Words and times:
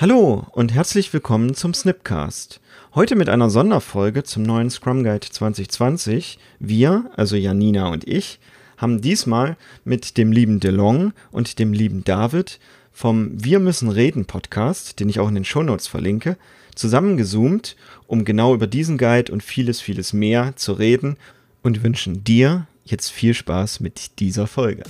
Hallo 0.00 0.46
und 0.52 0.72
herzlich 0.72 1.12
willkommen 1.12 1.54
zum 1.54 1.74
Snipcast. 1.74 2.60
Heute 2.94 3.16
mit 3.16 3.28
einer 3.28 3.50
Sonderfolge 3.50 4.22
zum 4.22 4.44
neuen 4.44 4.70
Scrum 4.70 5.02
Guide 5.02 5.26
2020. 5.28 6.38
Wir, 6.60 7.10
also 7.16 7.34
Janina 7.34 7.88
und 7.88 8.06
ich, 8.06 8.38
haben 8.76 9.00
diesmal 9.00 9.56
mit 9.84 10.16
dem 10.16 10.30
lieben 10.30 10.60
DeLong 10.60 11.12
und 11.32 11.58
dem 11.58 11.72
lieben 11.72 12.04
David 12.04 12.60
vom 12.92 13.32
Wir 13.42 13.58
müssen 13.58 13.88
reden 13.88 14.24
Podcast, 14.24 15.00
den 15.00 15.08
ich 15.08 15.18
auch 15.18 15.26
in 15.26 15.34
den 15.34 15.44
Shownotes 15.44 15.88
verlinke, 15.88 16.36
zusammengezoomt, 16.76 17.74
um 18.06 18.24
genau 18.24 18.54
über 18.54 18.68
diesen 18.68 18.98
Guide 18.98 19.32
und 19.32 19.42
vieles, 19.42 19.80
vieles 19.80 20.12
mehr 20.12 20.54
zu 20.54 20.74
reden 20.74 21.16
und 21.64 21.82
wünschen 21.82 22.22
dir 22.22 22.68
jetzt 22.84 23.10
viel 23.10 23.34
Spaß 23.34 23.80
mit 23.80 24.20
dieser 24.20 24.46
Folge. 24.46 24.84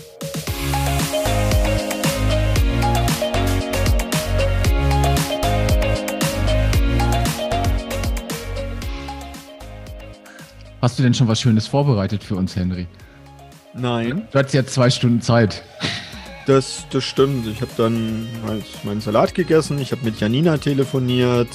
Hast 10.81 10.99
du 10.99 11.03
denn 11.03 11.15
schon 11.15 11.29
was 11.29 11.41
Schönes 11.41 11.67
vorbereitet 11.67 12.23
für 12.23 12.37
uns, 12.37 12.55
Henry? 12.55 12.87
Nein. 13.75 14.29
Du 14.31 14.39
hattest 14.39 14.55
ja 14.55 14.65
zwei 14.65 14.91
Stunden 14.91 15.21
Zeit. 15.21 15.63
Das, 16.47 16.87
das 16.91 17.05
stimmt. 17.05 17.47
Ich 17.47 17.61
habe 17.61 17.71
dann 17.77 18.27
halt 18.47 18.65
meinen 18.85 19.01
Salat 19.01 19.35
gegessen. 19.35 19.79
Ich 19.79 19.93
habe 19.93 20.05
mit 20.05 20.19
Janina 20.21 20.57
telefoniert 20.59 21.49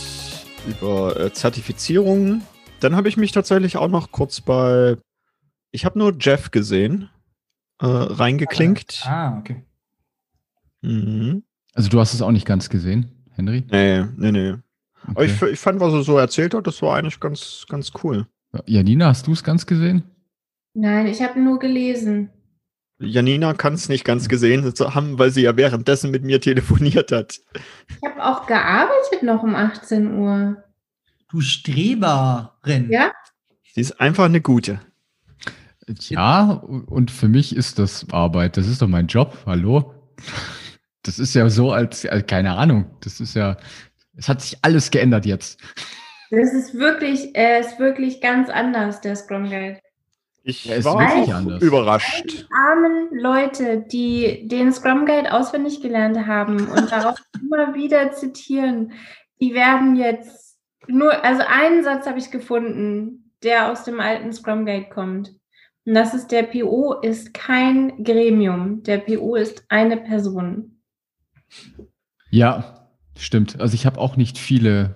über 0.68 1.20
äh, 1.20 1.34
Zertifizierungen. 1.34 2.44
Dann 2.80 2.96
habe 2.96 3.08
ich 3.08 3.18
mich 3.18 3.32
tatsächlich 3.32 3.78
auch 3.78 3.88
noch 3.88 4.12
kurz 4.12 4.42
bei. 4.42 4.98
Ich 5.72 5.86
habe 5.86 5.98
nur 5.98 6.14
Jeff 6.20 6.52
gesehen. 6.52 7.10
Äh, 7.82 7.86
reingeklinkt. 7.88 9.04
Ah, 9.06 9.38
okay. 9.40 9.64
Mhm. 10.82 11.44
Also 11.74 11.90
du 11.90 12.00
hast 12.00 12.14
es 12.14 12.22
auch 12.22 12.32
nicht 12.32 12.46
ganz 12.46 12.70
gesehen, 12.70 13.10
Henry? 13.32 13.64
Nee, 13.72 14.04
nee, 14.18 14.32
nee. 14.32 14.54
Aber 15.08 15.22
Okay. 15.22 15.26
ich, 15.26 15.42
ich 15.42 15.60
fand, 15.60 15.80
was 15.80 15.92
er 15.94 16.04
so 16.04 16.18
erzählt 16.18 16.54
hat, 16.54 16.68
das 16.68 16.82
war 16.82 16.96
eigentlich 16.98 17.20
ganz, 17.20 17.66
ganz 17.68 17.92
cool. 18.04 18.28
Janina, 18.66 19.08
hast 19.08 19.28
du 19.28 19.34
es 19.34 19.44
ganz 19.44 19.66
gesehen? 19.66 20.04
Nein, 20.74 21.08
ich 21.08 21.22
habe 21.22 21.40
nur 21.40 21.60
gelesen. 21.60 22.30
Janina 23.00 23.54
kann 23.54 23.74
es 23.74 23.90
nicht 23.90 24.06
ganz 24.06 24.30
gesehen 24.30 24.64
haben, 24.64 25.20
weil 25.20 25.32
sie 25.32 25.42
ja 25.42 25.58
währenddessen 25.58 26.12
mit 26.12 26.24
mir 26.24 26.40
telefoniert 26.40 27.12
hat. 27.12 27.40
Ich 27.90 28.10
habe 28.10 28.24
auch 28.24 28.46
gearbeitet 28.46 29.24
noch 29.24 29.44
um 29.44 29.56
18 29.56 30.18
Uhr. 30.18 30.64
Du 31.30 31.42
Streberin. 31.42 32.90
Ja? 32.90 33.12
Sie 33.74 33.82
ist 33.82 34.00
einfach 34.00 34.26
eine 34.26 34.42
gute. 34.42 34.80
Ja, 36.00 36.52
und 36.52 37.12
für 37.12 37.28
mich 37.28 37.56
ist 37.56 37.80
das 37.80 38.08
Arbeit. 38.12 38.56
Das 38.56 38.68
ist 38.68 38.82
doch 38.82 38.88
mein 38.88 39.08
Job. 39.08 39.38
Hallo? 39.46 39.94
Das 41.02 41.20
ist 41.20 41.34
ja 41.34 41.50
so 41.50 41.72
als, 41.72 42.06
als 42.06 42.26
keine 42.28 42.56
Ahnung. 42.56 42.86
Das 43.02 43.20
ist 43.20 43.34
ja, 43.34 43.58
es 44.16 44.30
hat 44.30 44.42
sich 44.42 44.58
alles 44.62 44.92
geändert 44.92 45.26
jetzt. 45.26 45.60
Das 46.36 46.52
ist 46.52 46.74
wirklich, 46.74 47.36
äh, 47.38 47.60
ist 47.60 47.78
wirklich 47.78 48.20
ganz 48.20 48.50
anders, 48.50 49.02
der 49.02 49.16
Scrum 49.16 49.44
Guide. 49.44 49.80
Ich 50.42 50.66
Ja, 50.66 50.76
ist 50.76 50.86
war 50.86 50.98
wirklich 50.98 51.32
auch 51.32 51.38
anders. 51.38 51.62
überrascht. 51.62 52.24
Die 52.26 52.46
armen 52.52 53.10
Leute, 53.12 53.86
die 53.92 54.48
den 54.48 54.74
Scrum 54.74 55.06
Guide 55.06 55.32
auswendig 55.32 55.82
gelernt 55.82 56.26
haben 56.26 56.70
und 56.70 56.92
darauf 56.92 57.18
immer 57.42 57.76
wieder 57.76 58.14
zitieren, 58.14 58.94
die 59.40 59.54
werden 59.54 59.96
jetzt 59.96 60.58
nur, 60.88 61.24
also 61.24 61.44
einen 61.48 61.84
Satz 61.84 62.08
habe 62.08 62.18
ich 62.18 62.32
gefunden, 62.32 63.32
der 63.44 63.72
aus 63.72 63.84
dem 63.84 64.00
alten 64.00 64.34
Scrum 64.34 64.66
Guide 64.66 64.90
kommt. 64.90 65.36
Und 65.86 65.94
das 65.94 66.16
ist, 66.16 66.32
der 66.32 66.44
PO 66.44 66.94
ist 67.02 67.36
kein 67.36 68.04
Gremium. 68.04 68.82
Der 68.82 68.98
PO 68.98 69.36
ist 69.36 69.66
eine 69.70 69.98
Person. 69.98 70.82
Ja, 72.32 72.88
stimmt. 73.20 73.62
Also 73.62 73.76
ich 73.76 73.86
habe 73.86 74.00
auch 74.00 74.18
nicht 74.18 74.40
viele 74.40 74.96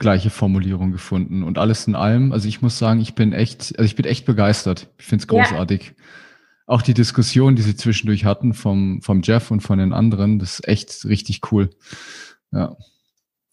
gleiche 0.00 0.30
Formulierungen 0.30 0.90
gefunden 0.90 1.44
und 1.44 1.58
alles 1.58 1.86
in 1.86 1.94
allem. 1.94 2.32
Also 2.32 2.48
ich 2.48 2.60
muss 2.62 2.78
sagen, 2.78 3.00
ich 3.00 3.14
bin 3.14 3.32
echt, 3.32 3.78
also 3.78 3.84
ich 3.84 3.94
bin 3.94 4.06
echt 4.06 4.24
begeistert. 4.26 4.88
Ich 4.98 5.06
finde 5.06 5.24
es 5.24 5.30
Ja. 5.32 5.38
großartig. 5.44 5.94
Auch 6.66 6.82
die 6.82 6.94
Diskussion, 6.94 7.54
die 7.54 7.62
sie 7.62 7.76
zwischendurch 7.76 8.24
hatten 8.24 8.54
vom, 8.54 9.02
vom 9.02 9.22
Jeff 9.22 9.50
und 9.52 9.60
von 9.60 9.78
den 9.78 9.92
anderen, 9.92 10.38
das 10.38 10.54
ist 10.54 10.68
echt 10.68 11.04
richtig 11.04 11.52
cool. 11.52 11.70
Ja, 12.52 12.76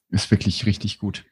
ist 0.10 0.32
wirklich 0.32 0.66
richtig 0.66 0.98
gut. 1.00 1.26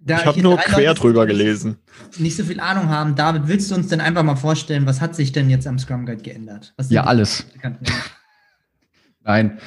Da 0.00 0.18
Ich 0.18 0.26
habe 0.26 0.40
nur 0.42 0.56
quer 0.56 0.88
Leute 0.88 1.00
drüber 1.00 1.26
gelesen. 1.26 1.76
Nicht 2.18 2.36
so 2.36 2.42
viel 2.42 2.58
Ahnung 2.58 2.88
haben. 2.88 3.14
David, 3.14 3.46
willst 3.46 3.70
du 3.70 3.76
uns 3.76 3.86
denn 3.88 4.00
einfach 4.00 4.24
mal 4.24 4.34
vorstellen, 4.36 4.86
was 4.86 5.00
hat 5.00 5.14
sich 5.14 5.30
denn 5.30 5.48
jetzt 5.50 5.66
am 5.66 5.78
Scrum 5.78 6.06
Guide 6.06 6.22
geändert? 6.22 6.74
Ja, 6.88 7.04
alles. 7.04 7.46
Nein, 9.20 9.58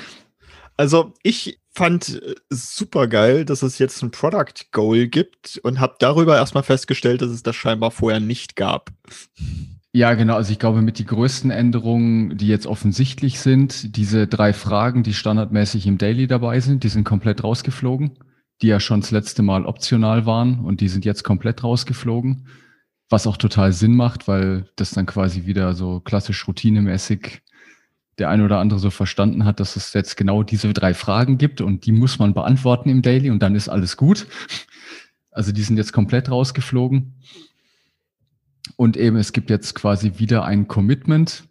Also 0.78 1.14
ich 1.24 1.60
fand 1.76 2.22
super 2.50 3.08
geil, 3.08 3.46
dass 3.46 3.62
es 3.62 3.78
jetzt 3.80 4.02
ein 4.02 4.12
Product 4.12 4.72
Goal 4.72 5.08
gibt 5.08 5.60
und 5.64 5.80
habe 5.80 5.96
darüber 6.00 6.38
erstmal 6.38 6.64
festgestellt, 6.64 7.22
dass 7.22 7.30
es 7.30 7.44
das 7.44 7.56
scheinbar 7.56 7.92
vorher 7.92 8.22
nicht 8.22 8.56
gab. 8.56 8.92
Ja, 9.92 10.14
genau. 10.14 10.36
Also 10.36 10.52
ich 10.52 10.60
glaube, 10.60 10.82
mit 10.82 11.00
die 11.00 11.06
größten 11.06 11.52
Änderungen, 11.52 12.38
die 12.38 12.48
jetzt 12.48 12.68
offensichtlich 12.68 13.40
sind, 13.40 13.96
diese 13.96 14.28
drei 14.28 14.52
Fragen, 14.52 15.04
die 15.04 15.14
standardmäßig 15.14 15.88
im 15.88 15.98
Daily 15.98 16.28
dabei 16.28 16.60
sind, 16.60 16.84
die 16.84 16.90
sind 16.90 17.04
komplett 17.04 17.44
rausgeflogen, 17.44 18.20
die 18.62 18.68
ja 18.68 18.80
schon 18.80 19.02
das 19.02 19.12
letzte 19.12 19.42
Mal 19.42 19.66
optional 19.66 20.26
waren 20.26 20.60
und 20.60 20.82
die 20.82 20.90
sind 20.90 21.06
jetzt 21.06 21.24
komplett 21.24 21.64
rausgeflogen, 21.64 22.48
was 23.10 23.28
auch 23.28 23.38
total 23.38 23.72
Sinn 23.72 23.96
macht, 23.96 24.28
weil 24.28 24.70
das 24.76 24.92
dann 24.92 25.06
quasi 25.06 25.46
wieder 25.46 25.74
so 25.74 26.02
klassisch 26.02 26.48
routinemäßig 26.48 27.42
der 28.18 28.30
eine 28.30 28.46
oder 28.46 28.60
andere 28.60 28.80
so 28.80 28.90
verstanden 28.90 29.46
hat, 29.46 29.60
dass 29.60 29.76
es 29.76 29.94
jetzt 29.94 30.16
genau 30.16 30.44
diese 30.44 30.72
drei 30.74 30.94
Fragen 30.94 31.38
gibt 31.38 31.62
und 31.62 31.86
die 31.86 31.92
muss 31.92 32.20
man 32.20 32.34
beantworten 32.34 32.90
im 32.90 33.02
Daily 33.02 33.30
und 33.30 33.40
dann 33.44 33.56
ist 33.56 33.70
alles 33.70 33.98
gut. 33.98 34.28
Also 35.32 35.52
die 35.52 35.64
sind 35.64 35.78
jetzt 35.78 35.92
komplett 35.92 36.32
rausgeflogen. 36.32 37.16
Und 38.78 38.98
eben, 38.98 39.18
es 39.18 39.34
gibt 39.34 39.50
jetzt 39.50 39.76
quasi 39.76 40.14
wieder 40.18 40.46
ein 40.46 40.68
Commitment, 40.68 41.44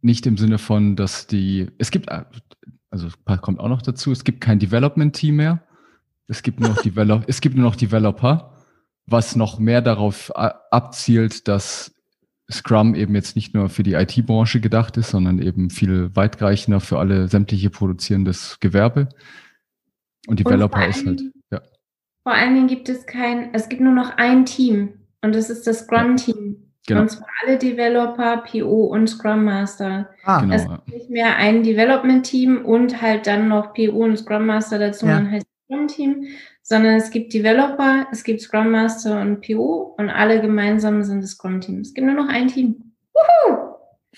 nicht 0.00 0.26
im 0.26 0.36
Sinne 0.36 0.58
von, 0.58 0.96
dass 0.96 1.26
die, 1.26 1.68
es 1.78 1.90
gibt, 1.90 2.08
also 2.90 3.08
kommt 3.42 3.60
auch 3.60 3.68
noch 3.68 3.82
dazu, 3.82 4.12
es 4.12 4.24
gibt 4.24 4.40
kein 4.40 4.58
Development-Team 4.58 5.36
mehr. 5.36 5.62
Es 6.26 6.42
gibt 6.42 6.60
nur 6.60 6.70
noch, 6.70 6.82
Develop, 6.82 7.24
es 7.26 7.40
gibt 7.40 7.56
nur 7.56 7.64
noch 7.64 7.76
Developer, 7.76 8.54
was 9.06 9.36
noch 9.36 9.58
mehr 9.58 9.80
darauf 9.80 10.30
abzielt, 10.34 11.48
dass 11.48 11.94
Scrum 12.50 12.94
eben 12.94 13.14
jetzt 13.14 13.36
nicht 13.36 13.54
nur 13.54 13.68
für 13.68 13.82
die 13.82 13.92
IT-Branche 13.94 14.60
gedacht 14.60 14.96
ist, 14.96 15.10
sondern 15.10 15.40
eben 15.40 15.68
viel 15.70 16.14
weitreichender 16.16 16.80
für 16.80 16.98
alle 16.98 17.28
sämtliche 17.28 17.68
produzierendes 17.70 18.58
Gewerbe. 18.60 19.08
Und 20.26 20.40
Developer 20.40 20.78
vor 20.80 20.88
ist 20.88 21.06
halt, 21.06 21.22
ja. 21.50 21.60
Vor 22.22 22.32
allen 22.34 22.54
Dingen 22.54 22.66
gibt 22.68 22.88
es 22.88 23.06
kein, 23.06 23.52
es 23.54 23.68
gibt 23.68 23.82
nur 23.82 23.92
noch 23.94 24.16
ein 24.16 24.46
Team 24.46 24.94
und 25.22 25.34
das 25.34 25.50
ist 25.50 25.66
das 25.66 25.80
Scrum-Team. 25.80 26.56
Genau. 26.86 27.02
Und 27.02 27.10
zwar 27.10 27.28
alle 27.44 27.58
Developer, 27.58 28.38
PO 28.50 28.84
und 28.86 29.08
Scrum 29.08 29.44
Master. 29.44 30.08
Ah, 30.24 30.40
Genau. 30.40 30.54
Es 30.54 30.62
gibt 30.66 30.88
nicht 30.88 31.10
mehr 31.10 31.36
ein 31.36 31.62
Development-Team 31.62 32.64
und 32.64 33.02
halt 33.02 33.26
dann 33.26 33.48
noch 33.48 33.74
PO 33.74 34.04
und 34.04 34.16
Scrum 34.16 34.46
Master 34.46 34.78
dazu, 34.78 35.04
Ja. 35.06 35.16
dann 35.18 35.30
heißt 35.30 35.46
Scrum-Team, 35.66 36.24
sondern 36.68 36.96
es 36.96 37.10
gibt 37.10 37.32
Developer, 37.32 38.06
es 38.12 38.22
gibt 38.22 38.42
Scrum 38.42 38.70
Master 38.70 39.22
und 39.22 39.40
PO 39.40 39.94
und 39.96 40.10
alle 40.10 40.42
gemeinsam 40.42 41.02
sind 41.02 41.22
das 41.22 41.30
Scrum-Team. 41.30 41.80
Es 41.80 41.94
gibt 41.94 42.06
nur 42.06 42.14
noch 42.14 42.28
ein 42.28 42.48
Team. 42.48 42.92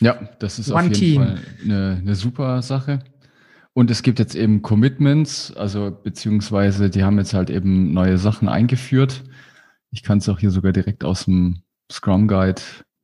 Ja, 0.00 0.28
das 0.40 0.58
ist 0.58 0.72
One 0.72 0.78
auf 0.78 0.84
jeden 0.86 0.94
Team. 0.94 1.22
Fall 1.22 1.38
eine, 1.62 1.98
eine 2.00 2.14
super 2.16 2.60
Sache. 2.62 2.98
Und 3.72 3.88
es 3.92 4.02
gibt 4.02 4.18
jetzt 4.18 4.34
eben 4.34 4.62
Commitments, 4.62 5.54
also 5.56 5.96
beziehungsweise 6.02 6.90
die 6.90 7.04
haben 7.04 7.18
jetzt 7.18 7.34
halt 7.34 7.50
eben 7.50 7.92
neue 7.92 8.18
Sachen 8.18 8.48
eingeführt. 8.48 9.22
Ich 9.92 10.02
kann 10.02 10.18
es 10.18 10.28
auch 10.28 10.40
hier 10.40 10.50
sogar 10.50 10.72
direkt 10.72 11.04
aus 11.04 11.26
dem 11.26 11.62
Scrum 11.90 12.26
Guide 12.26 12.60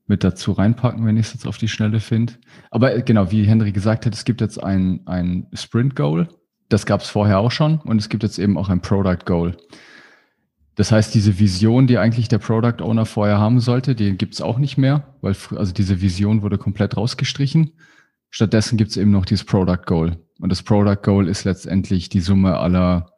mit 0.08 0.24
dazu 0.24 0.52
reinpacken, 0.52 1.06
wenn 1.06 1.16
ich 1.16 1.26
es 1.26 1.34
jetzt 1.34 1.46
auf 1.46 1.56
die 1.56 1.68
Schnelle 1.68 2.00
finde. 2.00 2.32
Aber 2.72 3.00
genau, 3.00 3.30
wie 3.30 3.44
Henry 3.44 3.70
gesagt 3.70 4.06
hat, 4.06 4.14
es 4.14 4.24
gibt 4.24 4.40
jetzt 4.40 4.60
ein, 4.60 5.02
ein 5.06 5.46
Sprint 5.52 5.94
Goal. 5.94 6.26
Das 6.68 6.86
gab 6.86 7.00
es 7.00 7.08
vorher 7.08 7.38
auch 7.38 7.52
schon. 7.52 7.78
Und 7.78 7.98
es 7.98 8.08
gibt 8.08 8.22
jetzt 8.22 8.38
eben 8.38 8.58
auch 8.58 8.68
ein 8.68 8.80
Product 8.80 9.24
Goal. 9.24 9.56
Das 10.76 10.92
heißt, 10.92 11.14
diese 11.14 11.38
Vision, 11.38 11.86
die 11.86 11.96
eigentlich 11.96 12.28
der 12.28 12.38
Product 12.38 12.82
Owner 12.82 13.06
vorher 13.06 13.38
haben 13.38 13.60
sollte, 13.60 13.94
die 13.94 14.16
gibt 14.16 14.34
es 14.34 14.42
auch 14.42 14.58
nicht 14.58 14.76
mehr, 14.76 15.14
weil 15.22 15.34
also 15.56 15.72
diese 15.72 16.02
Vision 16.02 16.42
wurde 16.42 16.58
komplett 16.58 16.96
rausgestrichen. 16.96 17.72
Stattdessen 18.28 18.76
gibt 18.76 18.90
es 18.90 18.98
eben 18.98 19.10
noch 19.10 19.24
dieses 19.24 19.44
Product 19.44 19.84
Goal. 19.86 20.18
Und 20.38 20.50
das 20.50 20.62
Product 20.62 21.02
Goal 21.02 21.28
ist 21.28 21.44
letztendlich 21.44 22.10
die 22.10 22.20
Summe 22.20 22.58
aller, 22.58 23.10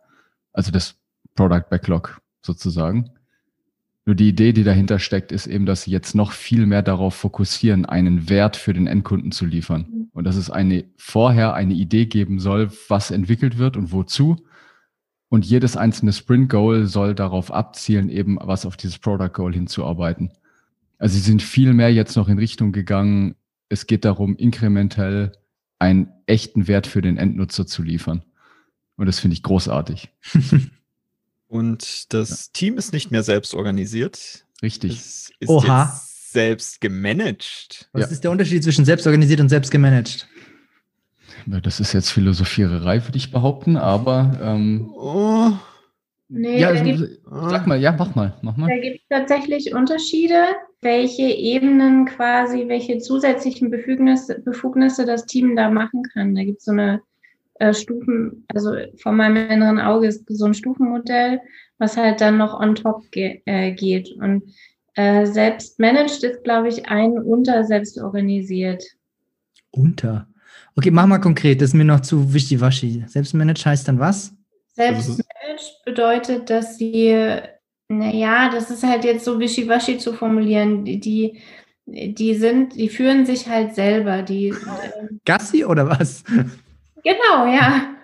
also 0.53 0.71
das 0.71 0.95
Product 1.35 1.65
Backlog 1.69 2.21
sozusagen. 2.43 3.11
Nur 4.09 4.15
die 4.15 4.31
Idee, 4.31 4.55
die 4.55 4.65
dahinter 4.65 4.99
steckt, 5.01 5.33
ist 5.33 5.47
eben, 5.47 5.67
dass 5.67 5.83
sie 5.83 5.91
jetzt 5.91 6.15
noch 6.15 6.33
viel 6.33 6.65
mehr 6.65 6.81
darauf 6.81 7.15
fokussieren, 7.15 7.85
einen 7.85 8.31
Wert 8.31 8.57
für 8.57 8.73
den 8.73 8.87
Endkunden 8.87 9.33
zu 9.33 9.45
liefern. 9.45 10.09
Und 10.15 10.25
dass 10.25 10.37
es 10.37 10.49
eine, 10.49 10.87
vorher 10.97 11.53
eine 11.53 11.75
Idee 11.75 12.07
geben 12.07 12.41
soll, 12.41 12.71
was 12.89 13.11
entwickelt 13.11 13.59
wird 13.59 13.77
und 13.77 13.93
wozu. 13.93 14.37
Und 15.29 15.45
jedes 15.45 15.77
einzelne 15.77 16.15
Sprint 16.15 16.49
Goal 16.49 16.87
soll 16.87 17.15
darauf 17.15 17.53
abzielen, 17.53 18.09
eben 18.09 18.39
was 18.41 18.65
auf 18.65 18.79
dieses 18.79 18.97
Product 18.97 19.29
Goal 19.35 19.53
hinzuarbeiten. 19.53 20.33
Also 20.97 21.17
sie 21.17 21.21
sind 21.21 21.43
viel 21.43 21.75
mehr 21.75 21.93
jetzt 21.93 22.17
noch 22.17 22.31
in 22.31 22.39
Richtung 22.39 22.73
gegangen, 22.73 23.35
es 23.69 23.87
geht 23.87 24.07
darum, 24.07 24.37
inkrementell 24.37 25.33
einen 25.79 26.09
echten 26.25 26.67
Wert 26.67 26.87
für 26.87 27.03
den 27.03 27.19
Endnutzer 27.19 27.67
zu 27.67 27.83
liefern. 27.83 28.23
Und 28.97 29.05
das 29.05 29.21
finde 29.21 29.35
ich 29.35 29.43
großartig. 29.43 30.09
Und 31.49 32.13
das 32.13 32.53
Team 32.53 32.77
ist 32.77 32.93
nicht 32.93 33.11
mehr 33.11 33.23
selbst 33.23 33.55
organisiert. 33.55 34.45
Richtig. 34.63 34.93
Es 34.93 35.31
ist 35.41 35.49
Oha. 35.49 35.85
jetzt 35.85 36.33
selbst 36.33 36.81
gemanagt. 36.81 37.89
Was 37.93 38.03
Ja. 38.03 38.09
ist 38.09 38.25
der 38.25 38.31
Unterschied 38.31 38.63
zwischen 38.63 38.85
selbstorganisiert 38.85 39.41
und 39.41 39.49
selbst 39.49 39.71
gemanagt? 39.71 40.29
Ja, 41.47 41.61
Das 41.61 41.81
ist 41.81 41.95
jetzt 41.95 42.11
Philosophiererei, 42.11 43.03
würde 43.05 43.17
ich 43.17 43.31
behaupten, 43.31 43.77
aber 43.77 44.39
ähm, 44.43 44.91
Oh, 44.95 45.53
Nee, 46.31 46.61
ja, 46.61 46.75
da 46.75 46.83
gibt 46.83 47.21
sag 47.25 47.67
mal, 47.67 47.81
ja, 47.81 47.93
mach 47.93 48.15
mal, 48.15 48.37
mach 48.43 48.55
mal. 48.59 48.69
Da 48.69 48.77
gibt 48.77 49.01
es 49.01 49.09
tatsächlich 49.09 49.73
Unterschiede, 49.73 50.45
welche 50.83 51.23
Ebenen 51.23 52.05
quasi, 52.05 52.69
welche 52.69 52.99
zusätzlichen 52.99 53.71
Befugnisse, 53.71 54.39
Befugnisse 54.41 55.07
das 55.07 55.25
Team 55.25 55.57
da 55.57 55.71
machen 55.71 56.03
kann. 56.13 56.35
Da 56.35 56.45
gibt 56.45 56.59
es 56.59 56.67
so 56.67 56.73
eine 56.73 57.01
äh, 57.59 57.75
Stufen, 57.75 58.45
also 58.55 58.75
vor 59.03 59.13
meinem 59.13 59.51
inneren 59.51 59.81
Auge 59.81 60.09
ist 60.09 60.25
so 60.29 60.45
ein 60.45 60.55
Stufenmodell, 60.55 61.41
was 61.79 61.97
halt 61.97 62.21
dann 62.21 62.39
noch 62.39 62.59
on 62.59 62.75
top 62.75 63.11
ge 63.11 63.41
äh, 63.47 63.73
geht. 63.73 64.11
Und 64.21 64.43
äh, 64.95 65.27
selbst 65.27 65.79
managed 65.79 66.25
ist, 66.25 66.45
glaube 66.45 66.69
ich, 66.69 66.89
ein 66.89 67.13
unter 67.13 67.65
selbst 67.65 68.01
organisiert. 68.01 68.85
Unter. 69.71 70.29
Okay, 70.77 70.91
mach 70.91 71.07
mal 71.07 71.19
konkret, 71.19 71.61
das 71.61 71.71
ist 71.71 71.75
mir 71.75 71.85
noch 71.85 72.01
zu 72.01 72.33
wischiwaschi. 72.33 73.05
Selbstmanaged 73.07 73.67
heißt 73.67 73.89
dann 73.89 73.99
was? 73.99 74.33
Also 74.77 75.15
Selbst 75.15 75.25
managed 75.43 75.85
bedeutet, 75.85 76.51
dass 76.51 76.79
sie, 76.79 77.13
naja, 77.89 78.51
das 78.51 78.71
ist 78.71 78.85
halt 78.85 79.05
jetzt 79.05 79.25
so 79.25 79.41
wischiwaschi 79.41 79.99
zu 79.99 80.13
formulieren, 80.13 80.85
die, 80.85 81.41
die, 81.87 82.35
sind, 82.35 82.77
die 82.77 82.89
führen 82.89 83.27
sich 83.27 83.49
halt 83.49 83.75
selber, 83.75 84.23
die, 84.23 84.55
Gassi 85.25 85.65
oder 85.65 85.89
was? 85.89 86.23
Genau, 87.05 87.47
ja. 87.47 87.95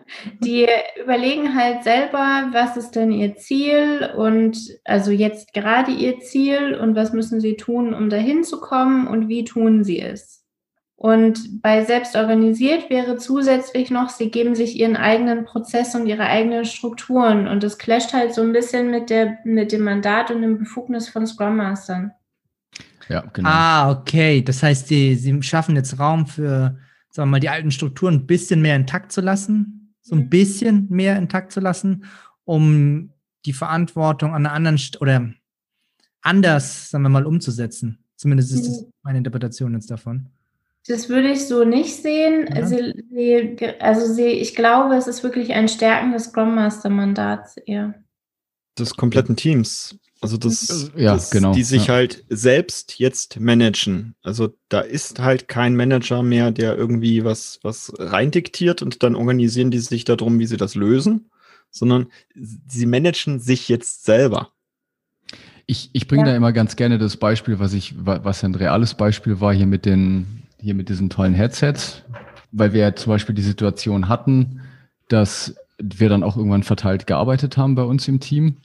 Die 0.41 0.67
überlegen 1.03 1.55
halt 1.55 1.83
selber, 1.83 2.49
was 2.53 2.77
ist 2.77 2.93
denn 2.93 3.11
ihr 3.11 3.37
Ziel 3.37 4.11
und 4.17 4.59
also 4.85 5.11
jetzt 5.11 5.55
gerade 5.55 5.91
ihr 5.91 6.21
Ziel 6.21 6.75
und 6.75 6.95
was 6.95 7.13
müssen 7.13 7.41
sie 7.41 7.57
tun, 7.57 7.95
um 7.95 8.11
dahin 8.11 8.45
zu 8.45 8.61
kommen 8.61 9.07
und 9.07 9.29
wie 9.29 9.45
tun 9.45 9.83
sie 9.83 10.01
es. 10.01 10.45
Und 10.97 11.63
bei 11.63 11.85
selbst 11.85 12.17
organisiert 12.17 12.89
wäre 12.91 13.17
zusätzlich 13.17 13.91
noch, 13.91 14.11
sie 14.11 14.31
geben 14.31 14.55
sich 14.55 14.79
ihren 14.79 14.97
eigenen 14.97 15.45
Prozess 15.45 15.95
und 15.95 16.07
ihre 16.07 16.25
eigenen 16.25 16.65
Strukturen 16.65 17.49
und 17.49 17.63
das 17.63 17.79
clasht 17.79 18.13
halt 18.13 18.35
so 18.35 18.43
ein 18.43 18.53
bisschen 18.53 18.91
mit 18.91 19.11
der 19.11 19.39
mit 19.45 19.73
dem 19.73 19.83
Mandat 19.83 20.31
und 20.31 20.43
dem 20.43 20.59
Befugnis 20.59 21.09
von 21.09 21.27
Scrum 21.27 21.57
Mastern. 21.57 22.13
Ja, 23.09 23.25
genau. 23.33 23.49
Ah, 23.51 23.91
okay. 23.91 24.43
Das 24.43 24.63
heißt, 24.63 24.89
die, 24.89 25.15
sie 25.15 25.43
schaffen 25.43 25.77
jetzt 25.77 25.99
Raum 25.99 26.27
für, 26.27 26.79
sagen 27.15 27.29
wir 27.29 27.33
mal, 27.33 27.41
die 27.41 27.49
alten 27.49 27.71
Strukturen 27.71 28.15
ein 28.15 28.27
bisschen 28.27 28.61
mehr 28.61 28.75
intakt 28.75 29.13
zu 29.13 29.21
lassen, 29.21 29.95
so 30.03 30.17
ein 30.17 30.23
Mhm. 30.25 30.31
bisschen 30.31 30.87
mehr 30.91 31.17
intakt 31.17 31.53
zu 31.53 31.61
lassen, 31.61 32.05
um 32.45 33.11
die 33.47 33.53
Verantwortung 33.53 34.35
an 34.35 34.45
einer 34.45 34.53
anderen 34.55 34.79
St 34.79 35.01
oder 35.01 35.31
anders, 36.23 36.91
sagen 36.91 37.03
wir 37.05 37.11
mal, 37.11 37.27
umzusetzen. 37.27 37.99
Zumindest 38.17 38.53
ist 38.53 38.67
das 38.67 38.81
Mhm. 38.83 38.87
meine 39.03 39.19
Interpretation 39.19 39.75
jetzt 39.75 39.91
davon. 39.91 40.27
Das 40.87 41.09
würde 41.09 41.31
ich 41.31 41.47
so 41.47 41.65
nicht 41.65 41.95
sehen. 42.03 42.47
Ja. 42.55 42.67
Sie, 42.67 43.05
sie, 43.11 43.59
also 43.81 44.13
sie, 44.13 44.27
ich 44.27 44.55
glaube, 44.55 44.97
es 44.97 45.07
ist 45.07 45.23
wirklich 45.23 45.53
ein 45.55 45.69
Stärken 45.69 46.13
des 46.13 46.25
Scrum 46.25 46.55
Master 46.55 46.91
Mandats 46.91 47.57
eher. 47.59 47.95
des 48.79 48.97
kompletten 48.97 49.37
Teams. 49.37 49.97
Also 50.25 50.37
das, 50.39 50.91
Ja, 50.97 51.15
das 51.15 51.31
genau, 51.31 51.53
die 51.53 51.63
sich 51.63 51.87
ja. 51.87 51.95
halt 51.95 52.25
selbst 52.29 52.99
jetzt 52.99 53.39
managen. 53.39 54.15
Also 54.23 54.55
da 54.69 54.81
ist 54.81 55.21
halt 55.21 55.47
kein 55.49 55.77
Manager 55.77 56.23
mehr, 56.23 56.51
der 56.51 56.77
irgendwie 56.77 57.25
was, 57.25 57.61
was 57.63 57.93
reindiktiert 57.99 58.83
und 58.83 59.03
dann 59.03 59.15
organisieren 59.15 59.71
die 59.71 59.79
sich 59.79 60.05
darum, 60.05 60.39
wie 60.39 60.47
sie 60.47 60.57
das 60.57 60.75
lösen, 60.75 61.31
sondern 61.71 62.07
sie 62.35 62.87
managen 62.87 63.39
sich 63.41 63.69
jetzt 63.69 64.05
selber. 64.05 64.51
Ich, 65.67 65.91
ich 65.93 66.09
bringe 66.09 66.25
Ja. 66.25 66.31
da 66.33 66.37
immer 66.37 66.53
ganz 66.53 66.77
gerne 66.77 66.99
das 66.99 67.17
Beispiel, 67.17 67.59
was 67.59 67.73
ich, 67.73 67.95
wa- 68.05 68.21
was 68.23 68.45
ein 68.45 68.55
reales 68.55 68.95
Beispiel 68.95 69.41
war 69.41 69.55
hier 69.55 69.67
mit 69.67 69.87
den, 69.87 70.43
hier 70.61 70.75
mit 70.75 70.89
diesen 70.89 71.09
tollen 71.11 71.35
Headsets, 71.35 72.03
weil 72.53 72.73
wir 72.73 72.81
ja 72.83 72.95
zum 72.95 73.11
Beispiel 73.11 73.35
die 73.35 73.43
Situation 73.43 74.09
hatten, 74.09 74.61
dass 75.09 75.55
wir 75.83 76.09
dann 76.09 76.23
auch 76.23 76.37
irgendwann 76.37 76.63
verteilt 76.63 77.07
gearbeitet 77.07 77.57
haben 77.57 77.75
bei 77.75 77.83
uns 77.83 78.07
im 78.09 78.21
Team. 78.21 78.59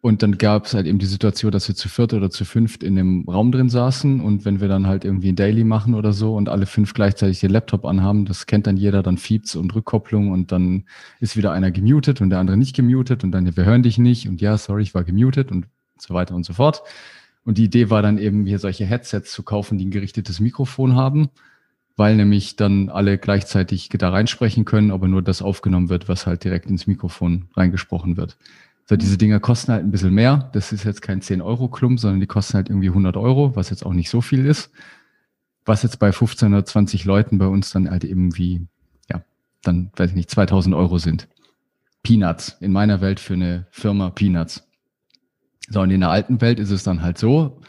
Und 0.00 0.22
dann 0.22 0.38
gab 0.38 0.66
es 0.66 0.74
halt 0.74 0.86
eben 0.86 1.00
die 1.00 1.06
Situation, 1.06 1.50
dass 1.50 1.66
wir 1.66 1.74
zu 1.74 1.88
viert 1.88 2.12
oder 2.12 2.30
zu 2.30 2.44
fünft 2.44 2.84
in 2.84 2.94
dem 2.94 3.28
Raum 3.28 3.50
drin 3.50 3.68
saßen 3.68 4.20
und 4.20 4.44
wenn 4.44 4.60
wir 4.60 4.68
dann 4.68 4.86
halt 4.86 5.04
irgendwie 5.04 5.30
ein 5.30 5.36
Daily 5.36 5.64
machen 5.64 5.94
oder 5.94 6.12
so 6.12 6.36
und 6.36 6.48
alle 6.48 6.66
fünf 6.66 6.94
gleichzeitig 6.94 7.40
den 7.40 7.50
Laptop 7.50 7.84
anhaben, 7.84 8.24
das 8.24 8.46
kennt 8.46 8.68
dann 8.68 8.76
jeder, 8.76 9.02
dann 9.02 9.18
fiebt's 9.18 9.56
und 9.56 9.74
Rückkopplung 9.74 10.30
und 10.30 10.52
dann 10.52 10.84
ist 11.18 11.36
wieder 11.36 11.50
einer 11.50 11.72
gemutet 11.72 12.20
und 12.20 12.30
der 12.30 12.38
andere 12.38 12.56
nicht 12.56 12.76
gemutet 12.76 13.24
und 13.24 13.32
dann, 13.32 13.56
wir 13.56 13.64
hören 13.64 13.82
dich 13.82 13.98
nicht 13.98 14.28
und 14.28 14.40
ja, 14.40 14.56
sorry, 14.56 14.82
ich 14.82 14.94
war 14.94 15.02
gemutet 15.02 15.50
und 15.50 15.66
so 15.98 16.14
weiter 16.14 16.36
und 16.36 16.44
so 16.44 16.52
fort. 16.52 16.82
Und 17.44 17.58
die 17.58 17.64
Idee 17.64 17.90
war 17.90 18.00
dann 18.00 18.18
eben, 18.18 18.46
hier 18.46 18.60
solche 18.60 18.84
Headsets 18.84 19.32
zu 19.32 19.42
kaufen, 19.42 19.78
die 19.78 19.86
ein 19.86 19.90
gerichtetes 19.90 20.38
Mikrofon 20.38 20.94
haben, 20.94 21.30
weil 21.96 22.14
nämlich 22.14 22.54
dann 22.54 22.88
alle 22.88 23.18
gleichzeitig 23.18 23.88
da 23.88 24.10
reinsprechen 24.10 24.64
können, 24.64 24.92
aber 24.92 25.08
nur 25.08 25.22
das 25.22 25.42
aufgenommen 25.42 25.88
wird, 25.88 26.08
was 26.08 26.26
halt 26.26 26.44
direkt 26.44 26.70
ins 26.70 26.86
Mikrofon 26.86 27.48
reingesprochen 27.56 28.16
wird. 28.16 28.36
So, 28.88 28.96
diese 28.96 29.18
Dinger 29.18 29.38
kosten 29.38 29.72
halt 29.72 29.84
ein 29.84 29.90
bisschen 29.90 30.14
mehr. 30.14 30.48
Das 30.54 30.72
ist 30.72 30.84
jetzt 30.84 31.02
kein 31.02 31.20
10-Euro-Klump, 31.20 32.00
sondern 32.00 32.20
die 32.20 32.26
kosten 32.26 32.54
halt 32.54 32.70
irgendwie 32.70 32.88
100 32.88 33.18
Euro, 33.18 33.54
was 33.54 33.68
jetzt 33.68 33.84
auch 33.84 33.92
nicht 33.92 34.08
so 34.08 34.22
viel 34.22 34.46
ist. 34.46 34.70
Was 35.66 35.82
jetzt 35.82 35.98
bei 35.98 36.10
15 36.10 36.54
oder 36.54 36.64
20 36.64 37.04
Leuten 37.04 37.36
bei 37.36 37.46
uns 37.46 37.70
dann 37.70 37.90
halt 37.90 38.04
irgendwie, 38.04 38.66
ja, 39.10 39.22
dann, 39.62 39.90
weiß 39.94 40.10
ich 40.10 40.16
nicht, 40.16 40.30
2000 40.30 40.74
Euro 40.74 40.96
sind. 40.96 41.28
Peanuts. 42.02 42.56
In 42.60 42.72
meiner 42.72 43.02
Welt 43.02 43.20
für 43.20 43.34
eine 43.34 43.66
Firma 43.70 44.08
Peanuts. 44.08 44.66
So, 45.68 45.82
und 45.82 45.90
in 45.90 46.00
der 46.00 46.10
alten 46.10 46.40
Welt 46.40 46.58
ist 46.58 46.70
es 46.70 46.82
dann 46.82 47.02
halt 47.02 47.18
so, 47.18 47.60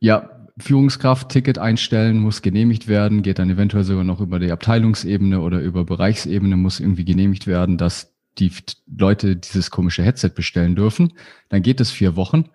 ja, 0.00 0.30
Führungskraft 0.58 1.28
Ticket 1.28 1.58
einstellen, 1.58 2.18
muss 2.18 2.42
genehmigt 2.42 2.88
werden, 2.88 3.22
geht 3.22 3.38
dann 3.38 3.50
eventuell 3.50 3.84
sogar 3.84 4.02
noch 4.02 4.20
über 4.20 4.40
die 4.40 4.50
Abteilungsebene 4.50 5.40
oder 5.40 5.60
über 5.60 5.84
Bereichsebene, 5.84 6.56
muss 6.56 6.80
irgendwie 6.80 7.04
genehmigt 7.04 7.46
werden, 7.46 7.78
dass 7.78 8.09
die 8.38 8.52
Leute 8.96 9.36
dieses 9.36 9.70
komische 9.70 10.02
Headset 10.02 10.30
bestellen 10.30 10.76
dürfen. 10.76 11.12
Dann 11.48 11.62
geht 11.62 11.80
es 11.80 11.90
vier 11.90 12.16
Wochen. 12.16 12.46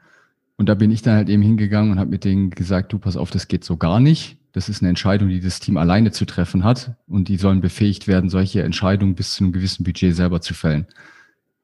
Und 0.57 0.69
da 0.69 0.75
bin 0.75 0.91
ich 0.91 1.01
dann 1.01 1.15
halt 1.15 1.29
eben 1.29 1.41
hingegangen 1.41 1.91
und 1.91 1.99
habe 1.99 2.09
mit 2.09 2.23
denen 2.23 2.49
gesagt, 2.49 2.93
du 2.93 2.99
pass 2.99 3.17
auf, 3.17 3.29
das 3.29 3.47
geht 3.47 3.63
so 3.63 3.77
gar 3.77 3.99
nicht. 3.99 4.37
Das 4.53 4.69
ist 4.69 4.81
eine 4.81 4.89
Entscheidung, 4.89 5.27
die 5.27 5.41
das 5.41 5.59
Team 5.59 5.75
alleine 5.75 6.11
zu 6.11 6.25
treffen 6.25 6.63
hat. 6.63 6.95
Und 7.07 7.27
die 7.27 7.37
sollen 7.37 7.59
befähigt 7.59 8.07
werden, 8.07 8.29
solche 8.29 8.63
Entscheidungen 8.63 9.15
bis 9.15 9.33
zu 9.33 9.43
einem 9.43 9.53
gewissen 9.53 9.83
Budget 9.83 10.15
selber 10.15 10.39
zu 10.39 10.53
fällen. 10.53 10.87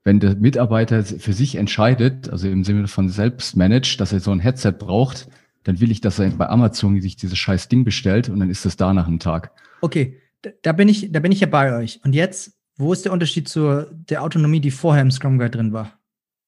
Wenn 0.03 0.19
der 0.19 0.35
Mitarbeiter 0.35 1.03
für 1.03 1.33
sich 1.33 1.55
entscheidet, 1.55 2.29
also 2.29 2.49
im 2.49 2.63
Sinne 2.63 2.87
von 2.87 3.07
selbst 3.07 3.55
managt, 3.55 4.01
dass 4.01 4.11
er 4.11 4.19
so 4.19 4.31
ein 4.31 4.39
Headset 4.39 4.73
braucht, 4.73 5.27
dann 5.63 5.79
will 5.79 5.91
ich, 5.91 6.01
dass 6.01 6.19
er 6.19 6.29
bei 6.31 6.49
Amazon 6.49 6.99
sich 6.99 7.15
dieses 7.15 7.37
scheiß 7.37 7.69
Ding 7.69 7.83
bestellt 7.85 8.27
und 8.27 8.39
dann 8.39 8.49
ist 8.49 8.65
das 8.65 8.77
da 8.77 8.93
nach 8.93 9.07
einem 9.07 9.19
Tag. 9.19 9.51
Okay, 9.81 10.17
da 10.63 10.71
bin 10.71 10.89
ich, 10.89 11.11
da 11.11 11.19
bin 11.19 11.31
ich 11.31 11.39
ja 11.39 11.47
bei 11.47 11.77
euch. 11.77 11.99
Und 12.03 12.13
jetzt, 12.13 12.57
wo 12.77 12.93
ist 12.93 13.05
der 13.05 13.11
Unterschied 13.11 13.47
zur 13.49 13.89
der 13.91 14.23
Autonomie, 14.23 14.59
die 14.59 14.71
vorher 14.71 15.01
im 15.01 15.11
Scrum 15.11 15.37
Guide 15.37 15.51
drin 15.51 15.73
war? 15.73 15.93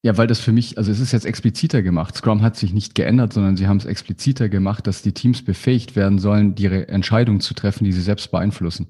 Ja, 0.05 0.17
weil 0.17 0.27
das 0.27 0.39
für 0.41 0.51
mich, 0.51 0.77
also 0.77 0.91
es 0.91 0.99
ist 0.99 1.13
jetzt 1.13 1.25
expliziter 1.25 1.81
gemacht. 1.81 2.15
Scrum 2.17 2.41
hat 2.41 2.57
sich 2.57 2.73
nicht 2.73 2.93
geändert, 2.93 3.31
sondern 3.31 3.55
sie 3.55 3.67
haben 3.67 3.77
es 3.77 3.85
expliziter 3.85 4.49
gemacht, 4.49 4.85
dass 4.85 5.01
die 5.01 5.13
Teams 5.13 5.43
befähigt 5.45 5.95
werden 5.95 6.19
sollen, 6.19 6.55
ihre 6.57 6.89
Entscheidungen 6.89 7.39
zu 7.39 7.53
treffen, 7.53 7.85
die 7.85 7.93
sie 7.93 8.01
selbst 8.01 8.29
beeinflussen. 8.29 8.87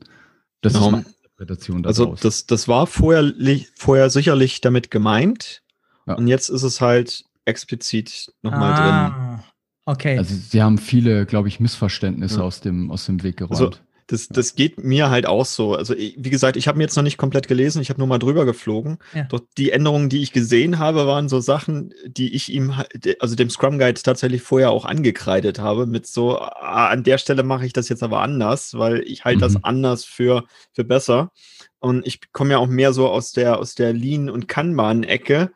Das 0.62 0.74
Genau. 0.74 0.86
ist 0.88 0.92
meine 0.92 1.06
Interpretation 1.22 1.86
Also 1.86 2.06
daraus. 2.06 2.22
das, 2.22 2.48
das 2.48 2.68
war 2.68 2.88
vorher, 2.88 3.32
vorher 3.76 4.10
sicherlich 4.10 4.62
damit 4.62 4.90
gemeint. 4.90 5.62
Ja. 6.08 6.16
Und 6.16 6.28
jetzt 6.28 6.50
ist 6.50 6.64
es 6.64 6.82
halt 6.82 7.24
explizit 7.46 8.32
nochmal 8.42 8.74
drin. 8.74 8.84
ah, 8.94 9.44
Okay. 9.86 10.18
also 10.18 10.34
sie 10.34 10.64
haben 10.64 10.78
viele, 10.78 11.26
glaube 11.28 11.48
ich, 11.50 11.60
Missverständnisse 11.60 12.38
Ja. 12.38 12.44
aus, 12.44 12.62
dem, 12.62 12.90
aus 12.90 13.06
dem 13.06 13.22
Weg 13.22 13.38
geräumt. 13.38 13.52
Also, 13.52 13.72
Das, 14.08 14.28
das 14.28 14.56
geht 14.56 14.84
mir 14.84 15.10
halt 15.10 15.26
auch 15.26 15.46
so. 15.46 15.76
Also, 15.76 15.96
wie 15.96 16.30
gesagt, 16.30 16.58
ich 16.58 16.68
habe 16.68 16.78
mir 16.78 16.84
jetzt 16.84 16.96
noch 16.96 17.04
nicht 17.04 17.18
komplett 17.18 17.48
gelesen, 17.48 17.82
ich 17.82 17.90
habe 17.90 18.00
nur 18.00 18.08
mal 18.08 18.20
drüber 18.20 18.46
geflogen. 18.46 18.98
Ja. 19.14 19.24
Doch 19.24 19.42
die 19.58 19.72
Änderungen, 19.72 20.10
die 20.10 20.22
ich 20.22 20.32
gesehen 20.34 20.80
habe, 20.80 21.08
waren 21.08 21.30
so 21.30 21.40
Sachen, 21.40 21.94
die 22.06 22.34
ich 22.34 22.52
ihm, 22.52 22.74
also 23.20 23.36
dem 23.36 23.50
Scrum 23.50 23.80
Guide 23.80 24.02
tatsächlich 24.02 24.42
vorher 24.42 24.72
auch 24.72 24.86
angekreidet 24.86 25.60
habe, 25.60 25.86
mit 25.86 26.06
so, 26.08 26.38
ah, 26.40 26.90
an 26.90 27.04
der 27.04 27.18
Stelle 27.18 27.44
mache 27.44 27.66
ich 27.66 27.74
das 27.74 27.90
jetzt 27.90 28.04
aber 28.04 28.22
anders, 28.22 28.78
weil 28.78 29.00
ich 29.06 29.24
halte 29.26 29.38
Mhm. 29.38 29.42
das 29.54 29.64
anders 29.64 30.06
für, 30.06 30.44
für 30.74 30.84
besser. 30.84 31.32
Und 31.80 32.06
ich 32.08 32.32
komme 32.32 32.52
ja 32.52 32.58
auch 32.58 32.68
mehr 32.68 32.94
so 32.94 33.10
aus 33.10 33.32
der, 33.32 33.58
aus 33.60 33.76
der 33.76 33.94
Lean- 33.94 34.30
und 34.30 34.48
Kanban-Ecke. 34.48 35.52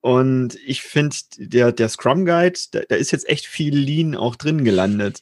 Und 0.00 0.56
ich 0.64 0.82
finde, 0.82 1.16
der, 1.36 1.72
der 1.72 1.88
Scrum 1.88 2.24
Guide, 2.26 2.58
da, 2.70 2.80
da 2.88 2.94
ist 2.94 3.10
jetzt 3.10 3.28
echt 3.28 3.46
viel 3.46 3.76
Lean 3.76 4.14
auch 4.14 4.36
drin 4.36 4.64
gelandet. 4.64 5.20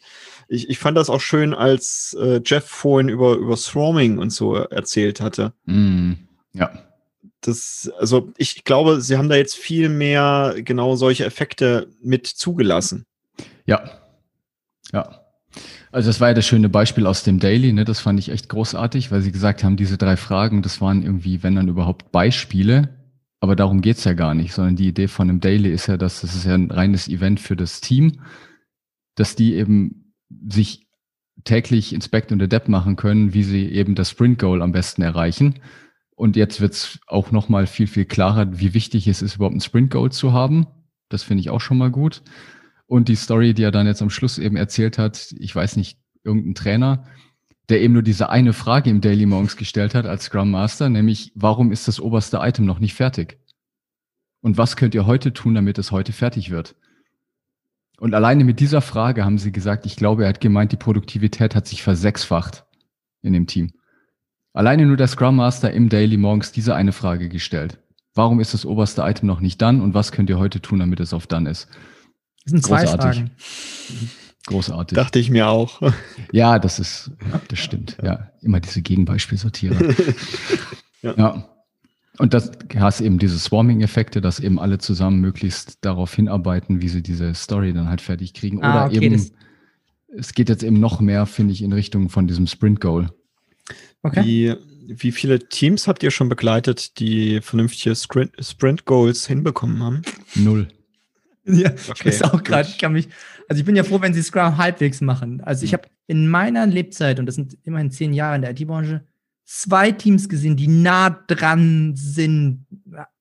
Ich, 0.48 0.68
ich 0.68 0.78
fand 0.78 0.96
das 0.96 1.10
auch 1.10 1.20
schön, 1.20 1.54
als 1.54 2.16
äh, 2.20 2.40
Jeff 2.44 2.66
vorhin 2.66 3.08
über, 3.08 3.34
über 3.34 3.56
Swarming 3.56 4.18
und 4.18 4.30
so 4.30 4.54
erzählt 4.54 5.20
hatte. 5.20 5.52
Mm, 5.66 6.12
ja. 6.52 6.70
Das, 7.40 7.90
also 7.98 8.32
ich 8.36 8.64
glaube, 8.64 9.00
sie 9.00 9.18
haben 9.18 9.28
da 9.28 9.36
jetzt 9.36 9.56
viel 9.56 9.88
mehr 9.88 10.54
genau 10.58 10.96
solche 10.96 11.24
Effekte 11.24 11.88
mit 12.02 12.26
zugelassen. 12.26 13.04
Ja. 13.66 13.82
Ja. 14.92 15.20
Also 15.92 16.08
das 16.08 16.20
war 16.20 16.28
ja 16.28 16.34
das 16.34 16.46
schöne 16.46 16.68
Beispiel 16.68 17.06
aus 17.06 17.22
dem 17.22 17.38
Daily, 17.38 17.72
ne? 17.72 17.84
Das 17.84 18.00
fand 18.00 18.18
ich 18.18 18.30
echt 18.30 18.48
großartig, 18.48 19.12
weil 19.12 19.22
sie 19.22 19.30
gesagt 19.30 19.62
haben, 19.62 19.76
diese 19.76 19.96
drei 19.96 20.16
Fragen, 20.16 20.62
das 20.62 20.80
waren 20.80 21.02
irgendwie, 21.02 21.42
wenn 21.42 21.54
dann 21.54 21.68
überhaupt 21.68 22.10
Beispiele, 22.10 22.88
aber 23.40 23.54
darum 23.54 23.80
geht's 23.80 24.04
ja 24.04 24.14
gar 24.14 24.34
nicht, 24.34 24.52
sondern 24.52 24.74
die 24.74 24.88
Idee 24.88 25.06
von 25.06 25.28
einem 25.28 25.40
Daily 25.40 25.70
ist 25.70 25.86
ja, 25.86 25.96
dass 25.96 26.22
das 26.22 26.34
ist 26.34 26.46
ja 26.46 26.54
ein 26.54 26.70
reines 26.70 27.08
Event 27.08 27.40
für 27.40 27.56
das 27.56 27.80
Team, 27.80 28.20
dass 29.14 29.36
die 29.36 29.54
eben 29.54 30.03
sich 30.48 30.86
täglich 31.44 31.92
Inspect 31.92 32.32
und 32.32 32.42
Adapt 32.42 32.68
machen 32.68 32.96
können, 32.96 33.34
wie 33.34 33.42
sie 33.42 33.68
eben 33.68 33.94
das 33.94 34.10
Sprint 34.10 34.38
Goal 34.38 34.62
am 34.62 34.72
besten 34.72 35.02
erreichen. 35.02 35.60
Und 36.16 36.36
jetzt 36.36 36.60
wird's 36.60 37.00
auch 37.06 37.32
nochmal 37.32 37.66
viel, 37.66 37.86
viel 37.86 38.04
klarer, 38.04 38.58
wie 38.58 38.74
wichtig 38.74 39.08
es 39.08 39.20
ist, 39.20 39.36
überhaupt 39.36 39.56
ein 39.56 39.60
Sprint 39.60 39.90
Goal 39.90 40.12
zu 40.12 40.32
haben. 40.32 40.66
Das 41.08 41.22
finde 41.22 41.40
ich 41.40 41.50
auch 41.50 41.60
schon 41.60 41.78
mal 41.78 41.90
gut. 41.90 42.22
Und 42.86 43.08
die 43.08 43.16
Story, 43.16 43.54
die 43.54 43.62
er 43.62 43.72
dann 43.72 43.86
jetzt 43.86 44.02
am 44.02 44.10
Schluss 44.10 44.38
eben 44.38 44.56
erzählt 44.56 44.98
hat, 44.98 45.34
ich 45.38 45.54
weiß 45.54 45.76
nicht, 45.76 45.98
irgendein 46.22 46.54
Trainer, 46.54 47.04
der 47.68 47.80
eben 47.80 47.94
nur 47.94 48.02
diese 48.02 48.28
eine 48.28 48.52
Frage 48.52 48.90
im 48.90 49.00
Daily 49.00 49.26
Morgens 49.26 49.56
gestellt 49.56 49.94
hat 49.94 50.06
als 50.06 50.24
Scrum 50.24 50.50
Master, 50.50 50.88
nämlich, 50.88 51.32
warum 51.34 51.72
ist 51.72 51.88
das 51.88 51.98
oberste 51.98 52.38
Item 52.42 52.66
noch 52.66 52.78
nicht 52.78 52.94
fertig? 52.94 53.38
Und 54.40 54.58
was 54.58 54.76
könnt 54.76 54.94
ihr 54.94 55.06
heute 55.06 55.32
tun, 55.32 55.54
damit 55.54 55.78
es 55.78 55.90
heute 55.90 56.12
fertig 56.12 56.50
wird? 56.50 56.76
Und 57.98 58.14
alleine 58.14 58.44
mit 58.44 58.60
dieser 58.60 58.80
Frage 58.80 59.24
haben 59.24 59.38
sie 59.38 59.52
gesagt, 59.52 59.86
ich 59.86 59.96
glaube, 59.96 60.24
er 60.24 60.30
hat 60.30 60.40
gemeint, 60.40 60.72
die 60.72 60.76
Produktivität 60.76 61.54
hat 61.54 61.66
sich 61.66 61.82
versechsfacht 61.82 62.64
in 63.22 63.32
dem 63.32 63.46
Team. 63.46 63.72
Alleine 64.52 64.86
nur 64.86 64.96
der 64.96 65.08
Scrum 65.08 65.36
Master 65.36 65.72
im 65.72 65.88
Daily 65.88 66.16
morgens 66.16 66.52
diese 66.52 66.74
eine 66.74 66.92
Frage 66.92 67.28
gestellt. 67.28 67.78
Warum 68.14 68.38
ist 68.40 68.54
das 68.54 68.64
oberste 68.64 69.02
Item 69.02 69.26
noch 69.26 69.40
nicht 69.40 69.60
dann 69.60 69.80
und 69.80 69.94
was 69.94 70.12
könnt 70.12 70.30
ihr 70.30 70.38
heute 70.38 70.60
tun, 70.60 70.78
damit 70.78 71.00
es 71.00 71.12
auf 71.12 71.26
dann 71.26 71.46
ist? 71.46 71.68
Das 72.44 72.52
sind 72.52 72.64
zwei 72.64 72.84
Großartig. 72.84 73.20
Fragen. 73.20 73.30
Großartig. 74.46 74.96
Dachte 74.96 75.18
ich 75.18 75.30
mir 75.30 75.48
auch. 75.48 75.80
Ja, 76.32 76.58
das 76.58 76.78
ist, 76.78 77.10
das 77.48 77.58
stimmt. 77.58 77.96
Ja, 78.02 78.30
immer 78.40 78.60
diese 78.60 78.82
Gegenbeispielsortierer. 78.82 79.76
Ja. 81.02 81.14
ja. 81.18 81.53
Und 82.18 82.32
das 82.32 82.52
hast 82.76 83.00
eben 83.00 83.18
diese 83.18 83.38
Swarming-Effekte, 83.38 84.20
dass 84.20 84.38
eben 84.40 84.58
alle 84.60 84.78
zusammen 84.78 85.20
möglichst 85.20 85.84
darauf 85.84 86.14
hinarbeiten, 86.14 86.80
wie 86.80 86.88
sie 86.88 87.02
diese 87.02 87.34
Story 87.34 87.72
dann 87.72 87.88
halt 87.88 88.00
fertig 88.00 88.34
kriegen. 88.34 88.58
Oder 88.58 88.68
Ah, 88.68 88.86
okay, 88.86 88.96
eben, 89.04 89.30
es 90.16 90.32
geht 90.34 90.48
jetzt 90.48 90.62
eben 90.62 90.78
noch 90.78 91.00
mehr, 91.00 91.26
finde 91.26 91.52
ich, 91.52 91.62
in 91.62 91.72
Richtung 91.72 92.08
von 92.10 92.28
diesem 92.28 92.46
Sprint-Goal. 92.46 93.10
Okay. 94.02 94.24
Wie, 94.24 94.54
wie 95.02 95.12
viele 95.12 95.40
Teams 95.48 95.88
habt 95.88 96.02
ihr 96.02 96.10
schon 96.10 96.28
begleitet, 96.28 96.98
die 97.00 97.40
vernünftige 97.40 97.96
Sprint, 97.96 98.32
Sprint 98.38 98.84
Goals 98.84 99.26
hinbekommen 99.26 99.82
haben? 99.82 100.02
Null. 100.34 100.68
Ja, 101.46 101.74
ich 101.74 101.90
Okay, 101.90 102.08
weiß 102.08 102.22
auch 102.22 102.42
gerade, 102.42 102.64
gut. 102.64 102.72
ich 102.72 102.78
kann 102.78 102.94
mich, 102.94 103.06
also 103.50 103.60
ich 103.60 103.66
bin 103.66 103.76
ja 103.76 103.84
froh, 103.84 104.00
wenn 104.00 104.14
sie 104.14 104.22
Scrum 104.22 104.56
halbwegs 104.56 105.02
machen. 105.02 105.42
Also 105.42 105.64
ich 105.66 105.72
Mhm. 105.72 105.76
habe 105.76 105.88
in 106.06 106.26
meiner 106.28 106.66
Lebzeit, 106.66 107.18
und 107.20 107.26
das 107.26 107.34
sind 107.34 107.58
immerhin 107.64 107.90
zehn 107.90 108.14
Jahre 108.14 108.36
in 108.36 108.40
der 108.40 108.52
IT-Branche, 108.52 109.04
zwei 109.44 109.92
Teams 109.92 110.28
gesehen, 110.28 110.56
die 110.56 110.68
nah 110.68 111.10
dran 111.10 111.92
sind, 111.96 112.66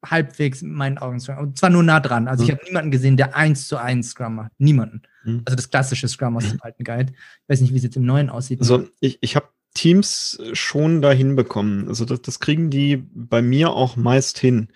halbwegs 0.06 0.62
in 0.62 0.72
meinen 0.72 0.98
Augen. 0.98 1.16
Und 1.38 1.58
zwar 1.58 1.70
nur 1.70 1.84
nah 1.84 2.00
dran. 2.00 2.28
Also 2.28 2.44
ich 2.44 2.50
Mhm. 2.50 2.54
habe 2.56 2.66
niemanden 2.66 2.92
gesehen, 2.92 3.18
der 3.18 3.36
eins 3.36 3.68
zu 3.68 3.78
eins 3.78 4.12
Scrum 4.12 4.36
macht. 4.36 4.52
Niemanden. 4.58 5.02
Mhm. 5.26 5.42
Also 5.46 5.56
das 5.56 5.70
klassische 5.70 6.08
Scrum 6.08 6.38
aus 6.38 6.50
dem 6.50 6.62
alten 6.62 6.84
Guide. 6.84 7.12
Ich 7.14 7.50
weiß 7.50 7.62
nicht, 7.62 7.74
wie 7.74 7.78
es 7.78 7.84
jetzt 7.84 7.98
im 7.98 8.06
neuen 8.06 8.30
aussieht. 8.30 8.60
Also 8.62 8.88
ich, 9.00 9.18
ich 9.22 9.36
habe 9.36 9.48
Teams 9.74 10.40
schon 10.54 11.02
dahin 11.02 11.36
bekommen. 11.36 11.88
Also 11.88 12.06
das, 12.06 12.22
das 12.22 12.40
kriegen 12.40 12.70
die 12.70 12.98
bei 13.14 13.42
mir 13.42 13.72
auch 13.72 13.96
meist 13.96 14.38
hin. 14.38 14.70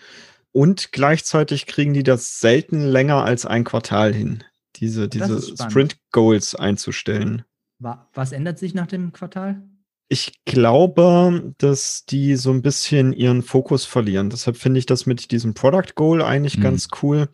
Und 0.52 0.92
gleichzeitig 0.92 1.66
kriegen 1.68 1.94
die 1.94 2.04
das 2.04 2.40
selten 2.40 2.82
länger 2.82 3.24
als 3.24 3.46
ein 3.46 3.64
Quartal 3.64 4.14
hin, 4.14 4.44
diese, 4.78 5.08
diese 5.08 5.36
ist 5.36 5.50
spannend. 5.50 5.72
Sprint 5.72 5.98
Goals 6.12 6.56
einzustellen. 6.56 7.44
Wa- 7.80 8.10
was 8.14 8.32
ändert 8.32 8.58
sich 8.58 8.74
nach 8.74 8.88
dem 8.88 9.14
Quartal? 9.14 9.62
Ich 10.10 10.46
glaube, 10.46 11.54
dass 11.58 12.06
die 12.06 12.36
so 12.36 12.52
ein 12.52 12.62
bisschen 12.62 13.12
ihren 13.12 13.44
Fokus 13.44 13.86
verlieren. 13.86 14.30
Deshalb 14.30 14.56
finde 14.58 14.80
ich 14.80 14.86
das 14.86 15.06
mit 15.06 15.32
diesem 15.32 15.54
Product 15.54 15.96
Goal 15.96 16.22
eigentlich 16.22 16.58
Mhm. 16.58 16.62
ganz 16.62 16.88
cool, 17.02 17.28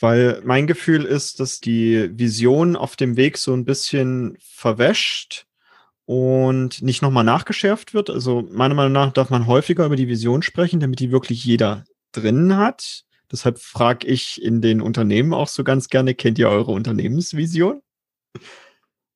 weil 0.00 0.40
mein 0.44 0.66
Gefühl 0.66 1.04
ist, 1.04 1.38
dass 1.38 1.60
die 1.60 2.10
Vision 2.18 2.76
auf 2.76 2.96
dem 2.96 3.16
Weg 3.16 3.36
so 3.36 3.52
ein 3.52 3.64
bisschen 3.66 4.36
verwäscht 4.40 5.46
und 6.06 6.82
nicht 6.82 7.02
nochmal 7.02 7.24
nachgeschärft 7.24 7.94
wird. 7.94 8.08
Also 8.10 8.42
meiner 8.50 8.74
Meinung 8.74 8.92
nach 8.92 9.12
darf 9.12 9.30
man 9.30 9.46
häufiger 9.46 9.84
über 9.86 9.96
die 9.96 10.08
Vision 10.08 10.42
sprechen, 10.42 10.80
damit 10.80 10.98
die 10.98 11.12
wirklich 11.12 11.44
jeder 11.44 11.84
drin 12.12 12.56
hat. 12.56 13.04
Deshalb 13.30 13.58
frage 13.58 14.06
ich 14.06 14.42
in 14.42 14.60
den 14.60 14.80
Unternehmen 14.80 15.32
auch 15.32 15.48
so 15.48 15.62
ganz 15.62 15.88
gerne, 15.88 16.14
kennt 16.14 16.38
ihr 16.38 16.48
eure 16.48 16.72
Unternehmensvision? 16.72 17.82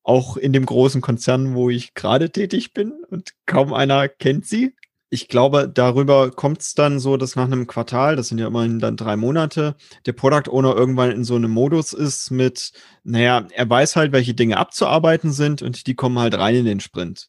Auch 0.07 0.37
in 0.37 0.53
dem 0.53 0.65
großen 0.65 1.01
Konzern, 1.01 1.53
wo 1.53 1.69
ich 1.69 1.93
gerade 1.93 2.29
tätig 2.29 2.71
bin 2.71 2.93
und 3.09 3.33
kaum 3.45 3.73
einer 3.73 4.07
kennt 4.07 4.45
sie. 4.45 4.73
Ich 5.09 5.27
glaube, 5.27 5.69
darüber 5.69 6.31
kommt 6.31 6.61
es 6.61 6.75
dann 6.75 7.01
so, 7.01 7.17
dass 7.17 7.35
nach 7.35 7.43
einem 7.43 7.67
Quartal, 7.67 8.15
das 8.15 8.29
sind 8.29 8.37
ja 8.37 8.47
immerhin 8.47 8.79
dann 8.79 8.95
drei 8.95 9.17
Monate, 9.17 9.75
der 10.05 10.13
Product 10.13 10.49
Owner 10.49 10.77
irgendwann 10.77 11.11
in 11.11 11.25
so 11.25 11.35
einem 11.35 11.51
Modus 11.51 11.91
ist 11.91 12.31
mit, 12.31 12.71
naja, 13.03 13.49
er 13.51 13.69
weiß 13.69 13.97
halt, 13.97 14.13
welche 14.13 14.33
Dinge 14.33 14.55
abzuarbeiten 14.55 15.33
sind 15.33 15.61
und 15.61 15.87
die 15.87 15.95
kommen 15.95 16.17
halt 16.19 16.37
rein 16.37 16.55
in 16.55 16.65
den 16.65 16.79
Sprint. 16.79 17.27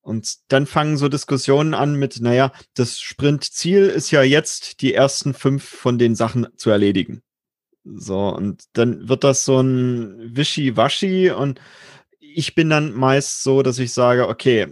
Und 0.00 0.34
dann 0.48 0.66
fangen 0.66 0.96
so 0.96 1.08
Diskussionen 1.08 1.74
an 1.74 1.94
mit, 1.94 2.20
naja, 2.20 2.50
das 2.74 2.98
Sprintziel 2.98 3.84
ist 3.86 4.10
ja 4.10 4.24
jetzt, 4.24 4.80
die 4.80 4.94
ersten 4.94 5.32
fünf 5.32 5.62
von 5.62 5.96
den 5.96 6.16
Sachen 6.16 6.48
zu 6.56 6.70
erledigen. 6.70 7.22
So, 7.84 8.30
und 8.30 8.64
dann 8.72 9.08
wird 9.08 9.22
das 9.22 9.44
so 9.44 9.60
ein 9.60 10.36
Wischi-Waschi 10.36 11.30
und 11.30 11.60
ich 12.36 12.54
bin 12.54 12.68
dann 12.68 12.92
meist 12.92 13.42
so, 13.42 13.62
dass 13.62 13.78
ich 13.78 13.94
sage, 13.94 14.28
okay, 14.28 14.66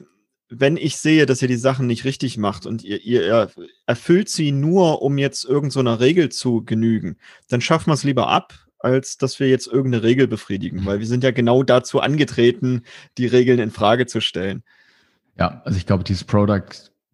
wenn 0.51 0.77
ich 0.77 0.99
sehe, 0.99 1.25
dass 1.25 1.41
ihr 1.41 1.49
die 1.49 1.57
Sachen 1.57 1.87
nicht 1.87 2.05
richtig 2.05 2.37
macht 2.37 2.67
und 2.67 2.85
ihr, 2.85 3.03
ihr 3.03 3.51
erfüllt 3.87 4.29
sie 4.29 4.53
nur, 4.53 5.01
um 5.01 5.17
jetzt 5.17 5.45
irgendeiner 5.45 5.97
so 5.97 6.03
Regel 6.03 6.29
zu 6.29 6.63
genügen, 6.63 7.17
dann 7.49 7.63
schaffen 7.63 7.89
wir 7.89 7.95
es 7.95 8.05
lieber 8.05 8.29
ab, 8.29 8.53
als 8.79 9.17
dass 9.17 9.41
wir 9.41 9.49
jetzt 9.49 9.67
irgendeine 9.67 10.05
Regel 10.05 10.29
befriedigen, 10.29 10.85
weil 10.85 10.99
wir 10.99 11.07
sind 11.07 11.25
ja 11.25 11.31
genau 11.31 11.63
dazu 11.63 12.01
angetreten, 12.01 12.83
die 13.17 13.27
Regeln 13.27 13.59
in 13.59 13.71
Frage 13.71 14.05
zu 14.05 14.21
stellen. 14.21 14.63
Ja, 15.39 15.63
also 15.65 15.79
ich 15.79 15.87
glaube, 15.87 16.05
dieses 16.05 16.25
Product 16.25 16.69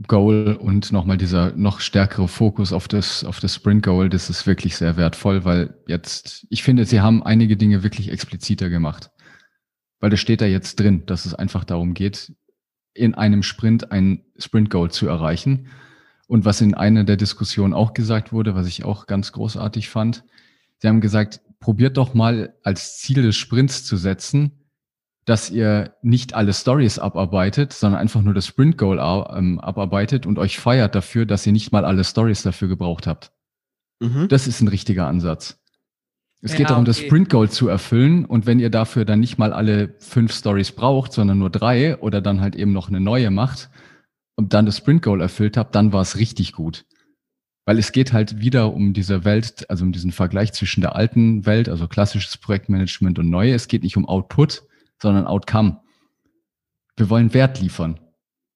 Goal 0.08 0.58
und 0.60 0.90
nochmal 0.90 1.16
dieser 1.16 1.52
noch 1.52 1.78
stärkere 1.78 2.26
Fokus 2.26 2.72
auf 2.72 2.88
das, 2.88 3.22
auf 3.22 3.38
das 3.38 3.54
Sprint 3.54 3.84
Goal, 3.84 4.08
das 4.08 4.30
ist 4.30 4.48
wirklich 4.48 4.74
sehr 4.74 4.96
wertvoll, 4.96 5.44
weil 5.44 5.74
jetzt, 5.86 6.44
ich 6.50 6.64
finde, 6.64 6.86
sie 6.86 7.00
haben 7.00 7.22
einige 7.22 7.56
Dinge 7.56 7.84
wirklich 7.84 8.10
expliziter 8.10 8.68
gemacht. 8.68 9.10
Weil 10.00 10.10
das 10.10 10.20
steht 10.20 10.40
da 10.40 10.46
jetzt 10.46 10.80
drin, 10.80 11.04
dass 11.06 11.26
es 11.26 11.34
einfach 11.34 11.64
darum 11.64 11.94
geht, 11.94 12.32
in 12.94 13.14
einem 13.14 13.42
Sprint 13.42 13.92
ein 13.92 14.24
Sprint 14.36 14.70
Goal 14.70 14.90
zu 14.90 15.06
erreichen. 15.06 15.68
Und 16.26 16.44
was 16.44 16.60
in 16.60 16.74
einer 16.74 17.04
der 17.04 17.16
Diskussionen 17.16 17.74
auch 17.74 17.92
gesagt 17.92 18.32
wurde, 18.32 18.54
was 18.54 18.66
ich 18.66 18.84
auch 18.84 19.06
ganz 19.06 19.32
großartig 19.32 19.88
fand, 19.88 20.24
sie 20.78 20.88
haben 20.88 21.00
gesagt, 21.00 21.40
probiert 21.60 21.96
doch 21.96 22.14
mal 22.14 22.54
als 22.62 22.98
Ziel 22.98 23.22
des 23.22 23.36
Sprints 23.36 23.84
zu 23.84 23.96
setzen, 23.96 24.60
dass 25.24 25.50
ihr 25.50 25.94
nicht 26.02 26.34
alle 26.34 26.52
Stories 26.52 26.98
abarbeitet, 26.98 27.72
sondern 27.72 28.00
einfach 28.00 28.22
nur 28.22 28.34
das 28.34 28.46
Sprint 28.46 28.78
Goal 28.78 28.98
ähm, 29.36 29.60
abarbeitet 29.60 30.26
und 30.26 30.38
euch 30.38 30.58
feiert 30.58 30.94
dafür, 30.94 31.26
dass 31.26 31.46
ihr 31.46 31.52
nicht 31.52 31.72
mal 31.72 31.84
alle 31.84 32.04
Stories 32.04 32.42
dafür 32.42 32.68
gebraucht 32.68 33.06
habt. 33.06 33.32
Mhm. 34.00 34.28
Das 34.28 34.46
ist 34.46 34.60
ein 34.60 34.68
richtiger 34.68 35.06
Ansatz. 35.06 35.59
Es 36.42 36.52
Ja, 36.52 36.58
geht 36.58 36.70
darum, 36.70 36.84
das 36.84 36.98
okay. 36.98 37.06
Sprint 37.06 37.28
Goal 37.28 37.50
zu 37.50 37.68
erfüllen 37.68 38.24
und 38.24 38.46
wenn 38.46 38.60
ihr 38.60 38.70
dafür 38.70 39.04
dann 39.04 39.20
nicht 39.20 39.36
mal 39.36 39.52
alle 39.52 39.94
fünf 39.98 40.32
Stories 40.32 40.72
braucht, 40.72 41.12
sondern 41.12 41.38
nur 41.38 41.50
drei 41.50 41.98
oder 41.98 42.22
dann 42.22 42.40
halt 42.40 42.56
eben 42.56 42.72
noch 42.72 42.88
eine 42.88 43.00
neue 43.00 43.30
macht 43.30 43.68
und 44.36 44.54
dann 44.54 44.64
das 44.64 44.78
Sprint 44.78 45.02
Goal 45.02 45.20
erfüllt 45.20 45.56
habt, 45.56 45.74
dann 45.74 45.92
war 45.92 46.00
es 46.00 46.16
richtig 46.16 46.52
gut. 46.52 46.86
Weil 47.66 47.78
es 47.78 47.92
geht 47.92 48.14
halt 48.14 48.40
wieder 48.40 48.72
um 48.72 48.94
diese 48.94 49.24
Welt, 49.24 49.68
also 49.68 49.84
um 49.84 49.92
diesen 49.92 50.12
Vergleich 50.12 50.52
zwischen 50.54 50.80
der 50.80 50.96
alten 50.96 51.44
Welt, 51.44 51.68
also 51.68 51.86
klassisches 51.88 52.38
Projektmanagement 52.38 53.18
und 53.18 53.28
neue. 53.28 53.54
Es 53.54 53.68
geht 53.68 53.82
nicht 53.82 53.98
um 53.98 54.08
Output, 54.08 54.62
sondern 55.00 55.26
Outcome. 55.26 55.80
Wir 56.96 57.10
wollen 57.10 57.34
Wert 57.34 57.60
liefern. 57.60 58.00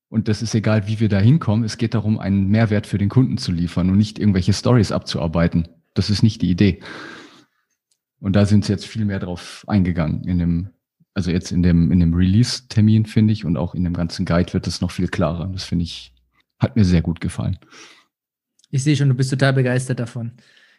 Und 0.08 0.28
das 0.28 0.42
ist 0.42 0.54
egal, 0.54 0.86
wie 0.86 1.00
wir 1.00 1.08
da 1.08 1.18
hinkommen. 1.18 1.64
Es 1.64 1.76
geht 1.76 1.92
darum, 1.94 2.18
einen 2.18 2.48
Mehrwert 2.48 2.86
für 2.86 2.98
den 2.98 3.08
Kunden 3.08 3.36
zu 3.36 3.52
liefern 3.52 3.90
und 3.90 3.98
nicht 3.98 4.18
irgendwelche 4.18 4.52
Stories 4.52 4.90
abzuarbeiten. 4.90 5.68
Das 5.92 6.08
ist 6.08 6.22
nicht 6.22 6.40
die 6.40 6.50
Idee. 6.50 6.80
Und 8.24 8.32
da 8.36 8.46
sind 8.46 8.64
sie 8.64 8.72
jetzt 8.72 8.86
viel 8.86 9.04
mehr 9.04 9.18
drauf 9.18 9.64
eingegangen 9.66 10.24
in 10.24 10.38
dem, 10.38 10.70
also 11.12 11.30
jetzt 11.30 11.52
in 11.52 11.62
dem, 11.62 11.92
in 11.92 12.00
dem 12.00 12.14
Release-Termin, 12.14 13.04
finde 13.04 13.34
ich, 13.34 13.44
und 13.44 13.58
auch 13.58 13.74
in 13.74 13.84
dem 13.84 13.92
ganzen 13.92 14.24
Guide 14.24 14.54
wird 14.54 14.66
es 14.66 14.80
noch 14.80 14.90
viel 14.90 15.08
klarer. 15.08 15.46
Das 15.52 15.64
finde 15.64 15.82
ich, 15.82 16.14
hat 16.58 16.74
mir 16.74 16.86
sehr 16.86 17.02
gut 17.02 17.20
gefallen. 17.20 17.58
Ich 18.70 18.82
sehe 18.82 18.96
schon, 18.96 19.10
du 19.10 19.14
bist 19.14 19.28
total 19.28 19.52
begeistert 19.52 20.00
davon. 20.00 20.32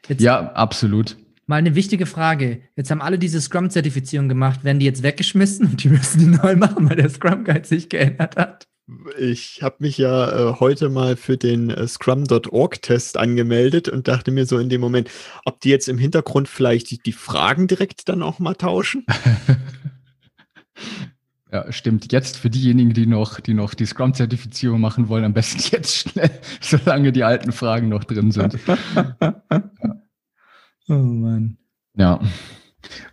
Jetzt 0.07 0.23
Ja, 0.23 0.53
absolut. 0.53 1.17
mal 1.45 1.57
eine 1.57 1.75
wichtige 1.75 2.07
Frage. 2.07 2.63
Jetzt 2.75 2.89
haben 2.89 3.03
alle 3.03 3.19
diese 3.19 3.39
Scrum-Zertifizierung 3.39 4.27
gemacht. 4.27 4.63
Werden 4.63 4.79
die 4.79 4.87
jetzt 4.87 5.03
weggeschmissen 5.03 5.67
und 5.67 5.83
die 5.83 5.89
müssen 5.89 6.17
die 6.17 6.37
neu 6.37 6.55
machen, 6.55 6.89
weil 6.89 6.95
der 6.95 7.09
Scrum 7.09 7.43
Guide 7.43 7.67
sich 7.67 7.89
geändert 7.89 8.37
hat? 8.37 8.67
Ich 9.17 9.63
habe 9.63 9.77
mich 9.79 9.97
ja 9.97 10.51
äh, 10.51 10.59
heute 10.59 10.89
mal 10.89 11.15
für 11.15 11.37
den 11.37 11.71
äh, 11.71 11.87
Scrum.org-Test 11.87 13.17
angemeldet 13.17 13.89
und 13.89 14.07
dachte 14.07 14.29
mir 14.29 14.45
so 14.45 14.59
in 14.59 14.69
dem 14.69 14.81
Moment, 14.81 15.09
ob 15.43 15.59
die 15.61 15.69
jetzt 15.69 15.89
im 15.89 15.97
Hintergrund 15.97 16.47
vielleicht 16.47 16.91
die, 16.91 16.99
die 16.99 17.11
Fragen 17.11 17.67
direkt 17.67 18.07
dann 18.09 18.21
auch 18.21 18.39
mal 18.39 18.55
tauschen. 18.55 19.05
Ja, 21.51 21.71
stimmt. 21.71 22.11
Jetzt 22.11 22.35
für 22.35 22.49
diejenigen, 22.49 22.93
die 22.93 23.05
noch 23.05 23.39
die, 23.39 23.53
noch 23.53 23.75
die 23.75 23.85
Scrum-Zertifizierung 23.85 24.81
machen 24.81 25.07
wollen, 25.07 25.23
am 25.23 25.33
besten 25.33 25.63
jetzt 25.71 25.95
schnell, 25.95 26.31
solange 26.59 27.13
die 27.13 27.23
alten 27.23 27.53
Fragen 27.53 27.87
noch 27.87 28.03
drin 28.03 28.31
sind. 28.31 28.57
Oh 30.87 30.93
Mann. 30.93 31.57
Ja. 31.95 32.19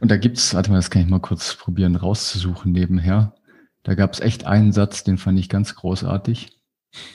Und 0.00 0.10
da 0.10 0.18
gibt's, 0.18 0.52
warte 0.52 0.70
mal, 0.70 0.76
das 0.76 0.90
kann 0.90 1.00
ich 1.00 1.08
mal 1.08 1.20
kurz 1.20 1.54
probieren 1.54 1.96
rauszusuchen 1.96 2.72
nebenher. 2.72 3.34
Da 3.82 3.94
gab's 3.94 4.20
echt 4.20 4.44
einen 4.44 4.72
Satz, 4.72 5.04
den 5.04 5.18
fand 5.18 5.38
ich 5.38 5.48
ganz 5.48 5.74
großartig. 5.74 6.58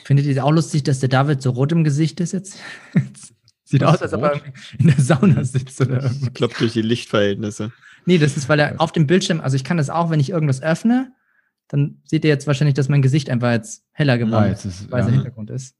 Findet 0.03 0.25
ihr 0.25 0.31
es 0.33 0.39
auch 0.39 0.51
lustig, 0.51 0.83
dass 0.83 0.99
der 0.99 1.09
David 1.09 1.41
so 1.41 1.51
rot 1.51 1.71
im 1.71 1.83
Gesicht 1.83 2.19
ist 2.19 2.33
jetzt? 2.33 2.59
Sieht 3.63 3.81
Was, 3.81 3.95
aus, 3.95 4.01
als 4.01 4.13
ob 4.13 4.23
er 4.23 4.41
in 4.79 4.87
der 4.87 4.99
Sauna 4.99 5.43
sitzt 5.43 5.79
oder. 5.81 6.09
Ich 6.21 6.33
glaube, 6.33 6.53
durch 6.57 6.73
die 6.73 6.81
Lichtverhältnisse. 6.81 7.71
Nee, 8.05 8.17
das 8.17 8.37
ist, 8.37 8.47
weil 8.47 8.59
er 8.59 8.79
auf 8.79 8.93
dem 8.93 9.07
Bildschirm, 9.07 9.41
also 9.41 9.55
ich 9.55 9.65
kann 9.65 9.77
das 9.77 9.89
auch, 9.89 10.09
wenn 10.09 10.21
ich 10.21 10.29
irgendwas 10.29 10.61
öffne, 10.61 11.11
dann 11.67 12.01
seht 12.05 12.23
ihr 12.23 12.29
jetzt 12.29 12.47
wahrscheinlich, 12.47 12.75
dass 12.75 12.87
mein 12.87 13.01
Gesicht 13.01 13.29
einfach 13.29 13.51
jetzt 13.51 13.83
heller 13.91 14.17
geworden 14.17 14.45
Ah, 14.45 14.47
ist, 14.47 14.63
jetzt 14.63 14.81
ist, 14.81 14.91
weißer 14.91 15.09
ja. 15.09 15.15
Hintergrund 15.15 15.49
ist. 15.49 15.75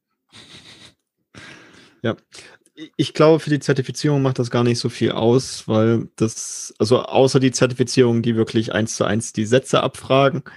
Ich 2.96 3.14
glaube, 3.14 3.40
für 3.40 3.50
die 3.50 3.60
Zertifizierung 3.60 4.22
macht 4.22 4.38
das 4.38 4.52
gar 4.52 4.64
nicht 4.64 4.78
so 4.78 4.90
viel 4.90 5.12
aus, 5.12 5.68
weil 5.68 6.10
das, 6.16 6.74
also 6.78 7.02
außer 7.02 7.40
die 7.40 7.52
Zertifizierung, 7.52 8.22
die 8.22 8.36
wirklich 8.36 8.72
eins 8.72 8.96
zu 8.96 9.04
eins 9.04 9.34
die 9.34 9.46
Sätze 9.46 9.84
abfragen. 9.84 10.44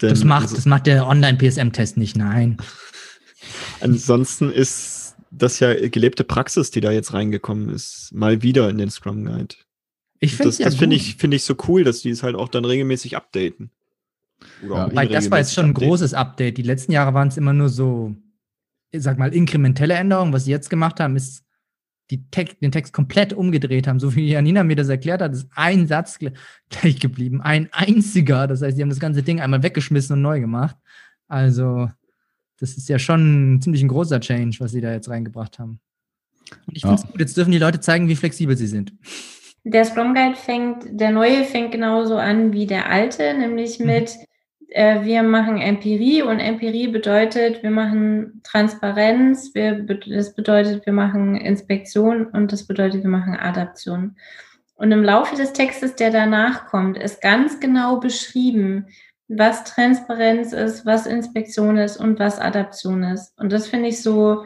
Das 0.00 0.24
macht, 0.24 0.44
also 0.44 0.56
das 0.56 0.66
macht 0.66 0.86
der 0.88 1.06
Online-PSM-Test 1.06 1.96
nicht, 1.96 2.16
nein. 2.16 2.56
ansonsten 3.80 4.50
ist 4.50 5.14
das 5.30 5.60
ja 5.60 5.74
gelebte 5.88 6.24
Praxis, 6.24 6.72
die 6.72 6.80
da 6.80 6.90
jetzt 6.90 7.12
reingekommen 7.12 7.68
ist, 7.68 8.10
mal 8.12 8.42
wieder 8.42 8.68
in 8.68 8.78
den 8.78 8.90
Scrum 8.90 9.24
Guide. 9.24 9.54
Ich 10.18 10.32
finde 10.32 10.48
Das, 10.48 10.58
ja 10.58 10.64
das 10.64 10.74
finde 10.76 10.96
ich, 10.96 11.16
finde 11.16 11.36
ich 11.36 11.44
so 11.44 11.54
cool, 11.68 11.84
dass 11.84 12.00
die 12.00 12.10
es 12.10 12.22
halt 12.24 12.34
auch 12.34 12.48
dann 12.48 12.64
regelmäßig 12.64 13.16
updaten. 13.16 13.70
Oder 14.64 14.88
Ja. 14.88 14.94
Weil 14.94 15.08
das 15.08 15.30
war 15.30 15.38
jetzt 15.38 15.54
schon 15.54 15.66
ein 15.66 15.70
updaten. 15.70 15.88
großes 15.88 16.14
Update. 16.14 16.58
Die 16.58 16.62
letzten 16.62 16.92
Jahre 16.92 17.14
waren 17.14 17.28
es 17.28 17.36
immer 17.36 17.52
nur 17.52 17.68
so, 17.68 18.14
sag 18.94 19.18
mal, 19.18 19.34
inkrementelle 19.34 19.94
Änderungen. 19.94 20.32
Was 20.32 20.44
sie 20.44 20.50
jetzt 20.50 20.70
gemacht 20.70 21.00
haben, 21.00 21.16
ist 21.16 21.44
die 22.10 22.28
Text, 22.30 22.60
den 22.60 22.72
Text 22.72 22.92
komplett 22.92 23.32
umgedreht 23.32 23.86
haben. 23.86 23.98
So 24.00 24.14
wie 24.14 24.28
Janina 24.28 24.64
mir 24.64 24.76
das 24.76 24.88
erklärt 24.88 25.22
hat, 25.22 25.32
ist 25.32 25.48
ein 25.54 25.86
Satz 25.86 26.16
gle- 26.18 26.34
gleich 26.70 27.00
geblieben. 27.00 27.40
Ein 27.40 27.68
einziger. 27.72 28.46
Das 28.46 28.60
heißt, 28.62 28.76
sie 28.76 28.82
haben 28.82 28.90
das 28.90 29.00
ganze 29.00 29.22
Ding 29.22 29.40
einmal 29.40 29.62
weggeschmissen 29.62 30.14
und 30.16 30.22
neu 30.22 30.40
gemacht. 30.40 30.76
Also, 31.28 31.90
das 32.58 32.76
ist 32.76 32.88
ja 32.88 32.98
schon 32.98 33.60
ziemlich 33.62 33.82
ein 33.82 33.88
großer 33.88 34.20
Change, 34.20 34.58
was 34.60 34.72
sie 34.72 34.80
da 34.80 34.92
jetzt 34.92 35.08
reingebracht 35.08 35.58
haben. 35.58 35.80
Und 36.66 36.76
ich 36.76 36.82
Ja. 36.82 36.88
finde 36.90 37.02
es 37.02 37.10
gut. 37.10 37.20
Jetzt 37.20 37.36
dürfen 37.36 37.52
die 37.52 37.58
Leute 37.58 37.80
zeigen, 37.80 38.08
wie 38.08 38.16
flexibel 38.16 38.56
sie 38.56 38.66
sind. 38.66 38.92
Der 39.64 39.84
Scrum 39.84 40.12
Guide 40.12 40.34
fängt, 40.36 40.84
der 41.00 41.12
neue 41.12 41.44
fängt 41.44 41.72
genauso 41.72 42.16
an 42.16 42.52
wie 42.52 42.66
der 42.66 42.90
alte, 42.90 43.32
nämlich 43.38 43.78
Mhm. 43.78 43.86
mit, 43.86 44.10
äh, 44.10 44.24
wir 44.74 45.22
machen 45.22 45.58
Empirie 45.58 46.22
und 46.22 46.38
Empirie 46.38 46.88
bedeutet, 46.88 47.62
wir 47.62 47.70
machen 47.70 48.40
Transparenz, 48.42 49.54
wir, 49.54 49.82
das 49.82 50.34
bedeutet, 50.34 50.86
wir 50.86 50.92
machen 50.92 51.36
Inspektion 51.36 52.26
und 52.26 52.52
das 52.52 52.66
bedeutet, 52.66 53.02
wir 53.02 53.10
machen 53.10 53.36
Adaption. 53.36 54.16
Und 54.74 54.90
im 54.90 55.04
Laufe 55.04 55.36
des 55.36 55.52
Textes, 55.52 55.94
der 55.94 56.10
danach 56.10 56.66
kommt, 56.66 56.96
ist 56.96 57.20
ganz 57.20 57.60
genau 57.60 58.00
beschrieben, 58.00 58.86
was 59.28 59.64
Transparenz 59.64 60.52
ist, 60.52 60.84
was 60.84 61.06
Inspektion 61.06 61.78
ist 61.78 61.98
und 61.98 62.18
was 62.18 62.38
Adaption 62.38 63.02
ist. 63.02 63.38
Und 63.38 63.52
das 63.52 63.68
finde 63.68 63.88
ich 63.88 64.02
so, 64.02 64.44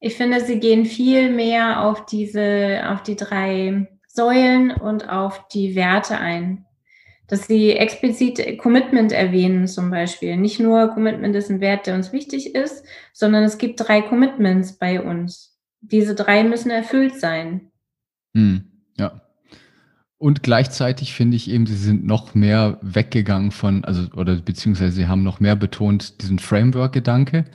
ich 0.00 0.16
finde, 0.16 0.40
sie 0.40 0.58
gehen 0.58 0.84
viel 0.84 1.30
mehr 1.30 1.82
auf 1.84 2.06
diese, 2.06 2.82
auf 2.88 3.02
die 3.02 3.16
drei 3.16 3.88
Säulen 4.06 4.70
und 4.70 5.08
auf 5.08 5.48
die 5.48 5.74
Werte 5.74 6.18
ein. 6.18 6.66
Dass 7.32 7.46
sie 7.46 7.70
explizit 7.72 8.58
Commitment 8.58 9.10
erwähnen 9.10 9.66
zum 9.66 9.90
Beispiel. 9.90 10.36
Nicht 10.36 10.60
nur 10.60 10.88
Commitment 10.88 11.34
ist 11.34 11.50
ein 11.50 11.62
Wert, 11.62 11.86
der 11.86 11.94
uns 11.94 12.12
wichtig 12.12 12.54
ist, 12.54 12.84
sondern 13.14 13.42
es 13.42 13.56
gibt 13.56 13.80
drei 13.80 14.02
Commitments 14.02 14.74
bei 14.74 15.00
uns. 15.00 15.58
Diese 15.80 16.14
drei 16.14 16.44
müssen 16.44 16.70
erfüllt 16.70 17.18
sein. 17.18 17.70
Hm, 18.36 18.64
ja. 18.98 19.22
Und 20.18 20.42
gleichzeitig 20.42 21.14
finde 21.14 21.38
ich 21.38 21.48
eben, 21.50 21.64
sie 21.64 21.74
sind 21.74 22.04
noch 22.04 22.34
mehr 22.34 22.78
weggegangen 22.82 23.50
von, 23.50 23.82
also, 23.82 24.08
oder 24.14 24.36
beziehungsweise 24.36 24.92
sie 24.92 25.08
haben 25.08 25.22
noch 25.22 25.40
mehr 25.40 25.56
betont 25.56 26.20
diesen 26.20 26.38
Framework-Gedanke, 26.38 27.46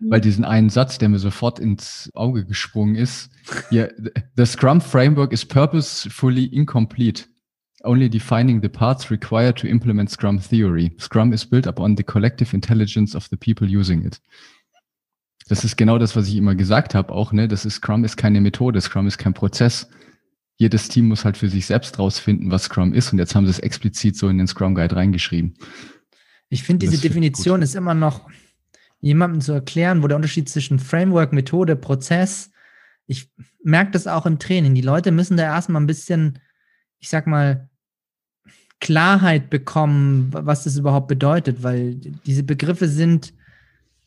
weil 0.00 0.20
diesen 0.20 0.44
einen 0.44 0.70
Satz, 0.70 0.98
der 0.98 1.08
mir 1.08 1.20
sofort 1.20 1.60
ins 1.60 2.10
Auge 2.14 2.44
gesprungen 2.44 2.96
ist, 2.96 3.30
ja, 3.70 3.86
the 4.34 4.44
Scrum 4.44 4.80
Framework 4.80 5.32
is 5.32 5.44
purposefully 5.44 6.46
incomplete, 6.46 7.26
only 7.84 8.08
defining 8.08 8.62
the 8.62 8.68
parts 8.68 9.10
required 9.10 9.56
to 9.58 9.66
implement 9.66 10.10
Scrum 10.10 10.38
theory. 10.38 10.92
Scrum 10.98 11.32
is 11.32 11.44
built 11.44 11.66
upon 11.66 11.96
the 11.96 12.02
collective 12.02 12.54
intelligence 12.54 13.14
of 13.14 13.28
the 13.30 13.36
people 13.36 13.66
using 13.66 14.04
it. 14.04 14.20
Das 15.48 15.64
ist 15.64 15.76
genau 15.76 15.98
das, 15.98 16.14
was 16.14 16.28
ich 16.28 16.36
immer 16.36 16.54
gesagt 16.54 16.94
habe, 16.94 17.12
auch, 17.12 17.32
ne? 17.32 17.48
Das 17.48 17.64
ist 17.64 17.74
Scrum 17.74 18.04
ist 18.04 18.16
keine 18.16 18.40
Methode, 18.40 18.80
Scrum 18.80 19.06
ist 19.06 19.18
kein 19.18 19.34
Prozess. 19.34 19.88
Jedes 20.56 20.88
Team 20.88 21.08
muss 21.08 21.24
halt 21.24 21.36
für 21.36 21.48
sich 21.48 21.66
selbst 21.66 21.98
rausfinden, 21.98 22.50
was 22.50 22.64
Scrum 22.64 22.92
ist. 22.92 23.12
Und 23.12 23.18
jetzt 23.18 23.34
haben 23.34 23.46
sie 23.46 23.50
es 23.50 23.58
explizit 23.58 24.16
so 24.16 24.28
in 24.28 24.38
den 24.38 24.46
Scrum 24.46 24.74
Guide 24.74 24.94
reingeschrieben. 24.94 25.54
Ich 26.50 26.62
finde, 26.62 26.86
diese 26.86 27.00
Definition 27.00 27.62
ist 27.62 27.74
immer 27.74 27.94
noch 27.94 28.28
jemandem 29.00 29.40
zu 29.40 29.52
erklären, 29.52 30.02
wo 30.02 30.08
der 30.08 30.16
Unterschied 30.16 30.48
zwischen 30.48 30.78
Framework, 30.78 31.32
Methode, 31.32 31.76
Prozess. 31.76 32.50
Ich 33.06 33.32
merke 33.64 33.92
das 33.92 34.06
auch 34.06 34.26
im 34.26 34.38
Training. 34.38 34.74
Die 34.74 34.82
Leute 34.82 35.12
müssen 35.12 35.38
da 35.38 35.44
erstmal 35.44 35.80
ein 35.80 35.86
bisschen, 35.86 36.38
ich 36.98 37.08
sag 37.08 37.26
mal, 37.26 37.69
Klarheit 38.80 39.50
bekommen, 39.50 40.28
was 40.32 40.64
das 40.64 40.76
überhaupt 40.76 41.08
bedeutet, 41.08 41.62
weil 41.62 41.94
diese 41.94 42.42
Begriffe 42.42 42.88
sind, 42.88 43.34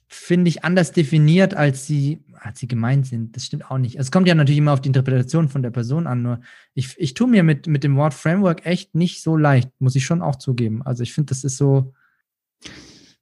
finde 0.07 0.49
ich, 0.49 0.63
anders 0.63 0.91
definiert, 0.91 1.53
als 1.53 1.85
sie, 1.85 2.23
als 2.33 2.59
sie 2.59 2.67
gemeint 2.67 3.05
sind. 3.05 3.35
Das 3.35 3.45
stimmt 3.45 3.69
auch 3.69 3.77
nicht. 3.77 3.97
Es 3.97 4.11
kommt 4.11 4.27
ja 4.27 4.35
natürlich 4.35 4.57
immer 4.57 4.73
auf 4.73 4.81
die 4.81 4.89
Interpretation 4.89 5.47
von 5.47 5.61
der 5.61 5.71
Person 5.71 6.07
an, 6.07 6.23
nur 6.23 6.41
ich, 6.73 6.95
ich 6.97 7.13
tue 7.13 7.27
mir 7.27 7.43
mit, 7.43 7.67
mit 7.67 7.83
dem 7.83 7.95
Wort 7.95 8.13
Framework 8.13 8.65
echt 8.65 8.95
nicht 8.95 9.21
so 9.21 9.37
leicht, 9.37 9.69
muss 9.79 9.95
ich 9.95 10.05
schon 10.05 10.21
auch 10.21 10.37
zugeben. 10.37 10.81
Also 10.81 11.03
ich 11.03 11.13
finde, 11.13 11.29
das 11.29 11.43
ist 11.43 11.57
so, 11.57 11.93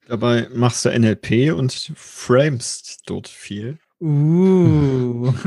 Dabei 0.08 0.50
machst 0.54 0.84
du 0.84 0.90
NLP 0.90 1.54
und 1.54 1.94
framest 1.96 3.04
dort 3.06 3.28
viel. 3.30 3.78
Uh. 4.02 5.32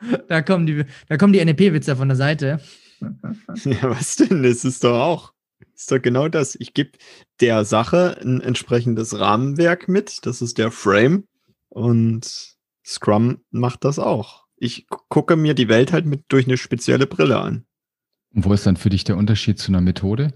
da 0.28 0.42
kommen 0.42 0.66
die, 0.66 0.84
da 1.08 1.16
kommen 1.16 1.32
die 1.32 1.44
NEP-Witze 1.44 1.96
von 1.96 2.08
der 2.08 2.16
Seite. 2.16 2.60
Ja, 3.64 3.90
was 3.90 4.16
denn? 4.16 4.42
Das 4.42 4.64
ist 4.64 4.84
doch 4.84 4.98
auch. 5.00 5.32
Ist 5.74 5.90
doch 5.90 6.00
genau 6.00 6.28
das. 6.28 6.54
Ich 6.56 6.74
gebe 6.74 6.92
der 7.40 7.64
Sache 7.64 8.18
ein 8.22 8.40
entsprechendes 8.40 9.18
Rahmenwerk 9.18 9.88
mit. 9.88 10.26
Das 10.26 10.42
ist 10.42 10.58
der 10.58 10.70
Frame. 10.70 11.24
Und 11.68 12.56
Scrum 12.84 13.38
macht 13.50 13.84
das 13.84 13.98
auch. 13.98 14.46
Ich 14.56 14.86
gu- 14.88 14.98
gucke 15.08 15.36
mir 15.36 15.54
die 15.54 15.68
Welt 15.68 15.92
halt 15.92 16.06
mit 16.06 16.24
durch 16.28 16.46
eine 16.46 16.56
spezielle 16.56 17.06
Brille 17.06 17.38
an. 17.40 17.64
Und 18.34 18.44
wo 18.44 18.52
ist 18.52 18.66
dann 18.66 18.76
für 18.76 18.90
dich 18.90 19.04
der 19.04 19.16
Unterschied 19.16 19.58
zu 19.58 19.68
einer 19.72 19.80
Methode? 19.80 20.34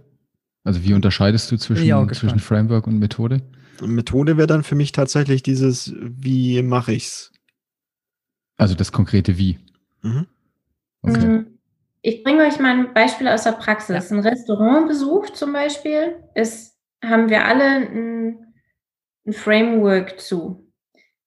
Also 0.62 0.82
wie 0.82 0.94
unterscheidest 0.94 1.50
du 1.52 1.56
zwischen, 1.58 1.92
auch 1.92 2.10
zwischen. 2.10 2.38
Framework 2.38 2.86
und 2.86 2.98
Methode? 2.98 3.42
Methode 3.82 4.36
wäre 4.36 4.46
dann 4.46 4.62
für 4.62 4.74
mich 4.76 4.92
tatsächlich 4.92 5.42
dieses, 5.42 5.92
wie 6.00 6.62
mache 6.62 6.92
ich's? 6.94 7.32
Also 8.56 8.74
das 8.74 8.92
konkrete 8.92 9.36
Wie. 9.36 9.58
Mhm. 10.02 10.26
Okay. 11.02 11.26
Mhm. 11.26 11.53
Ich 12.06 12.22
bringe 12.22 12.44
euch 12.44 12.58
mal 12.60 12.78
ein 12.78 12.92
Beispiel 12.92 13.28
aus 13.28 13.44
der 13.44 13.52
Praxis. 13.52 14.12
Ein 14.12 14.18
Restaurantbesuch 14.18 15.30
zum 15.30 15.54
Beispiel 15.54 16.16
ist, 16.34 16.76
haben 17.02 17.30
wir 17.30 17.46
alle 17.46 17.64
ein, 17.64 18.54
ein 19.26 19.32
Framework 19.32 20.20
zu. 20.20 20.70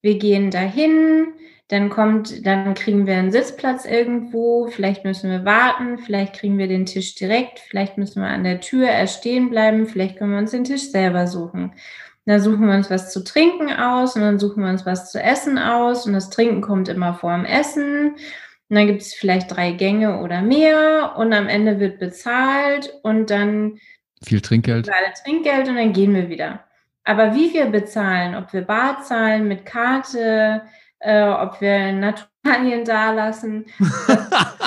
Wir 0.02 0.20
gehen 0.20 0.52
dahin, 0.52 1.32
dann 1.66 1.90
kommt, 1.90 2.46
dann 2.46 2.74
kriegen 2.74 3.08
wir 3.08 3.16
einen 3.16 3.32
Sitzplatz 3.32 3.86
irgendwo, 3.86 4.68
vielleicht 4.68 5.04
müssen 5.04 5.32
wir 5.32 5.44
warten, 5.44 5.98
vielleicht 5.98 6.34
kriegen 6.34 6.58
wir 6.58 6.68
den 6.68 6.86
Tisch 6.86 7.16
direkt, 7.16 7.58
vielleicht 7.58 7.98
müssen 7.98 8.22
wir 8.22 8.28
an 8.28 8.44
der 8.44 8.60
Tür 8.60 8.86
erst 8.86 9.18
stehen 9.18 9.50
bleiben, 9.50 9.84
vielleicht 9.88 10.16
können 10.16 10.30
wir 10.30 10.38
uns 10.38 10.52
den 10.52 10.62
Tisch 10.62 10.92
selber 10.92 11.26
suchen. 11.26 11.72
Dann 12.24 12.40
suchen 12.40 12.68
wir 12.68 12.76
uns 12.76 12.88
was 12.88 13.12
zu 13.12 13.24
trinken 13.24 13.72
aus 13.72 14.14
und 14.14 14.22
dann 14.22 14.38
suchen 14.38 14.62
wir 14.62 14.70
uns 14.70 14.86
was 14.86 15.10
zu 15.10 15.20
essen 15.20 15.58
aus 15.58 16.06
und 16.06 16.12
das 16.12 16.30
Trinken 16.30 16.60
kommt 16.60 16.88
immer 16.88 17.14
vor 17.14 17.34
dem 17.34 17.46
Essen. 17.46 18.14
Und 18.68 18.76
dann 18.76 18.86
gibt 18.86 19.00
es 19.00 19.14
vielleicht 19.14 19.54
drei 19.54 19.72
Gänge 19.72 20.20
oder 20.20 20.42
mehr 20.42 21.14
und 21.16 21.32
am 21.32 21.48
Ende 21.48 21.80
wird 21.80 21.98
bezahlt 21.98 22.92
und 23.02 23.30
dann 23.30 23.78
Viel 24.22 24.40
Trinkgeld? 24.40 24.88
alle 24.90 25.14
Trinkgeld 25.24 25.68
und 25.68 25.76
dann 25.76 25.92
gehen 25.92 26.14
wir 26.14 26.28
wieder. 26.28 26.64
Aber 27.04 27.34
wie 27.34 27.54
wir 27.54 27.66
bezahlen, 27.66 28.34
ob 28.34 28.52
wir 28.52 28.62
bar 28.62 29.02
zahlen 29.02 29.48
mit 29.48 29.64
Karte, 29.64 30.62
äh, 30.98 31.22
ob 31.22 31.60
wir 31.60 31.92
Naturalien 31.92 32.84
dalassen, 32.84 33.64
das. 34.06 34.28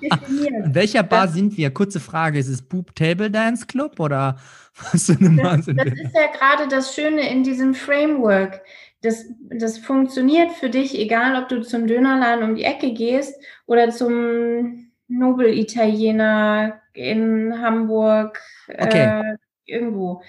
In 0.00 0.74
welcher 0.74 1.02
Bar 1.02 1.28
sind 1.28 1.56
wir? 1.56 1.72
Kurze 1.72 2.00
Frage, 2.00 2.38
ist 2.38 2.48
es 2.48 2.62
Boop 2.62 2.94
Table 2.94 3.30
Dance 3.30 3.66
Club 3.66 3.98
oder 4.00 4.36
was 4.92 5.06
für 5.06 5.12
eine 5.18 5.36
Das, 5.36 5.66
das 5.66 5.86
ist 5.86 6.14
ja 6.14 6.26
gerade 6.38 6.68
das 6.68 6.94
Schöne 6.94 7.30
in 7.30 7.42
diesem 7.42 7.74
Framework. 7.74 8.60
Das, 9.06 9.24
das 9.50 9.78
funktioniert 9.78 10.52
für 10.52 10.68
dich, 10.68 10.98
egal 10.98 11.40
ob 11.40 11.48
du 11.48 11.62
zum 11.62 11.86
Dönerladen 11.86 12.44
um 12.44 12.54
die 12.56 12.64
Ecke 12.64 12.92
gehst 12.92 13.40
oder 13.66 13.90
zum 13.90 14.90
Nobel-Italiener 15.08 16.80
in 16.92 17.60
Hamburg, 17.60 18.40
Okay. 18.68 19.22
äh, 19.22 19.36
irgendwo. 19.64 20.22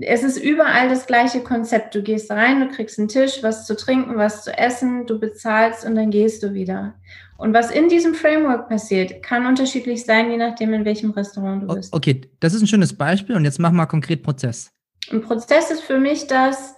Es 0.00 0.22
ist 0.22 0.36
überall 0.36 0.88
das 0.88 1.06
gleiche 1.06 1.40
Konzept. 1.40 1.94
Du 1.94 2.02
gehst 2.02 2.30
rein, 2.30 2.60
du 2.60 2.68
kriegst 2.68 2.98
einen 2.98 3.08
Tisch, 3.08 3.42
was 3.42 3.66
zu 3.66 3.76
trinken, 3.76 4.16
was 4.16 4.44
zu 4.44 4.56
essen, 4.56 5.06
du 5.06 5.18
bezahlst 5.18 5.84
und 5.84 5.96
dann 5.96 6.10
gehst 6.10 6.42
du 6.42 6.54
wieder. 6.54 6.94
Und 7.36 7.52
was 7.52 7.70
in 7.70 7.88
diesem 7.88 8.14
Framework 8.14 8.68
passiert, 8.68 9.22
kann 9.22 9.44
unterschiedlich 9.44 10.04
sein, 10.04 10.30
je 10.30 10.36
nachdem, 10.36 10.72
in 10.72 10.84
welchem 10.84 11.10
Restaurant 11.10 11.62
du 11.64 11.74
bist. 11.74 11.92
Okay, 11.92 12.22
das 12.40 12.54
ist 12.54 12.62
ein 12.62 12.66
schönes 12.68 12.96
Beispiel 12.96 13.34
und 13.34 13.44
jetzt 13.44 13.58
mach 13.58 13.72
mal 13.72 13.86
konkret 13.86 14.22
Prozess. 14.22 14.70
Ein 15.10 15.20
Prozess 15.20 15.70
ist 15.70 15.82
für 15.82 15.98
mich, 15.98 16.26
dass 16.28 16.75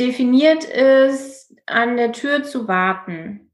definiert 0.00 0.64
ist, 0.64 1.54
an 1.66 1.96
der 1.96 2.12
Tür 2.12 2.42
zu 2.42 2.66
warten. 2.66 3.50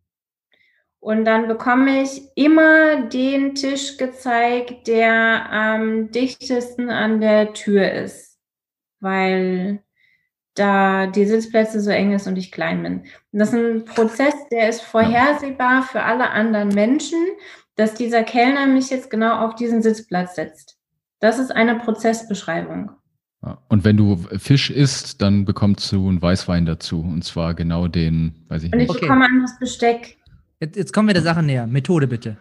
Und 1.01 1.25
dann 1.25 1.47
bekomme 1.47 2.03
ich 2.03 2.23
immer 2.35 3.03
den 3.03 3.55
Tisch 3.55 3.97
gezeigt, 3.97 4.89
der 4.89 5.51
am 5.53 6.11
dichtesten 6.11 6.91
an 6.91 7.21
der 7.21 7.53
Tür 7.53 7.93
ist, 7.93 8.41
weil 9.01 9.83
da 10.55 11.07
die 11.07 11.27
Sitzplätze 11.27 11.81
so 11.81 11.91
eng 11.91 12.13
ist 12.13 12.27
und 12.27 12.37
ich 12.37 12.51
klein 12.51 12.83
bin. 12.83 13.01
Und 13.33 13.39
das 13.39 13.53
ist 13.53 13.55
ein 13.55 13.85
Prozess, 13.85 14.35
der 14.51 14.69
ist 14.69 14.81
vorhersehbar 14.81 15.83
für 15.83 16.03
alle 16.03 16.31
anderen 16.31 16.71
Menschen, 16.71 17.23
dass 17.77 17.95
dieser 17.95 18.25
Kellner 18.25 18.67
mich 18.67 18.91
jetzt 18.91 19.11
genau 19.11 19.47
auf 19.47 19.55
diesen 19.55 19.83
Sitzplatz 19.83 20.35
setzt. 20.35 20.79
Das 21.21 21.39
ist 21.39 21.51
eine 21.51 21.77
Prozessbeschreibung. 21.77 22.91
Und 23.69 23.85
wenn 23.85 23.97
du 23.97 24.17
Fisch 24.39 24.71
isst, 24.71 25.23
dann 25.23 25.45
bekommst 25.45 25.91
du 25.93 26.09
einen 26.09 26.21
Weißwein 26.21 26.67
dazu. 26.67 27.01
Und 27.01 27.25
zwar 27.25 27.55
genau 27.55 27.89
den, 27.89 28.35
weiß 28.49 28.65
ich 28.65 28.73
Und 28.73 28.81
ich 28.81 28.89
nicht. 28.89 28.91
Okay. 28.91 29.01
bekomme 29.01 29.27
anderes 29.27 29.59
Besteck. 29.59 30.17
Jetzt, 30.61 30.77
jetzt 30.77 30.93
kommen 30.93 31.09
wir 31.09 31.15
der 31.15 31.23
Sache 31.23 31.43
näher. 31.43 31.67
Methode 31.67 32.07
bitte. 32.07 32.39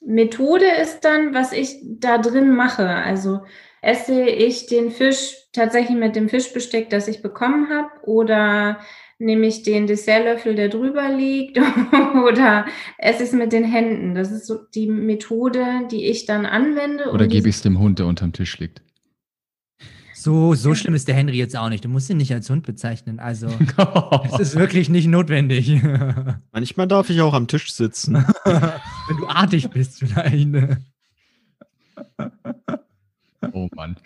Methode 0.00 0.64
ist 0.82 1.00
dann, 1.00 1.34
was 1.34 1.52
ich 1.52 1.76
da 1.84 2.18
drin 2.18 2.54
mache. 2.54 2.88
Also 2.88 3.40
esse 3.82 4.22
ich 4.22 4.66
den 4.66 4.90
Fisch 4.90 5.36
tatsächlich 5.52 5.96
mit 5.96 6.16
dem 6.16 6.28
Fischbesteck, 6.28 6.90
das 6.90 7.08
ich 7.08 7.22
bekommen 7.22 7.68
habe, 7.70 7.88
oder 8.04 8.80
nehme 9.18 9.46
ich 9.46 9.62
den 9.62 9.86
Dessertlöffel, 9.86 10.54
der 10.54 10.68
drüber 10.68 11.08
liegt, 11.10 11.58
oder 12.26 12.64
esse 12.98 13.22
ich 13.22 13.28
es 13.28 13.34
mit 13.34 13.52
den 13.52 13.64
Händen. 13.64 14.14
Das 14.14 14.32
ist 14.32 14.46
so 14.46 14.58
die 14.74 14.86
Methode, 14.86 15.86
die 15.90 16.06
ich 16.06 16.24
dann 16.24 16.46
anwende. 16.46 17.10
Oder 17.10 17.26
gebe 17.26 17.48
ich 17.48 17.56
es 17.56 17.62
dem 17.62 17.78
Hund, 17.78 17.98
der 17.98 18.06
unterm 18.06 18.32
Tisch 18.32 18.58
liegt. 18.58 18.82
So, 20.20 20.54
so 20.54 20.74
schlimm 20.74 20.94
ist 20.94 21.08
der 21.08 21.14
Henry 21.14 21.38
jetzt 21.38 21.56
auch 21.56 21.70
nicht. 21.70 21.82
Du 21.82 21.88
musst 21.88 22.10
ihn 22.10 22.18
nicht 22.18 22.34
als 22.34 22.50
Hund 22.50 22.66
bezeichnen. 22.66 23.20
Also, 23.20 23.48
es 24.34 24.38
ist 24.38 24.54
wirklich 24.54 24.90
nicht 24.90 25.06
notwendig. 25.06 25.80
Manchmal 26.52 26.86
darf 26.86 27.08
ich 27.08 27.22
auch 27.22 27.32
am 27.32 27.48
Tisch 27.48 27.72
sitzen. 27.72 28.16
Wenn 28.44 29.16
du 29.16 29.28
artig 29.28 29.70
bist, 29.70 29.98
vielleicht. 30.00 30.48
oh 33.52 33.68
Mann. 33.74 33.96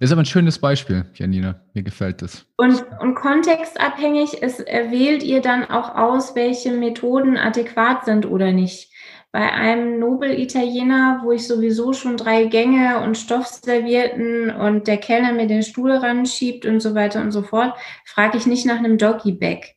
Ist 0.00 0.10
aber 0.10 0.22
ein 0.22 0.26
schönes 0.26 0.58
Beispiel, 0.58 1.04
Janina. 1.14 1.60
Mir 1.72 1.84
gefällt 1.84 2.22
das. 2.22 2.44
Und, 2.56 2.84
und 2.98 3.14
kontextabhängig 3.14 4.42
ist, 4.42 4.66
äh, 4.66 4.90
wählt 4.90 5.22
ihr 5.22 5.40
dann 5.40 5.62
auch 5.70 5.94
aus, 5.94 6.34
welche 6.34 6.72
Methoden 6.72 7.36
adäquat 7.36 8.06
sind 8.06 8.26
oder 8.26 8.50
nicht. 8.50 8.91
Bei 9.32 9.50
einem 9.50 9.98
Nobel-Italiener, 9.98 11.22
wo 11.24 11.32
ich 11.32 11.46
sowieso 11.46 11.94
schon 11.94 12.18
drei 12.18 12.44
Gänge 12.44 13.00
und 13.00 13.16
Stoffservierten 13.16 14.50
und 14.50 14.86
der 14.86 14.98
Kellner 14.98 15.32
mir 15.32 15.46
den 15.46 15.62
Stuhl 15.62 15.90
ranschiebt 15.90 16.66
und 16.66 16.80
so 16.80 16.94
weiter 16.94 17.22
und 17.22 17.32
so 17.32 17.42
fort, 17.42 17.74
frage 18.04 18.36
ich 18.36 18.46
nicht 18.46 18.66
nach 18.66 18.76
einem 18.76 18.98
Doggy-Bag. 18.98 19.74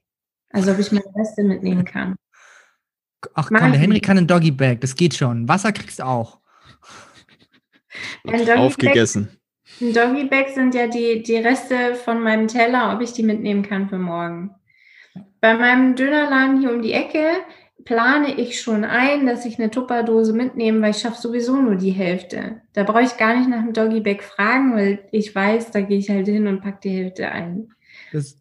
Also 0.51 0.73
ob 0.73 0.79
ich 0.79 0.91
meine 0.91 1.05
Reste 1.15 1.43
mitnehmen 1.43 1.85
kann. 1.85 2.15
Ach 3.33 3.47
komm, 3.47 3.71
der 3.71 3.79
Henry 3.79 4.01
kann 4.01 4.17
einen 4.17 4.27
Doggy 4.27 4.51
Bag, 4.51 4.81
das 4.81 4.95
geht 4.95 5.15
schon. 5.15 5.47
Wasser 5.47 5.71
kriegst 5.71 5.99
du 5.99 6.05
auch. 6.05 6.39
Ein 8.25 8.39
Doggy-Bag 8.39 8.57
Aufgegessen. 8.57 9.39
Ein 9.79 9.93
Doggy-Bag 9.93 10.49
sind 10.49 10.75
ja 10.75 10.87
die, 10.87 11.23
die 11.23 11.37
Reste 11.37 11.95
von 11.95 12.21
meinem 12.21 12.49
Teller, 12.49 12.93
ob 12.93 13.01
ich 13.01 13.13
die 13.13 13.23
mitnehmen 13.23 13.63
kann 13.63 13.87
für 13.89 13.97
morgen. 13.97 14.51
Bei 15.39 15.53
meinem 15.53 15.95
Dönerladen 15.95 16.59
hier 16.59 16.71
um 16.71 16.81
die 16.81 16.91
Ecke 16.91 17.25
plane 17.86 18.36
ich 18.39 18.62
schon 18.62 18.84
ein, 18.84 19.26
dass 19.28 19.45
ich 19.45 19.60
eine 19.60 19.71
Tupperdose 19.71 20.34
mitnehme, 20.34 20.82
weil 20.82 20.91
ich 20.91 20.98
schaffe 21.00 21.21
sowieso 21.21 21.56
nur 21.62 21.76
die 21.76 21.91
Hälfte. 21.91 22.62
Da 22.74 22.84
brauche 22.84 23.04
ich 23.04 23.17
gar 23.17 23.38
nicht 23.38 23.50
nach 23.50 23.63
dem 23.63 23.74
Doggy-Bag 23.74 24.24
fragen, 24.24 24.76
weil 24.76 25.08
ich 25.12 25.34
weiß, 25.36 25.71
da 25.71 25.82
gehe 25.82 26.00
ich 26.00 26.10
halt 26.10 26.28
hin 26.28 26.48
und 26.48 26.62
packe 26.62 26.80
die 26.84 26.89
Hälfte 26.98 27.32
ein. 27.32 27.69
Das, 28.12 28.39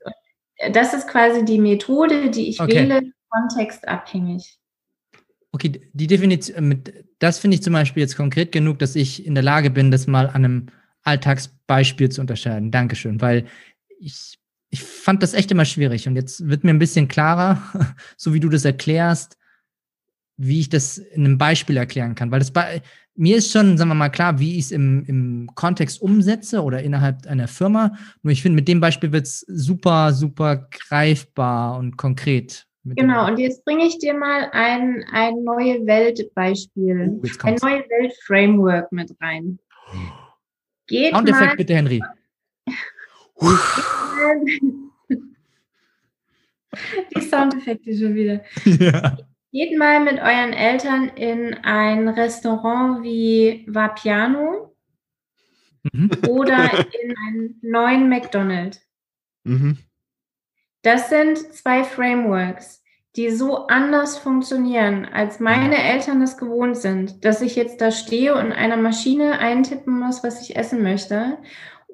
Das 0.72 0.94
ist 0.94 1.08
quasi 1.08 1.44
die 1.44 1.60
Methode, 1.60 2.30
die 2.30 2.48
ich 2.48 2.58
Okay. 2.60 2.88
wähle, 2.88 3.02
kontextabhängig. 3.30 4.58
okay, 5.52 5.88
die 5.92 6.06
Definition, 6.06 6.68
mit, 6.68 7.04
das 7.18 7.38
finde 7.38 7.56
ich 7.56 7.62
zum 7.62 7.72
Beispiel 7.72 8.02
jetzt 8.02 8.16
konkret 8.16 8.52
genug, 8.52 8.78
dass 8.78 8.96
ich 8.96 9.24
in 9.26 9.34
der 9.34 9.44
Lage 9.44 9.70
bin, 9.70 9.90
das 9.90 10.06
mal 10.06 10.26
an 10.28 10.44
einem 10.44 10.66
Alltagsbeispiel 11.02 12.08
zu 12.10 12.20
unterscheiden. 12.20 12.70
Dankeschön, 12.70 13.20
weil 13.20 13.46
ich, 13.98 14.38
ich 14.74 14.82
fand 14.82 15.22
das 15.22 15.34
echt 15.34 15.52
immer 15.52 15.64
schwierig 15.64 16.08
und 16.08 16.16
jetzt 16.16 16.48
wird 16.48 16.64
mir 16.64 16.70
ein 16.70 16.80
bisschen 16.80 17.06
klarer, 17.06 17.62
so 18.16 18.34
wie 18.34 18.40
du 18.40 18.48
das 18.48 18.64
erklärst, 18.64 19.38
wie 20.36 20.58
ich 20.58 20.68
das 20.68 20.98
in 20.98 21.24
einem 21.24 21.38
Beispiel 21.38 21.76
erklären 21.76 22.16
kann. 22.16 22.32
Weil 22.32 22.40
das 22.40 22.50
bei 22.50 22.82
mir 23.14 23.36
ist 23.36 23.52
schon, 23.52 23.78
sagen 23.78 23.90
wir 23.90 23.94
mal, 23.94 24.08
klar, 24.08 24.40
wie 24.40 24.58
ich 24.58 24.64
es 24.64 24.72
im, 24.72 25.04
im 25.06 25.48
Kontext 25.54 26.02
umsetze 26.02 26.64
oder 26.64 26.82
innerhalb 26.82 27.24
einer 27.28 27.46
Firma. 27.46 27.92
Nur 28.22 28.32
ich 28.32 28.42
finde, 28.42 28.56
mit 28.56 28.66
dem 28.66 28.80
Beispiel 28.80 29.12
wird 29.12 29.26
es 29.26 29.44
super, 29.46 30.12
super 30.12 30.66
greifbar 30.72 31.78
und 31.78 31.96
konkret. 31.96 32.66
Genau, 32.82 33.28
und 33.28 33.38
jetzt 33.38 33.64
bringe 33.64 33.86
ich 33.86 33.98
dir 33.98 34.12
mal 34.12 34.48
ein, 34.50 35.04
ein 35.12 35.44
neue 35.44 35.86
Welt-Beispiel, 35.86 37.20
jetzt 37.22 37.44
ein 37.44 37.54
neue 37.62 37.84
Welt-Framework 37.88 38.90
mit 38.90 39.14
rein. 39.20 39.60
Geht 40.88 41.12
mal, 41.12 41.18
Soundeffekt 41.18 41.56
bitte, 41.58 41.76
Henry. 41.76 42.02
die 47.14 47.20
Soundeffekte 47.20 47.96
schon 47.96 48.14
wieder. 48.14 48.42
ja. 48.64 49.18
Geht 49.52 49.78
mal 49.78 50.00
mit 50.00 50.18
euren 50.18 50.52
Eltern 50.52 51.08
in 51.10 51.54
ein 51.62 52.08
Restaurant 52.08 53.04
wie 53.04 53.64
Vapiano 53.68 54.74
Mhm. 55.92 56.10
oder 56.28 56.56
in 57.02 57.14
einen 57.26 57.58
neuen 57.62 58.08
McDonald's. 58.08 58.80
Mhm. 59.44 59.78
Das 60.82 61.08
sind 61.08 61.38
zwei 61.52 61.84
Frameworks, 61.84 62.82
die 63.16 63.30
so 63.30 63.66
anders 63.68 64.18
funktionieren, 64.18 65.04
als 65.04 65.40
meine 65.40 65.82
Eltern 65.82 66.20
es 66.22 66.36
gewohnt 66.36 66.76
sind, 66.76 67.24
dass 67.24 67.42
ich 67.42 67.56
jetzt 67.56 67.80
da 67.80 67.90
stehe 67.90 68.34
und 68.34 68.52
einer 68.52 68.76
Maschine 68.76 69.38
eintippen 69.38 69.98
muss, 69.98 70.24
was 70.24 70.42
ich 70.42 70.56
essen 70.56 70.82
möchte, 70.82 71.38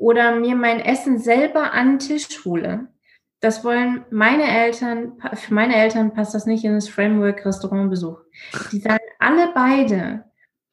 oder 0.00 0.34
mir 0.34 0.56
mein 0.56 0.80
Essen 0.80 1.18
selber 1.18 1.72
an 1.72 1.92
den 1.92 1.98
Tisch 1.98 2.44
hole. 2.44 2.88
Das 3.40 3.64
wollen 3.64 4.04
meine 4.10 4.44
Eltern, 4.44 5.12
für 5.34 5.54
meine 5.54 5.76
Eltern 5.76 6.12
passt 6.12 6.34
das 6.34 6.46
nicht 6.46 6.64
in 6.64 6.74
das 6.74 6.88
Framework 6.88 7.44
Restaurantbesuch. 7.44 8.18
Die 8.72 8.80
sagen 8.80 8.98
alle 9.18 9.50
beide, 9.54 10.24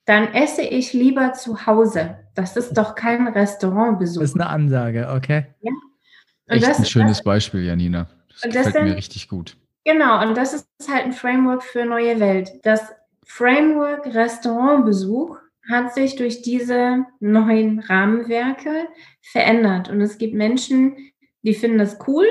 dann 0.06 0.34
esse 0.34 0.62
ich 0.62 0.94
lieber 0.94 1.34
zu 1.34 1.66
Hause. 1.66 2.18
Das 2.36 2.56
ist 2.56 2.74
doch 2.78 2.96
kein 2.96 3.28
Restaurantbesuch. 3.28 4.22
Das 4.22 4.30
ist 4.32 4.36
eine 4.40 4.50
Ansage, 4.50 5.10
okay. 5.14 5.48
Und 5.62 6.56
Echt 6.56 6.68
das 6.68 6.80
ein 6.80 6.86
schönes 6.86 7.22
Beispiel, 7.22 7.64
Janina. 7.66 8.08
Das 8.30 8.44
Und 8.46 8.56
das 8.56 8.66
gefällt 8.68 8.84
mir 8.84 8.90
sind- 8.92 8.98
richtig 8.98 9.28
gut. 9.28 9.58
Genau, 9.84 10.22
und 10.28 10.36
das 10.38 10.54
ist 10.54 10.68
halt 10.90 11.06
ein 11.06 11.14
Framework 11.14 11.64
für 11.64 11.86
neue 11.86 12.20
Welt. 12.20 12.52
Das 12.64 12.94
Framework 13.26 14.06
Restaurantbesuch 14.14 15.38
hat 15.70 15.94
sich 15.94 16.16
durch 16.16 16.42
diese 16.42 17.06
neuen 17.20 17.80
Rahmenwerke 17.80 18.88
verändert. 19.22 19.90
Und 19.90 20.02
es 20.02 20.18
gibt 20.18 20.34
Menschen, 20.34 20.96
die 21.44 21.54
finden 21.54 21.78
das 21.78 21.98
cool. 22.08 22.26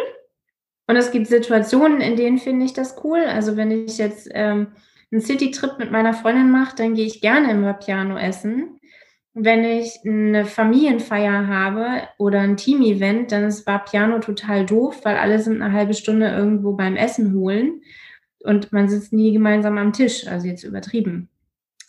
Und 0.86 0.96
es 0.96 1.10
gibt 1.10 1.26
Situationen, 1.26 2.00
in 2.00 2.16
denen 2.16 2.38
finde 2.38 2.64
ich 2.64 2.72
das 2.72 3.02
cool. 3.04 3.20
Also 3.20 3.56
wenn 3.56 3.70
ich 3.70 3.98
jetzt 3.98 4.28
ähm, 4.32 4.68
einen 5.10 5.20
City-Trip 5.20 5.78
mit 5.78 5.90
meiner 5.90 6.14
Freundin 6.14 6.50
mache, 6.50 6.76
dann 6.76 6.94
gehe 6.94 7.06
ich 7.06 7.20
gerne 7.20 7.50
im 7.50 7.64
Vapiano 7.64 8.16
essen. 8.16 8.78
Wenn 9.34 9.64
ich 9.64 9.98
eine 10.06 10.46
Familienfeier 10.46 11.46
habe 11.46 12.08
oder 12.18 12.40
ein 12.40 12.56
Team-Event, 12.56 13.32
dann 13.32 13.44
ist 13.44 13.66
Vapiano 13.66 14.18
total 14.20 14.64
doof, 14.64 15.00
weil 15.04 15.16
alle 15.16 15.38
sind 15.40 15.60
eine 15.60 15.74
halbe 15.74 15.92
Stunde 15.92 16.28
irgendwo 16.28 16.72
beim 16.72 16.96
Essen 16.96 17.34
holen 17.34 17.82
und 18.38 18.72
man 18.72 18.88
sitzt 18.88 19.12
nie 19.12 19.32
gemeinsam 19.32 19.76
am 19.76 19.92
Tisch, 19.92 20.26
also 20.26 20.46
jetzt 20.46 20.64
übertrieben. 20.64 21.28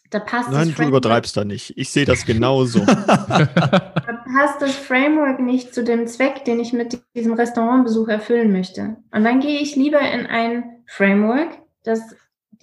Da 0.10 0.20
passt 0.20 0.52
Nein, 0.52 0.70
das 0.70 0.78
du 0.78 0.84
übertreibst 0.84 1.36
da 1.36 1.44
nicht. 1.44 1.74
Ich 1.76 1.90
sehe 1.90 2.06
das 2.06 2.26
genauso. 2.26 2.80
da 2.86 3.06
passt 3.46 4.62
das 4.62 4.76
Framework 4.76 5.40
nicht 5.40 5.74
zu 5.74 5.84
dem 5.84 6.08
Zweck, 6.08 6.46
den 6.46 6.60
ich 6.60 6.72
mit 6.72 7.02
diesem 7.16 7.34
Restaurantbesuch 7.34 8.08
erfüllen 8.08 8.52
möchte. 8.52 8.98
Und 9.12 9.24
dann 9.24 9.40
gehe 9.40 9.60
ich 9.60 9.76
lieber 9.76 10.00
in 10.00 10.26
ein 10.26 10.64
Framework, 10.86 11.50
das 11.84 12.02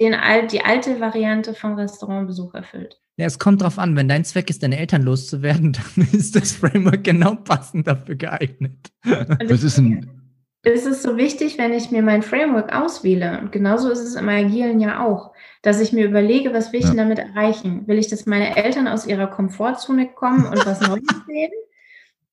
den, 0.00 0.14
die 0.50 0.64
alte 0.64 1.00
Variante 1.00 1.54
vom 1.54 1.74
Restaurantbesuch 1.74 2.54
erfüllt. 2.54 3.00
Ja, 3.16 3.26
es 3.26 3.38
kommt 3.38 3.62
drauf 3.62 3.78
an, 3.78 3.94
wenn 3.94 4.08
dein 4.08 4.24
Zweck 4.24 4.50
ist, 4.50 4.62
deine 4.62 4.78
Eltern 4.78 5.02
loszuwerden, 5.02 5.72
dann 5.96 6.08
ist 6.12 6.34
das 6.34 6.52
Framework 6.52 7.04
genau 7.04 7.36
passend 7.36 7.86
dafür 7.86 8.16
geeignet. 8.16 8.90
Und 9.04 9.50
Was 9.50 9.62
ist 9.62 9.78
ein, 9.78 10.24
es 10.66 10.86
ist 10.86 11.02
so 11.02 11.16
wichtig, 11.18 11.58
wenn 11.58 11.74
ich 11.74 11.90
mir 11.90 12.02
mein 12.02 12.22
Framework 12.22 12.74
auswähle. 12.74 13.38
Und 13.40 13.52
genauso 13.52 13.90
ist 13.90 14.00
es 14.00 14.14
im 14.14 14.28
Agilen 14.28 14.80
ja 14.80 15.04
auch. 15.04 15.33
Dass 15.64 15.80
ich 15.80 15.94
mir 15.94 16.04
überlege, 16.04 16.52
was 16.52 16.72
will 16.72 16.80
ich 16.80 16.86
denn 16.86 16.98
damit 16.98 17.18
erreichen? 17.18 17.88
Will 17.88 17.98
ich, 17.98 18.08
dass 18.08 18.26
meine 18.26 18.54
Eltern 18.54 18.86
aus 18.86 19.06
ihrer 19.06 19.26
Komfortzone 19.26 20.08
kommen 20.08 20.44
und 20.44 20.66
was 20.66 20.82
Neues 20.82 21.02
sehen? 21.26 21.52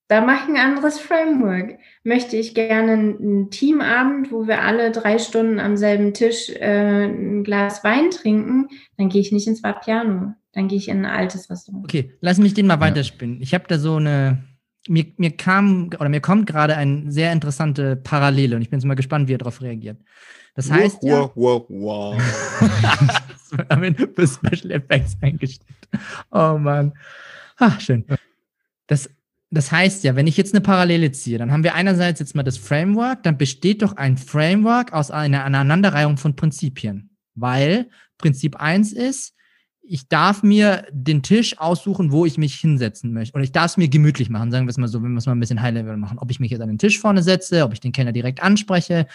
Da 0.09 0.19
mache 0.19 0.43
ich 0.43 0.49
ein 0.49 0.57
anderes 0.57 0.99
Framework. 0.99 1.79
Möchte 2.03 2.35
ich 2.35 2.53
gerne 2.53 2.91
einen 2.91 3.49
Teamabend, 3.49 4.33
wo 4.33 4.47
wir 4.47 4.61
alle 4.63 4.91
drei 4.91 5.17
Stunden 5.17 5.61
am 5.61 5.77
selben 5.77 6.13
Tisch 6.13 6.49
äh, 6.49 7.05
ein 7.05 7.45
Glas 7.45 7.85
Wein 7.85 8.11
trinken, 8.11 8.67
dann 8.97 9.07
gehe 9.07 9.21
ich 9.21 9.31
nicht 9.31 9.47
ins 9.47 9.63
Vapiano. 9.63 10.33
Dann 10.51 10.67
gehe 10.67 10.77
ich 10.77 10.89
in 10.89 11.05
ein 11.05 11.11
altes 11.11 11.49
Restaurant. 11.49 11.85
Okay, 11.85 12.11
lass 12.19 12.37
mich 12.37 12.53
den 12.53 12.67
mal 12.67 12.81
weiterspinnen. 12.81 13.41
Ich 13.41 13.53
habe 13.53 13.63
da 13.69 13.79
so 13.79 13.95
eine, 13.95 14.43
mir, 14.87 15.05
mir 15.17 15.31
kam 15.31 15.89
oder 15.99 16.09
mir 16.09 16.21
kommt 16.21 16.47
gerade 16.47 16.75
eine 16.75 17.11
sehr 17.11 17.31
interessante 17.31 17.95
Parallele 17.95 18.55
und 18.55 18.61
ich 18.61 18.69
bin 18.69 18.79
jetzt 18.79 18.85
mal 18.85 18.95
gespannt, 18.95 19.27
wie 19.27 19.33
er 19.33 19.37
darauf 19.37 19.61
reagiert. 19.61 19.97
Das 20.55 20.69
heißt 20.69 20.97
wow, 21.01 21.31
wow, 21.35 21.65
wow, 21.69 22.15
wow. 22.17 23.21
für 24.15 24.27
Special 24.27 24.71
Effects 24.71 25.17
eingestellt. 25.21 25.69
Oh 26.31 26.57
Mann. 26.57 26.93
Ach, 27.57 27.79
schön. 27.79 28.05
Das 28.87 29.09
das 29.51 29.69
heißt 29.71 30.05
ja, 30.05 30.15
wenn 30.15 30.27
ich 30.27 30.37
jetzt 30.37 30.53
eine 30.53 30.61
Parallele 30.61 31.11
ziehe, 31.11 31.37
dann 31.37 31.51
haben 31.51 31.65
wir 31.65 31.75
einerseits 31.75 32.21
jetzt 32.21 32.35
mal 32.35 32.43
das 32.43 32.57
Framework, 32.57 33.23
dann 33.23 33.37
besteht 33.37 33.81
doch 33.81 33.97
ein 33.97 34.17
Framework 34.17 34.93
aus 34.93 35.11
einer 35.11 35.43
Aneinanderreihung 35.43 36.17
von 36.17 36.37
Prinzipien. 36.37 37.09
Weil 37.35 37.89
Prinzip 38.17 38.55
eins 38.55 38.93
ist, 38.93 39.35
ich 39.91 40.07
darf 40.07 40.41
mir 40.41 40.87
den 40.93 41.21
Tisch 41.21 41.59
aussuchen, 41.59 42.13
wo 42.13 42.25
ich 42.25 42.37
mich 42.37 42.55
hinsetzen 42.55 43.11
möchte. 43.11 43.37
Und 43.37 43.43
ich 43.43 43.51
darf 43.51 43.71
es 43.71 43.77
mir 43.77 43.89
gemütlich 43.89 44.29
machen, 44.29 44.49
sagen 44.49 44.65
wir 44.65 44.69
es 44.69 44.77
mal 44.77 44.87
so, 44.87 45.03
wenn 45.03 45.11
wir 45.11 45.17
es 45.17 45.25
mal 45.25 45.33
ein 45.33 45.39
bisschen 45.41 45.61
High-Level 45.61 45.97
machen. 45.97 46.17
Ob 46.17 46.31
ich 46.31 46.39
mich 46.39 46.49
jetzt 46.49 46.61
an 46.61 46.69
den 46.69 46.77
Tisch 46.77 46.97
vorne 46.97 47.21
setze, 47.21 47.65
ob 47.65 47.73
ich 47.73 47.81
den 47.81 47.91
Kellner 47.91 48.13
direkt 48.13 48.41
anspreche. 48.41 49.05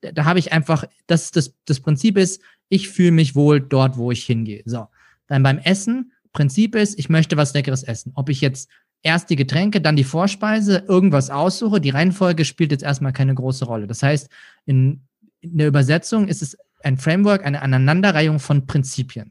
Da, 0.00 0.10
da 0.10 0.24
habe 0.24 0.40
ich 0.40 0.52
einfach, 0.52 0.84
das, 1.06 1.30
das, 1.30 1.54
das 1.64 1.78
Prinzip 1.78 2.18
ist, 2.18 2.42
ich 2.68 2.88
fühle 2.88 3.12
mich 3.12 3.36
wohl 3.36 3.60
dort, 3.60 3.98
wo 3.98 4.10
ich 4.10 4.24
hingehe. 4.24 4.62
So. 4.64 4.88
Dann 5.28 5.44
beim 5.44 5.58
Essen, 5.58 6.10
Prinzip 6.32 6.74
ist, 6.74 6.98
ich 6.98 7.08
möchte 7.08 7.36
was 7.36 7.54
Leckeres 7.54 7.84
essen. 7.84 8.10
Ob 8.16 8.28
ich 8.28 8.40
jetzt 8.40 8.68
erst 9.04 9.30
die 9.30 9.36
Getränke, 9.36 9.80
dann 9.80 9.94
die 9.94 10.02
Vorspeise, 10.02 10.82
irgendwas 10.88 11.30
aussuche. 11.30 11.80
Die 11.80 11.90
Reihenfolge 11.90 12.44
spielt 12.44 12.72
jetzt 12.72 12.82
erstmal 12.82 13.12
keine 13.12 13.36
große 13.36 13.64
Rolle. 13.64 13.86
Das 13.86 14.02
heißt, 14.02 14.28
in, 14.64 15.02
in 15.40 15.56
der 15.56 15.68
Übersetzung 15.68 16.26
ist 16.26 16.42
es 16.42 16.58
ein 16.82 16.98
Framework, 16.98 17.46
eine 17.46 17.62
Aneinanderreihung 17.62 18.40
von 18.40 18.66
Prinzipien. 18.66 19.30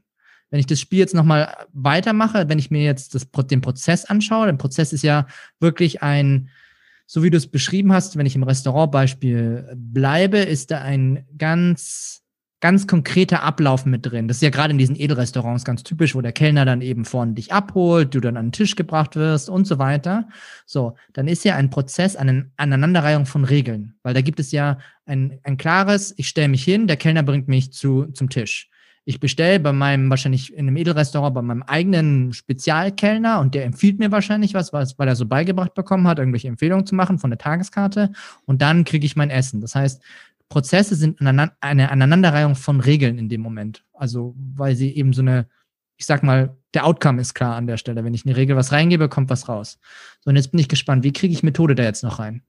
Wenn 0.50 0.60
ich 0.60 0.66
das 0.66 0.80
Spiel 0.80 0.98
jetzt 0.98 1.14
nochmal 1.14 1.54
weitermache, 1.72 2.48
wenn 2.48 2.58
ich 2.58 2.70
mir 2.70 2.82
jetzt 2.82 3.14
das, 3.14 3.28
den 3.46 3.60
Prozess 3.60 4.04
anschaue, 4.04 4.46
der 4.46 4.52
Prozess 4.54 4.92
ist 4.92 5.02
ja 5.02 5.26
wirklich 5.60 6.02
ein, 6.02 6.48
so 7.06 7.22
wie 7.22 7.30
du 7.30 7.36
es 7.36 7.46
beschrieben 7.46 7.92
hast, 7.92 8.16
wenn 8.16 8.26
ich 8.26 8.36
im 8.36 8.42
Restaurantbeispiel 8.42 9.72
bleibe, 9.76 10.38
ist 10.38 10.70
da 10.70 10.80
ein 10.80 11.26
ganz 11.36 12.26
ganz 12.60 12.86
konkreter 12.86 13.42
Ablauf 13.42 13.84
mit 13.84 14.06
drin. 14.06 14.28
Das 14.28 14.38
ist 14.38 14.42
ja 14.42 14.50
gerade 14.50 14.72
in 14.72 14.78
diesen 14.78 14.98
Edelrestaurants 14.98 15.64
ganz 15.64 15.82
typisch, 15.82 16.14
wo 16.14 16.20
der 16.20 16.32
Kellner 16.32 16.64
dann 16.64 16.80
eben 16.80 17.04
vorne 17.04 17.34
dich 17.34 17.52
abholt, 17.52 18.14
du 18.14 18.20
dann 18.20 18.36
an 18.36 18.46
den 18.46 18.52
Tisch 18.52 18.76
gebracht 18.76 19.14
wirst 19.14 19.50
und 19.50 19.66
so 19.66 19.78
weiter. 19.78 20.28
So, 20.64 20.96
dann 21.12 21.28
ist 21.28 21.44
ja 21.44 21.54
ein 21.56 21.70
Prozess 21.70 22.16
eine 22.16 22.50
Aneinanderreihung 22.56 23.26
von 23.26 23.44
Regeln, 23.44 23.94
weil 24.02 24.14
da 24.14 24.22
gibt 24.22 24.40
es 24.40 24.52
ja 24.52 24.78
ein, 25.04 25.38
ein 25.42 25.58
klares, 25.58 26.14
ich 26.16 26.28
stelle 26.28 26.48
mich 26.48 26.64
hin, 26.64 26.86
der 26.86 26.96
Kellner 26.96 27.22
bringt 27.22 27.46
mich 27.46 27.72
zu, 27.72 28.06
zum 28.06 28.30
Tisch. 28.30 28.70
Ich 29.08 29.20
bestelle 29.20 29.60
bei 29.60 29.72
meinem, 29.72 30.10
wahrscheinlich 30.10 30.52
in 30.52 30.66
einem 30.66 30.76
Edelrestaurant, 30.76 31.32
bei 31.32 31.40
meinem 31.40 31.62
eigenen 31.62 32.32
Spezialkellner 32.32 33.38
und 33.38 33.54
der 33.54 33.64
empfiehlt 33.64 34.00
mir 34.00 34.10
wahrscheinlich 34.10 34.52
was, 34.52 34.72
weil 34.72 35.08
er 35.08 35.14
so 35.14 35.26
beigebracht 35.26 35.74
bekommen 35.74 36.08
hat, 36.08 36.18
irgendwelche 36.18 36.48
Empfehlungen 36.48 36.86
zu 36.86 36.96
machen 36.96 37.18
von 37.18 37.30
der 37.30 37.38
Tageskarte 37.38 38.10
und 38.46 38.62
dann 38.62 38.84
kriege 38.84 39.06
ich 39.06 39.14
mein 39.14 39.30
Essen. 39.30 39.60
Das 39.60 39.76
heißt, 39.76 40.02
Prozesse 40.48 40.96
sind 40.96 41.20
eine 41.20 41.52
Aneinanderreihung 41.60 42.56
von 42.56 42.80
Regeln 42.80 43.18
in 43.18 43.28
dem 43.28 43.40
Moment. 43.40 43.84
Also, 43.92 44.34
weil 44.36 44.74
sie 44.76 44.94
eben 44.96 45.12
so 45.12 45.22
eine, 45.22 45.46
ich 45.96 46.06
sag 46.06 46.22
mal, 46.22 46.56
der 46.74 46.84
Outcome 46.84 47.20
ist 47.20 47.34
klar 47.34 47.56
an 47.56 47.66
der 47.66 47.76
Stelle. 47.76 48.04
Wenn 48.04 48.14
ich 48.14 48.26
eine 48.26 48.36
Regel 48.36 48.56
was 48.56 48.72
reingebe, 48.72 49.08
kommt 49.08 49.30
was 49.30 49.48
raus. 49.48 49.78
So, 50.20 50.30
und 50.30 50.36
jetzt 50.36 50.50
bin 50.50 50.60
ich 50.60 50.68
gespannt, 50.68 51.04
wie 51.04 51.12
kriege 51.12 51.32
ich 51.32 51.42
Methode 51.42 51.74
da 51.74 51.82
jetzt 51.82 52.02
noch 52.02 52.18
rein? 52.18 52.42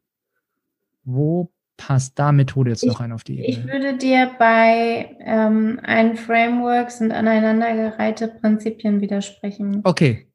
Wo 1.03 1.51
passt 1.77 2.19
da 2.19 2.31
Methode 2.31 2.71
jetzt 2.71 2.83
ich, 2.83 2.89
noch 2.89 2.99
rein 2.99 3.11
auf 3.11 3.23
die 3.23 3.39
Ebene? 3.39 3.47
Ich 3.47 3.67
würde 3.71 3.97
dir 3.97 4.31
bei 4.37 5.15
ähm, 5.21 5.79
ein 5.83 6.17
Framework 6.17 6.91
sind 6.91 7.11
aneinandergereihte 7.11 8.27
Prinzipien 8.27 8.99
widersprechen. 8.99 9.81
Okay. 9.83 10.27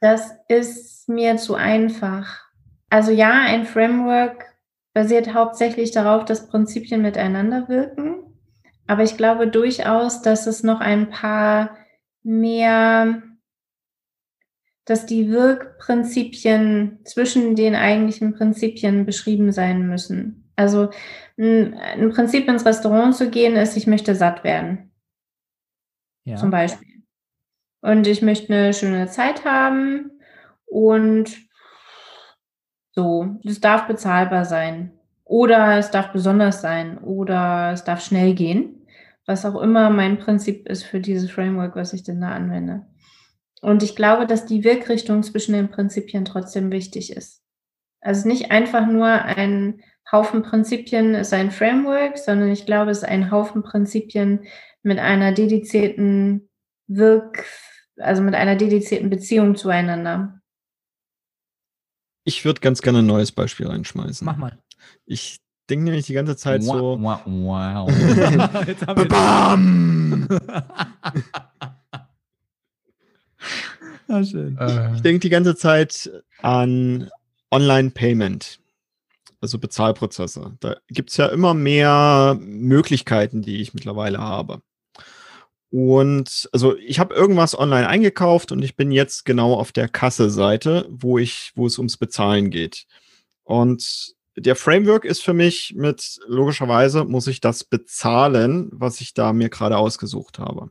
Das 0.00 0.32
ist 0.48 1.08
mir 1.08 1.36
zu 1.36 1.54
einfach. 1.54 2.44
Also 2.90 3.12
ja, 3.12 3.42
ein 3.42 3.66
Framework 3.66 4.44
basiert 4.94 5.34
hauptsächlich 5.34 5.90
darauf, 5.90 6.24
dass 6.24 6.48
Prinzipien 6.48 7.02
miteinander 7.02 7.68
wirken. 7.68 8.22
Aber 8.86 9.02
ich 9.02 9.16
glaube 9.16 9.48
durchaus, 9.48 10.22
dass 10.22 10.46
es 10.46 10.62
noch 10.62 10.80
ein 10.80 11.10
paar 11.10 11.76
mehr, 12.22 13.22
dass 14.84 15.06
die 15.06 15.28
Wirkprinzipien 15.30 17.00
zwischen 17.04 17.56
den 17.56 17.74
eigentlichen 17.74 18.34
Prinzipien 18.34 19.04
beschrieben 19.04 19.52
sein 19.52 19.86
müssen. 19.88 20.45
Also 20.56 20.90
ein, 21.38 22.10
Prinzip 22.14 22.48
ins 22.48 22.64
Restaurant 22.64 23.14
zu 23.14 23.30
gehen 23.30 23.56
ist, 23.56 23.76
ich 23.76 23.86
möchte 23.86 24.14
satt 24.14 24.42
werden. 24.42 24.90
Ja. 26.24 26.36
Zum 26.36 26.50
Beispiel. 26.50 27.02
Und 27.82 28.06
ich 28.06 28.22
möchte 28.22 28.52
eine 28.52 28.74
schöne 28.74 29.06
Zeit 29.06 29.44
haben 29.44 30.10
und 30.64 31.36
so, 32.92 33.36
das 33.44 33.60
darf 33.60 33.86
bezahlbar 33.86 34.44
sein. 34.46 34.92
Oder 35.24 35.76
es 35.78 35.90
darf 35.90 36.12
besonders 36.12 36.62
sein. 36.62 36.98
Oder 36.98 37.72
es 37.72 37.84
darf 37.84 38.02
schnell 38.02 38.34
gehen. 38.34 38.86
Was 39.26 39.44
auch 39.44 39.60
immer 39.60 39.90
mein 39.90 40.18
Prinzip 40.18 40.68
ist 40.68 40.84
für 40.84 41.00
dieses 41.00 41.30
Framework, 41.30 41.76
was 41.76 41.92
ich 41.92 42.04
denn 42.04 42.20
da 42.20 42.30
anwende. 42.30 42.86
Und 43.60 43.82
ich 43.82 43.96
glaube, 43.96 44.26
dass 44.26 44.46
die 44.46 44.64
Wirkrichtung 44.64 45.22
zwischen 45.22 45.52
den 45.52 45.68
Prinzipien 45.68 46.24
trotzdem 46.24 46.70
wichtig 46.70 47.12
ist. 47.12 47.42
Also 48.00 48.28
nicht 48.28 48.50
einfach 48.50 48.86
nur 48.86 49.08
ein 49.08 49.82
Haufen 50.10 50.42
Prinzipien 50.42 51.14
ist 51.14 51.32
ein 51.32 51.50
Framework, 51.50 52.18
sondern 52.18 52.50
ich 52.50 52.64
glaube, 52.64 52.90
es 52.92 52.98
ist 52.98 53.04
ein 53.04 53.30
Haufen 53.30 53.62
Prinzipien 53.62 54.46
mit 54.82 54.98
einer 54.98 55.32
dedizierten 55.32 56.48
Wirk, 56.86 57.44
also 57.98 58.22
mit 58.22 58.34
einer 58.34 58.54
dedizierten 58.56 59.10
Beziehung 59.10 59.56
zueinander. 59.56 60.40
Ich 62.24 62.44
würde 62.44 62.60
ganz 62.60 62.82
gerne 62.82 63.00
ein 63.00 63.06
neues 63.06 63.32
Beispiel 63.32 63.66
reinschmeißen. 63.66 64.24
Mach 64.24 64.36
mal. 64.36 64.58
Ich 65.06 65.40
denke 65.68 65.86
nämlich 65.86 66.06
die 66.06 66.14
ganze 66.14 66.36
Zeit 66.36 66.62
so. 66.62 66.98
Wow. 67.00 67.20
wow. 67.26 67.88
Jetzt 68.66 68.86
haben 68.86 69.08
Bam! 69.08 70.28
ah, 74.08 74.24
schön. 74.24 74.58
Ich 74.94 75.02
denke 75.02 75.20
die 75.20 75.30
ganze 75.30 75.56
Zeit 75.56 76.10
an 76.42 77.10
Online-Payment, 77.50 78.60
also 79.40 79.58
Bezahlprozesse. 79.58 80.56
Da 80.60 80.76
gibt 80.88 81.10
es 81.10 81.16
ja 81.16 81.26
immer 81.26 81.54
mehr 81.54 82.36
Möglichkeiten, 82.40 83.42
die 83.42 83.60
ich 83.60 83.74
mittlerweile 83.74 84.18
habe. 84.18 84.62
Und 85.70 86.48
also 86.52 86.76
ich 86.76 86.98
habe 86.98 87.14
irgendwas 87.14 87.58
online 87.58 87.88
eingekauft 87.88 88.52
und 88.52 88.62
ich 88.62 88.76
bin 88.76 88.90
jetzt 88.92 89.24
genau 89.24 89.54
auf 89.54 89.72
der 89.72 89.88
Kasse-Seite, 89.88 90.86
wo 90.90 91.18
ich, 91.18 91.52
wo 91.54 91.66
es 91.66 91.78
ums 91.78 91.96
Bezahlen 91.96 92.50
geht. 92.50 92.86
Und 93.44 94.14
der 94.36 94.56
Framework 94.56 95.04
ist 95.04 95.22
für 95.22 95.32
mich 95.32 95.74
mit, 95.76 96.18
logischerweise 96.26 97.04
muss 97.04 97.26
ich 97.26 97.40
das 97.40 97.64
bezahlen, 97.64 98.68
was 98.72 99.00
ich 99.00 99.14
da 99.14 99.32
mir 99.32 99.48
gerade 99.48 99.76
ausgesucht 99.78 100.38
habe. 100.38 100.70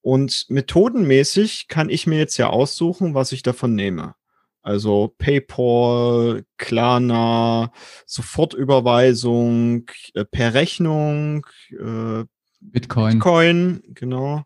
Und 0.00 0.46
methodenmäßig 0.48 1.68
kann 1.68 1.88
ich 1.88 2.06
mir 2.06 2.18
jetzt 2.18 2.36
ja 2.36 2.48
aussuchen, 2.48 3.14
was 3.14 3.30
ich 3.32 3.42
davon 3.42 3.74
nehme. 3.74 4.14
Also 4.62 5.14
PayPal, 5.18 6.44
Klarna, 6.56 7.72
Sofortüberweisung, 8.06 9.90
äh, 10.14 10.24
per 10.24 10.54
Rechnung, 10.54 11.46
äh, 11.70 12.24
Bitcoin. 12.60 13.14
Bitcoin, 13.14 13.82
genau. 13.88 14.44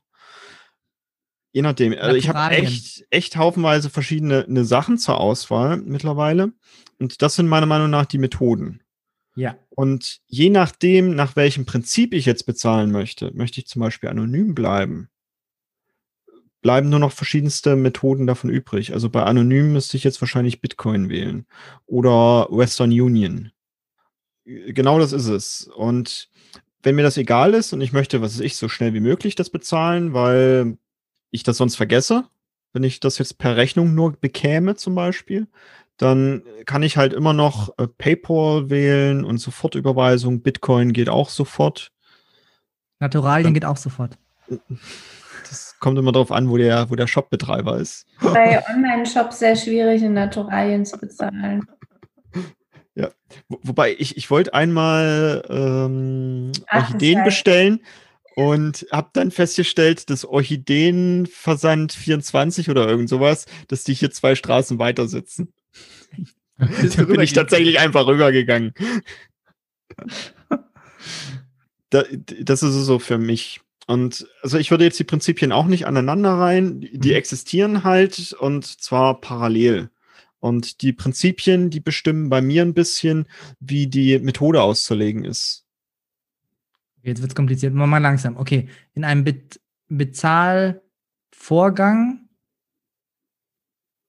Je 1.52 1.62
nachdem. 1.62 1.94
Also 1.98 2.16
ich 2.16 2.28
habe 2.28 2.54
echt, 2.54 3.04
echt 3.10 3.36
haufenweise 3.36 3.90
verschiedene 3.90 4.44
ne 4.48 4.64
Sachen 4.64 4.98
zur 4.98 5.20
Auswahl 5.20 5.78
mittlerweile. 5.78 6.52
Und 6.98 7.22
das 7.22 7.36
sind 7.36 7.48
meiner 7.48 7.66
Meinung 7.66 7.90
nach 7.90 8.06
die 8.06 8.18
Methoden. 8.18 8.82
Ja. 9.36 9.56
Und 9.68 10.20
je 10.26 10.48
nachdem, 10.48 11.14
nach 11.14 11.36
welchem 11.36 11.66
Prinzip 11.66 12.14
ich 12.14 12.24
jetzt 12.24 12.46
bezahlen 12.46 12.90
möchte, 12.90 13.32
möchte 13.34 13.60
ich 13.60 13.66
zum 13.66 13.80
Beispiel 13.80 14.08
anonym 14.08 14.54
bleiben, 14.54 15.10
bleiben 16.62 16.88
nur 16.88 16.98
noch 16.98 17.12
verschiedenste 17.12 17.76
Methoden 17.76 18.26
davon 18.26 18.50
übrig. 18.50 18.92
Also 18.92 19.10
bei 19.10 19.22
anonym 19.22 19.72
müsste 19.72 19.96
ich 19.96 20.04
jetzt 20.04 20.20
wahrscheinlich 20.20 20.60
Bitcoin 20.60 21.08
wählen 21.08 21.46
oder 21.86 22.48
Western 22.50 22.90
Union. 22.90 23.52
Genau 24.44 24.98
das 24.98 25.12
ist 25.12 25.26
es. 25.26 25.68
Und 25.76 26.28
wenn 26.82 26.94
mir 26.94 27.02
das 27.02 27.16
egal 27.16 27.54
ist 27.54 27.72
und 27.72 27.80
ich 27.80 27.92
möchte, 27.92 28.20
was 28.22 28.34
weiß 28.34 28.40
ich, 28.40 28.56
so 28.56 28.68
schnell 28.68 28.94
wie 28.94 29.00
möglich 29.00 29.34
das 29.34 29.50
bezahlen, 29.50 30.12
weil 30.12 30.78
ich 31.30 31.42
das 31.42 31.56
sonst 31.56 31.76
vergesse, 31.76 32.24
wenn 32.72 32.84
ich 32.84 33.00
das 33.00 33.18
jetzt 33.18 33.38
per 33.38 33.56
Rechnung 33.56 33.94
nur 33.94 34.12
bekäme 34.12 34.76
zum 34.76 34.94
Beispiel, 34.94 35.48
dann 35.96 36.42
kann 36.66 36.82
ich 36.82 36.96
halt 36.96 37.12
immer 37.12 37.32
noch 37.32 37.76
äh, 37.78 37.86
PayPal 37.86 38.70
wählen 38.70 39.24
und 39.24 39.38
Sofortüberweisung. 39.38 40.42
Bitcoin 40.42 40.92
geht 40.92 41.08
auch 41.08 41.30
sofort. 41.30 41.90
Naturalien 42.98 43.44
dann, 43.44 43.54
geht 43.54 43.64
auch 43.64 43.76
sofort. 43.76 44.18
Das 45.48 45.74
kommt 45.80 45.98
immer 45.98 46.12
darauf 46.12 46.32
an, 46.32 46.48
wo 46.50 46.56
der, 46.56 46.90
wo 46.90 46.94
der 46.96 47.06
Shopbetreiber 47.06 47.78
ist. 47.78 48.06
Bei 48.20 48.64
Online-Shops 48.68 49.38
sehr 49.38 49.56
schwierig, 49.56 50.02
in 50.02 50.14
Naturalien 50.14 50.84
zu 50.84 50.98
bezahlen. 50.98 51.66
Ja, 52.94 53.10
Wo- 53.48 53.60
wobei 53.62 53.94
ich, 53.98 54.16
ich 54.16 54.30
wollte 54.30 54.54
einmal 54.54 55.44
ähm, 55.50 56.52
Ach, 56.68 56.82
Orchideen 56.84 57.24
bestellen 57.24 57.80
und 58.34 58.86
habe 58.90 59.10
dann 59.12 59.30
festgestellt, 59.30 60.08
dass 60.10 60.24
Orchideenversand 60.24 61.92
24 61.92 62.70
oder 62.70 62.88
irgend 62.88 63.08
sowas, 63.08 63.46
dass 63.68 63.84
die 63.84 63.94
hier 63.94 64.10
zwei 64.10 64.34
Straßen 64.34 64.78
weiter 64.78 65.08
sitzen. 65.08 65.52
Da 66.58 67.04
bin 67.04 67.20
ich 67.20 67.34
tatsächlich 67.34 67.78
einfach 67.78 68.06
rübergegangen. 68.06 68.72
Da, 71.90 72.02
das 72.40 72.64
ist 72.64 72.74
so 72.74 72.98
für 72.98 73.16
mich. 73.16 73.60
Und 73.86 74.26
also 74.42 74.58
ich 74.58 74.70
würde 74.70 74.84
jetzt 74.84 74.98
die 74.98 75.04
Prinzipien 75.04 75.52
auch 75.52 75.66
nicht 75.66 75.86
aneinander 75.86 76.32
rein. 76.32 76.80
Die, 76.80 76.98
die 76.98 77.14
existieren 77.14 77.84
halt 77.84 78.32
und 78.32 78.66
zwar 78.66 79.20
parallel. 79.20 79.90
Und 80.40 80.82
die 80.82 80.92
Prinzipien, 80.92 81.70
die 81.70 81.80
bestimmen 81.80 82.28
bei 82.28 82.40
mir 82.40 82.62
ein 82.62 82.74
bisschen, 82.74 83.26
wie 83.60 83.86
die 83.86 84.18
Methode 84.18 84.62
auszulegen 84.62 85.24
ist. 85.24 85.64
Jetzt 87.02 87.20
wird 87.20 87.30
es 87.30 87.36
kompliziert. 87.36 87.74
Mal, 87.74 87.86
mal 87.86 87.98
langsam. 87.98 88.36
Okay. 88.36 88.68
In 88.94 89.04
einem 89.04 89.24
Be 89.24 89.40
Bezahlvorgang 89.88 92.28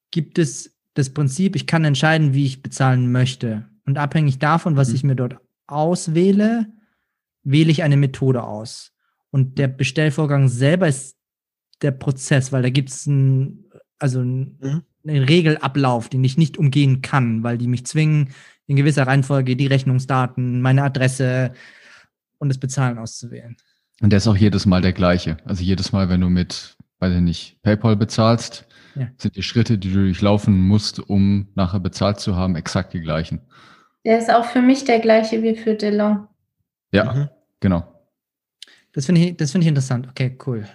gibt 0.10 0.40
es 0.40 0.76
das 0.96 1.12
Prinzip, 1.12 1.56
ich 1.56 1.68
kann 1.68 1.86
entscheiden, 1.86 2.34
wie 2.34 2.48
ich 2.48 2.63
bezahlen 2.63 3.12
möchte. 3.12 3.70
Und 3.86 4.00
abhängig 4.00 4.40
davon, 4.40 4.76
was 4.76 4.90
Mhm. 4.90 4.96
ich 4.96 5.04
mir 5.04 5.16
dort 5.16 5.38
auswähle, 5.68 6.74
wähle 7.44 7.70
ich 7.72 7.84
eine 7.84 7.98
Methode 7.98 8.42
aus. 8.42 8.92
Und 9.32 9.58
der 9.58 9.68
Bestellvorgang 9.68 10.48
selber 10.48 10.88
ist 10.88 11.16
der 11.82 11.92
Prozess, 11.92 12.52
weil 12.52 12.62
da 12.63 12.70
gibt 12.70 12.90
es 12.90 13.06
ein, 13.06 13.66
also 14.00 14.22
ein, 14.22 14.58
Mhm. 14.62 14.84
einen 15.08 15.24
Regelablauf, 15.24 16.10
den 16.10 16.24
ich 16.24 16.38
nicht 16.38 16.58
umgehen 16.58 17.02
kann, 17.02 17.44
weil 17.44 17.58
die 17.58 17.68
mich 17.68 17.86
zwingen, 17.86 18.30
in 18.66 18.76
gewisser 18.76 19.08
Reihenfolge 19.08 19.56
die 19.56 19.68
Rechnungsdaten, 19.68 20.62
meine 20.62 20.84
Adresse 20.84 21.54
und 22.38 22.50
das 22.50 22.58
Bezahlen 22.58 22.98
auszuwählen. 22.98 23.56
Und 24.02 24.10
der 24.12 24.18
ist 24.18 24.28
auch 24.28 24.36
jedes 24.36 24.66
Mal 24.66 24.82
der 24.82 24.92
gleiche. 24.94 25.38
Also 25.46 25.63
jedes 25.63 25.92
Mal, 25.94 26.10
wenn 26.10 26.22
du 26.22 26.30
mit, 26.30 26.76
weiß 27.00 27.16
ich 27.16 27.22
nicht, 27.22 27.62
PayPal 27.63 27.96
bezahlst, 27.96 28.66
Ja. 28.96 29.08
sind 29.18 29.36
die 29.36 29.44
Schritte, 29.44 29.78
die 29.78 29.90
du 29.94 30.02
durchlaufen 30.04 30.60
musst, 30.68 31.00
um 31.00 31.48
nachher 31.56 31.80
bezahlt 31.80 32.20
zu 32.20 32.36
haben, 32.36 32.56
exakt 32.56 32.94
die 32.94 33.00
gleichen. 33.02 33.40
Der 34.04 34.18
ist 34.20 34.30
auch 34.34 34.46
für 34.46 34.62
mich 34.62 34.84
der 34.86 35.00
gleiche 35.00 35.42
wie 35.44 35.56
für 35.56 35.76
DeLong. 35.76 36.28
Ja, 36.92 37.13
Mhm. 37.13 37.30
genau. 37.60 37.97
Das 38.98 39.06
finde 39.06 39.22
ich, 39.22 39.38
das 39.38 39.52
finde 39.52 39.66
ich 39.66 39.70
interessant. 39.70 40.08
Okay, 40.10 40.36
cool. 40.48 40.68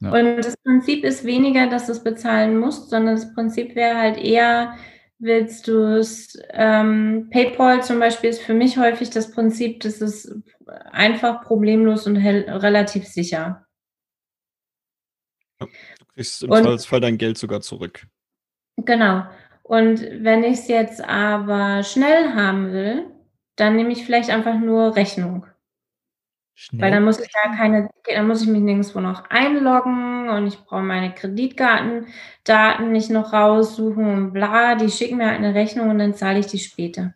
Ja. 0.00 0.12
Und 0.12 0.38
das 0.38 0.56
Prinzip 0.56 1.04
ist 1.04 1.24
weniger, 1.26 1.66
dass 1.66 1.84
du 1.84 1.92
es 1.92 2.02
bezahlen 2.02 2.56
musst, 2.56 2.88
sondern 2.88 3.16
das 3.16 3.34
Prinzip 3.34 3.74
wäre 3.74 3.98
halt 3.98 4.16
eher, 4.16 4.78
willst 5.18 5.68
du 5.68 5.98
es, 5.98 6.38
ähm, 6.52 7.28
PayPal 7.30 7.82
zum 7.82 8.00
Beispiel 8.00 8.30
ist 8.30 8.40
für 8.40 8.54
mich 8.54 8.78
häufig 8.78 9.10
das 9.10 9.30
Prinzip, 9.30 9.80
das 9.80 10.00
ist 10.00 10.34
einfach 10.90 11.42
problemlos 11.44 12.06
und 12.06 12.16
hell, 12.16 12.48
relativ 12.48 13.06
sicher. 13.06 13.66
Du 15.58 15.66
kriegst 16.14 16.42
im 16.44 16.50
Und- 16.50 16.62
Zweifelsfall 16.62 17.00
dein 17.02 17.18
Geld 17.18 17.36
sogar 17.36 17.60
zurück. 17.60 18.06
Genau. 18.78 19.24
Und 19.64 20.00
wenn 20.00 20.44
ich 20.44 20.60
es 20.60 20.68
jetzt 20.68 21.04
aber 21.04 21.82
schnell 21.82 22.32
haben 22.32 22.72
will, 22.72 23.04
dann 23.56 23.76
nehme 23.76 23.92
ich 23.92 24.06
vielleicht 24.06 24.30
einfach 24.30 24.58
nur 24.58 24.96
Rechnung. 24.96 25.44
Schnell. 26.60 26.82
Weil 26.82 26.90
dann 26.90 27.04
muss 27.04 27.20
ich 27.20 27.28
da 27.32 27.54
keine, 27.54 27.88
dann 28.12 28.26
muss 28.26 28.42
ich 28.42 28.48
mich 28.48 28.60
nirgendwo 28.60 28.98
noch 28.98 29.30
einloggen 29.30 30.28
und 30.28 30.48
ich 30.48 30.58
brauche 30.58 30.82
meine 30.82 31.14
Kreditkartendaten 31.14 32.90
nicht 32.90 33.10
noch 33.10 33.32
raussuchen 33.32 34.04
und 34.04 34.32
bla. 34.32 34.74
Die 34.74 34.90
schicken 34.90 35.18
mir 35.18 35.26
halt 35.26 35.38
eine 35.38 35.54
Rechnung 35.54 35.88
und 35.88 36.00
dann 36.00 36.14
zahle 36.14 36.40
ich 36.40 36.46
die 36.46 36.58
später. 36.58 37.14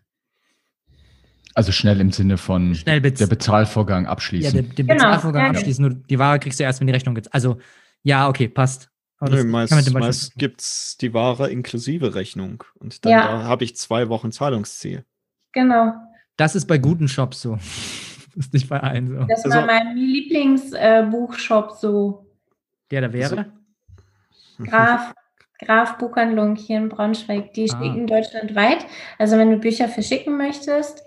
Also 1.57 1.73
schnell 1.73 2.01
im 2.01 2.13
Sinne 2.13 2.39
von 2.39 2.77
Schnell 2.77 3.01
bez 3.01 3.19
der 3.19 3.27
Bezahlvorgang 3.27 4.05
ja, 4.05 4.11
abschließen. 4.11 4.53
der, 4.53 4.63
den 4.63 4.87
Genau, 4.87 4.95
Bezahlvorgang 4.95 5.43
ja, 5.43 5.51
abschließen. 5.51 5.85
Nur 5.89 5.95
die 5.97 6.21
Ware 6.21 6.39
kriegst 6.39 6.61
du 6.61 6.63
erst, 6.65 6.79
wenn 6.79 6.87
die 6.87 6.93
Rechnung 6.93 7.17
gibt. 7.17 7.35
Also, 7.35 7.59
ja, 8.05 8.29
okay, 8.29 8.47
passt. 8.47 8.91
Das 9.19 9.45
meist 9.45 9.93
meist 9.93 10.37
gibt 10.37 10.61
es 10.61 10.97
die 11.01 11.13
Ware 11.15 11.51
inklusive 11.51 12.15
Rechnung. 12.15 12.63
Und 12.79 13.05
dann 13.05 13.11
Ja. 13.11 13.27
da 13.27 13.43
habe 13.43 13.65
ich 13.65 13.75
zwei 13.75 14.09
Wochen 14.09 14.31
Zahlungsziel. 14.31 15.05
Genau. 15.51 15.95
Das 16.37 16.55
ist 16.55 16.67
bei 16.67 16.79
guten 16.79 17.09
Shops 17.09 17.43
so. 17.43 17.59
Das 18.35 18.47
ist 18.47 18.53
nicht 18.55 18.69
bei 18.69 18.81
allen 18.81 19.09
so. 19.09 19.25
Das 19.25 19.45
Also- 19.45 19.57
war 19.59 19.67
mein 19.67 19.97
Lieblingsbuchshop 19.97 21.73
so. 21.73 22.27
Der 22.91 23.01
da 23.03 23.13
wäre. 23.13 23.47
Graf, 24.59 25.13
Graf 25.61 25.99
Buchhandlung 25.99 26.57
hier 26.57 26.79
in 26.79 26.89
Braunschweig. 26.89 27.53
Die 27.55 27.71
Ah. 27.71 27.79
schicken 27.83 28.07
deutschlandweit. 28.07 28.85
Also 29.19 29.37
wenn 29.39 29.51
du 29.51 29.59
Bücher 29.59 29.89
verschicken 29.89 30.37
möchtest 30.37 31.03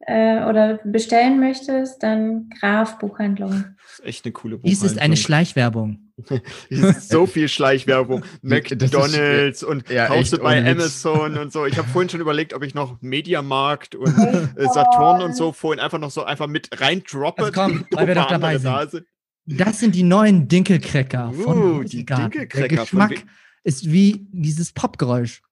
äh, 0.00 0.44
oder 0.44 0.78
bestellen 0.84 1.40
möchtest, 1.40 2.02
dann 2.02 2.48
Graf 2.60 2.98
Buchhandlung. 2.98 3.50
Das 3.82 3.98
ist 4.00 4.04
echt 4.04 4.24
eine 4.24 4.32
coole 4.32 4.58
Dies 4.58 4.78
ist 4.82 4.90
eine 4.90 4.94
Buchhandlung. 4.94 5.16
Schleichwerbung. 5.16 5.98
Ist 6.70 7.10
so 7.10 7.26
viel 7.26 7.46
Schleichwerbung. 7.46 8.22
Ist- 8.42 8.42
McDonalds 8.42 9.62
und 9.62 9.90
ja, 9.90 10.06
kaufst 10.06 10.40
bei. 10.40 10.66
Amazon 10.66 11.36
und 11.36 11.52
so. 11.52 11.66
Ich 11.66 11.76
habe 11.76 11.86
vorhin 11.88 12.08
schon 12.08 12.22
überlegt, 12.22 12.54
ob 12.54 12.62
ich 12.62 12.74
noch 12.74 13.02
Mediamarkt 13.02 13.94
und 13.94 14.16
äh, 14.16 14.48
Saturn 14.72 15.20
und 15.20 15.36
so 15.36 15.52
vorhin 15.52 15.78
einfach 15.78 15.98
noch 15.98 16.10
so 16.10 16.24
einfach 16.24 16.46
mit 16.46 16.70
rein 16.80 17.02
droppe. 17.06 17.42
Also 17.44 17.52
komm, 17.52 17.84
weil 17.90 18.06
wir 18.06 18.14
doch 18.14 18.28
dabei 18.28 18.56
sind. 18.56 19.04
Das 19.44 19.78
sind 19.78 19.94
die 19.94 20.02
neuen 20.04 20.48
Dinkelcracker 20.48 21.32
von 21.34 21.58
Uh, 21.58 21.82
die 21.82 21.98
Rosengarten. 21.98 22.30
Dinkelcracker 22.30 22.68
Der 22.68 22.86
von 22.86 23.08
Geschmack 23.08 23.26
ist 23.64 23.92
wie 23.92 24.26
dieses 24.32 24.72
Popgeräusch. 24.72 25.42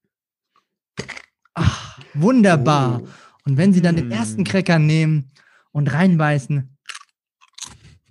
Ach, 1.54 1.98
wunderbar. 2.14 3.02
Oh. 3.02 3.08
Und 3.46 3.56
wenn 3.58 3.72
Sie 3.72 3.82
dann 3.82 3.96
den 3.96 4.08
Mm. 4.08 4.12
ersten 4.12 4.44
Cracker 4.44 4.78
nehmen 4.78 5.30
und 5.72 5.92
reinbeißen 5.92 6.76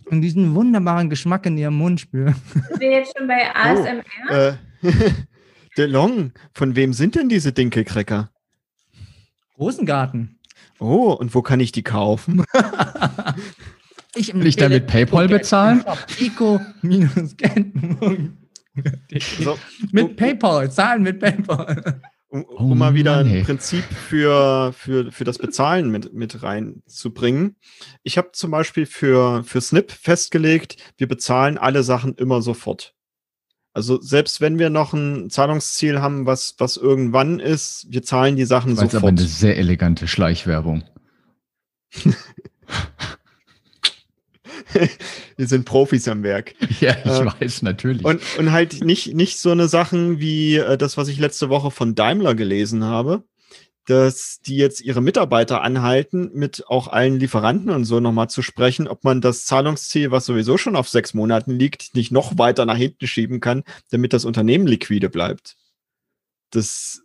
und 0.05 0.21
diesen 0.21 0.53
wunderbaren 0.53 1.09
Geschmack 1.09 1.45
in 1.45 1.57
Ihrem 1.57 1.75
Mund 1.75 1.99
spüren. 2.01 2.35
Sind 2.53 2.79
wir 2.79 2.91
jetzt 2.91 3.13
schon 3.17 3.27
bei 3.27 3.55
ASMR? 3.55 4.03
Äh, 4.29 4.53
DeLong, 5.77 6.33
von 6.53 6.75
wem 6.75 6.93
sind 6.93 7.15
denn 7.15 7.29
diese 7.29 7.51
Dinkelcracker? 7.51 8.29
Rosengarten. 9.57 10.39
Oh, 10.79 11.11
und 11.13 11.33
wo 11.33 11.41
kann 11.41 11.59
ich 11.59 11.71
die 11.71 11.83
kaufen? 11.83 12.43
Ich 14.15 14.31
Will 14.31 14.45
ich 14.45 14.55
da 14.55 14.69
mit 14.69 14.85
PayPal 14.85 15.27
bezahlen? 15.27 15.83
Eco 16.19 16.61
minus 16.83 17.35
So, 19.41 19.57
Mit 19.91 20.15
PayPal, 20.17 20.71
zahlen 20.71 21.01
mit 21.01 21.19
PayPal. 21.19 21.99
Um, 22.33 22.45
Oh 22.49 22.71
um 22.71 22.77
mal 22.79 22.95
wieder 22.95 23.17
Mann, 23.17 23.27
ein. 23.27 23.43
Prinzip 23.43 23.83
für, 23.83 24.73
für, 24.73 25.11
für 25.11 25.23
das 25.23 25.37
Bezahlen 25.37 25.91
mit, 25.91 26.13
mit 26.13 26.41
reinzubringen. 26.41 27.57
Ich 28.01 28.17
habe 28.17 28.31
zum 28.33 28.49
Beispiel 28.49 28.87
für, 28.87 29.43
für 29.43 29.61
Snip 29.61 29.91
festgelegt, 29.91 30.77
wir 30.97 31.07
bezahlen 31.07 31.59
alle 31.59 31.83
Sachen 31.83 32.15
immer 32.15 32.41
sofort. 32.41 32.95
Also 33.73 34.01
selbst 34.01 34.41
wenn 34.41 34.57
wir 34.57 34.71
noch 34.71 34.93
ein 34.93 35.29
Zahlungsziel 35.29 36.01
haben, 36.01 36.25
was, 36.25 36.55
was 36.57 36.75
irgendwann 36.77 37.39
ist, 37.39 37.85
wir 37.89 38.01
zahlen 38.01 38.35
die 38.35 38.45
Sachen 38.45 38.71
Das 38.71 38.77
war 38.77 38.85
jetzt 38.85 38.95
aber 38.95 39.09
sofort. 39.09 39.19
eine 39.19 39.27
sehr 39.27 39.57
elegante 39.57 40.07
Schleichwerbung. 40.07 40.83
wir 45.37 45.47
sind 45.47 45.65
Profis 45.65 46.07
am 46.07 46.23
Werk. 46.23 46.53
Ja, 46.79 46.95
ich 46.97 47.05
Äh, 47.05 47.25
weiß, 47.25 47.61
natürlich. 47.61 48.03
Und, 48.03 48.21
und 48.37 48.51
halt 48.51 48.83
nicht, 48.83 49.13
nicht 49.13 49.39
so 49.39 49.51
eine 49.51 49.67
Sachen 49.67 50.19
wie 50.19 50.57
äh, 50.57 50.77
das, 50.77 50.97
was 50.97 51.07
ich 51.07 51.19
letzte 51.19 51.49
Woche 51.49 51.71
von 51.71 51.95
Daimler 51.95 52.35
gelesen 52.35 52.83
habe, 52.83 53.23
dass 53.85 54.39
die 54.39 54.55
jetzt 54.55 54.81
ihre 54.81 55.01
Mitarbeiter 55.01 55.61
anhalten, 55.61 56.31
mit 56.33 56.65
auch 56.67 56.87
allen 56.87 57.19
Lieferanten 57.19 57.69
und 57.69 57.85
so 57.85 57.99
nochmal 57.99 58.29
zu 58.29 58.41
sprechen, 58.41 58.87
ob 58.87 59.03
man 59.03 59.21
das 59.21 59.45
Zahlungsziel, 59.45 60.11
was 60.11 60.25
sowieso 60.25 60.57
schon 60.57 60.75
auf 60.75 60.87
sechs 60.89 61.13
Monaten 61.13 61.51
liegt, 61.51 61.95
nicht 61.95 62.11
noch 62.11 62.37
weiter 62.37 62.65
nach 62.65 62.77
hinten 62.77 63.07
schieben 63.07 63.39
kann, 63.39 63.63
damit 63.91 64.13
das 64.13 64.25
Unternehmen 64.25 64.67
liquide 64.67 65.09
bleibt. 65.09 65.55
Das 66.51 67.01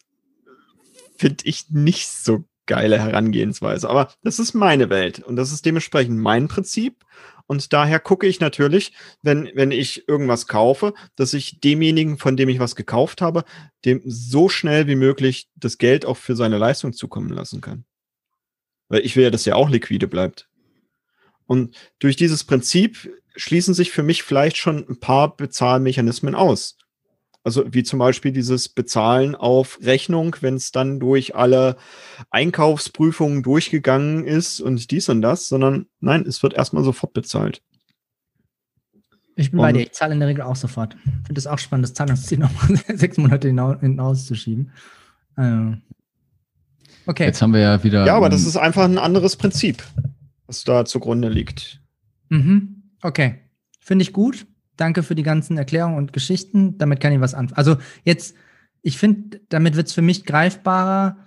finde 1.16 1.45
ich 1.45 1.70
nicht 1.70 2.09
so 2.09 2.45
geile 2.66 2.99
Herangehensweise. 3.01 3.91
Aber 3.91 4.12
das 4.22 4.39
ist 4.39 4.55
meine 4.55 4.89
Welt 4.91 5.18
und 5.20 5.35
das 5.35 5.51
ist 5.53 5.66
dementsprechend 5.66 6.18
mein 6.18 6.47
Prinzip. 6.47 7.05
Und 7.49 7.73
daher 7.73 7.99
gucke 7.99 8.27
ich 8.27 8.41
natürlich, 8.41 8.93
wenn, 9.23 9.51
wenn 9.55 9.73
ich 9.73 10.07
irgendwas 10.07 10.47
kaufe, 10.47 10.93
dass 11.17 11.33
ich 11.33 11.61
demjenigen, 11.61 12.19
von 12.19 12.37
dem 12.37 12.51
ich 12.51 12.59
was 12.59 12.77
gekauft 12.77 13.23
habe, 13.23 13.43
dem 13.87 14.03
so 14.05 14.51
schnell 14.51 14.87
wie 14.87 14.97
möglich 14.97 15.49
das 15.57 15.79
Geld 15.79 16.05
auch 16.05 16.19
für 16.19 16.37
seine 16.37 16.59
Leistung 16.59 16.93
zukommen 16.93 17.31
lassen 17.31 17.63
kann. 17.63 17.87
Weil 18.89 19.01
ich 19.01 19.17
will 19.17 19.25
ja, 19.25 19.31
dass 19.31 19.47
er 19.47 19.57
auch 19.57 19.71
liquide 19.71 20.09
bleibt. 20.09 20.51
Und 21.47 21.75
durch 22.01 22.17
dieses 22.17 22.45
Prinzip 22.45 23.11
schließen 23.35 23.73
sich 23.73 23.93
für 23.93 24.03
mich 24.03 24.23
vielleicht 24.23 24.59
schon 24.59 24.87
ein 24.87 25.01
paar 25.01 25.35
Bezahlmechanismen 25.35 26.35
aus. 26.35 26.77
Also 27.45 27.64
wie 27.72 27.82
zum 27.82 27.99
Beispiel 27.99 28.32
dieses 28.32 28.68
Bezahlen 28.68 29.34
auf 29.34 29.78
Rechnung, 29.82 30.36
wenn 30.41 30.55
es 30.55 30.72
dann 30.72 31.01
durch 31.01 31.34
alle 31.34 31.76
Einkaufsprüfungen 32.30 33.43
durchgegangen 33.43 34.24
ist 34.24 34.61
und 34.61 34.91
dies 34.91 35.09
und 35.09 35.22
das, 35.22 35.49
sondern 35.49 35.86
nein, 36.01 36.26
es 36.26 36.43
wird 36.43 36.55
erstmal 36.55 36.84
sofort 36.84 37.12
bezahlt. 37.12 37.62
Ich 39.39 39.53
bin 39.53 39.61
bei 39.61 39.72
dir, 39.72 39.82
ich 39.82 39.93
zahle 39.93 40.14
in 40.14 40.18
der 40.18 40.28
Regel 40.28 40.43
auch 40.43 40.57
sofort. 40.57 40.97
Ich 41.05 41.12
finde 41.12 41.34
das 41.34 41.47
auch 41.47 41.61
spannend, 41.61 41.84
das 41.84 41.95
Zahlungsziel 41.95 42.39
nochmal 42.41 42.76
sechs 42.97 43.18
Monate 43.18 43.47
hinauszuschieben. 43.47 44.72
Also, 45.36 45.76
okay. 47.07 47.26
Jetzt 47.26 47.41
haben 47.41 47.53
wir 47.53 47.61
ja 47.61 47.84
wieder. 47.84 48.05
Ja, 48.05 48.16
aber 48.16 48.30
das 48.30 48.45
ist 48.45 48.57
einfach 48.57 48.82
ein 48.82 48.99
anderes 48.99 49.36
Prinzip, 49.36 49.84
was 50.49 50.64
da 50.64 50.84
zugrunde 50.84 51.28
liegt. 51.28 51.80
Mhm. 52.30 52.82
Okay. 53.01 53.36
Finde 53.78 54.03
ich 54.03 54.12
gut. 54.12 54.48
Danke 54.79 55.03
für 55.03 55.14
die 55.14 55.22
ganzen 55.22 55.59
Erklärungen 55.59 55.99
und 55.99 56.12
Geschichten. 56.12 56.79
Damit 56.79 57.01
kann 57.01 57.12
ich 57.12 57.20
was 57.20 57.35
anfangen. 57.35 57.59
Also 57.59 57.76
jetzt, 58.05 58.35
ich 58.81 58.97
finde, 58.97 59.41
damit 59.49 59.76
wird 59.76 59.89
es 59.89 59.93
für 59.93 60.03
mich 60.03 60.24
greifbarer. 60.24 61.18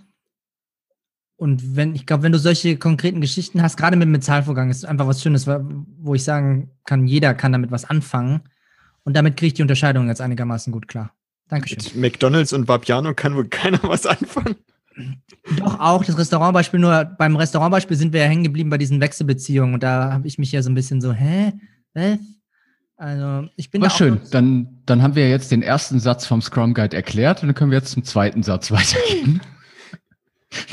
Und 1.36 1.76
wenn, 1.76 1.94
ich 1.94 2.06
glaube, 2.06 2.24
wenn 2.24 2.32
du 2.32 2.40
solche 2.40 2.78
konkreten 2.78 3.20
Geschichten 3.20 3.62
hast, 3.62 3.76
gerade 3.76 3.98
mit 3.98 4.08
dem 4.08 4.14
Bezahlvorgang, 4.14 4.70
ist 4.70 4.86
einfach 4.86 5.08
was 5.08 5.22
Schönes, 5.22 5.48
wo 5.48 6.16
ich 6.16 6.24
sagen 6.24 6.72
kann, 6.86 7.08
jeder 7.08 7.34
kann 7.34 7.52
damit 7.52 7.72
was 7.72 7.86
anfangen. 7.86 8.42
Und 9.04 9.16
damit 9.16 9.38
kriege 9.38 9.48
ich 9.48 9.54
die 9.56 9.64
Unterscheidung 9.64 10.08
jetzt 10.08 10.22
einigermaßen 10.22 10.72
gut 10.72 10.88
klar. 10.88 11.14
Dankeschön. 11.50 11.80
Mit 11.80 11.96
McDonalds 11.96 12.54
und 12.54 12.68
Vapiano 12.68 13.14
kann 13.14 13.36
wohl 13.36 13.50
keiner 13.50 13.80
was 13.84 14.06
anfangen. 14.06 14.56
Doch 15.58 15.80
auch 15.80 16.06
das 16.06 16.18
Restaurantbeispiel, 16.18 16.80
nur 16.80 17.06
beim 17.06 17.36
Restaurantbeispiel 17.36 17.98
sind 17.98 18.14
wir 18.14 18.22
ja 18.22 18.28
hängen 18.28 18.44
geblieben 18.44 18.70
bei 18.70 18.78
diesen 18.78 19.02
Wechselbeziehungen 19.02 19.74
und 19.74 19.84
da 19.84 20.14
habe 20.14 20.28
ich 20.28 20.38
mich 20.38 20.52
ja 20.52 20.62
so 20.62 20.70
ein 20.70 20.76
bisschen 20.76 21.02
so, 21.02 21.12
hä? 21.12 21.54
Was? 21.94 22.20
Also 23.02 23.50
ich 23.56 23.72
bin. 23.72 23.82
War 23.82 23.90
schön. 23.90 24.22
Dann, 24.30 24.84
dann 24.86 25.02
haben 25.02 25.16
wir 25.16 25.28
jetzt 25.28 25.52
den 25.52 25.64
ersten 25.64 26.00
Satz 26.00 26.28
vom 26.28 26.40
Scrum 26.40 26.76
Guide 26.76 26.96
erklärt 26.96 27.42
und 27.42 27.48
dann 27.48 27.56
können 27.56 27.72
wir 27.72 27.80
jetzt 27.80 27.90
zum 27.90 28.04
zweiten 28.04 28.44
Satz 28.44 28.70
weitergehen. 28.72 29.42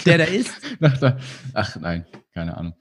Der 0.05 0.18
da 0.18 0.24
ist? 0.24 0.53
Ach 1.55 1.76
nein, 1.76 2.05
keine 2.35 2.55
Ahnung. 2.55 2.74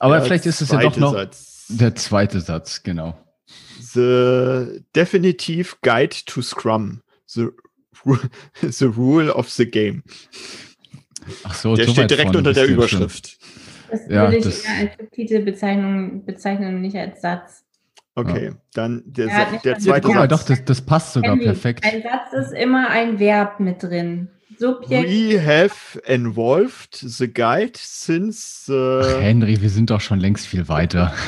Aber 0.00 0.18
ja, 0.18 0.24
vielleicht 0.24 0.46
ist 0.46 0.62
es 0.62 0.72
ja 0.72 0.80
doch 0.80 0.96
noch 0.96 1.12
Satz. 1.12 1.66
der 1.68 1.94
zweite 1.94 2.40
Satz, 2.40 2.82
genau. 2.82 3.16
The 3.78 4.82
definitive 4.96 5.76
guide 5.82 6.16
to 6.26 6.42
Scrum. 6.42 7.02
The, 7.26 7.50
the 8.68 8.86
rule 8.86 9.32
of 9.32 9.48
the 9.48 9.70
game. 9.70 10.02
Ach 11.44 11.54
so, 11.54 11.76
der 11.76 11.86
so 11.86 11.92
steht 11.92 12.10
direkt 12.10 12.34
unter 12.34 12.52
der 12.52 12.66
Überschrift. 12.66 13.38
Das 13.92 14.08
ja, 14.08 14.22
würde 14.22 14.38
ich 14.38 14.44
das 14.44 14.64
als 14.66 15.10
Titelbezeichnung 15.12 16.24
bezeichnen, 16.24 16.80
nicht 16.80 16.96
als 16.96 17.20
Satz. 17.20 17.65
Okay, 18.18 18.46
ja. 18.46 18.52
dann 18.72 19.02
der, 19.04 19.26
der, 19.26 19.60
der 19.62 19.78
zweite 19.78 20.06
Guck 20.06 20.14
mal, 20.16 20.26
doch, 20.26 20.42
das, 20.42 20.64
das 20.64 20.80
passt 20.80 21.12
sogar 21.12 21.32
Henry, 21.32 21.44
perfekt. 21.44 21.84
Ein 21.84 22.02
Satz 22.02 22.32
ist 22.32 22.52
immer 22.52 22.88
ein 22.88 23.18
Verb 23.18 23.60
mit 23.60 23.82
drin. 23.82 24.28
Subjekt. 24.58 25.10
We 25.10 25.38
have 25.38 26.00
involved 26.06 26.96
the 26.96 27.28
guide 27.30 27.74
since. 27.76 28.72
Uh, 28.72 29.02
Ach, 29.02 29.20
Henry, 29.20 29.60
wir 29.60 29.68
sind 29.68 29.90
doch 29.90 30.00
schon 30.00 30.18
längst 30.18 30.46
viel 30.46 30.66
weiter. 30.66 31.12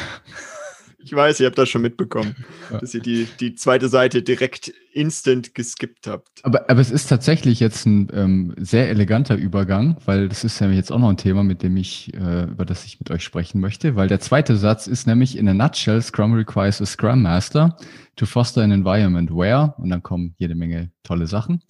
Ich 1.09 1.15
weiß, 1.15 1.41
ihr 1.41 1.47
habt 1.47 1.57
das 1.57 1.71
schon 1.71 1.81
mitbekommen, 1.81 2.37
ja. 2.71 2.81
dass 2.81 2.93
ihr 2.93 3.01
die, 3.01 3.27
die 3.41 3.55
zweite 3.55 3.89
Seite 3.89 4.23
direkt 4.23 4.75
instant 4.93 5.55
geskippt 5.55 6.07
habt. 6.07 6.29
Aber, 6.43 6.69
aber 6.69 6.83
es 6.83 6.91
ist 6.91 7.07
tatsächlich 7.07 7.61
jetzt 7.61 7.87
ein 7.87 8.09
ähm, 8.13 8.55
sehr 8.59 8.91
eleganter 8.91 9.35
Übergang, 9.35 9.97
weil 10.05 10.29
das 10.29 10.45
ist 10.45 10.61
ja 10.61 10.69
jetzt 10.69 10.93
auch 10.93 10.99
noch 10.99 11.09
ein 11.09 11.17
Thema, 11.17 11.45
mit 11.45 11.63
dem 11.63 11.79
ich, 11.79 12.13
äh, 12.13 12.43
über 12.43 12.67
das 12.67 12.85
ich 12.85 13.01
mit 13.01 13.11
euch 13.11 13.25
sprechen 13.25 13.59
möchte, 13.59 13.97
weil 13.97 14.07
der 14.07 14.21
zweite 14.21 14.59
Satz 14.59 14.87
ist 14.87 15.07
nämlich 15.07 15.39
in 15.39 15.49
a 15.49 15.55
nutshell, 15.55 16.03
Scrum 16.03 16.35
requires 16.35 16.83
a 16.83 16.85
Scrum 16.85 17.23
Master 17.23 17.75
to 18.17 18.27
foster 18.27 18.61
an 18.61 18.71
environment 18.71 19.31
where, 19.31 19.75
und 19.79 19.89
dann 19.89 20.03
kommen 20.03 20.35
jede 20.37 20.55
Menge 20.55 20.91
tolle 21.05 21.27
Sachen. 21.27 21.63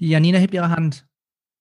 Die 0.00 0.08
Janina 0.08 0.38
hebt 0.38 0.54
ihre 0.54 0.70
Hand. 0.70 1.06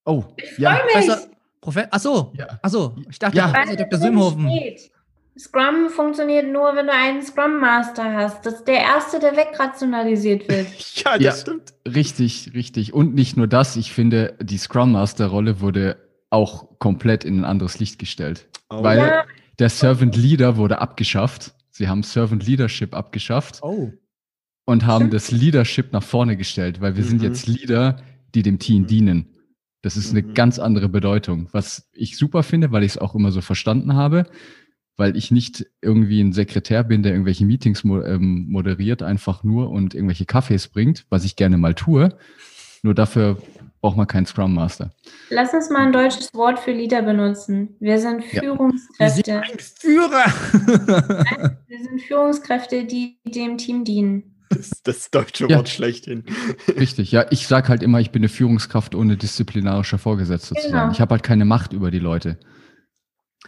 Oh, 0.06 0.24
ich 0.38 0.58
ja. 0.58 0.80
Professor, 0.92 1.18
Profe 1.62 1.94
Achso, 1.94 2.34
ja. 2.36 2.48
achso, 2.64 2.96
ich 3.08 3.20
dachte, 3.20 3.38
ja. 3.38 3.50
Professor 3.50 3.76
Dr. 3.76 4.00
Simhofen. 4.00 4.50
Steht. 4.50 4.97
Scrum 5.38 5.90
funktioniert 5.90 6.52
nur, 6.52 6.76
wenn 6.76 6.88
du 6.88 6.94
einen 6.94 7.22
Scrum 7.22 7.60
Master 7.60 8.14
hast. 8.14 8.46
Das 8.46 8.56
ist 8.56 8.68
der 8.68 8.82
erste, 8.82 9.20
der 9.20 9.36
wegrationalisiert 9.36 10.50
wird. 10.50 10.68
ja, 10.96 11.14
das 11.14 11.22
ja, 11.22 11.32
stimmt. 11.34 11.74
Richtig, 11.88 12.52
richtig. 12.54 12.94
Und 12.94 13.14
nicht 13.14 13.38
nur 13.38 13.48
das, 13.48 13.76
ich 13.76 13.92
finde, 13.92 14.36
die 14.42 14.58
Scrum 14.58 14.92
Master 14.92 15.28
Rolle 15.28 15.62
wurde 15.62 15.98
auch 16.30 16.80
komplett 16.80 17.24
in 17.24 17.40
ein 17.40 17.46
anderes 17.46 17.80
Licht 17.80 18.00
gestellt. 18.00 18.48
Oh. 18.70 18.84
Weil 18.84 18.98
ja. 18.98 19.26
der 19.60 19.70
Servant 19.70 20.16
Leader 20.16 20.58
wurde 20.58 20.80
abgeschafft. 20.80 21.54
Sie 21.70 21.88
haben 21.88 22.04
Servant 22.04 22.46
Leadership 22.46 22.96
abgeschafft. 22.96 23.60
Oh. 23.62 23.92
Und 24.66 24.86
haben 24.86 25.04
stimmt. 25.04 25.14
das 25.14 25.32
Leadership 25.32 25.94
nach 25.94 26.04
vorne 26.04 26.36
gestellt, 26.36 26.82
weil 26.82 26.98
wir 26.98 27.04
mhm. 27.04 27.10
sind 27.10 27.22
jetzt 27.22 27.48
Leader, 27.48 27.98
die 28.34 28.42
dem 28.42 28.60
Team 28.60 28.84
mhm. 28.84 28.88
dienen. 28.88 29.34
Das 29.84 29.96
ist 29.96 30.12
eine 30.12 30.24
mhm. 30.24 30.34
ganz 30.34 30.58
andere 30.60 30.90
Bedeutung, 30.90 31.48
was 31.52 31.88
ich 31.94 32.18
super 32.18 32.44
finde, 32.44 32.72
weil 32.72 32.84
ich 32.84 32.94
es 32.94 32.98
auch 32.98 33.16
immer 33.16 33.32
so 33.32 33.42
verstanden 33.42 33.94
habe 33.94 34.26
weil 34.98 35.16
ich 35.16 35.32
nicht 35.32 35.66
irgendwie 35.82 36.22
ein 36.22 36.34
Sekretär 36.34 36.84
bin, 36.84 37.04
der 37.04 37.14
irgendwelche 37.14 37.46
Meetings 37.46 37.84
ähm, 37.84 38.48
moderiert, 38.50 39.04
einfach 39.04 39.44
nur 39.44 39.70
und 39.70 39.94
irgendwelche 39.94 40.26
Kaffees 40.26 40.68
bringt, 40.68 41.06
was 41.10 41.24
ich 41.24 41.36
gerne 41.36 41.58
mal 41.58 41.76
tue. 41.76 42.18
Nur 42.82 42.96
dafür 42.96 43.38
braucht 43.80 43.98
man 43.98 44.08
keinen 44.08 44.26
Scrum 44.26 44.56
Master. 44.56 44.92
Lass 45.30 45.54
uns 45.54 45.70
mal 45.70 45.86
ein 45.86 45.94
deutsches 45.94 46.34
Wort 46.34 46.60
für 46.60 46.72
Leader 46.72 47.04
benutzen. 47.04 47.76
Wir 47.80 48.00
sind 48.00 48.24
Führungskräfte. 48.24 49.32
Ja. 49.32 49.42
Wir 49.42 49.48
sind 49.48 49.62
Führer. 49.80 50.26
Wir 51.68 51.84
sind 51.84 52.02
Führungskräfte, 52.02 52.86
die 52.86 53.20
dem 53.24 53.58
Team 53.58 53.84
dienen. 53.84 54.36
Das, 54.50 54.82
das 54.84 55.12
deutsche 55.12 55.48
ja. 55.48 55.58
Wort 55.58 55.70
schlechthin. 55.70 56.24
Richtig, 56.68 57.12
ja. 57.12 57.26
Ich 57.30 57.48
sage 57.48 57.68
halt 57.68 57.84
immer, 57.84 58.00
ich 58.00 58.12
bin 58.12 58.22
eine 58.22 58.30
Führungskraft 58.30 58.96
ohne 58.96 59.18
disziplinarischer 59.18 59.98
Vorgesetzter 59.98 60.56
genau. 60.56 60.66
zu 60.66 60.72
sein. 60.72 60.92
Ich 60.92 61.02
habe 61.02 61.12
halt 61.12 61.24
keine 61.24 61.46
Macht 61.46 61.74
über 61.74 61.92
die 61.92 62.00
Leute. 62.00 62.40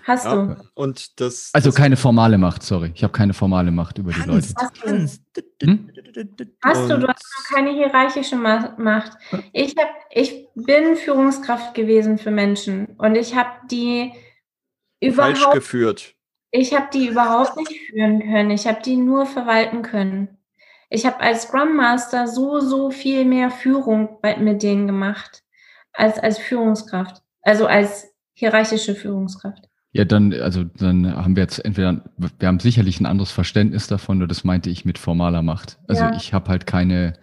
Hast 0.10 0.26
ja, 0.26 0.36
du. 0.36 0.56
Und 0.74 1.20
das, 1.22 1.52
also 1.54 1.70
das 1.70 1.76
keine 1.76 1.96
formale 1.96 2.40
Macht, 2.40 2.64
sorry. 2.64 2.92
Ich 2.96 3.04
habe 3.04 3.14
keine 3.14 3.36
formale 3.36 3.70
Macht 3.70 4.00
über 4.00 4.12
die 4.12 4.22
Leute. 4.22 4.48
Hast 4.58 4.84
du, 4.84 4.90
hm? 4.90 5.92
hast 6.64 6.90
du, 6.90 6.98
du 6.98 7.08
hast 7.08 7.24
noch 7.24 7.56
keine 7.56 7.70
hierarchische 7.74 8.36
Macht. 8.36 9.12
Ich, 9.54 9.76
hab, 9.78 9.88
ich 10.10 10.48
bin 10.56 10.96
Führungskraft 10.96 11.76
gewesen 11.76 12.18
für 12.18 12.32
Menschen 12.32 12.88
und 12.98 13.14
ich 13.18 13.36
habe 13.36 13.52
die 13.70 14.14
überhaupt 15.00 15.38
falsch 15.38 15.54
geführt. 15.54 16.16
Ich 16.50 16.74
habe 16.74 16.88
die 16.92 17.10
überhaupt 17.10 17.56
nicht 17.58 17.80
führen 17.92 18.20
können. 18.20 18.50
Ich 18.50 18.66
habe 18.66 18.82
die 18.82 18.98
nur 18.98 19.28
verwalten 19.28 19.84
können. 19.84 20.40
Ich 20.90 21.06
habe 21.06 21.20
als 21.20 21.44
Scrum 21.44 21.76
Master 21.76 22.28
so, 22.28 22.60
so 22.62 22.90
viel 22.90 23.26
mehr 23.26 23.52
Führung 23.52 24.18
bei, 24.24 24.38
mit 24.38 24.64
denen 24.64 24.88
gemacht 24.88 25.44
als 25.94 26.18
als 26.18 26.40
Führungskraft. 26.40 27.22
Also 27.44 27.68
als 27.68 28.12
hierarchische 28.34 28.96
Führungskraft. 28.96 29.69
Ja, 29.92 30.06
dann, 30.06 30.34
also 30.34 30.64
dann 30.64 31.16
haben 31.16 31.36
wir 31.36 31.44
jetzt 31.44 31.66
entweder, 31.66 32.04
wir 32.18 32.48
haben 32.48 32.60
sicherlich 32.60 33.00
ein 33.00 33.08
anderes 33.08 33.32
Verständnis 33.32 33.88
davon, 33.88 34.20
nur 34.20 34.28
das 34.28 34.44
meinte 34.44 34.70
ich 34.70 34.86
mit 34.86 35.00
formaler 35.00 35.42
Macht. 35.42 35.80
Also 35.88 36.04
ja. 36.04 36.16
ich 36.16 36.32
habe 36.34 36.50
halt 36.50 36.68
keine 36.68 37.14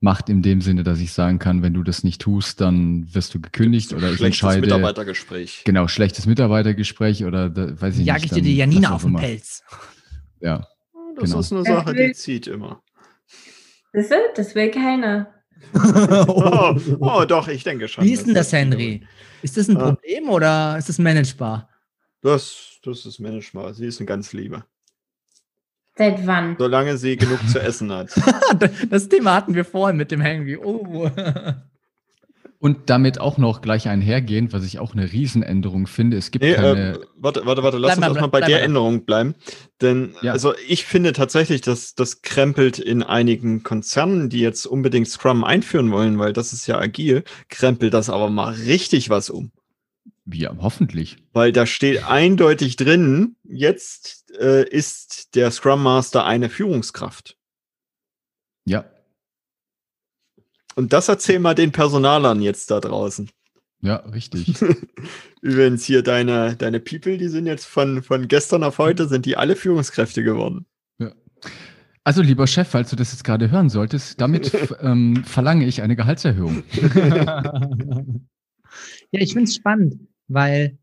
Macht 0.00 0.28
in 0.28 0.42
dem 0.42 0.60
Sinne, 0.60 0.82
dass 0.82 0.98
ich 0.98 1.12
sagen 1.12 1.38
kann, 1.38 1.62
wenn 1.62 1.72
du 1.72 1.82
das 1.84 2.02
nicht 2.02 2.20
tust, 2.20 2.60
dann 2.60 3.06
wirst 3.14 3.32
du 3.34 3.40
gekündigt 3.40 3.92
oder 3.92 4.12
ich 4.12 4.20
entscheide. 4.20 4.58
Schlechtes 4.58 4.60
Mitarbeitergespräch. 4.60 5.62
Genau, 5.64 5.88
schlechtes 5.88 6.26
Mitarbeitergespräch 6.26 7.24
oder 7.24 7.48
da, 7.48 7.80
weiß 7.80 7.98
ich 7.98 8.06
Jag 8.06 8.14
nicht. 8.16 8.24
Jag 8.24 8.24
ich 8.24 8.30
dir 8.32 8.42
die 8.42 8.56
Janina 8.56 8.90
auf 8.90 9.02
den 9.02 9.14
Pelz. 9.14 9.62
Ja. 10.40 10.66
Das 11.14 11.30
genau. 11.30 11.40
ist 11.40 11.52
eine 11.52 11.64
Sache, 11.64 11.94
die 11.94 12.12
zieht 12.12 12.46
immer. 12.46 12.82
Das, 13.92 14.10
das 14.34 14.54
will 14.54 14.70
keiner. 14.70 15.28
oh, 16.28 16.76
oh, 17.00 17.24
doch, 17.26 17.48
ich 17.48 17.64
denke 17.64 17.88
schon. 17.88 18.04
Wie 18.04 18.12
ist 18.12 18.26
denn 18.26 18.34
das, 18.34 18.52
Henry? 18.52 19.06
Ist 19.42 19.56
das 19.56 19.68
ein 19.68 19.78
Problem 19.78 20.28
oder 20.28 20.76
ist 20.76 20.88
das 20.88 20.98
managebar? 20.98 21.70
Das, 22.22 22.78
das 22.82 23.06
ist 23.06 23.18
manchmal. 23.20 23.74
Sie 23.74 23.86
ist 23.86 24.00
eine 24.00 24.06
ganz 24.06 24.32
liebe. 24.32 24.64
Seit 25.96 26.26
wann? 26.26 26.56
Solange 26.58 26.98
sie 26.98 27.16
genug 27.16 27.40
zu 27.48 27.58
essen 27.58 27.90
hat. 27.90 28.10
das 28.90 29.08
Thema 29.08 29.34
hatten 29.34 29.54
wir 29.54 29.64
vorhin 29.64 29.96
mit 29.96 30.10
dem 30.10 30.20
Henry. 30.20 30.56
Oh. 30.56 31.10
Und 32.58 32.90
damit 32.90 33.20
auch 33.20 33.38
noch 33.38 33.62
gleich 33.62 33.88
einhergehend, 33.88 34.52
was 34.52 34.64
ich 34.64 34.78
auch 34.78 34.92
eine 34.92 35.12
Riesenänderung 35.12 35.86
finde. 35.86 36.16
Es 36.16 36.30
gibt 36.30 36.44
nee, 36.44 36.54
keine. 36.54 36.94
Äh, 36.94 36.98
warte, 37.16 37.46
warte, 37.46 37.62
warte, 37.62 37.78
lass 37.78 37.96
bleib 37.96 38.10
uns 38.10 38.18
erstmal 38.18 38.40
bei 38.40 38.46
der 38.46 38.62
Änderung 38.62 39.04
bleiben. 39.04 39.34
Denn 39.80 40.14
ja. 40.20 40.32
also 40.32 40.54
ich 40.66 40.84
finde 40.84 41.12
tatsächlich, 41.12 41.60
dass 41.60 41.94
das 41.94 42.22
krempelt 42.22 42.78
in 42.78 43.02
einigen 43.02 43.62
Konzernen, 43.62 44.28
die 44.28 44.40
jetzt 44.40 44.66
unbedingt 44.66 45.08
Scrum 45.08 45.44
einführen 45.44 45.90
wollen, 45.92 46.18
weil 46.18 46.32
das 46.32 46.52
ist 46.52 46.66
ja 46.66 46.78
agil, 46.78 47.24
krempelt 47.48 47.94
das 47.94 48.10
aber 48.10 48.30
mal 48.30 48.52
richtig 48.52 49.08
was 49.10 49.30
um. 49.30 49.50
Ja, 50.32 50.56
hoffentlich. 50.58 51.18
Weil 51.32 51.52
da 51.52 51.66
steht 51.66 52.04
eindeutig 52.04 52.76
drin, 52.76 53.36
jetzt 53.44 54.24
äh, 54.38 54.68
ist 54.68 55.34
der 55.36 55.50
Scrum 55.52 55.82
Master 55.82 56.24
eine 56.24 56.48
Führungskraft. 56.48 57.36
Ja. 58.64 58.84
Und 60.74 60.92
das 60.92 61.08
erzähl 61.08 61.38
mal 61.38 61.54
den 61.54 61.70
Personalern 61.70 62.42
jetzt 62.42 62.70
da 62.72 62.80
draußen. 62.80 63.30
Ja, 63.82 63.96
richtig. 63.96 64.60
Übrigens 65.42 65.84
hier 65.84 66.02
deine, 66.02 66.56
deine 66.56 66.80
People, 66.80 67.18
die 67.18 67.28
sind 67.28 67.46
jetzt 67.46 67.66
von, 67.66 68.02
von 68.02 68.26
gestern 68.26 68.64
auf 68.64 68.78
heute, 68.78 69.06
sind 69.06 69.26
die 69.26 69.36
alle 69.36 69.54
Führungskräfte 69.54 70.24
geworden. 70.24 70.66
Ja. 70.98 71.12
Also 72.02 72.20
lieber 72.20 72.48
Chef, 72.48 72.68
falls 72.68 72.90
du 72.90 72.96
das 72.96 73.12
jetzt 73.12 73.22
gerade 73.22 73.50
hören 73.50 73.68
solltest, 73.68 74.20
damit 74.20 74.52
ähm, 74.80 75.22
verlange 75.24 75.66
ich 75.66 75.82
eine 75.82 75.94
Gehaltserhöhung. 75.94 76.64
ja, 79.12 79.20
ich 79.20 79.32
finde 79.32 79.44
es 79.44 79.54
spannend 79.54 80.00
weil 80.28 80.78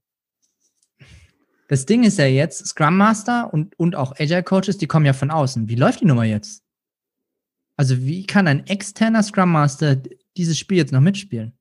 Das 1.68 1.86
Ding 1.86 2.04
ist 2.04 2.18
ja 2.20 2.26
jetzt, 2.26 2.66
Scrum 2.68 2.98
Master 2.98 3.54
und, 3.54 3.78
und 3.80 3.96
auch 3.96 4.14
Agile 4.20 4.44
Coaches, 4.44 4.78
die 4.78 4.88
kommen 4.88 5.06
ja 5.06 5.14
von 5.14 5.32
außen. 5.32 5.68
Wie 5.70 5.76
läuft 5.76 6.02
die 6.02 6.06
Nummer 6.06 6.24
jetzt? 6.24 6.64
Also 7.78 7.98
wie 8.06 8.26
kann 8.26 8.48
ein 8.48 8.68
externer 8.68 9.24
Scrum 9.24 9.52
Master 9.52 9.96
dieses 10.38 10.60
Spiel 10.60 10.78
jetzt 10.78 10.94
noch 10.94 11.02
mitspielen? 11.02 11.54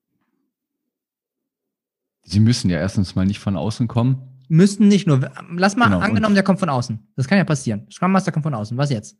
Sie 2.25 2.41
müssen 2.41 2.71
ja 2.71 2.79
erstens 2.79 3.15
mal 3.15 3.25
nicht 3.27 3.39
von 3.41 3.57
außen 3.57 3.89
kommen. 3.89 4.29
Müssten 4.49 4.89
nicht 4.89 5.07
nur, 5.07 5.31
lass 5.57 5.77
mal 5.77 5.87
Genau, 5.87 6.01
angenommen, 6.01 6.35
der 6.35 6.45
kommt 6.45 6.61
von 6.61 6.69
außen. 6.69 6.99
Das 7.17 7.27
kann 7.27 7.39
ja 7.39 7.45
passieren. 7.45 7.87
Scrum 7.91 8.13
Master 8.13 8.33
kommt 8.33 8.43
von 8.45 8.55
außen. 8.55 8.77
Was 8.77 8.91
jetzt? 8.91 9.17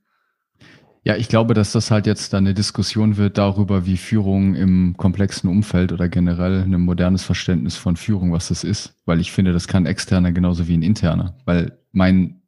Ja, 1.05 1.17
ich 1.17 1.29
glaube, 1.29 1.53
dass 1.55 1.73
das 1.73 1.91
halt 1.91 2.07
jetzt 2.07 2.33
dann 2.33 2.45
eine 2.47 2.55
Diskussion 2.55 3.17
wird 3.17 3.37
darüber, 3.37 3.87
wie 3.87 3.97
Führung 3.97 4.55
im 4.55 4.97
komplexen 4.97 5.51
Umfeld 5.51 5.91
oder 5.91 6.09
generell 6.09 6.63
ein 6.63 6.81
modernes 6.81 7.25
Verständnis 7.25 7.77
von 7.77 7.97
Führung, 7.97 8.31
was 8.31 8.49
das 8.49 8.63
ist. 8.63 8.95
Weil 9.05 9.21
ich 9.21 9.33
finde, 9.33 9.53
das 9.53 9.67
kann 9.67 9.85
externer 9.85 10.31
genauso 10.31 10.69
wie 10.69 10.75
ein 10.75 10.83
interner. 10.83 11.37
Weil 11.45 11.77
mein, 11.91 12.43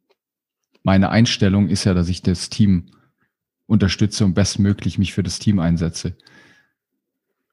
meine 0.84 1.10
Einstellung 1.10 1.68
ist 1.68 1.82
ja, 1.82 1.94
dass 1.94 2.08
ich 2.08 2.22
das 2.22 2.48
Team 2.48 2.92
unterstütze 3.66 4.24
und 4.24 4.34
bestmöglich 4.34 4.98
mich 4.98 5.14
für 5.14 5.24
das 5.24 5.40
Team 5.40 5.58
einsetze. 5.58 6.16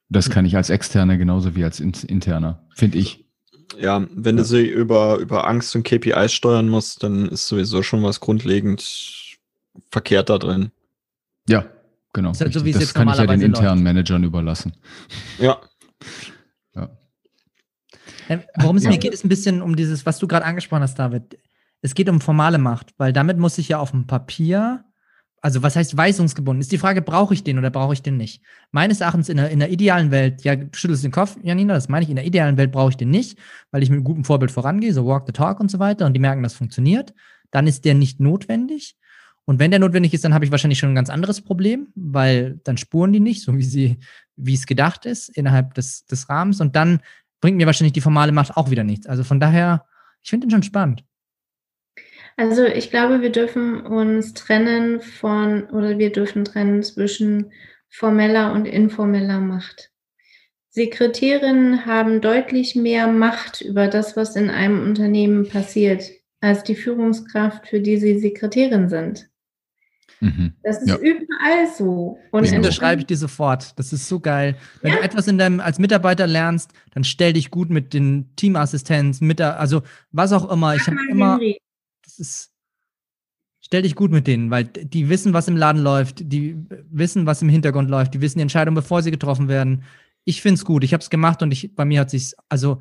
Das 0.10 0.30
kann 0.30 0.46
ich 0.46 0.56
als 0.56 0.70
externer 0.70 1.18
genauso 1.18 1.56
wie 1.56 1.64
als 1.64 1.80
in- 1.80 1.94
interner, 2.08 2.68
finde 2.76 3.00
ich. 3.00 3.26
Ja, 3.80 4.06
wenn 4.14 4.38
du 4.38 4.44
sie 4.44 4.68
über, 4.68 5.18
über 5.18 5.48
Angst 5.48 5.76
und 5.76 5.84
KPIs 5.84 6.34
steuern 6.34 6.70
musst, 6.70 7.02
dann 7.02 7.30
ist 7.30 7.48
sowieso 7.48 7.82
schon 7.82 8.04
was 8.04 8.20
grundlegend 8.20 9.38
verkehrt 9.90 10.30
da 10.30 10.38
drin. 10.38 10.72
Ja, 11.52 11.66
genau. 12.14 12.32
Ist 12.32 12.42
halt 12.42 12.54
so, 12.54 12.60
richtig. 12.60 12.66
wie 12.66 12.70
es 12.70 12.76
das 12.76 12.84
jetzt 12.84 12.94
kann 12.94 13.10
ich 13.10 13.18
ja 13.18 13.28
den 13.28 13.42
internen 13.42 13.84
Managern 13.84 14.24
überlassen. 14.24 14.74
Ja. 15.40 15.62
Äh, 18.28 18.40
Worum 18.60 18.78
es 18.78 18.84
Ja. 18.84 18.92
mir 18.92 18.98
geht, 18.98 19.14
ist 19.14 19.26
ein 19.26 19.30
bisschen 19.30 19.62
um 19.62 19.76
dieses, 19.76 20.06
was 20.06 20.20
du 20.20 20.28
gerade 20.28 20.46
angesprochen 20.46 20.84
hast, 20.84 20.98
David. 20.98 21.38
Es 21.82 21.94
geht 21.96 22.10
um 22.10 22.22
formale 22.22 22.58
Macht, 22.58 22.94
weil 22.98 23.12
damit 23.12 23.38
muss 23.38 23.58
ich 23.58 23.70
ja 23.70 23.80
auf 23.80 23.92
dem 23.92 24.08
Papier, 24.08 24.86
also 25.42 25.64
was 25.64 25.76
heißt 25.76 25.98
weisungsgebunden? 25.98 26.62
Ist 26.62 26.72
die 26.72 26.78
Frage, 26.78 27.02
brauche 27.02 27.34
ich 27.34 27.44
den 27.44 27.58
oder 27.58 27.72
brauche 27.72 27.94
ich 27.94 28.04
den 28.04 28.18
nicht? 28.18 28.44
Meines 28.72 29.02
Erachtens 29.02 29.30
in 29.30 29.38
der, 29.38 29.50
in 29.50 29.60
der 29.60 29.70
idealen 29.72 30.12
Welt, 30.12 30.44
ja, 30.44 30.56
du 30.56 30.70
schüttelst 30.74 31.04
den 31.04 31.12
Kopf, 31.12 31.38
Janina, 31.42 31.74
das 31.74 31.90
meine 31.90 32.04
ich, 32.04 32.10
in 32.10 32.16
der 32.16 32.26
idealen 32.26 32.58
Welt 32.58 32.72
brauche 32.72 32.92
ich 32.92 32.98
den 32.98 33.10
nicht, 33.10 33.38
weil 33.72 33.82
ich 33.82 33.90
mit 33.90 33.98
einem 33.98 34.04
guten 34.04 34.24
Vorbild 34.24 34.52
vorangehe, 34.52 34.94
so 34.94 35.06
walk 35.06 35.24
the 35.26 35.34
talk 35.34 35.60
und 35.60 35.72
so 35.72 35.80
weiter, 35.80 36.06
und 36.06 36.14
die 36.14 36.20
merken, 36.20 36.44
das 36.44 36.54
funktioniert. 36.54 37.14
Dann 37.50 37.68
ist 37.68 37.84
der 37.84 37.96
nicht 37.96 38.20
notwendig. 38.20 38.96
Und 39.52 39.60
wenn 39.60 39.70
der 39.70 39.82
notwendig 39.82 40.14
ist, 40.14 40.24
dann 40.24 40.34
habe 40.34 40.46
ich 40.46 40.52
wahrscheinlich 40.52 40.80
schon 40.80 40.94
ein 40.94 40.96
ganz 40.96 41.10
anderes 41.10 41.42
Problem, 41.42 41.90
weil 41.94 42.62
dann 42.64 42.78
spuren 42.78 43.12
die 43.12 43.20
nicht, 43.20 43.44
so 43.44 43.58
wie 43.58 43.64
sie, 43.64 43.98
wie 44.38 44.54
es 44.54 44.66
gedacht 44.66 45.06
ist, 45.06 45.28
innerhalb 45.28 45.74
des, 45.74 46.06
des 46.06 46.30
Rahmens. 46.30 46.62
Und 46.62 46.78
dann 46.78 47.02
bringt 47.42 47.58
mir 47.58 47.66
wahrscheinlich 47.66 47.92
die 47.92 48.00
formale 48.00 48.32
Macht 48.32 48.56
auch 48.56 48.72
wieder 48.72 48.86
nichts. 48.86 49.08
Also 49.08 49.26
von 49.26 49.42
daher, 49.42 49.86
ich 50.24 50.30
finde 50.30 50.48
den 50.48 50.52
schon 50.52 50.64
spannend. 50.64 51.04
Also 52.38 52.64
ich 52.64 52.92
glaube, 52.92 53.22
wir 53.22 53.34
dürfen 53.34 53.82
uns 53.82 54.34
trennen 54.34 55.02
von, 55.02 55.66
oder 55.66 55.98
wir 55.98 56.14
dürfen 56.14 56.46
trennen 56.46 56.82
zwischen 56.82 57.52
formeller 57.90 58.54
und 58.54 58.64
informeller 58.66 59.42
Macht. 59.42 59.92
Sekretärinnen 60.70 61.86
haben 61.86 62.22
deutlich 62.22 62.76
mehr 62.76 63.08
Macht 63.08 63.60
über 63.60 63.90
das, 63.90 64.16
was 64.16 64.38
in 64.38 64.50
einem 64.50 64.82
Unternehmen 64.82 65.50
passiert, 65.50 66.06
als 66.40 66.64
die 66.64 66.76
Führungskraft, 66.76 67.68
für 67.68 67.82
die 67.82 67.98
sie 67.98 68.18
Sekretärin 68.18 68.88
sind. 68.88 69.30
Mhm. 70.22 70.54
Das 70.64 70.82
ist 70.82 70.88
Ja. 70.88 70.98
überall 70.98 71.68
so. 71.78 72.18
Und 72.32 72.46
Das 72.46 72.54
unterschreibe 72.54 73.02
ich 73.02 73.08
dir 73.08 73.18
sofort. 73.18 73.78
Das 73.78 73.92
ist 73.92 74.08
so 74.08 74.20
geil. 74.20 74.56
Wenn 74.82 74.92
Ja. 74.94 74.98
du 75.00 75.04
etwas 75.04 75.28
in 75.28 75.38
deinem, 75.38 75.60
als 75.60 75.80
Mitarbeiter 75.80 76.28
lernst, 76.28 76.72
dann 76.92 77.04
stell 77.04 77.34
dich 77.34 77.50
gut 77.52 77.70
mit 77.70 77.94
den 77.94 78.34
Teamassistenzen, 78.36 79.28
mit 79.28 79.40
der, 79.40 79.60
also 79.60 79.82
was 80.12 80.32
auch 80.32 80.50
immer. 80.52 80.76
Ich 80.76 80.86
habe 80.88 80.98
immer, 81.10 81.40
das 82.04 82.20
ist, 82.20 82.52
stell 83.62 83.82
dich 83.82 83.96
gut 83.96 84.12
mit 84.12 84.28
denen, 84.28 84.52
weil 84.52 84.66
die 84.66 85.10
wissen, 85.10 85.34
was 85.34 85.48
im 85.48 85.58
Laden 85.58 85.82
läuft, 85.82 86.20
die 86.32 86.56
wissen, 86.90 87.26
was 87.26 87.42
im 87.42 87.50
Hintergrund 87.50 87.90
läuft, 87.90 88.14
die 88.14 88.22
wissen 88.22 88.38
die 88.38 88.44
Entscheidungen, 88.44 88.76
bevor 88.76 89.02
sie 89.02 89.12
getroffen 89.12 89.48
werden. 89.48 89.84
Ich 90.24 90.42
finde 90.42 90.56
es 90.56 90.66
gut. 90.66 90.84
Ich 90.84 90.94
habe 90.94 91.02
es 91.02 91.10
gemacht 91.10 91.42
und 91.42 91.52
ich, 91.52 91.74
bei 91.76 91.84
mir 91.86 92.02
hat 92.02 92.12
sich's, 92.12 92.36
also 92.48 92.80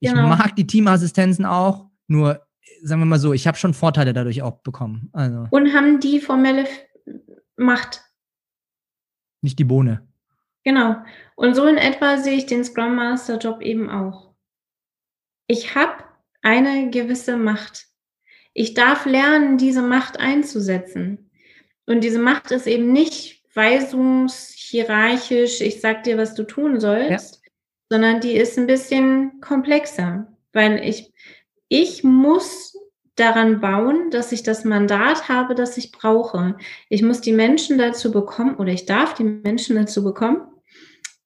ich 0.00 0.10
Genau. 0.10 0.28
mag 0.28 0.56
die 0.56 0.66
Teamassistenzen 0.66 1.44
auch, 1.44 1.86
nur 2.08 2.44
sagen 2.82 3.00
wir 3.00 3.06
mal 3.06 3.18
so, 3.18 3.32
ich 3.32 3.46
habe 3.46 3.56
schon 3.56 3.74
Vorteile 3.74 4.12
dadurch 4.12 4.42
auch 4.42 4.58
bekommen. 4.58 5.08
Also 5.12 5.46
Und 5.50 5.72
haben 5.72 6.00
die 6.00 6.20
formelle 6.20 6.66
Macht. 7.56 8.02
nicht 9.40 9.58
die 9.58 9.64
Bohne. 9.64 10.06
Genau. 10.64 10.96
Und 11.34 11.54
so 11.54 11.66
in 11.66 11.76
etwa 11.76 12.18
sehe 12.18 12.36
ich 12.36 12.46
den 12.46 12.64
Scrum 12.64 12.94
Master 12.94 13.38
Job 13.38 13.62
eben 13.62 13.90
auch. 13.90 14.32
Ich 15.46 15.74
habe 15.74 16.04
eine 16.42 16.90
gewisse 16.90 17.36
Macht. 17.36 17.86
Ich 18.54 18.74
darf 18.74 19.06
lernen, 19.06 19.58
diese 19.58 19.82
Macht 19.82 20.20
einzusetzen. 20.20 21.30
Und 21.86 22.04
diese 22.04 22.20
Macht 22.20 22.52
ist 22.52 22.66
eben 22.66 22.92
nicht 22.92 23.42
weisungshierarchisch, 23.54 25.60
ich 25.60 25.80
sag 25.80 26.04
dir, 26.04 26.16
was 26.16 26.34
du 26.34 26.44
tun 26.44 26.80
sollst, 26.80 27.42
sondern 27.90 28.20
die 28.20 28.32
ist 28.32 28.58
ein 28.58 28.66
bisschen 28.66 29.40
komplexer, 29.40 30.26
weil 30.52 30.78
ich, 30.84 31.12
ich 31.68 32.04
muss 32.04 32.71
daran 33.16 33.60
bauen, 33.60 34.10
dass 34.10 34.32
ich 34.32 34.42
das 34.42 34.64
Mandat 34.64 35.28
habe, 35.28 35.54
das 35.54 35.76
ich 35.76 35.92
brauche. 35.92 36.56
Ich 36.88 37.02
muss 37.02 37.20
die 37.20 37.32
Menschen 37.32 37.78
dazu 37.78 38.10
bekommen 38.10 38.56
oder 38.56 38.72
ich 38.72 38.86
darf 38.86 39.14
die 39.14 39.24
Menschen 39.24 39.76
dazu 39.76 40.02
bekommen, 40.02 40.40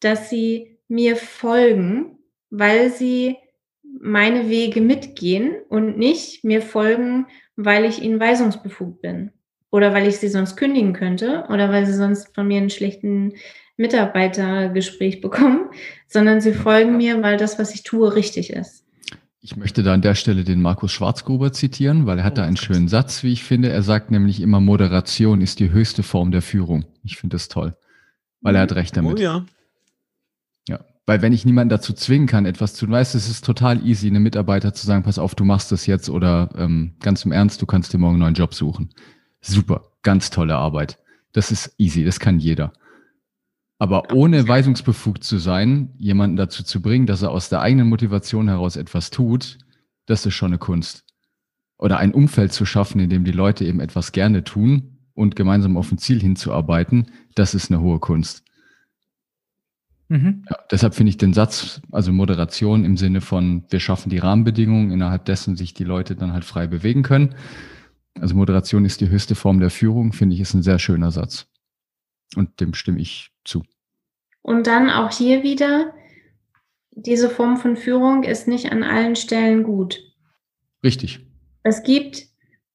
dass 0.01 0.28
sie 0.28 0.78
mir 0.89 1.16
folgen, 1.16 2.18
weil 2.51 2.91
sie 2.91 3.37
meine 4.01 4.49
Wege 4.49 4.80
mitgehen 4.80 5.57
und 5.68 5.97
nicht 5.97 6.45
mir 6.45 6.61
folgen, 6.61 7.26
weil 7.57 7.84
ich 7.84 8.03
ihnen 8.03 8.20
weisungsbefugt 8.20 9.01
bin 9.01 9.32
oder 9.70 9.95
weil 9.95 10.07
ich 10.07 10.18
sie 10.18 10.28
sonst 10.28 10.57
kündigen 10.57 10.93
könnte 10.93 11.47
oder 11.49 11.70
weil 11.70 11.87
sie 11.87 11.95
sonst 11.95 12.34
von 12.34 12.47
mir 12.47 12.59
einen 12.59 12.70
schlechten 12.70 13.34
Mitarbeitergespräch 13.76 15.20
bekommen, 15.22 15.70
sondern 16.09 16.41
sie 16.41 16.53
folgen 16.53 16.97
mir, 16.97 17.22
weil 17.22 17.37
das, 17.37 17.59
was 17.59 17.74
ich 17.74 17.82
tue, 17.82 18.14
richtig 18.14 18.51
ist. 18.51 18.86
Ich 19.47 19.55
möchte 19.55 19.84
da 19.84 19.94
an 19.94 20.03
der 20.03 20.16
Stelle 20.16 20.42
den 20.42 20.61
Markus 20.61 20.90
Schwarzgruber 20.90 21.53
zitieren, 21.53 22.05
weil 22.05 22.18
er 22.18 22.24
hat 22.24 22.36
da 22.36 22.42
einen 22.42 22.57
schönen 22.57 22.88
Satz, 22.88 23.22
wie 23.22 23.32
ich 23.32 23.44
finde. 23.44 23.68
Er 23.68 23.82
sagt 23.82 24.11
nämlich 24.11 24.40
immer, 24.40 24.59
Moderation 24.59 25.40
ist 25.40 25.61
die 25.61 25.70
höchste 25.70 26.03
Form 26.03 26.32
der 26.32 26.42
Führung. 26.42 26.84
Ich 27.05 27.16
finde 27.16 27.36
das 27.36 27.47
toll, 27.47 27.76
weil 28.40 28.57
er 28.57 28.62
hat 28.62 28.74
recht 28.74 28.97
damit. 28.97 29.20
Oh 29.20 29.22
ja. 29.22 29.47
Ja, 30.66 30.80
weil 31.07 31.22
wenn 31.22 31.32
ich 31.32 31.47
niemanden 31.47 31.68
dazu 31.68 31.92
zwingen 31.92 32.26
kann, 32.26 32.44
etwas 32.44 32.74
zu 32.74 32.86
tun, 32.86 32.94
weißt 32.94 33.14
du, 33.14 33.18
es 33.18 33.28
ist 33.28 33.44
total 33.44 33.86
easy, 33.86 34.09
einem 34.09 34.24
Mitarbeiter 34.24 34.74
zu 34.74 34.84
sagen, 34.84 35.05
pass 35.05 35.16
auf, 35.16 35.36
du 35.36 35.44
machst 35.44 35.70
das 35.70 35.86
jetzt 35.86 36.11
oder 36.11 36.49
ähm, 36.59 36.97
ganz 36.99 37.24
im 37.24 37.30
Ernst, 37.30 37.62
du 37.62 37.66
kannst 37.66 37.92
dir 37.92 37.99
morgen 37.99 38.14
einen 38.14 38.22
neuen 38.22 38.34
Job 38.34 38.53
suchen. 38.53 38.90
Super, 39.40 39.92
ganz 40.03 40.30
tolle 40.30 40.57
Arbeit. 40.57 40.99
Das 41.30 41.53
ist 41.53 41.72
easy, 41.78 42.05
das 42.05 42.18
kann 42.18 42.40
jeder. 42.40 42.72
Aber 43.79 44.14
ohne 44.14 44.47
weisungsbefugt 44.49 45.22
zu 45.22 45.39
sein, 45.39 45.91
jemanden 45.99 46.37
dazu 46.37 46.64
zu 46.64 46.81
bringen, 46.81 47.07
dass 47.07 47.22
er 47.22 47.31
aus 47.31 47.49
der 47.49 47.61
eigenen 47.61 47.89
Motivation 47.89 48.49
heraus 48.49 48.77
etwas 48.77 49.11
tut, 49.11 49.59
das 50.07 50.24
ist 50.24 50.35
schon 50.35 50.51
eine 50.51 50.59
Kunst. 50.59 51.05
Oder 51.79 51.99
ein 51.99 52.14
Umfeld 52.14 52.53
zu 52.53 52.64
schaffen, 52.64 53.01
in 53.01 53.11
dem 53.11 53.24
die 53.24 53.33
Leute 53.33 53.64
eben 53.66 53.81
etwas 53.81 54.12
gerne 54.12 54.45
tun 54.45 54.99
und 55.12 55.37
gemeinsam 55.37 55.77
auf 55.77 55.93
ein 55.93 55.99
Ziel 55.99 56.20
hinzuarbeiten, 56.20 57.11
das 57.35 57.55
ist 57.55 57.70
eine 57.70 57.83
hohe 57.83 57.99
Kunst. 57.99 58.45
Mhm. 60.09 60.45
Ja, 60.49 60.57
deshalb 60.70 60.95
finde 60.95 61.11
ich 61.11 61.18
den 61.18 61.35
Satz, 61.35 61.83
also 61.91 62.12
Moderation 62.12 62.85
im 62.85 62.97
Sinne 62.97 63.20
von, 63.20 63.64
wir 63.68 63.81
schaffen 63.81 64.09
die 64.09 64.18
Rahmenbedingungen, 64.18 64.93
innerhalb 64.93 65.24
dessen 65.27 65.57
sich 65.57 65.74
die 65.74 65.85
Leute 65.85 66.14
dann 66.14 66.33
halt 66.33 66.45
frei 66.45 66.66
bewegen 66.66 67.03
können. 67.03 67.35
Also 68.18 68.35
Moderation 68.35 68.87
ist 68.87 69.03
die 69.03 69.09
höchste 69.11 69.35
Form 69.35 69.61
der 69.61 69.70
Führung, 69.70 70.12
finde 70.12 70.35
ich, 70.35 70.41
ist 70.41 70.55
ein 70.55 70.62
sehr 70.62 70.79
schöner 70.79 71.11
Satz. 71.11 71.49
Und 72.37 72.61
dem 72.61 72.72
stimme 72.72 73.01
ich 73.01 73.33
zu. 73.47 73.62
Und 74.42 74.66
dann 74.66 74.90
auch 74.90 75.11
hier 75.11 75.42
wieder, 75.42 75.94
diese 76.90 77.28
Form 77.30 77.57
von 77.57 77.76
Führung 77.76 78.22
ist 78.22 78.49
nicht 78.49 78.72
an 78.72 78.82
allen 78.82 79.16
Stellen 79.16 79.62
gut. 79.62 80.01
Richtig. 80.84 81.20
Es 81.62 81.82
gibt 81.82 82.26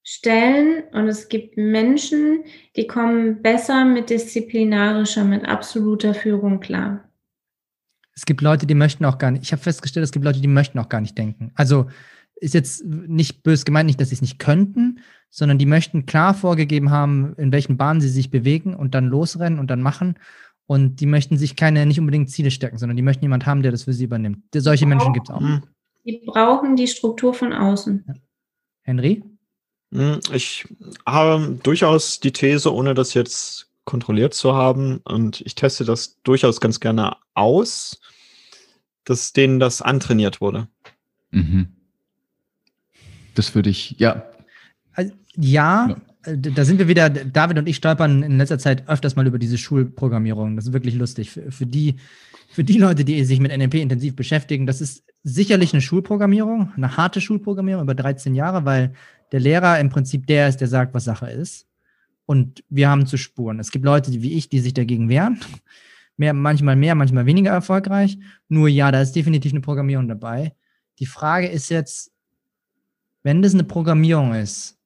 Stellen 0.03 0.83
und 0.93 1.07
es 1.07 1.29
gibt 1.29 1.57
Menschen, 1.57 2.43
die 2.75 2.87
kommen 2.87 3.41
besser 3.41 3.85
mit 3.85 4.09
disziplinarischer, 4.09 5.23
mit 5.23 5.45
absoluter 5.45 6.13
Führung 6.13 6.59
klar. 6.59 7.09
Es 8.13 8.25
gibt 8.25 8.41
Leute, 8.41 8.65
die 8.65 8.75
möchten 8.75 9.05
auch 9.05 9.17
gar 9.17 9.31
nicht. 9.31 9.43
Ich 9.43 9.51
habe 9.51 9.61
festgestellt, 9.61 10.03
es 10.03 10.11
gibt 10.11 10.25
Leute, 10.25 10.41
die 10.41 10.47
möchten 10.47 10.79
auch 10.79 10.89
gar 10.89 11.01
nicht 11.01 11.17
denken. 11.17 11.51
Also 11.55 11.87
ist 12.35 12.53
jetzt 12.55 12.83
nicht 12.83 13.43
bös 13.43 13.65
gemeint, 13.65 13.85
nicht, 13.85 14.01
dass 14.01 14.09
sie 14.09 14.15
es 14.15 14.21
nicht 14.21 14.39
könnten, 14.39 14.99
sondern 15.29 15.59
die 15.59 15.65
möchten 15.65 16.05
klar 16.05 16.33
vorgegeben 16.33 16.89
haben, 16.89 17.35
in 17.37 17.51
welchen 17.51 17.77
Bahnen 17.77 18.01
sie 18.01 18.09
sich 18.09 18.31
bewegen 18.31 18.75
und 18.75 18.95
dann 18.95 19.05
losrennen 19.05 19.59
und 19.59 19.69
dann 19.69 19.81
machen. 19.81 20.15
Und 20.67 21.01
die 21.01 21.05
möchten 21.05 21.37
sich 21.37 21.55
keine, 21.55 21.85
nicht 21.85 21.99
unbedingt 21.99 22.29
Ziele 22.29 22.51
stecken, 22.51 22.77
sondern 22.77 22.95
die 22.95 23.03
möchten 23.03 23.23
jemanden 23.23 23.45
haben, 23.45 23.61
der 23.61 23.71
das 23.71 23.83
für 23.83 23.93
sie 23.93 24.05
übernimmt. 24.05 24.43
Solche 24.55 24.85
Menschen 24.85 25.13
gibt 25.13 25.29
es 25.29 25.35
auch. 25.35 25.41
Hm. 25.41 25.63
Die 26.05 26.23
brauchen 26.25 26.75
die 26.75 26.87
Struktur 26.87 27.33
von 27.33 27.53
außen. 27.53 28.05
Henry? 28.83 29.23
Hm, 29.93 30.19
Ich 30.31 30.67
habe 31.05 31.59
durchaus 31.63 32.19
die 32.19 32.31
These, 32.31 32.73
ohne 32.73 32.93
das 32.93 33.13
jetzt 33.13 33.69
kontrolliert 33.83 34.33
zu 34.33 34.53
haben, 34.55 35.01
und 35.03 35.41
ich 35.41 35.55
teste 35.55 35.83
das 35.83 36.21
durchaus 36.23 36.61
ganz 36.61 36.79
gerne 36.79 37.17
aus, 37.33 37.99
dass 39.03 39.33
denen 39.33 39.59
das 39.59 39.81
antrainiert 39.81 40.41
wurde. 40.41 40.67
Mhm. 41.31 41.67
das 43.35 43.55
würde 43.55 43.69
ich, 43.69 43.95
ja. 43.99 44.25
Also, 44.93 45.13
ja, 45.37 45.87
ja, 45.87 45.95
da 46.23 46.65
sind 46.65 46.77
wir 46.77 46.87
wieder, 46.87 47.09
David 47.09 47.57
und 47.57 47.67
ich 47.67 47.77
stolpern 47.77 48.21
in 48.23 48.37
letzter 48.37 48.59
Zeit 48.59 48.87
öfters 48.87 49.15
mal 49.15 49.25
über 49.25 49.39
diese 49.39 49.57
Schulprogrammierung. 49.57 50.55
Das 50.55 50.67
ist 50.67 50.73
wirklich 50.73 50.95
lustig. 50.95 51.31
Für, 51.31 51.51
für 51.51 51.65
die, 51.65 51.95
für 52.49 52.63
die 52.63 52.77
Leute, 52.77 53.03
die 53.03 53.23
sich 53.23 53.39
mit 53.39 53.55
NLP 53.55 53.75
intensiv 53.75 54.15
beschäftigen, 54.15 54.67
das 54.67 54.81
ist 54.81 55.03
sicherlich 55.23 55.73
eine 55.73 55.81
Schulprogrammierung, 55.81 56.71
eine 56.75 56.97
harte 56.97 57.21
Schulprogrammierung 57.21 57.83
über 57.83 57.95
13 57.95 58.35
Jahre, 58.35 58.65
weil 58.65 58.93
der 59.31 59.39
Lehrer 59.39 59.79
im 59.79 59.89
Prinzip 59.89 60.27
der 60.27 60.47
ist, 60.47 60.57
der 60.57 60.67
sagt, 60.67 60.93
was 60.93 61.05
Sache 61.05 61.29
ist. 61.29 61.67
Und 62.25 62.63
wir 62.69 62.89
haben 62.89 63.07
zu 63.07 63.17
spuren. 63.17 63.59
Es 63.59 63.71
gibt 63.71 63.85
Leute 63.85 64.11
wie 64.21 64.33
ich, 64.33 64.47
die 64.49 64.59
sich 64.59 64.73
dagegen 64.73 65.09
wehren. 65.09 65.39
Mehr, 66.17 66.33
manchmal 66.33 66.75
mehr, 66.75 66.93
manchmal 66.93 67.25
weniger 67.25 67.51
erfolgreich. 67.51 68.19
Nur 68.47 68.67
ja, 68.67 68.91
da 68.91 69.01
ist 69.01 69.15
definitiv 69.15 69.53
eine 69.53 69.61
Programmierung 69.61 70.07
dabei. 70.07 70.53
Die 70.99 71.07
Frage 71.07 71.47
ist 71.47 71.69
jetzt, 71.69 72.11
wenn 73.23 73.41
das 73.41 73.53
eine 73.53 73.63
Programmierung 73.63 74.35
ist, 74.35 74.77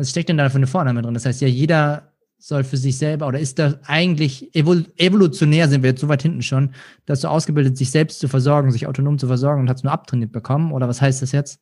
was 0.00 0.10
steckt 0.10 0.30
denn 0.30 0.38
da 0.38 0.48
für 0.48 0.56
eine 0.56 0.66
Vorname 0.66 1.02
drin? 1.02 1.14
Das 1.14 1.26
heißt 1.26 1.42
ja, 1.42 1.48
jeder 1.48 2.14
soll 2.38 2.64
für 2.64 2.78
sich 2.78 2.96
selber, 2.96 3.26
oder 3.26 3.38
ist 3.38 3.58
das 3.58 3.76
eigentlich 3.84 4.54
evolutionär, 4.54 5.68
sind 5.68 5.82
wir 5.82 5.90
jetzt 5.90 6.00
so 6.00 6.08
weit 6.08 6.22
hinten 6.22 6.40
schon, 6.40 6.74
dass 7.04 7.20
du 7.20 7.28
ausgebildet, 7.28 7.76
sich 7.76 7.90
selbst 7.90 8.18
zu 8.18 8.28
versorgen, 8.28 8.72
sich 8.72 8.86
autonom 8.86 9.18
zu 9.18 9.26
versorgen 9.26 9.60
und 9.60 9.70
es 9.70 9.82
nur 9.82 9.92
abtrainiert 9.92 10.32
bekommen? 10.32 10.72
Oder 10.72 10.88
was 10.88 11.02
heißt 11.02 11.20
das 11.20 11.32
jetzt? 11.32 11.60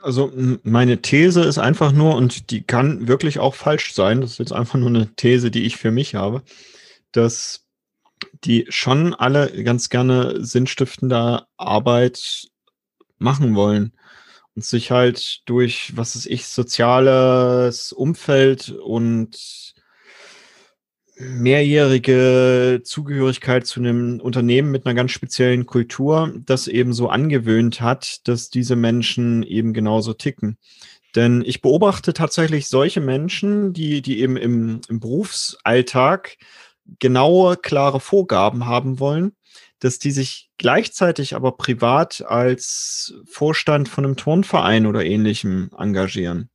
Also 0.00 0.32
meine 0.62 1.02
These 1.02 1.42
ist 1.42 1.58
einfach 1.58 1.92
nur, 1.92 2.16
und 2.16 2.50
die 2.50 2.62
kann 2.62 3.06
wirklich 3.06 3.38
auch 3.38 3.54
falsch 3.54 3.92
sein, 3.92 4.22
das 4.22 4.32
ist 4.32 4.38
jetzt 4.38 4.52
einfach 4.54 4.78
nur 4.78 4.88
eine 4.88 5.14
These, 5.14 5.50
die 5.50 5.64
ich 5.64 5.76
für 5.76 5.90
mich 5.90 6.14
habe, 6.14 6.42
dass 7.12 7.66
die 8.44 8.64
schon 8.70 9.12
alle 9.12 9.62
ganz 9.62 9.90
gerne 9.90 10.42
sinnstiftender 10.42 11.48
Arbeit 11.58 12.48
machen 13.18 13.54
wollen 13.54 13.92
und 14.54 14.64
sich 14.64 14.90
halt 14.90 15.42
durch, 15.46 15.96
was 15.96 16.14
ist 16.14 16.26
ich, 16.26 16.46
soziales 16.46 17.92
Umfeld 17.92 18.70
und 18.70 19.74
mehrjährige 21.16 22.80
Zugehörigkeit 22.84 23.66
zu 23.66 23.80
einem 23.80 24.20
Unternehmen 24.20 24.70
mit 24.70 24.86
einer 24.86 24.94
ganz 24.94 25.12
speziellen 25.12 25.66
Kultur 25.66 26.34
das 26.44 26.68
eben 26.68 26.92
so 26.92 27.08
angewöhnt 27.08 27.80
hat, 27.80 28.26
dass 28.28 28.50
diese 28.50 28.76
Menschen 28.76 29.42
eben 29.42 29.72
genauso 29.72 30.14
ticken. 30.14 30.58
Denn 31.14 31.42
ich 31.46 31.60
beobachte 31.60 32.14
tatsächlich 32.14 32.68
solche 32.68 33.00
Menschen, 33.00 33.72
die, 33.72 34.00
die 34.00 34.20
eben 34.20 34.36
im, 34.36 34.80
im 34.88 35.00
Berufsalltag 35.00 36.38
genaue, 36.98 37.56
klare 37.56 38.00
Vorgaben 38.00 38.66
haben 38.66 38.98
wollen, 38.98 39.32
dass 39.82 39.98
die 39.98 40.12
sich 40.12 40.48
gleichzeitig 40.58 41.34
aber 41.34 41.56
privat 41.56 42.24
als 42.24 43.14
Vorstand 43.26 43.88
von 43.88 44.04
einem 44.04 44.16
Turnverein 44.16 44.86
oder 44.86 45.04
ähnlichem 45.04 45.70
engagieren. 45.76 46.50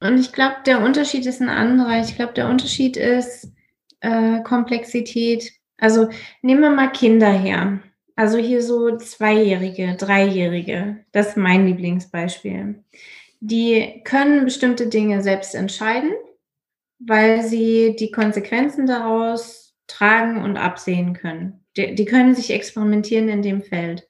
Und 0.00 0.18
ich 0.18 0.32
glaube, 0.32 0.56
der 0.66 0.82
Unterschied 0.82 1.24
ist 1.26 1.40
ein 1.40 1.48
anderer. 1.48 2.00
Ich 2.00 2.16
glaube, 2.16 2.32
der 2.32 2.48
Unterschied 2.48 2.96
ist 2.96 3.52
äh, 4.00 4.40
Komplexität. 4.42 5.52
Also 5.78 6.08
nehmen 6.42 6.60
wir 6.60 6.70
mal 6.70 6.90
Kinder 6.90 7.30
her. 7.30 7.78
Also 8.16 8.36
hier 8.36 8.62
so 8.62 8.96
Zweijährige, 8.96 9.94
Dreijährige. 9.96 11.04
Das 11.12 11.28
ist 11.28 11.36
mein 11.36 11.66
Lieblingsbeispiel. 11.66 12.82
Die 13.38 14.02
können 14.04 14.44
bestimmte 14.44 14.88
Dinge 14.88 15.22
selbst 15.22 15.54
entscheiden, 15.54 16.10
weil 16.98 17.44
sie 17.44 17.94
die 17.96 18.10
Konsequenzen 18.10 18.86
daraus 18.86 19.76
tragen 19.86 20.42
und 20.42 20.56
absehen 20.56 21.14
können. 21.14 21.61
Die, 21.76 21.94
die 21.94 22.04
können 22.04 22.34
sich 22.34 22.50
experimentieren 22.50 23.28
in 23.28 23.42
dem 23.42 23.62
Feld. 23.62 24.06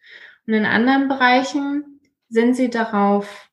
Und 0.46 0.54
in 0.54 0.64
anderen 0.64 1.08
Bereichen 1.08 2.00
sind 2.28 2.56
sie 2.56 2.70
darauf 2.70 3.50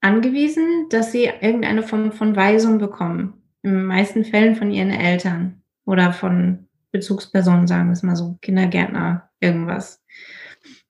angewiesen, 0.00 0.86
dass 0.90 1.12
sie 1.12 1.24
irgendeine 1.24 1.82
Form 1.82 2.12
von 2.12 2.36
Weisung 2.36 2.78
bekommen. 2.78 3.42
In 3.62 3.72
den 3.72 3.86
meisten 3.86 4.24
Fällen 4.24 4.54
von 4.54 4.70
ihren 4.70 4.90
Eltern 4.90 5.62
oder 5.84 6.12
von 6.12 6.68
Bezugspersonen, 6.92 7.66
sagen 7.66 7.88
wir 7.88 7.92
es 7.92 8.02
mal 8.02 8.14
so, 8.14 8.38
Kindergärtner, 8.40 9.30
irgendwas. 9.40 10.02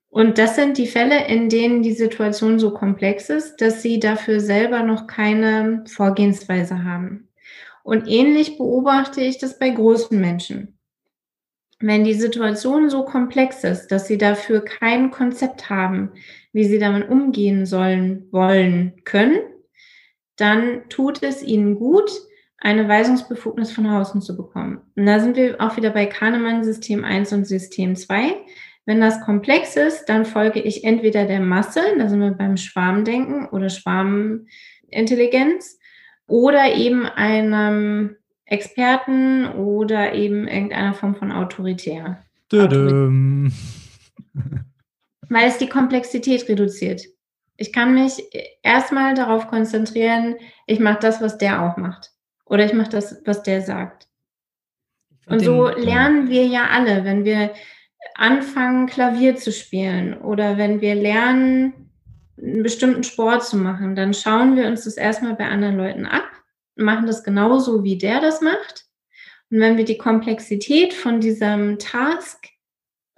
Und 0.09 0.39
das 0.39 0.57
sind 0.57 0.79
die 0.79 0.87
Fälle, 0.87 1.27
in 1.27 1.49
denen 1.49 1.83
die 1.83 1.93
Situation 1.93 2.59
so 2.59 2.73
komplex 2.73 3.31
ist, 3.31 3.57
dass 3.61 3.83
sie 3.83 4.01
dafür 4.01 4.41
selber 4.41 4.83
noch 4.83 5.07
keine 5.07 5.85
Vorgehensweise 5.87 6.85
haben. 6.85 7.29
Und 7.83 8.09
ähnlich 8.09 8.59
beobachte 8.59 9.21
ich 9.21 9.39
das 9.39 9.59
bei 9.59 9.71
großen 9.71 10.19
Menschen 10.21 10.76
wenn 11.79 12.05
die 12.05 12.15
Situation 12.15 12.89
so 12.89 13.05
komplex 13.05 13.65
ist, 13.65 13.89
dass 13.89 14.07
sie 14.07 14.19
dafür 14.19 14.63
kein 14.63 15.11
Konzept 15.11 15.69
haben, 15.69 16.13
wie 16.53 16.65
sie 16.65 16.79
damit 16.79 17.09
umgehen 17.09 17.67
sollen, 17.67 18.27
wollen, 18.31 19.03
können, 19.05 19.39
dann 20.37 20.89
tut 20.89 21.23
es 21.23 21.43
ihnen 21.43 21.77
gut, 21.77 22.11
eine 22.59 22.89
Weisungsbefugnis 22.89 23.73
von 23.73 23.87
außen 23.87 24.23
zu 24.23 24.37
bekommen. 24.37 24.81
Und 24.97 25.07
da 25.07 25.21
sind 25.21 25.37
wir 25.37 25.61
auch 25.61 25.77
wieder 25.77 25.91
bei 25.91 26.07
Kahnemann 26.07 26.65
System 26.65 27.05
1 27.05 27.33
und 27.33 27.47
System 27.47 27.95
2. 27.95 28.35
Wenn 28.87 29.01
das 29.01 29.21
komplex 29.21 29.77
ist, 29.77 30.07
dann 30.07 30.25
folge 30.25 30.61
ich 30.61 30.85
entweder 30.85 31.27
der 31.27 31.41
Masse, 31.41 31.81
da 31.99 32.09
sind 32.09 32.21
wir 32.21 32.31
beim 32.31 32.57
Schwarmdenken 32.57 33.47
oder 33.47 33.69
Schwarmintelligenz, 33.69 35.79
oder 36.29 36.75
eben 36.75 37.07
einem 37.07 38.17
Experten 38.47 39.47
oder 39.49 40.15
eben 40.15 40.47
irgendeiner 40.47 40.95
Form 40.95 41.17
von 41.17 41.33
Autoritär. 41.33 42.23
Autorität. 42.53 43.53
Weil 45.29 45.49
es 45.49 45.59
die 45.59 45.69
Komplexität 45.69 46.49
reduziert. 46.49 47.03
Ich 47.57 47.73
kann 47.73 47.95
mich 47.95 48.23
erstmal 48.63 49.15
darauf 49.15 49.49
konzentrieren, 49.49 50.37
ich 50.67 50.79
mache 50.79 51.01
das, 51.01 51.21
was 51.21 51.39
der 51.39 51.63
auch 51.63 51.77
macht. 51.77 52.13
Oder 52.45 52.65
ich 52.65 52.73
mache 52.73 52.91
das, 52.91 53.21
was 53.25 53.43
der 53.43 53.63
sagt. 53.63 54.09
Und 55.27 55.41
so 55.41 55.67
lernen 55.69 56.29
wir 56.29 56.47
ja 56.47 56.69
alle, 56.71 57.05
wenn 57.05 57.25
wir 57.25 57.53
anfangen, 58.15 58.87
Klavier 58.87 59.35
zu 59.35 59.51
spielen 59.51 60.15
oder 60.15 60.57
wenn 60.57 60.81
wir 60.81 60.95
lernen, 60.95 61.91
einen 62.41 62.63
bestimmten 62.63 63.03
Sport 63.03 63.45
zu 63.45 63.57
machen, 63.57 63.97
dann 63.97 64.15
schauen 64.15 64.57
wir 64.57 64.69
uns 64.69 64.85
das 64.85 64.97
erstmal 64.97 65.35
bei 65.35 65.47
anderen 65.49 65.77
Leuten 65.77 66.07
ab 66.07 66.36
machen 66.77 67.07
das 67.07 67.25
genauso, 67.25 67.83
wie 67.83 67.99
der 67.99 68.21
das 68.21 68.41
macht. 68.41 68.87
Und 69.51 69.59
wenn 69.61 69.77
wir 69.77 69.85
die 69.85 69.99
Komplexität 69.99 70.95
von 70.95 71.21
diesem 71.21 71.79
Task 71.79 72.47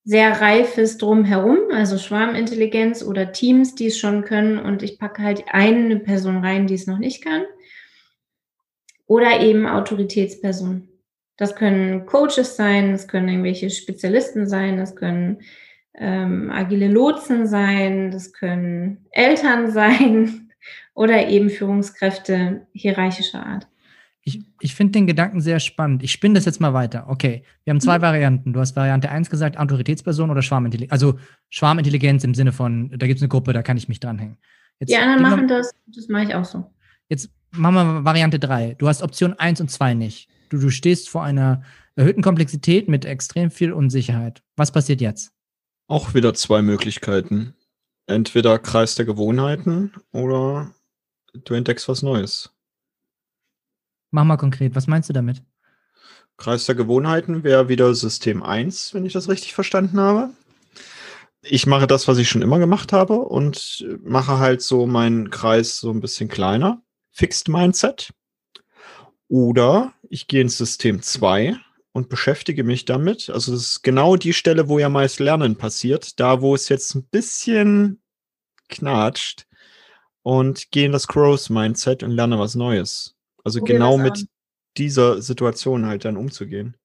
sehr 0.03 0.41
reifes 0.41 0.97
Drumherum, 0.97 1.57
also 1.71 1.97
Schwarmintelligenz 1.97 3.03
oder 3.03 3.31
Teams, 3.31 3.75
die 3.75 3.87
es 3.87 3.99
schon 3.99 4.23
können 4.23 4.57
und 4.57 4.81
ich 4.81 4.97
packe 4.97 5.21
halt 5.21 5.43
eine 5.47 5.99
Person 5.99 6.37
rein, 6.37 6.65
die 6.65 6.73
es 6.73 6.87
noch 6.87 6.97
nicht 6.97 7.23
kann. 7.23 7.43
Oder 9.05 9.41
eben 9.41 9.67
Autoritätspersonen. 9.67 10.89
Das 11.37 11.55
können 11.55 12.05
Coaches 12.05 12.55
sein, 12.55 12.93
das 12.93 13.07
können 13.07 13.27
irgendwelche 13.27 13.69
Spezialisten 13.69 14.47
sein, 14.47 14.77
das 14.77 14.95
können 14.95 15.41
ähm, 15.95 16.49
agile 16.51 16.87
Lotsen 16.87 17.47
sein, 17.47 18.11
das 18.11 18.33
können 18.33 19.05
Eltern 19.11 19.71
sein 19.71 20.51
oder 20.93 21.27
eben 21.27 21.49
Führungskräfte 21.49 22.67
hierarchischer 22.73 23.45
Art. 23.45 23.67
Ich, 24.23 24.43
ich 24.59 24.75
finde 24.75 24.93
den 24.93 25.07
Gedanken 25.07 25.41
sehr 25.41 25.59
spannend. 25.59 26.03
Ich 26.03 26.11
spinne 26.11 26.35
das 26.35 26.45
jetzt 26.45 26.61
mal 26.61 26.73
weiter. 26.73 27.09
Okay, 27.09 27.43
wir 27.63 27.71
haben 27.71 27.81
zwei 27.81 27.97
mhm. 27.97 28.03
Varianten. 28.03 28.53
Du 28.53 28.59
hast 28.59 28.75
Variante 28.75 29.09
1 29.09 29.29
gesagt, 29.29 29.57
Autoritätsperson 29.57 30.29
oder 30.29 30.41
Schwarmintelligenz. 30.41 30.91
Also 30.91 31.17
Schwarmintelligenz 31.49 32.23
im 32.23 32.35
Sinne 32.35 32.51
von, 32.51 32.91
da 32.97 33.07
gibt 33.07 33.17
es 33.17 33.23
eine 33.23 33.29
Gruppe, 33.29 33.53
da 33.53 33.63
kann 33.63 33.77
ich 33.77 33.87
mich 33.87 33.99
dranhängen. 33.99 34.37
Jetzt, 34.79 34.89
Die 34.89 34.97
anderen 34.97 35.21
machen 35.21 35.47
das, 35.47 35.71
das 35.87 36.07
mache 36.07 36.25
ich 36.25 36.35
auch 36.35 36.45
so. 36.45 36.71
Jetzt 37.09 37.31
machen 37.51 37.75
wir 37.75 38.05
Variante 38.05 38.39
3. 38.39 38.75
Du 38.75 38.87
hast 38.87 39.01
Option 39.01 39.33
1 39.33 39.61
und 39.61 39.71
2 39.71 39.95
nicht. 39.95 40.29
Du, 40.49 40.57
du 40.59 40.69
stehst 40.69 41.09
vor 41.09 41.23
einer 41.23 41.63
erhöhten 41.95 42.21
Komplexität 42.21 42.87
mit 42.87 43.05
extrem 43.05 43.51
viel 43.51 43.73
Unsicherheit. 43.73 44.43
Was 44.55 44.71
passiert 44.71 45.01
jetzt? 45.01 45.31
Auch 45.87 46.13
wieder 46.13 46.33
zwei 46.33 46.61
Möglichkeiten. 46.61 47.55
Entweder 48.07 48.59
Kreis 48.59 48.95
der 48.95 49.05
Gewohnheiten 49.05 49.93
oder 50.11 50.73
du 51.33 51.53
entdeckst 51.53 51.87
was 51.87 52.01
Neues. 52.01 52.50
Mach 54.11 54.23
mal 54.25 54.37
konkret, 54.37 54.75
was 54.75 54.87
meinst 54.87 55.09
du 55.09 55.13
damit? 55.13 55.41
Kreis 56.37 56.65
der 56.65 56.75
Gewohnheiten 56.75 57.43
wäre 57.43 57.69
wieder 57.69 57.93
System 57.93 58.43
1, 58.43 58.93
wenn 58.93 59.05
ich 59.05 59.13
das 59.13 59.29
richtig 59.29 59.53
verstanden 59.53 59.99
habe. 59.99 60.31
ich 61.43 61.65
mache 61.65 61.87
das, 61.87 62.07
was 62.07 62.17
ich 62.17 62.29
schon 62.29 62.41
immer 62.41 62.59
gemacht 62.59 62.93
habe 62.93 63.15
und 63.15 63.85
mache 64.03 64.37
halt 64.39 64.61
so 64.61 64.85
meinen 64.85 65.29
Kreis 65.29 65.79
so 65.79 65.91
ein 65.91 66.01
bisschen 66.01 66.29
kleiner. 66.29 66.81
Fixed 67.11 67.49
Mindset. 67.49 68.13
Oder 69.27 69.93
ich 70.09 70.27
gehe 70.27 70.41
ins 70.41 70.57
System 70.57 71.01
2 71.01 71.57
und 71.93 72.09
beschäftige 72.09 72.63
mich 72.63 72.85
damit. 72.85 73.29
Also 73.29 73.53
das 73.53 73.61
ist 73.61 73.81
genau 73.81 74.15
die 74.15 74.33
Stelle, 74.33 74.67
wo 74.69 74.77
ja 74.79 74.89
meist 74.89 75.19
Lernen 75.19 75.55
passiert. 75.57 76.19
Da, 76.19 76.41
wo 76.41 76.53
es 76.53 76.69
jetzt 76.69 76.95
ein 76.95 77.05
bisschen 77.05 78.01
knatscht 78.69 79.47
und 80.21 80.71
gehe 80.71 80.85
in 80.85 80.91
das 80.91 81.07
Growth 81.07 81.49
Mindset 81.49 82.03
und 82.03 82.11
lerne 82.11 82.39
was 82.39 82.55
Neues. 82.55 83.15
Also 83.43 83.59
Probier 83.59 83.75
genau 83.75 83.97
mit 83.97 84.17
an. 84.17 84.27
dieser 84.77 85.21
Situation 85.21 85.85
halt 85.85 86.05
dann 86.05 86.17
umzugehen. 86.17 86.77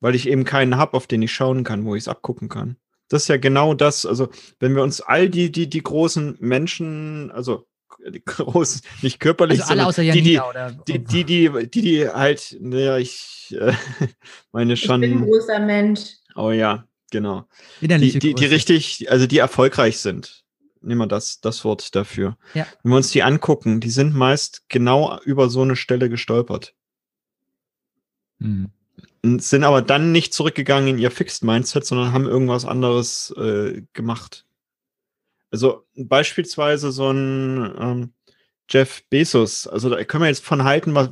Weil 0.00 0.14
ich 0.14 0.28
eben 0.28 0.44
keinen 0.44 0.76
habe, 0.76 0.96
auf 0.96 1.06
den 1.06 1.22
ich 1.22 1.32
schauen 1.32 1.64
kann, 1.64 1.84
wo 1.84 1.94
ich 1.94 2.04
es 2.04 2.08
abgucken 2.08 2.48
kann. 2.48 2.76
Das 3.08 3.22
ist 3.22 3.28
ja 3.28 3.38
genau 3.38 3.74
das, 3.74 4.04
also 4.04 4.28
wenn 4.60 4.74
wir 4.74 4.82
uns 4.82 5.00
all 5.00 5.28
die, 5.28 5.50
die, 5.50 5.68
die 5.68 5.82
großen 5.82 6.36
Menschen, 6.40 7.30
also 7.30 7.66
die 8.06 8.22
großen, 8.24 8.82
nicht 9.02 9.18
körperlich, 9.18 9.60
Also 9.60 9.72
alle 9.72 9.86
außer 9.86 10.02
die, 10.02 10.22
die, 10.22 10.40
die, 10.86 10.98
die, 10.98 11.24
die, 11.24 11.50
die, 11.50 11.80
die 11.80 12.08
halt, 12.08 12.56
naja, 12.60 12.98
ich 12.98 13.56
äh, 13.58 13.72
meine 14.52 14.74
Ich 14.74 14.86
bin 14.86 15.02
ein 15.02 15.08
schon, 15.10 15.26
großer 15.26 15.58
Mensch. 15.58 16.00
oh 16.36 16.50
ja, 16.50 16.86
genau. 17.10 17.48
Die, 17.80 17.88
die, 17.88 18.34
die 18.34 18.46
richtig, 18.46 19.10
also 19.10 19.26
die 19.26 19.38
erfolgreich 19.38 19.98
sind. 19.98 20.44
Nehmen 20.80 21.00
wir 21.00 21.06
das, 21.06 21.40
das 21.40 21.64
Wort 21.64 21.94
dafür. 21.94 22.36
Ja. 22.54 22.66
Wenn 22.82 22.92
wir 22.92 22.96
uns 22.96 23.10
die 23.10 23.22
angucken, 23.22 23.80
die 23.80 23.90
sind 23.90 24.14
meist 24.14 24.64
genau 24.68 25.18
über 25.22 25.48
so 25.48 25.62
eine 25.62 25.76
Stelle 25.76 26.08
gestolpert. 26.08 26.74
Hm. 28.40 28.70
Und 29.22 29.42
sind 29.42 29.64
aber 29.64 29.82
dann 29.82 30.12
nicht 30.12 30.32
zurückgegangen 30.32 30.88
in 30.88 30.98
ihr 30.98 31.10
Fixed 31.10 31.42
Mindset, 31.42 31.84
sondern 31.84 32.12
haben 32.12 32.26
irgendwas 32.26 32.64
anderes 32.64 33.34
äh, 33.36 33.82
gemacht. 33.92 34.46
Also 35.50 35.86
beispielsweise 35.96 36.92
so 36.92 37.10
ein 37.10 37.74
ähm, 37.78 38.12
Jeff 38.68 39.02
Bezos, 39.08 39.66
also 39.66 39.88
da 39.88 40.02
können 40.04 40.22
wir 40.22 40.28
jetzt 40.28 40.44
von 40.44 40.62
halten, 40.64 40.94
was, 40.94 41.10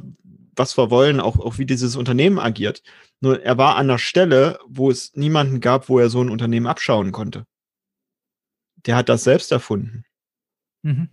was 0.55 0.77
wir 0.77 0.91
wollen, 0.91 1.21
auch, 1.21 1.39
auch 1.39 1.59
wie 1.59 1.67
dieses 1.67 1.97
Unternehmen 1.97 2.39
agiert. 2.39 2.83
Nur 3.21 3.43
er 3.43 3.57
war 3.57 3.77
an 3.77 3.89
der 3.89 3.99
Stelle, 3.99 4.59
wo 4.67 4.91
es 4.91 5.15
niemanden 5.15 5.61
gab, 5.61 5.89
wo 5.89 5.99
er 5.99 6.11
so 6.11 6.21
ein 6.21 6.31
Unternehmen 6.31 6.67
abschauen 6.67 7.13
konnte. 7.13 7.47
Der 8.87 8.97
hat 8.97 9.09
das 9.09 9.25
selbst 9.25 9.53
erfunden. 9.53 10.05
Mhm. 10.83 11.09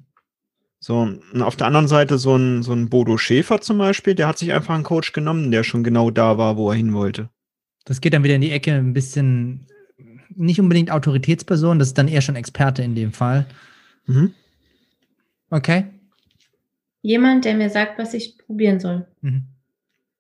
So, 0.80 0.98
und 1.00 1.42
auf 1.42 1.56
der 1.56 1.68
anderen 1.68 1.88
Seite 1.88 2.18
so 2.18 2.36
ein, 2.36 2.62
so 2.62 2.74
ein 2.74 2.90
Bodo 2.90 3.18
Schäfer 3.18 3.62
zum 3.62 3.78
Beispiel, 3.78 4.16
der 4.16 4.28
hat 4.28 4.38
sich 4.38 4.52
einfach 4.52 4.76
einen 4.76 4.84
Coach 4.84 5.14
genommen, 5.14 5.50
der 5.50 5.64
schon 5.64 5.84
genau 5.84 6.12
da 6.12 6.38
war, 6.38 6.58
wo 6.58 6.70
er 6.72 6.76
hin 6.76 6.94
wollte. 6.94 7.30
Das 7.86 8.02
geht 8.02 8.14
dann 8.14 8.24
wieder 8.24 8.36
in 8.36 8.42
die 8.42 8.52
Ecke 8.52 8.74
ein 8.74 8.92
bisschen, 8.92 9.66
nicht 10.36 10.60
unbedingt 10.60 10.92
Autoritätsperson, 10.92 11.80
das 11.80 11.90
ist 11.90 11.98
dann 11.98 12.10
eher 12.10 12.22
schon 12.22 12.36
Experte 12.36 12.84
in 12.84 12.96
dem 12.96 13.14
Fall. 13.14 13.46
Mhm. 14.08 14.34
Okay. 15.50 15.86
Jemand, 17.02 17.46
der 17.46 17.56
mir 17.56 17.70
sagt, 17.70 17.98
was 17.98 18.14
ich 18.14 18.38
probieren 18.38 18.82
soll. 18.82 19.08
Mhm. 19.22 19.46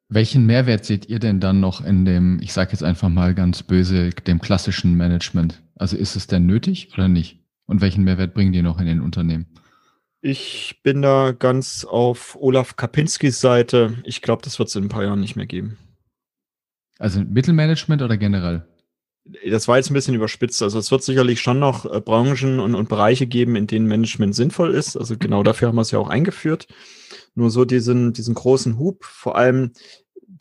Welchen 0.08 0.45
Mehrwert 0.45 0.86
seht 0.86 1.10
ihr 1.10 1.20
denn 1.20 1.41
dann 1.41 1.60
noch 1.60 1.84
in 1.84 2.06
dem, 2.06 2.39
ich 2.41 2.54
sage 2.54 2.72
jetzt 2.72 2.84
einfach 2.84 3.10
mal 3.10 3.34
ganz 3.34 3.64
böse, 3.64 4.12
dem 4.12 4.39
klassischen 4.39 4.95
Management? 4.95 5.62
Also 5.76 5.97
ist 5.97 6.16
es 6.16 6.28
denn 6.28 6.45
nötig 6.45 6.93
oder 6.93 7.10
nicht? 7.10 7.42
Und 7.66 7.82
welchen 7.82 8.03
Mehrwert 8.03 8.34
bringen 8.34 8.53
die 8.53 8.61
noch 8.61 8.80
in 8.80 8.86
den 8.86 9.01
Unternehmen? 9.01 9.47
Ich 10.22 10.80
bin 10.84 11.01
da 11.01 11.32
ganz 11.32 11.84
auf 11.86 12.38
Olaf 12.39 12.76
Kapinskis 12.76 13.41
Seite. 13.41 13.97
Ich 14.05 14.22
glaube, 14.22 14.41
das 14.41 14.57
wird 14.57 14.70
es 14.70 14.76
in 14.76 14.86
ein 14.86 14.89
paar 14.89 15.03
Jahren 15.03 15.20
nicht 15.20 15.36
mehr 15.36 15.45
geben. 15.45 15.78
Also 16.97 17.22
Mittelmanagement 17.22 18.01
oder 18.01 18.16
generell? 18.16 18.66
Das 19.49 19.68
war 19.68 19.78
jetzt 19.78 19.89
ein 19.89 19.93
bisschen 19.93 20.16
überspitzt. 20.16 20.61
Also 20.61 20.80
es 20.80 20.91
wird 20.91 21.03
sicherlich 21.03 21.41
schon 21.41 21.59
noch 21.59 21.86
äh, 21.86 21.99
Branchen 21.99 22.59
und, 22.59 22.76
und 22.76 22.89
Bereiche 22.89 23.28
geben, 23.28 23.55
in 23.55 23.68
denen 23.68 23.88
Management 23.88 24.36
sinnvoll 24.36 24.74
ist. 24.74 24.95
Also 24.97 25.18
genau 25.18 25.43
dafür 25.43 25.70
haben 25.70 25.76
wir 25.76 25.82
es 25.82 25.91
ja 25.91 25.99
auch 25.99 26.09
eingeführt. 26.09 26.68
Nur 27.36 27.49
so 27.49 27.66
diesen, 27.66 28.14
diesen 28.14 28.36
großen 28.36 28.78
Hub, 28.78 29.03
vor 29.03 29.38
allem 29.38 29.72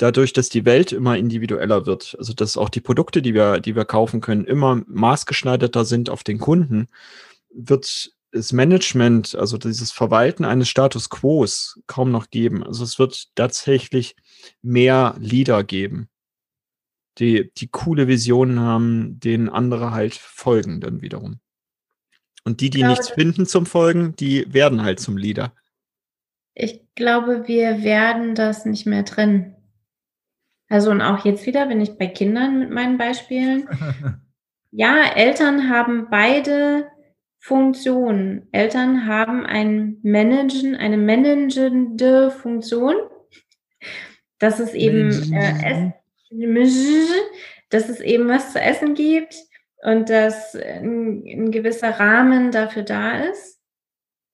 dadurch, 0.03 0.33
dass 0.33 0.49
die 0.49 0.65
Welt 0.65 0.91
immer 0.91 1.17
individueller 1.17 1.87
wird. 1.87 2.17
Also 2.19 2.33
dass 2.33 2.57
auch 2.57 2.69
die 2.69 2.81
Produkte, 2.81 3.23
die 3.23 3.35
wir, 3.35 3.61
die 3.61 3.77
wir 3.77 3.85
kaufen 3.85 4.21
können, 4.21 4.45
immer 4.45 4.83
maßgeschneiderter 4.87 5.85
sind 5.85 6.11
auf 6.11 6.25
den 6.25 6.39
Kunden, 6.39 6.89
wird 7.51 8.13
das 8.33 8.53
Management, 8.53 9.37
also 9.37 9.59
dieses 9.59 9.93
Verwalten 9.93 10.45
eines 10.45 10.69
Status 10.69 11.09
Quos 11.09 11.81
kaum 11.87 12.11
noch 12.11 12.31
geben. 12.31 12.65
Also 12.65 12.83
es 12.83 12.99
wird 12.99 13.29
tatsächlich 13.37 14.17
mehr 14.61 15.15
Leader 15.21 15.63
geben, 15.63 16.09
die, 17.19 17.53
die 17.57 17.69
coole 17.69 18.09
Visionen 18.09 18.59
haben, 18.59 19.21
denen 19.21 19.49
andere 19.49 19.93
halt 19.93 20.15
folgen 20.15 20.81
dann 20.81 21.01
wiederum. 21.01 21.39
Und 22.43 22.61
die, 22.61 22.71
die 22.71 22.79
glaube, 22.79 22.91
nichts 22.91 23.11
finden 23.11 23.47
zum 23.47 23.67
Folgen, 23.67 24.17
die 24.17 24.53
werden 24.53 24.83
halt 24.83 24.99
zum 24.99 25.17
Leader. 25.17 25.55
Ich 26.55 26.81
glaube, 26.97 27.47
wir 27.47 27.85
werden 27.85 28.35
das 28.35 28.65
nicht 28.65 28.85
mehr 28.85 29.05
trennen. 29.05 29.55
Also 30.73 30.91
und 30.91 31.03
auch 31.03 31.23
jetzt 31.27 31.45
wieder 31.45 31.67
bin 31.67 31.83
ich 31.83 31.99
bei 31.99 32.07
Kindern 32.07 32.59
mit 32.59 32.71
meinen 32.71 32.97
Beispielen. 32.99 33.69
Ja, 34.75 35.05
Eltern 35.17 35.69
haben 35.69 36.09
beide 36.11 36.89
Funktionen. 37.39 38.49
Eltern 38.53 39.07
haben 39.07 39.45
ein 39.45 39.99
Managen, 40.03 40.75
eine 40.77 40.97
managende 40.97 42.31
Funktion. 42.31 42.95
Das 44.39 44.61
ist 44.61 44.73
eben 44.73 45.11
äh, 45.35 45.91
dass 47.69 47.91
es 47.91 48.01
eben 48.01 48.29
was 48.29 48.55
zu 48.55 48.63
essen 48.63 48.95
gibt 48.95 49.35
und 49.83 50.09
dass 50.09 50.55
ein, 50.55 51.23
ein 51.27 51.51
gewisser 51.51 51.91
Rahmen 51.91 52.51
dafür 52.51 52.83
da 52.83 53.19
ist 53.25 53.61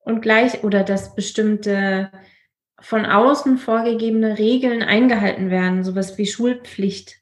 und 0.04 0.20
gleich 0.20 0.62
oder 0.62 0.84
dass 0.84 1.16
bestimmte 1.16 2.12
von 2.80 3.06
außen 3.06 3.58
vorgegebene 3.58 4.38
Regeln 4.38 4.82
eingehalten 4.82 5.50
werden, 5.50 5.84
sowas 5.84 6.18
wie 6.18 6.26
Schulpflicht. 6.26 7.16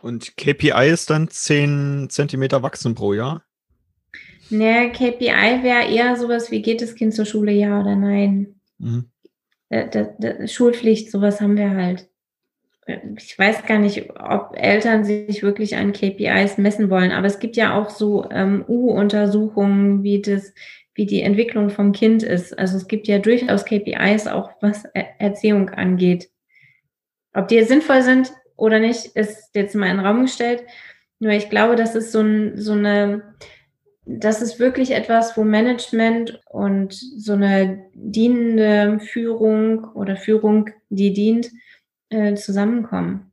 Und 0.00 0.36
KPI 0.36 0.88
ist 0.90 1.10
dann 1.10 1.28
10 1.28 2.08
Zentimeter 2.10 2.62
wachsen 2.62 2.94
pro 2.94 3.12
Jahr. 3.12 3.42
Ne, 4.48 4.90
KPI 4.90 5.62
wäre 5.62 5.88
eher 5.88 6.16
sowas 6.16 6.50
wie 6.50 6.62
geht 6.62 6.82
das 6.82 6.94
Kind 6.94 7.14
zur 7.14 7.24
Schule, 7.24 7.52
ja 7.52 7.80
oder 7.80 7.94
nein. 7.94 8.60
Mhm. 8.78 9.10
Da, 9.68 9.84
da, 9.84 10.08
da, 10.18 10.46
Schulpflicht, 10.48 11.10
sowas 11.10 11.40
haben 11.40 11.56
wir 11.56 11.70
halt. 11.70 12.08
Ich 13.16 13.38
weiß 13.38 13.66
gar 13.66 13.78
nicht, 13.78 14.10
ob 14.18 14.56
Eltern 14.56 15.04
sich 15.04 15.44
wirklich 15.44 15.76
an 15.76 15.92
KPIs 15.92 16.58
messen 16.58 16.90
wollen, 16.90 17.12
aber 17.12 17.28
es 17.28 17.38
gibt 17.38 17.56
ja 17.56 17.78
auch 17.78 17.90
so 17.90 18.28
ähm, 18.30 18.64
U-Untersuchungen, 18.66 20.02
wie 20.02 20.20
das, 20.20 20.52
wie 21.00 21.06
die 21.06 21.22
Entwicklung 21.22 21.70
vom 21.70 21.92
Kind 21.92 22.22
ist. 22.22 22.58
Also 22.58 22.76
es 22.76 22.86
gibt 22.86 23.08
ja 23.08 23.18
durchaus 23.18 23.64
KPIs, 23.64 24.26
auch 24.26 24.50
was 24.60 24.84
Er- 24.92 25.18
Erziehung 25.18 25.70
angeht. 25.70 26.28
Ob 27.32 27.48
die 27.48 27.62
sinnvoll 27.62 28.02
sind 28.02 28.30
oder 28.56 28.80
nicht, 28.80 29.06
ist 29.16 29.48
jetzt 29.54 29.74
mal 29.74 29.88
in 29.90 29.96
den 29.96 30.04
Raum 30.04 30.20
gestellt. 30.20 30.62
Nur 31.18 31.32
ich 31.32 31.48
glaube, 31.48 31.74
das 31.74 31.94
ist 31.94 32.12
so, 32.12 32.20
ein, 32.20 32.58
so 32.58 32.72
eine, 32.72 33.34
das 34.04 34.42
ist 34.42 34.58
wirklich 34.60 34.90
etwas, 34.90 35.38
wo 35.38 35.42
Management 35.44 36.38
und 36.50 36.92
so 36.92 37.32
eine 37.32 37.82
dienende 37.94 39.00
Führung 39.00 39.84
oder 39.94 40.16
Führung, 40.16 40.68
die 40.90 41.14
dient, 41.14 41.50
äh, 42.10 42.34
zusammenkommen. 42.34 43.32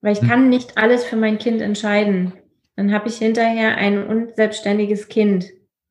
Weil 0.00 0.14
ich 0.14 0.20
Hm. 0.22 0.28
kann 0.28 0.48
nicht 0.48 0.76
alles 0.76 1.04
für 1.04 1.16
mein 1.16 1.38
Kind 1.38 1.60
entscheiden. 1.62 2.32
Dann 2.74 2.90
habe 2.92 3.08
ich 3.08 3.18
hinterher 3.18 3.76
ein 3.76 4.04
unselbstständiges 4.04 5.06
Kind 5.06 5.46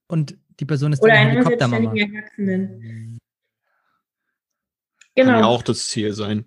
Und 0.09 0.37
die 0.59 0.65
Person 0.65 0.93
ist 0.93 1.01
oder 1.01 1.13
dann 1.13 1.29
Helikoptermama. 1.29 1.93
Erwachsenen. 1.95 3.19
Kann 5.15 5.27
ja 5.27 5.35
Genau. 5.35 5.47
auch 5.49 5.63
das 5.63 5.87
Ziel 5.87 6.13
sein. 6.13 6.45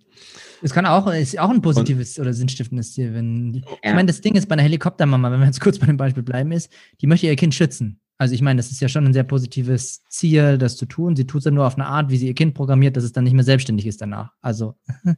Es 0.62 0.72
kann 0.72 0.86
auch, 0.86 1.12
ist 1.12 1.38
auch 1.38 1.50
ein 1.50 1.62
positives 1.62 2.18
oder 2.20 2.32
sinnstiftendes 2.32 2.92
Ziel, 2.92 3.14
wenn 3.14 3.52
die, 3.52 3.58
ich 3.60 3.64
Ja. 3.84 3.94
meine, 3.94 4.06
das 4.06 4.20
Ding 4.20 4.34
ist 4.36 4.46
bei 4.48 4.52
einer 4.52 4.62
Helikoptermama, 4.62 5.30
wenn 5.32 5.40
wir 5.40 5.46
jetzt 5.46 5.60
kurz 5.60 5.78
bei 5.78 5.86
dem 5.86 5.96
Beispiel 5.96 6.22
bleiben, 6.22 6.52
ist, 6.52 6.70
die 7.00 7.06
möchte 7.06 7.26
ihr 7.26 7.34
Kind 7.36 7.54
schützen. 7.54 7.98
Also 8.18 8.34
ich 8.34 8.42
meine, 8.42 8.58
das 8.58 8.70
ist 8.70 8.80
ja 8.80 8.88
schon 8.88 9.06
ein 9.06 9.14
sehr 9.14 9.24
positives 9.24 10.04
Ziel, 10.10 10.58
das 10.58 10.76
zu 10.76 10.84
tun. 10.86 11.16
Sie 11.16 11.26
tut 11.26 11.38
es 11.40 11.46
ja 11.46 11.50
nur 11.50 11.66
auf 11.66 11.74
eine 11.76 11.86
Art, 11.86 12.10
wie 12.10 12.18
sie 12.18 12.26
ihr 12.26 12.34
Kind 12.34 12.54
programmiert, 12.54 12.96
dass 12.96 13.04
es 13.04 13.12
dann 13.12 13.24
nicht 13.24 13.32
mehr 13.32 13.44
selbstständig 13.44 13.86
ist 13.86 14.00
danach. 14.02 14.32
Also 14.42 14.76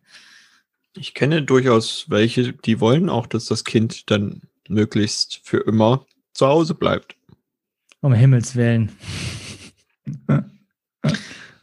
Ich 0.94 1.14
kenne 1.14 1.42
durchaus 1.42 2.06
welche, 2.10 2.52
die 2.52 2.78
wollen 2.80 3.08
auch, 3.08 3.26
dass 3.26 3.46
das 3.46 3.64
Kind 3.64 4.10
dann 4.10 4.42
möglichst 4.68 5.40
für 5.42 5.56
immer 5.58 6.06
zu 6.34 6.46
Hause 6.46 6.74
bleibt. 6.74 7.16
Um 8.02 8.12
Himmels 8.12 8.54
Willen. 8.56 8.92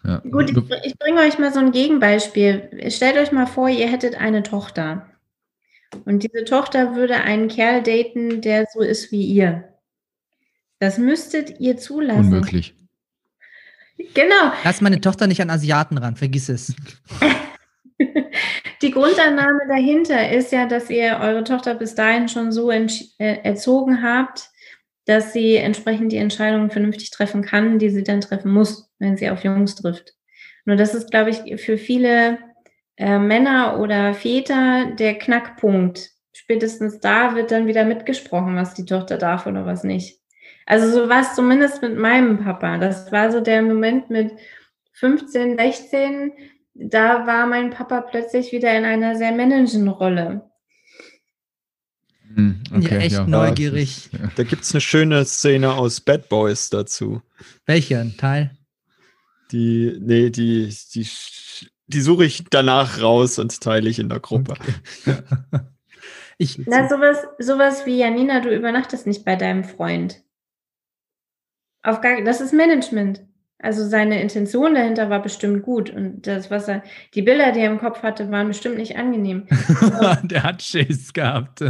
Ja. 0.04 0.18
Gut, 0.32 0.52
ich, 0.84 0.98
bringe 0.98 1.22
euch 1.22 1.38
mal 1.38 1.54
so 1.54 1.60
ein 1.60 1.72
Gegenbeispiel. 1.72 2.70
Stellt 2.90 3.18
euch 3.18 3.32
mal 3.32 3.46
vor, 3.46 3.70
ihr 3.70 3.88
hättet 3.88 4.16
eine 4.16 4.42
Tochter. 4.42 5.06
Und 6.06 6.24
diese 6.24 6.46
Tochter 6.46 6.96
würde 6.96 7.16
einen 7.16 7.48
Kerl 7.48 7.84
daten, 7.84 8.42
der 8.42 8.66
so 8.74 8.80
ist 8.80 9.12
wie 9.12 9.24
ihr. 9.24 9.66
Das 10.80 10.98
müsstet 10.98 11.60
ihr 11.60 11.78
zulassen. 11.78 12.34
Unmöglich. 12.34 12.74
Genau. 14.14 14.54
Lass 14.64 14.82
meine 14.82 15.02
Tochter 15.02 15.28
nicht 15.28 15.42
an 15.42 15.50
Asiaten 15.50 15.98
ran, 15.98 16.16
vergiss 16.16 16.48
es. 16.48 16.74
Die 18.82 18.92
Grundannahme 18.92 19.60
dahinter 19.68 20.32
ist 20.32 20.54
ja, 20.54 20.66
dass 20.66 20.90
ihr 20.90 21.20
eure 21.22 21.44
Tochter 21.44 21.76
bis 21.76 21.96
dahin 21.96 22.30
schon 22.30 22.54
so 22.54 22.72
äh, 22.72 22.88
erzogen 23.18 24.02
habt, 24.02 24.50
dass 25.10 25.34
sie 25.34 25.56
entsprechend 25.56 26.12
die 26.12 26.18
Entscheidungen 26.18 26.70
vernünftig 26.70 27.10
treffen 27.10 27.42
kann, 27.42 27.80
die 27.80 27.90
sie 27.90 28.04
dann 28.04 28.22
treffen 28.22 28.52
muss, 28.52 28.92
wenn 29.00 29.18
sie 29.18 29.32
auf 29.32 29.44
Jungs 29.44 29.74
trifft. 29.74 30.14
Nur 30.66 30.76
das 30.76 30.94
ist, 30.94 31.10
glaube 31.10 31.32
ich, 31.32 31.60
für 31.60 31.80
viele 31.80 32.38
äh, 32.96 33.18
Männer 33.18 33.80
oder 33.80 34.14
Väter 34.14 34.92
der 35.00 35.16
Knackpunkt. 35.16 36.12
Spätestens 36.32 37.00
da 37.00 37.34
wird 37.34 37.50
dann 37.50 37.66
wieder 37.66 37.86
mitgesprochen, 37.86 38.56
was 38.56 38.76
die 38.76 38.86
Tochter 38.86 39.18
darf 39.18 39.48
oder 39.48 39.66
was 39.66 39.84
nicht. 39.84 40.20
Also 40.68 40.92
so 40.92 41.10
war 41.10 41.22
es 41.22 41.34
zumindest 41.34 41.82
mit 41.82 41.98
meinem 41.98 42.44
Papa. 42.44 42.78
Das 42.78 43.12
war 43.12 43.32
so 43.32 43.42
der 43.42 43.64
Moment 43.64 44.12
mit 44.12 44.34
15, 44.92 45.58
16. 45.58 46.34
Da 46.76 47.26
war 47.26 47.48
mein 47.48 47.72
Papa 47.72 48.02
plötzlich 48.02 48.52
wieder 48.52 48.78
in 48.78 48.86
einer 48.86 49.16
sehr 49.16 49.32
männlichen 49.32 49.88
Rolle. 49.88 50.49
Hm, 52.40 52.62
okay, 52.74 52.96
ja, 52.96 53.02
echt 53.02 53.16
ja, 53.16 53.28
neugierig. 53.28 54.10
Ja. 54.14 54.32
Da 54.36 54.44
gibt 54.44 54.64
es 54.64 54.74
eine 54.74 54.82
schöne 54.82 55.26
Szene 55.26 55.74
aus 55.74 56.00
Bad 56.00 56.30
Boys 56.30 56.70
dazu. 56.70 57.22
Welcher 57.66 58.06
Teil? 58.16 58.52
Die, 59.52 59.98
nee, 60.00 60.30
die, 60.30 60.74
die, 60.94 61.08
die 61.88 62.02
suche 62.02 62.26
ich 62.26 62.46
danach 62.50 63.02
raus 63.02 63.40
und 63.40 63.60
teile 63.60 63.90
ich 63.90 64.00
in 64.00 64.10
der 64.10 64.20
Gruppe. 64.20 64.54
Okay. 64.54 65.18
ich, 66.38 66.62
Na, 66.66 66.88
sowas, 66.88 67.18
sowas 67.40 67.86
wie 67.86 67.98
Janina, 67.98 68.40
du 68.40 68.56
übernachtest 68.56 69.06
nicht 69.06 69.26
bei 69.26 69.36
deinem 69.36 69.66
Freund. 69.66 70.22
Auf 71.84 72.00
gar, 72.00 72.22
das 72.24 72.40
ist 72.40 72.54
Management. 72.54 73.22
Also 73.62 73.86
seine 73.86 74.22
Intention 74.22 74.76
dahinter 74.76 75.10
war 75.10 75.22
bestimmt 75.22 75.64
gut 75.64 75.90
und 75.90 76.26
das, 76.26 76.50
was 76.50 76.70
er, 76.70 76.82
die 77.14 77.22
Bilder, 77.22 77.52
die 77.52 77.60
er 77.60 77.70
im 77.70 77.80
Kopf 77.80 78.04
hatte, 78.04 78.32
waren 78.32 78.48
bestimmt 78.48 78.78
nicht 78.78 78.96
angenehm. 78.96 79.48
Der 80.24 80.44
hat 80.44 80.62
Schiss 80.62 81.12
gehabt. 81.12 81.62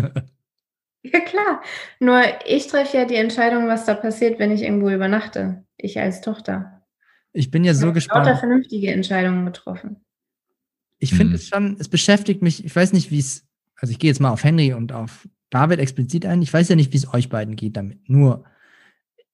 Ja, 1.04 1.20
klar. 1.22 1.62
Nur 2.00 2.22
ich 2.46 2.68
treffe 2.68 2.98
ja 2.98 3.06
die 3.06 3.16
Entscheidung, 3.16 3.68
was 3.68 3.86
da 3.86 3.94
passiert, 3.94 4.40
wenn 4.40 4.52
ich 4.52 4.64
irgendwo 4.64 4.90
übernachte. 4.90 5.64
Ich 5.78 6.00
als 6.00 6.22
Tochter. 6.22 6.84
Ich 7.32 7.52
bin 7.52 7.64
ja 7.64 7.74
so 7.74 7.90
ich 7.90 7.94
gespannt. 7.94 8.26
Lauter 8.26 8.40
vernünftige 8.40 8.92
Entscheidungen 8.92 9.46
getroffen. 9.46 9.98
Ich 11.00 11.12
finde 11.12 11.34
hm. 11.34 11.36
es 11.36 11.48
schon, 11.48 11.78
es 11.80 11.88
beschäftigt 11.88 12.42
mich, 12.42 12.66
ich 12.66 12.76
weiß 12.76 12.92
nicht, 12.92 13.12
wie 13.12 13.20
es, 13.20 13.48
also 13.76 13.92
ich 13.92 14.00
gehe 14.00 14.10
jetzt 14.10 14.20
mal 14.20 14.32
auf 14.32 14.44
Henry 14.44 14.74
und 14.74 14.92
auf 14.92 15.28
David 15.50 15.80
explizit 15.80 16.26
ein. 16.26 16.42
Ich 16.42 16.54
weiß 16.54 16.68
ja 16.70 16.76
nicht, 16.76 16.92
wie 16.92 16.98
es 16.98 17.14
euch 17.14 17.30
beiden 17.30 17.56
geht 17.56 17.78
damit. 17.78 18.10
Nur, 18.10 18.44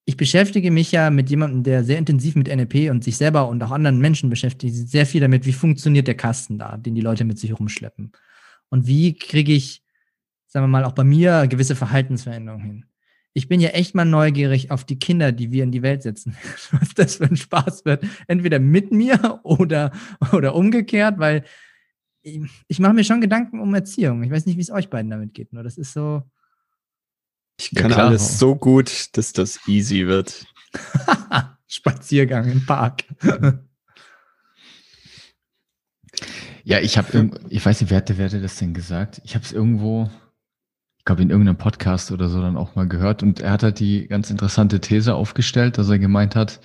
ich 0.06 0.18
beschäftige 0.18 0.70
mich 0.70 0.92
ja 0.92 1.10
mit 1.10 1.32
jemandem, 1.32 1.64
der 1.64 1.84
sehr 1.84 1.98
intensiv 1.98 2.36
mit 2.36 2.48
NLP 2.48 2.92
und 2.92 3.04
sich 3.04 3.18
selber 3.18 3.50
und 3.50 3.64
auch 3.64 3.72
anderen 3.72 3.98
Menschen 3.98 4.30
beschäftigt, 4.30 4.76
sehr 4.76 5.08
viel 5.08 5.22
damit, 5.22 5.48
wie 5.48 5.54
funktioniert 5.54 6.08
der 6.08 6.16
Kasten 6.16 6.60
da, 6.60 6.78
den 6.78 6.94
die 6.94 7.02
Leute 7.02 7.26
mit 7.26 7.40
sich 7.40 7.58
rumschleppen. 7.58 8.12
Und 8.70 8.86
wie 8.86 9.18
kriege 9.18 9.54
ich 9.54 9.85
sagen 10.48 10.64
wir 10.64 10.70
mal, 10.70 10.86
auch 10.86 10.94
bei 10.94 11.04
mir 11.04 11.48
gewisse 11.48 11.76
Verhaltensveränderungen 11.76 12.66
hin. 12.66 12.86
Ich 13.34 13.50
bin 13.50 13.60
ja 13.60 13.70
echt 13.70 13.96
mal 13.96 14.06
neugierig 14.06 14.72
auf 14.72 14.86
die 14.86 14.98
Kinder, 14.98 15.34
die 15.34 15.52
wir 15.52 15.64
in 15.64 15.72
die 15.72 15.82
Welt 15.82 16.04
setzen. 16.04 16.38
Was 16.72 16.94
das 16.94 17.18
für 17.18 17.26
ein 17.26 17.36
Spaß 17.36 17.84
wird. 17.84 18.06
Entweder 18.28 18.60
mit 18.60 18.92
mir 18.92 19.42
oder, 19.44 19.92
oder 20.32 20.56
umgekehrt, 20.56 21.20
weil 21.20 21.44
ich, 22.22 22.42
ich 22.68 22.80
mache 22.80 22.94
mir 22.94 23.04
schon 23.04 23.22
Gedanken 23.22 23.60
um 23.60 23.74
Erziehung. 23.74 24.24
Ich 24.24 24.32
weiß 24.32 24.46
nicht, 24.46 24.58
wie 24.58 24.62
es 24.62 24.72
euch 24.72 24.90
beiden 24.90 25.12
damit 25.12 25.34
geht, 25.34 25.54
nur 25.54 25.64
das 25.64 25.78
ist 25.78 25.94
so. 25.94 26.24
Ich 27.60 27.74
kann 27.74 27.92
ja, 27.92 27.98
alles 27.98 28.40
so 28.40 28.56
gut, 28.56 29.16
dass 29.18 29.32
das 29.32 29.60
easy 29.68 30.08
wird. 30.08 30.46
Spaziergang 31.68 32.50
im 32.50 32.66
Park. 32.66 33.04
ja, 36.64 36.80
ich 36.80 36.98
habe, 36.98 37.32
ich 37.50 37.66
weiß 37.66 37.82
nicht, 37.82 37.90
wer 37.90 37.98
hatte, 37.98 38.18
wer 38.18 38.26
hatte 38.26 38.42
das 38.42 38.58
denn 38.58 38.74
gesagt? 38.74 39.22
Ich 39.24 39.36
habe 39.36 39.46
es 39.46 39.52
irgendwo, 39.52 40.10
glaube, 41.06 41.22
in 41.22 41.30
irgendeinem 41.30 41.58
Podcast 41.58 42.12
oder 42.12 42.30
so 42.30 42.42
dann 42.42 42.58
auch 42.58 42.76
mal 42.76 42.88
gehört. 42.88 43.24
Und 43.24 43.40
er 43.40 43.52
hat 43.52 43.64
halt 43.64 43.80
die 43.80 44.08
ganz 44.08 44.30
interessante 44.32 44.82
These 44.82 45.14
aufgestellt, 45.14 45.78
dass 45.78 45.90
er 45.90 46.00
gemeint 46.00 46.36
hat, 46.36 46.60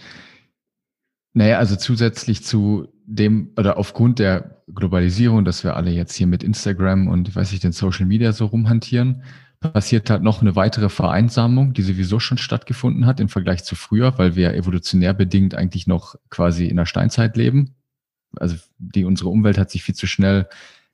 naja, 1.32 1.58
also 1.58 1.76
zusätzlich 1.76 2.42
zu 2.42 2.88
dem 3.04 3.52
oder 3.56 3.76
aufgrund 3.76 4.18
der 4.18 4.62
Globalisierung, 4.74 5.44
dass 5.44 5.62
wir 5.62 5.76
alle 5.76 5.90
jetzt 5.90 6.14
hier 6.14 6.26
mit 6.26 6.42
Instagram 6.42 7.08
und 7.08 7.34
weiß 7.34 7.52
ich 7.52 7.60
den 7.60 7.72
Social 7.72 8.06
Media 8.06 8.32
so 8.32 8.46
rumhantieren, 8.46 9.22
passiert 9.60 10.08
halt 10.08 10.22
noch 10.22 10.40
eine 10.40 10.56
weitere 10.56 10.88
Vereinsamung, 10.88 11.74
die 11.74 11.82
sowieso 11.82 12.18
schon 12.18 12.38
stattgefunden 12.38 13.06
hat 13.06 13.20
im 13.20 13.28
Vergleich 13.28 13.62
zu 13.62 13.74
früher, 13.74 14.16
weil 14.18 14.36
wir 14.36 14.54
evolutionär 14.54 15.12
bedingt 15.12 15.54
eigentlich 15.54 15.86
noch 15.86 16.14
quasi 16.30 16.66
in 16.66 16.76
der 16.76 16.86
Steinzeit 16.86 17.36
leben. 17.36 17.74
Also 18.36 18.56
die 18.78 19.04
unsere 19.04 19.28
Umwelt 19.28 19.58
hat 19.58 19.70
sich 19.70 19.82
viel 19.82 19.94
zu 19.94 20.06
schnell 20.06 20.48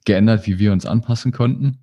geändert, 0.04 0.46
wie 0.46 0.58
wir 0.58 0.72
uns 0.72 0.84
anpassen 0.84 1.32
konnten. 1.32 1.78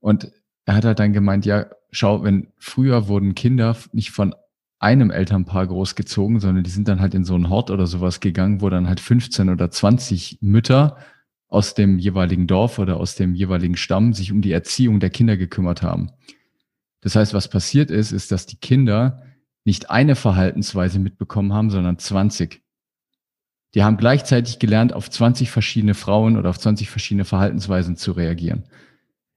Und 0.00 0.32
er 0.66 0.74
hat 0.74 0.84
halt 0.84 0.98
dann 0.98 1.12
gemeint, 1.12 1.46
ja, 1.46 1.66
schau, 1.90 2.22
wenn 2.22 2.48
früher 2.58 3.08
wurden 3.08 3.34
Kinder 3.34 3.76
nicht 3.92 4.10
von 4.10 4.34
einem 4.78 5.10
Elternpaar 5.10 5.66
großgezogen, 5.66 6.40
sondern 6.40 6.64
die 6.64 6.70
sind 6.70 6.88
dann 6.88 7.00
halt 7.00 7.14
in 7.14 7.24
so 7.24 7.34
einen 7.34 7.48
Hort 7.48 7.70
oder 7.70 7.86
sowas 7.86 8.20
gegangen, 8.20 8.60
wo 8.60 8.68
dann 8.68 8.88
halt 8.88 9.00
15 9.00 9.48
oder 9.48 9.70
20 9.70 10.38
Mütter 10.40 10.98
aus 11.48 11.74
dem 11.74 11.98
jeweiligen 11.98 12.46
Dorf 12.46 12.78
oder 12.78 12.96
aus 12.98 13.14
dem 13.14 13.34
jeweiligen 13.34 13.76
Stamm 13.76 14.12
sich 14.12 14.32
um 14.32 14.42
die 14.42 14.52
Erziehung 14.52 15.00
der 15.00 15.10
Kinder 15.10 15.36
gekümmert 15.36 15.82
haben. 15.82 16.10
Das 17.00 17.16
heißt, 17.16 17.34
was 17.34 17.48
passiert 17.48 17.90
ist, 17.90 18.12
ist, 18.12 18.32
dass 18.32 18.46
die 18.46 18.56
Kinder 18.56 19.22
nicht 19.64 19.90
eine 19.90 20.16
Verhaltensweise 20.16 20.98
mitbekommen 20.98 21.52
haben, 21.52 21.70
sondern 21.70 21.98
20. 21.98 22.62
Die 23.74 23.82
haben 23.82 23.96
gleichzeitig 23.96 24.58
gelernt, 24.58 24.92
auf 24.92 25.10
20 25.10 25.50
verschiedene 25.50 25.94
Frauen 25.94 26.36
oder 26.36 26.50
auf 26.50 26.58
20 26.58 26.90
verschiedene 26.90 27.24
Verhaltensweisen 27.24 27.96
zu 27.96 28.12
reagieren. 28.12 28.64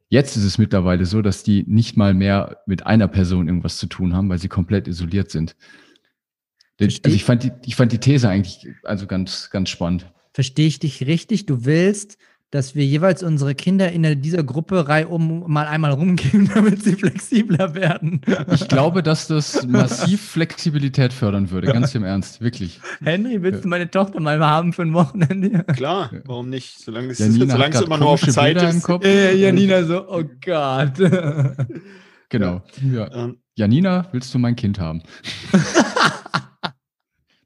Jetzt 0.10 0.38
ist 0.38 0.44
es 0.44 0.58
mittlerweile 0.58 1.06
so, 1.06 1.22
dass 1.22 1.44
die 1.44 1.66
nicht 1.68 1.98
mal 1.98 2.14
mehr 2.14 2.62
mit 2.66 2.86
einer 2.86 3.08
Person 3.08 3.48
irgendwas 3.48 3.78
zu 3.78 3.88
tun 3.88 4.14
haben, 4.14 4.30
weil 4.30 4.40
sie 4.40 4.48
komplett 4.48 4.88
isoliert 4.88 5.32
sind. 5.32 5.56
Also 6.80 7.00
ich 7.08 7.24
fand 7.24 7.44
die, 7.44 7.52
ich 7.66 7.76
fand 7.76 7.92
die 7.92 7.98
These 7.98 8.30
eigentlich 8.30 8.68
also 8.84 9.08
ganz, 9.08 9.50
ganz 9.50 9.70
spannend. 9.70 10.12
Verstehe 10.34 10.68
ich 10.68 10.80
dich 10.80 11.06
richtig? 11.08 11.48
Du 11.48 11.66
willst, 11.66 12.18
dass 12.52 12.76
wir 12.76 12.86
jeweils 12.86 13.24
unsere 13.24 13.56
Kinder 13.56 13.92
in 13.92 14.22
dieser 14.22 14.44
Gruppe 14.44 14.88
reihum 14.88 15.44
mal 15.52 15.68
einmal 15.68 15.92
rumgeben, 15.92 16.50
damit 16.54 16.82
sie 16.84 16.94
flexibler 16.96 17.76
werden. 17.76 18.22
Ich 18.52 18.68
glaube, 18.68 19.04
dass 19.04 19.28
das 19.28 19.66
massiv 19.68 20.22
Flexibilität 20.22 21.12
fördern 21.12 21.52
würde, 21.52 21.68
ganz 21.68 21.94
im 21.94 22.04
Ernst, 22.04 22.40
wirklich. 22.42 22.80
Henry, 23.04 23.42
willst 23.42 23.66
du 23.66 23.68
meine 23.68 23.90
Tochter 23.92 24.20
mal 24.22 24.40
haben 24.40 24.72
für 24.72 24.84
ein 24.84 24.94
Wochenende? 24.94 25.66
Klar, 25.76 26.12
warum 26.26 26.50
nicht? 26.50 26.80
Solange 26.80 27.10
es, 27.10 27.20
Janina 27.20 27.54
solange 27.54 27.76
es 27.76 27.82
immer 27.82 27.98
nur 27.98 28.10
auf 28.10 28.22
Zeit 28.22 28.54
Bilder 28.56 28.70
ist. 28.70 28.76
Im 28.76 28.82
Kopf. 28.82 29.06
Ja, 29.06 29.32
Janina 29.32 29.84
so, 29.84 30.08
oh 30.10 30.24
Gott. 30.44 30.94
Genau. 32.30 32.62
Ja. 32.84 33.10
Ähm. 33.14 33.38
Janina, 33.56 34.08
willst 34.12 34.34
du 34.34 34.40
mein 34.40 34.56
Kind 34.56 34.80
haben? 34.80 35.02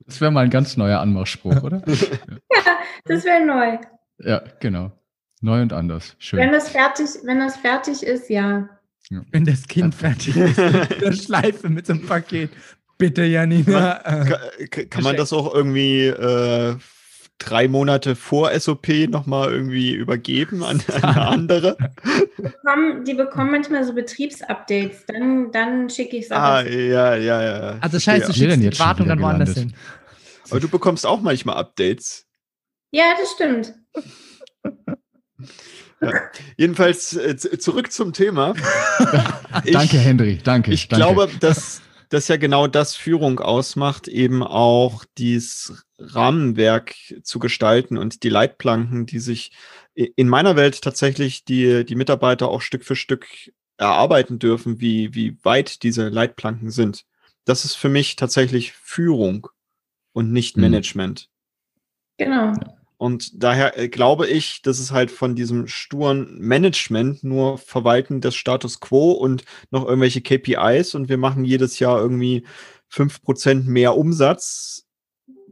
das 0.06 0.20
wäre 0.20 0.32
mal 0.32 0.46
ein 0.46 0.50
ganz 0.50 0.76
neuer 0.76 1.00
Anmachspruch, 1.00 1.62
oder? 1.62 1.84
ja, 1.88 2.78
das 3.06 3.24
wäre 3.24 3.46
neu. 3.46 3.78
Ja, 4.24 4.44
genau. 4.60 4.92
Neu 5.42 5.62
und 5.62 5.74
anders. 5.74 6.16
Schön. 6.20 6.40
Wenn 6.40 6.52
das 6.52 6.70
fertig, 6.70 7.08
wenn 7.24 7.40
das 7.40 7.58
fertig 7.58 8.04
ist, 8.04 8.30
ja. 8.30 8.70
ja. 9.10 9.22
Wenn 9.32 9.46
das 9.46 9.68
Kind 9.68 9.96
fertig 9.96 10.38
ist, 10.38 10.58
mit 10.90 11.02
der 11.02 11.14
Schleife 11.14 11.70
mit 11.70 11.88
so 11.88 11.94
einem 11.94 12.06
Paket. 12.06 12.52
Bitte, 12.98 13.24
Janina. 13.24 13.96
Kann, 14.70 14.90
kann 14.90 15.04
man 15.04 15.16
das 15.16 15.34
auch 15.34 15.52
irgendwie 15.56 16.06
äh, 16.06 16.76
drei 17.40 17.68
Monate 17.68 18.16
vor 18.16 18.52
SOP 18.60 18.88
nochmal 19.10 19.52
irgendwie 19.52 19.94
übergeben 19.94 20.64
an, 20.64 20.82
an 21.02 21.04
eine 21.04 21.22
andere? 21.28 21.78
Die 22.38 22.44
bekommen, 22.44 23.06
die 23.06 23.14
bekommen 23.16 23.52
manchmal 23.52 23.84
so 23.84 23.94
Betriebsupdates, 23.94 25.06
dann, 25.08 25.52
dann 25.52 25.90
schicke 25.90 26.18
ich 26.18 26.26
es 26.26 26.32
Ah, 26.32 26.62
ja, 26.62 27.16
ja, 27.16 27.42
ja. 27.42 27.78
Also 27.82 28.00
scheiße, 28.00 28.28
du 28.28 28.34
schickst 28.34 28.62
die 28.62 28.80
Wartung 28.80 29.08
dann 29.08 29.20
woanders 29.20 29.56
hin. 29.56 29.74
Aber 30.52 30.60
du 30.60 30.68
bekommst 30.68 31.06
auch 31.06 31.22
manchmal 31.22 31.58
Updates. 31.58 32.28
Ja, 32.92 33.14
das 33.20 33.32
stimmt. 33.32 33.74
Ja. 36.02 36.14
Jedenfalls 36.58 37.16
äh, 37.16 37.38
zurück 37.38 37.92
zum 37.92 38.12
Thema. 38.12 38.56
ich, 39.64 39.74
danke, 39.74 39.98
Henry. 39.98 40.40
Danke. 40.44 40.74
Ich 40.74 40.88
danke. 40.88 41.04
glaube, 41.06 41.30
dass 41.40 41.82
das 42.10 42.28
ja 42.28 42.38
genau 42.38 42.68
das 42.68 42.96
Führung 42.96 43.40
ausmacht, 43.40 44.08
eben 44.08 44.44
auch 44.44 45.06
dieses 45.18 45.86
Rahmenwerk 45.98 46.96
zu 47.24 47.40
gestalten 47.40 47.98
und 47.98 48.24
die 48.24 48.30
Leitplanken, 48.30 49.06
die 49.06 49.20
sich 49.20 49.52
in 49.94 50.28
meiner 50.28 50.56
Welt 50.56 50.82
tatsächlich 50.82 51.46
die, 51.46 51.86
die 51.86 51.96
Mitarbeiter 51.96 52.50
auch 52.50 52.62
Stück 52.62 52.84
für 52.84 52.96
Stück 52.96 53.28
erarbeiten 53.78 54.40
dürfen, 54.40 54.82
wie, 54.82 55.14
wie 55.14 55.38
weit 55.44 55.84
diese 55.84 56.10
Leitplanken 56.10 56.72
sind. 56.72 57.06
Das 57.46 57.66
ist 57.66 57.76
für 57.76 57.90
mich 57.90 58.16
tatsächlich 58.16 58.74
Führung 58.74 59.48
und 60.14 60.32
nicht 60.32 60.58
mhm. 60.58 60.64
Management. 60.64 61.30
Genau. 62.18 62.54
Und 63.02 63.44
daher 63.44 63.80
äh, 63.80 63.90
glaube 63.90 64.28
ich, 64.28 64.62
dass 64.62 64.78
es 64.78 64.92
halt 64.92 65.10
von 65.10 65.36
diesem 65.36 65.66
sturen 65.66 66.38
Management 66.38 67.24
nur 67.24 67.58
Verwalten 67.58 68.22
des 68.22 68.36
Status 68.36 68.80
quo 68.80 69.14
und 69.14 69.44
noch 69.72 69.88
irgendwelche 69.88 70.22
KPIs 70.22 70.94
und 70.94 71.10
wir 71.10 71.18
machen 71.18 71.44
jedes 71.44 71.80
Jahr 71.80 72.00
irgendwie 72.00 72.46
fünf 72.88 73.24
Prozent 73.24 73.66
mehr 73.66 73.98
Umsatz. 73.98 74.86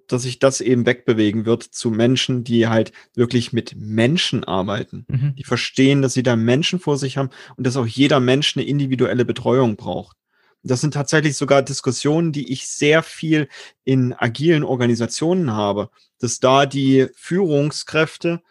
dass 0.06 0.22
sich 0.24 0.38
das 0.38 0.62
eben 0.62 0.86
wegbewegen 0.86 1.46
wird 1.46 1.64
zu 1.64 1.90
Menschen, 1.90 2.44
die 2.44 2.68
halt 2.68 2.92
wirklich 3.16 3.52
mit 3.52 3.76
Menschen 3.76 4.44
arbeiten. 4.44 5.06
Mhm. 5.08 5.36
Die 5.36 5.44
verstehen, 5.44 6.04
dass 6.04 6.14
sie 6.14 6.24
da 6.24 6.36
Menschen 6.36 6.80
vor 6.80 7.00
sich 7.00 7.18
haben 7.18 7.30
und 7.58 7.66
dass 7.66 7.78
auch 7.78 7.88
jeder 7.88 8.20
Mensch 8.20 8.58
eine 8.58 8.66
individuelle 8.66 9.26
Betreuung 9.26 9.76
braucht. 9.76 10.18
Das 10.64 10.82
sind 10.82 10.94
tatsächlich 10.94 11.38
sogar 11.38 11.62
Diskussionen, 11.62 12.32
die 12.32 12.52
ich 12.52 12.68
sehr 12.68 13.02
viel 13.02 13.48
in 13.86 14.14
agilen 14.14 14.64
Organisationen 14.64 15.52
habe, 15.52 15.90
dass 16.20 16.40
da 16.40 16.66
die 16.66 17.08
Führungskräfte 17.16 18.42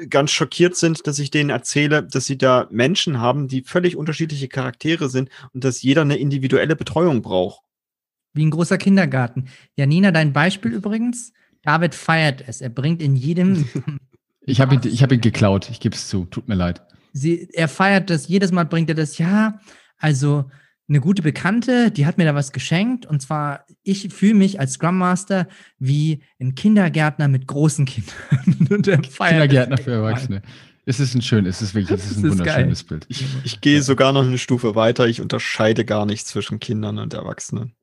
äh, 0.00 0.06
ganz 0.06 0.30
schockiert 0.30 0.76
sind, 0.76 1.06
dass 1.06 1.18
ich 1.18 1.30
denen 1.30 1.50
erzähle, 1.50 2.04
dass 2.04 2.26
sie 2.26 2.38
da 2.38 2.68
Menschen 2.70 3.20
haben, 3.20 3.48
die 3.48 3.62
völlig 3.62 3.96
unterschiedliche 3.96 4.48
Charaktere 4.48 5.08
sind 5.08 5.28
und 5.52 5.64
dass 5.64 5.82
jeder 5.82 6.02
eine 6.02 6.16
individuelle 6.16 6.76
Betreuung 6.76 7.22
braucht. 7.22 7.62
Wie 8.32 8.44
ein 8.44 8.50
großer 8.50 8.78
Kindergarten. 8.78 9.48
Janina, 9.76 10.10
dein 10.10 10.32
Beispiel 10.32 10.72
übrigens. 10.72 11.32
David 11.62 11.94
feiert 11.94 12.44
es. 12.46 12.60
Er 12.60 12.68
bringt 12.68 13.00
in 13.00 13.16
jedem, 13.16 13.68
Ich 14.46 14.60
habe 14.60 14.74
ihn, 14.74 14.80
ich 14.84 15.02
hab 15.02 15.12
ihn 15.12 15.20
geklaut, 15.20 15.70
ich 15.70 15.80
gebe 15.80 15.96
es 15.96 16.08
zu, 16.08 16.26
tut 16.26 16.48
mir 16.48 16.54
leid. 16.54 16.82
sie, 17.12 17.48
er 17.52 17.68
feiert 17.68 18.10
das, 18.10 18.28
jedes 18.28 18.52
Mal 18.52 18.66
bringt 18.66 18.90
er 18.90 18.94
das, 18.94 19.18
ja, 19.18 19.60
also 19.96 20.50
eine 20.88 21.00
gute 21.00 21.22
Bekannte, 21.22 21.90
die 21.90 22.06
hat 22.06 22.18
mir 22.18 22.24
da 22.24 22.34
was 22.34 22.52
geschenkt 22.52 23.06
und 23.06 23.22
zwar, 23.22 23.64
ich 23.82 24.12
fühle 24.12 24.34
mich 24.34 24.60
als 24.60 24.74
Scrum 24.74 24.98
Master 24.98 25.48
wie 25.78 26.22
ein 26.40 26.54
Kindergärtner 26.54 27.28
mit 27.28 27.46
großen 27.46 27.86
Kindern. 27.86 28.14
er 28.86 28.98
Kindergärtner 28.98 29.78
für. 29.78 29.92
Erwachsene. 29.92 30.42
Es 30.86 31.00
ist 31.00 31.14
ein 31.14 31.22
schön, 31.22 31.46
es 31.46 31.62
ist 31.62 31.74
wirklich, 31.74 31.98
es 31.98 32.10
ist 32.10 32.18
ein 32.18 32.24
ist 32.26 32.38
wunderschönes 32.38 32.86
geil. 32.86 32.98
Bild. 32.98 33.06
Ich, 33.08 33.24
ich 33.44 33.60
gehe 33.62 33.80
sogar 33.80 34.12
noch 34.12 34.24
eine 34.24 34.36
Stufe 34.36 34.74
weiter. 34.74 35.06
Ich 35.08 35.22
unterscheide 35.22 35.86
gar 35.86 36.04
nicht 36.04 36.26
zwischen 36.26 36.60
Kindern 36.60 36.98
und 36.98 37.14
Erwachsenen. 37.14 37.74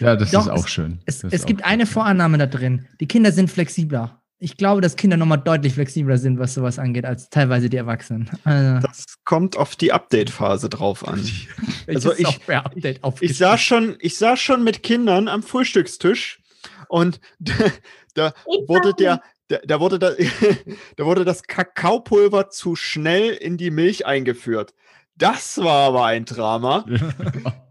Ja, 0.00 0.16
das 0.16 0.32
Doch, 0.32 0.46
ist 0.46 0.48
auch 0.48 0.66
schön. 0.66 1.00
Es, 1.04 1.22
es 1.22 1.46
gibt 1.46 1.62
auch 1.62 1.68
eine 1.68 1.86
schön. 1.86 1.92
Vorannahme 1.94 2.38
da 2.38 2.46
drin. 2.46 2.86
Die 3.00 3.06
Kinder 3.06 3.30
sind 3.30 3.50
flexibler. 3.50 4.19
Ich 4.42 4.56
glaube, 4.56 4.80
dass 4.80 4.96
Kinder 4.96 5.18
nochmal 5.18 5.38
deutlich 5.38 5.74
flexibler 5.74 6.16
sind, 6.16 6.38
was 6.38 6.54
sowas 6.54 6.78
angeht, 6.78 7.04
als 7.04 7.28
teilweise 7.28 7.68
die 7.68 7.76
Erwachsenen. 7.76 8.30
Also, 8.44 8.86
Das 8.86 9.04
kommt 9.24 9.56
auf 9.58 9.76
die 9.76 9.92
Update-Phase 9.92 10.70
drauf 10.70 11.06
an. 11.06 11.20
also 11.86 12.12
ich- 12.14 12.40
Ich 12.74 13.04
aufgeschrieben? 13.04 13.34
saß 13.36 13.60
schon, 13.60 13.96
ich 14.00 14.16
saß 14.16 14.40
schon 14.40 14.64
mit 14.64 14.82
Kindern 14.82 15.28
am 15.28 15.42
Frühstückstisch 15.42 16.40
und 16.88 17.20
da 18.14 18.32
Ich 18.50 18.66
wurde 18.68 18.94
der, 18.94 19.22
da, 19.48 19.58
da 19.66 19.78
wurde 19.78 19.98
da, 19.98 20.12
da 20.96 21.04
wurde 21.04 21.24
das 21.26 21.42
Kakaopulver 21.42 22.48
zu 22.48 22.76
schnell 22.76 23.32
in 23.34 23.58
die 23.58 23.70
Milch 23.70 24.06
eingeführt. 24.06 24.72
Das 25.16 25.58
war 25.58 25.88
aber 25.88 26.06
ein 26.06 26.24
Drama 26.24 26.86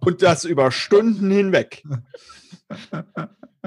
und 0.01 0.21
das 0.21 0.45
über 0.45 0.71
Stunden 0.71 1.31
hinweg. 1.31 1.81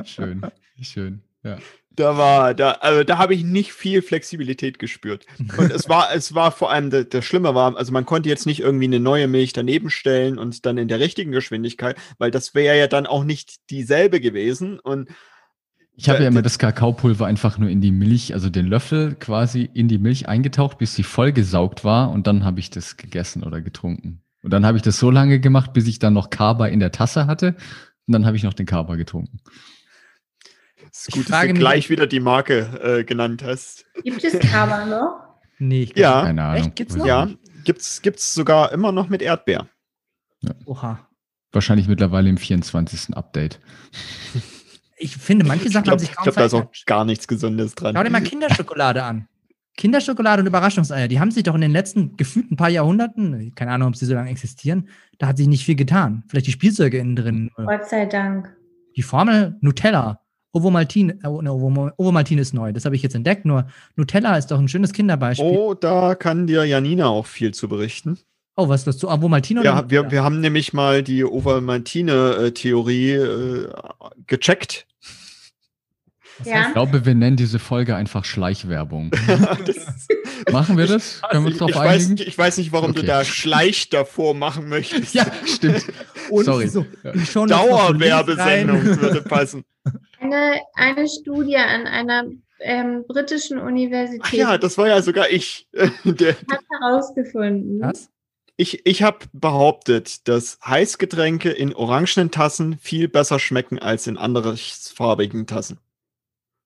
schön, 0.05 0.43
schön. 0.81 1.23
Ja. 1.43 1.59
Da 1.95 2.17
war, 2.17 2.55
da, 2.55 2.73
also 2.81 3.05
da 3.05 3.19
habe 3.19 3.35
ich 3.35 3.45
nicht 3.45 3.73
viel 3.73 4.01
Flexibilität 4.03 4.79
gespürt. 4.79 5.27
Und 5.59 5.71
es 5.71 5.89
war, 5.89 6.09
es 6.15 6.35
war 6.35 6.51
vor 6.51 6.71
allem, 6.71 6.89
der, 6.91 7.05
der 7.05 7.21
Schlimme 7.23 7.55
war, 7.55 7.77
also 7.77 7.93
man 7.93 8.07
konnte 8.07 8.29
jetzt 8.29 8.47
nicht 8.47 8.61
irgendwie 8.61 8.87
eine 8.87 9.01
neue 9.01 9.29
Milch 9.29 9.53
daneben 9.53 9.91
stellen 9.91 10.39
und 10.39 10.65
dann 10.65 10.79
in 10.79 10.89
der 10.89 11.01
richtigen 11.01 11.33
Geschwindigkeit, 11.33 11.97
weil 12.19 12.31
das 12.31 12.55
wäre 12.55 12.79
ja 12.79 12.87
dann 12.87 13.07
auch 13.07 13.25
nicht 13.25 13.69
dieselbe 13.71 14.21
gewesen. 14.21 14.79
Und 14.81 15.11
Ich 15.95 16.09
habe 16.09 16.23
ja 16.23 16.29
immer 16.29 16.41
da- 16.41 16.45
das 16.45 16.59
Kakaopulver 16.59 17.27
einfach 17.27 17.59
nur 17.59 17.69
in 17.69 17.81
die 17.83 17.93
Milch, 17.93 18.33
also 18.33 18.49
den 18.49 18.67
Löffel 18.67 19.15
quasi 19.17 19.69
in 19.75 19.89
die 19.89 19.99
Milch 19.99 20.29
eingetaucht, 20.29 20.79
bis 20.79 20.95
sie 20.95 21.03
vollgesaugt 21.03 21.85
war 21.85 22.11
und 22.11 22.27
dann 22.27 22.45
habe 22.45 22.59
ich 22.61 22.71
das 22.71 22.97
gegessen 22.97 23.43
oder 23.43 23.61
getrunken. 23.61 24.23
Und 24.43 24.51
dann 24.53 24.65
habe 24.65 24.77
ich 24.79 24.83
das 24.83 24.99
so 24.99 25.11
lange 25.11 25.41
gemacht, 25.41 25.73
bis 25.75 25.87
ich 25.87 25.99
dann 25.99 26.15
noch 26.15 26.31
Kaba 26.31 26.67
in 26.69 26.81
der 26.81 26.91
Tasse 26.91 27.27
hatte 27.27 27.55
und 28.07 28.13
dann 28.13 28.25
habe 28.25 28.37
ich 28.37 28.43
noch 28.43 28.55
den 28.55 28.67
Kaba 28.67 28.97
getrunken. 28.97 29.41
Ist 31.03 31.09
Ich 31.09 31.15
gut, 31.15 31.31
dass 31.31 31.47
du 31.47 31.55
gleich 31.55 31.91
wieder 31.91 32.07
die 32.07 32.21
Marke 32.21 32.81
äh, 33.01 33.05
genannt 33.05 33.43
hast. 33.45 33.87
Gibt 34.03 34.23
es 34.25 34.39
Kaba 34.39 34.85
noch? 34.87 35.21
Nee, 35.59 35.83
ich 35.85 35.97
Ja. 35.97 36.23
Keine 36.23 36.43
Ahnung. 36.43 36.67
Echt? 36.67 36.77
Gibt's 36.77 36.95
Weiß 36.95 36.99
noch? 36.99 37.05
ich 37.05 37.09
Ja, 37.09 37.27
nicht. 37.27 37.65
gibt's, 37.65 38.03
gibt's 38.03 38.35
sogar 38.35 38.73
immer 38.73 38.93
noch 38.93 39.09
mit 39.09 39.23
Erdbeer. 39.23 39.69
Oha. 40.67 41.09
Wahrscheinlich 41.53 41.87
mittlerweile 41.87 42.29
im 42.29 42.39
24. 42.39 43.15
Update. 43.17 43.61
Ich 44.97 45.17
finde, 45.17 45.45
manche 45.45 45.67
Ich 45.67 45.73
Sachen 45.73 45.85
glaube, 45.85 45.99
haben 45.99 46.07
sich 46.07 46.15
kaum 46.15 46.25
glaub, 46.25 46.37
da 46.37 46.45
ist 46.47 46.55
auch 46.55 46.71
gar 46.87 47.05
nichts 47.05 47.29
Gesundes 47.29 47.75
dran. 47.75 47.95
Schau 47.97 48.03
dir 48.03 48.11
mal 48.11 48.23
Kinderschokolade 48.23 49.03
an. 49.03 49.29
Kinderschokolade 49.77 50.43
und 50.43 50.47
Überraschungseier, 50.47 51.09
die 51.09 51.19
haben 51.19 51.31
sich 51.31 51.45
doch 51.45 51.55
in 51.55 51.61
den 51.63 51.73
letzten 51.73 52.17
gefühlten 52.17 52.57
paar 52.57 52.69
Jahrhunderten, 52.69 53.55
keine 53.55 53.73
Ahnung, 53.73 53.89
ob 53.89 53.97
sie 53.97 54.05
so 54.05 54.15
lange 54.15 54.31
existieren, 54.31 54.89
da 55.19 55.29
hat 55.29 55.39
sich 55.39 55.47
nicht 55.49 55.65
viel 55.65 55.77
getan. 55.77 56.25
Vielleicht 56.29 56.47
die 56.47 56.53
Spielzeuge 56.53 56.99
innen 56.99 57.17
drin. 57.17 57.51
Gott 57.57 57.89
sei 57.89 58.07
Dank. 58.07 58.55
Die 58.97 59.03
Formel 59.03 59.57
Nutella. 59.61 60.21
Ovomaltine, 60.53 61.15
äh, 61.15 61.29
ne, 61.43 61.51
Ovo- 61.51 61.91
Ovomaltine 61.97 62.41
ist 62.43 62.53
neu, 62.55 62.73
das 62.73 62.85
habe 62.85 62.95
ich 62.95 63.03
jetzt 63.03 63.15
entdeckt, 63.15 63.45
nur 63.47 63.67
Nutella 63.97 64.37
ist 64.37 64.49
doch 64.51 64.59
ein 64.59 64.69
schönes 64.69 64.93
Kinderbeispiel. 64.93 65.47
Oh, 65.47 65.71
Oh, 65.71 65.75
da 65.75 66.15
kann 66.15 66.47
dir 66.47 66.65
Janina 66.65 67.07
auch 67.07 67.27
viel 67.27 67.55
zu 67.55 67.69
berichten. 67.69 68.19
was 68.57 68.81
ist 68.83 68.87
das 68.87 68.99
zu 68.99 69.09
Ovomaltine 69.09 69.61
oder 69.61 69.71
Ja, 69.71 69.91
wir, 69.91 70.11
wir 70.11 70.23
haben 70.23 70.41
nämlich 70.41 70.73
mal 70.75 71.03
die 71.03 71.25
Ovalmantine-Theorie 71.25 73.13
äh, 73.13 73.69
gecheckt. 74.27 74.87
Ja. 76.45 76.67
Ich 76.67 76.73
glaube, 76.73 77.05
wir 77.07 77.15
nennen 77.15 77.37
diese 77.37 77.59
Folge 77.59 77.95
einfach 77.95 78.25
Schleichwerbung. 78.25 79.11
Machen 80.51 80.77
wir 80.77 80.87
das? 80.87 81.21
Können 81.31 81.45
wir 81.45 81.47
uns 81.49 81.55
ich, 81.55 81.59
darauf 81.59 81.71
ich, 81.71 81.77
weiß, 81.77 82.07
einigen? 82.07 82.29
ich 82.29 82.37
weiß 82.39 82.57
nicht, 82.59 82.73
warum 82.73 82.93
du 82.95 82.99
Okay. 83.01 83.07
da 83.07 83.25
Schleich 83.25 83.91
davor 83.91 84.35
machen 84.35 84.69
möchtest. 84.69 85.15
Ja, 85.15 85.27
stimmt. 85.47 85.85
Und 86.31 86.45
Sorry. 86.45 86.69
so, 86.69 86.85
Ja. 87.05 87.47
Dauerwerbesendung 87.47 88.83
würde 88.85 89.23
passen. 89.23 89.63
Eine, 90.21 90.61
eine 90.75 91.09
Studie 91.09 91.57
an 91.57 91.87
einer 91.87 92.25
ähm, 92.61 93.05
britischen 93.09 93.59
Universität 93.59 94.23
Ach 94.25 94.33
ja, 94.33 94.59
das 94.59 94.79
war 94.79 94.89
ja 94.89 95.03
sogar 95.03 95.31
ich. 95.31 95.69
Der, 96.05 96.37
hat 96.37 96.61
herausgefunden, 96.81 97.81
Was? 97.81 98.09
ich 98.57 98.87
ich 98.87 99.03
habe 99.03 99.27
behauptet, 99.33 100.29
dass 100.29 100.59
Heißgetränke 100.65 101.51
in 101.51 101.75
orangenen 101.75 102.31
Tassen 102.31 102.79
viel 102.79 103.09
besser 103.09 103.39
schmecken 103.39 103.79
als 103.79 104.07
in 104.07 104.17
andersfarbigen 104.17 105.47
Tassen. 105.47 105.79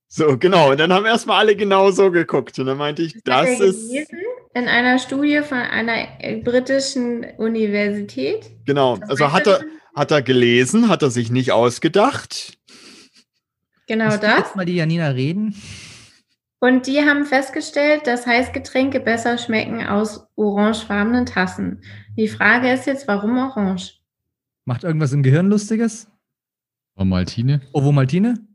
So, 0.08 0.36
genau. 0.38 0.70
Und 0.70 0.78
dann 0.80 0.92
haben 0.92 1.06
erstmal 1.06 1.38
alle 1.38 1.56
genau 1.56 1.90
so 1.90 2.10
geguckt. 2.10 2.58
Und 2.58 2.66
dann 2.66 2.78
meinte 2.78 3.02
ich, 3.02 3.14
hat 3.16 3.22
das 3.24 3.60
er 3.60 3.66
ist. 3.66 3.88
gelesen 3.88 4.18
in 4.56 4.68
einer 4.68 4.98
Studie 4.98 5.42
von 5.42 5.58
einer 5.58 6.08
äh, 6.18 6.40
britischen 6.40 7.26
Universität. 7.36 8.50
Genau. 8.64 8.98
Was 9.00 9.10
Also 9.10 9.32
hat 9.32 9.46
er, 9.46 9.60
hat 9.94 10.10
er 10.10 10.22
gelesen, 10.22 10.88
hat 10.88 11.02
er 11.02 11.10
sich 11.10 11.30
nicht 11.30 11.52
ausgedacht. 11.52 12.55
Genau 13.87 14.07
Lass 14.07 14.20
das. 14.20 14.39
Jetzt 14.39 14.57
mal 14.57 14.66
die 14.66 14.76
Janina 14.76 15.09
reden. 15.09 15.55
Und 16.59 16.87
die 16.87 17.01
haben 17.01 17.26
festgestellt, 17.26 18.07
dass 18.07 18.26
Heißgetränke 18.26 18.99
besser 19.01 19.37
schmecken 19.37 19.87
aus 19.87 20.26
orangefarbenen 20.37 21.26
Tassen. 21.26 21.82
Die 22.16 22.28
Frage 22.28 22.72
ist 22.72 22.87
jetzt, 22.87 23.07
warum 23.07 23.37
orange? 23.37 24.01
Macht 24.64 24.82
irgendwas 24.82 25.12
im 25.12 25.22
Gehirn 25.22 25.49
Lustiges? 25.49 26.09
Und 26.95 27.11
Maltine? 27.11 27.61
Ovomaltine? 27.72 28.47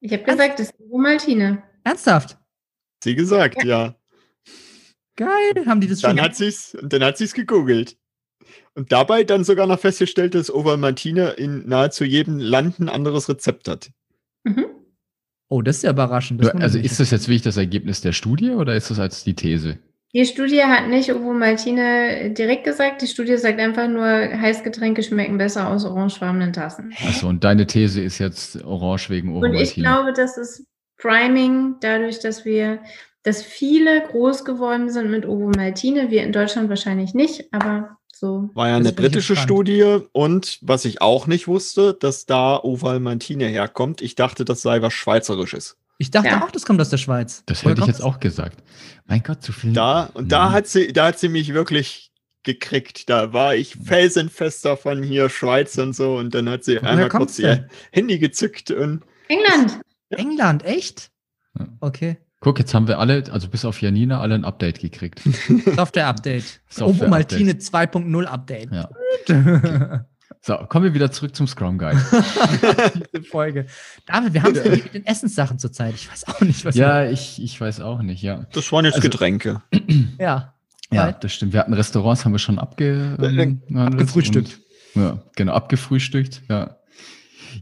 Ich 0.00 0.12
habe 0.12 0.24
gesagt, 0.24 0.58
das 0.58 0.70
ist 0.70 0.80
Ovomaltine. 0.80 1.62
Ernsthaft? 1.84 2.38
Sie 3.04 3.14
gesagt, 3.14 3.64
ja. 3.64 3.94
Geil, 5.16 5.66
haben 5.66 5.82
die 5.82 5.88
das 5.88 6.00
Dann 6.00 6.16
schon? 6.16 6.24
hat 6.24 6.36
sie's, 6.36 6.74
und 6.74 6.90
dann 6.92 7.04
hat 7.04 7.18
sie's 7.18 7.34
gegoogelt. 7.34 7.98
Und 8.74 8.92
dabei 8.92 9.24
dann 9.24 9.44
sogar 9.44 9.66
noch 9.66 9.78
festgestellt, 9.78 10.34
dass 10.34 10.52
Ovalmantine 10.52 11.30
in 11.32 11.68
nahezu 11.68 12.04
jedem 12.04 12.38
Land 12.38 12.80
ein 12.80 12.88
anderes 12.88 13.28
Rezept 13.28 13.68
hat. 13.68 13.90
Oh, 15.50 15.62
das 15.62 15.78
ist 15.78 15.82
ja 15.82 15.90
überraschend. 15.90 16.42
Das 16.42 16.54
Also 16.54 16.78
ist 16.78 17.00
das 17.00 17.10
jetzt 17.10 17.26
wirklich 17.26 17.42
das 17.42 17.56
Ergebnis 17.56 18.00
der 18.00 18.12
Studie 18.12 18.50
oder 18.50 18.76
ist 18.76 18.90
das 18.90 19.00
als 19.00 19.24
die 19.24 19.34
These? 19.34 19.78
Die 20.14 20.24
Studie 20.24 20.62
hat 20.62 20.88
nicht 20.88 21.12
Ovomaltine 21.12 22.30
direkt 22.30 22.64
gesagt. 22.64 23.02
Die 23.02 23.08
Studie 23.08 23.36
sagt 23.36 23.60
einfach 23.60 23.88
nur, 23.88 24.06
Heißgetränke 24.06 25.02
schmecken 25.02 25.38
besser 25.38 25.68
aus 25.68 25.84
orangefarbenen 25.84 26.52
Tassen. 26.52 26.92
Achso, 27.04 27.28
und 27.28 27.42
deine 27.42 27.66
These 27.66 28.00
ist 28.00 28.18
jetzt 28.18 28.64
orange 28.64 29.10
wegen 29.10 29.36
Und 29.36 29.54
ich 29.54 29.74
glaube, 29.74 30.12
das 30.12 30.38
ist 30.38 30.66
Priming, 30.98 31.76
dadurch, 31.80 32.20
dass 32.20 32.44
wir, 32.44 32.80
dass 33.24 33.42
viele 33.42 34.02
groß 34.02 34.44
geworden 34.44 34.88
sind 34.88 35.10
mit 35.10 35.26
Ovomaltine. 35.26 36.10
Wir 36.10 36.22
in 36.22 36.32
Deutschland 36.32 36.68
wahrscheinlich 36.68 37.12
nicht, 37.14 37.52
aber 37.52 37.98
so. 38.20 38.50
War 38.54 38.68
ja 38.68 38.78
Das 38.78 38.86
eine 38.88 38.92
britische. 38.94 39.34
Studie 39.34 39.98
und 40.12 40.58
was 40.62 40.84
ich 40.84 41.00
auch 41.02 41.26
nicht 41.26 41.48
wusste, 41.48 41.94
dass 41.94 42.26
da 42.26 42.56
Ovalmantine 42.62 43.46
herkommt. 43.46 44.00
Ich 44.02 44.14
dachte, 44.14 44.44
das 44.44 44.62
sei 44.62 44.82
was 44.82 44.92
Schweizerisches. 44.92 45.76
Ich 45.98 46.10
dachte 46.10 46.28
Ja. 46.28 46.44
auch, 46.44 46.50
das 46.50 46.64
kommt 46.64 46.80
aus 46.80 46.90
der 46.90 46.96
Schweiz. 46.98 47.42
das 47.46 47.64
Woher 47.64 47.72
hätte 47.72 47.82
ich 47.82 47.86
jetzt 47.88 48.02
auch 48.02 48.20
gesagt. 48.20 48.62
Mein 49.06 49.22
Gott, 49.22 49.42
zu 49.42 49.52
viel. 49.52 49.72
Da, 49.72 50.10
und 50.14 50.30
da 50.30 50.52
hat 50.52 50.66
sie, 50.68 50.92
da 50.92 51.06
hat 51.06 51.18
sie 51.18 51.28
mich 51.28 51.52
wirklich 51.52 52.10
gekriegt. 52.42 53.10
Da 53.10 53.32
war 53.32 53.54
ich 53.54 53.76
felsenfest 53.76 54.64
davon 54.64 55.02
hier, 55.02 55.28
Schweiz 55.28 55.76
und 55.78 55.94
so. 55.94 56.16
Und 56.16 56.34
dann 56.34 56.48
hat 56.48 56.64
sie 56.64 56.76
Woher 56.76 56.88
einmal 56.90 57.08
kurz 57.08 57.38
ihr 57.38 57.48
denn? 57.56 57.70
Handy 57.92 58.18
gezückt 58.18 58.70
und 58.70 59.02
England. 59.28 59.80
England, 60.10 60.64
echt? 60.64 61.10
Ja. 61.58 61.66
Okay. 61.80 62.16
Guck, 62.40 62.58
jetzt 62.58 62.72
haben 62.72 62.88
wir 62.88 62.98
alle, 62.98 63.24
also 63.30 63.48
bis 63.48 63.64
auf 63.66 63.82
Janina, 63.82 64.20
alle 64.20 64.34
ein 64.34 64.44
Update 64.46 64.80
gekriegt. 64.80 65.20
Software-Update. 65.76 66.60
Software-Update. 66.68 66.80
Ovomaltine 67.02 67.52
2.0 67.52 68.24
Update. 68.24 68.70
Ja. 68.72 68.88
So, 70.42 70.56
kommen 70.56 70.86
wir 70.86 70.94
wieder 70.94 71.12
zurück 71.12 71.36
zum 71.36 71.46
Scrum 71.46 71.76
Guide. 71.76 72.00
Diese 73.12 73.24
Folge. 73.24 73.66
David, 74.06 74.32
wir 74.32 74.42
haben 74.42 74.54
es 74.56 74.64
mit 74.64 74.94
den 74.94 75.04
Essenssachen 75.04 75.58
zurzeit. 75.58 75.94
Ich 75.94 76.10
weiß 76.10 76.28
auch 76.28 76.40
nicht, 76.40 76.64
was 76.64 76.76
ja, 76.76 77.04
ich, 77.04 77.42
ich 77.42 77.60
weiß 77.60 77.82
auch 77.82 78.00
nicht, 78.00 78.22
ja. 78.22 78.46
Das 78.54 78.72
waren 78.72 78.86
jetzt 78.86 78.94
Also- 78.94 79.08
Getränke. 79.10 79.60
Ja. 80.18 80.54
Ja, 80.90 81.04
Weil- 81.06 81.16
das 81.20 81.34
stimmt. 81.34 81.52
Wir 81.52 81.60
hatten 81.60 81.74
Restaurants, 81.74 82.24
haben 82.24 82.32
wir 82.32 82.38
schon 82.38 82.58
abge, 82.58 83.18
ähm, 83.20 83.60
abgefrühstückt. 83.76 84.60
Und, 84.94 85.02
ja, 85.02 85.18
genau, 85.36 85.52
abgefrühstückt, 85.52 86.40
ja. 86.48 86.76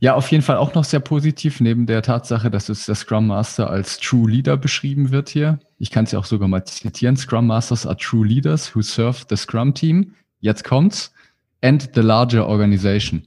Ja, 0.01 0.15
auf 0.15 0.31
jeden 0.31 0.43
Fall 0.43 0.57
auch 0.57 0.75
noch 0.75 0.85
sehr 0.85 1.01
positiv, 1.01 1.61
neben 1.61 1.87
der 1.87 2.03
Tatsache, 2.03 2.51
dass 2.51 2.69
es 2.69 2.87
der 2.87 2.95
Scrum 2.95 3.27
Master 3.27 3.69
als 3.69 3.99
True 3.99 4.31
Leader 4.31 4.57
beschrieben 4.57 5.11
wird 5.11 5.29
hier. 5.29 5.59
Ich 5.79 5.91
kann 5.91 6.05
es 6.05 6.13
ja 6.13 6.19
auch 6.19 6.25
sogar 6.25 6.49
mal 6.49 6.65
zitieren. 6.65 7.17
Scrum 7.17 7.47
Masters 7.47 7.87
are 7.87 7.97
true 7.97 8.27
leaders 8.27 8.75
who 8.75 8.83
serve 8.83 9.25
the 9.29 9.37
Scrum 9.37 9.75
Team. 9.75 10.15
Jetzt 10.41 10.65
kommt's. 10.65 11.13
And 11.61 11.91
the 11.95 12.01
larger 12.03 12.47
organization. 12.47 13.27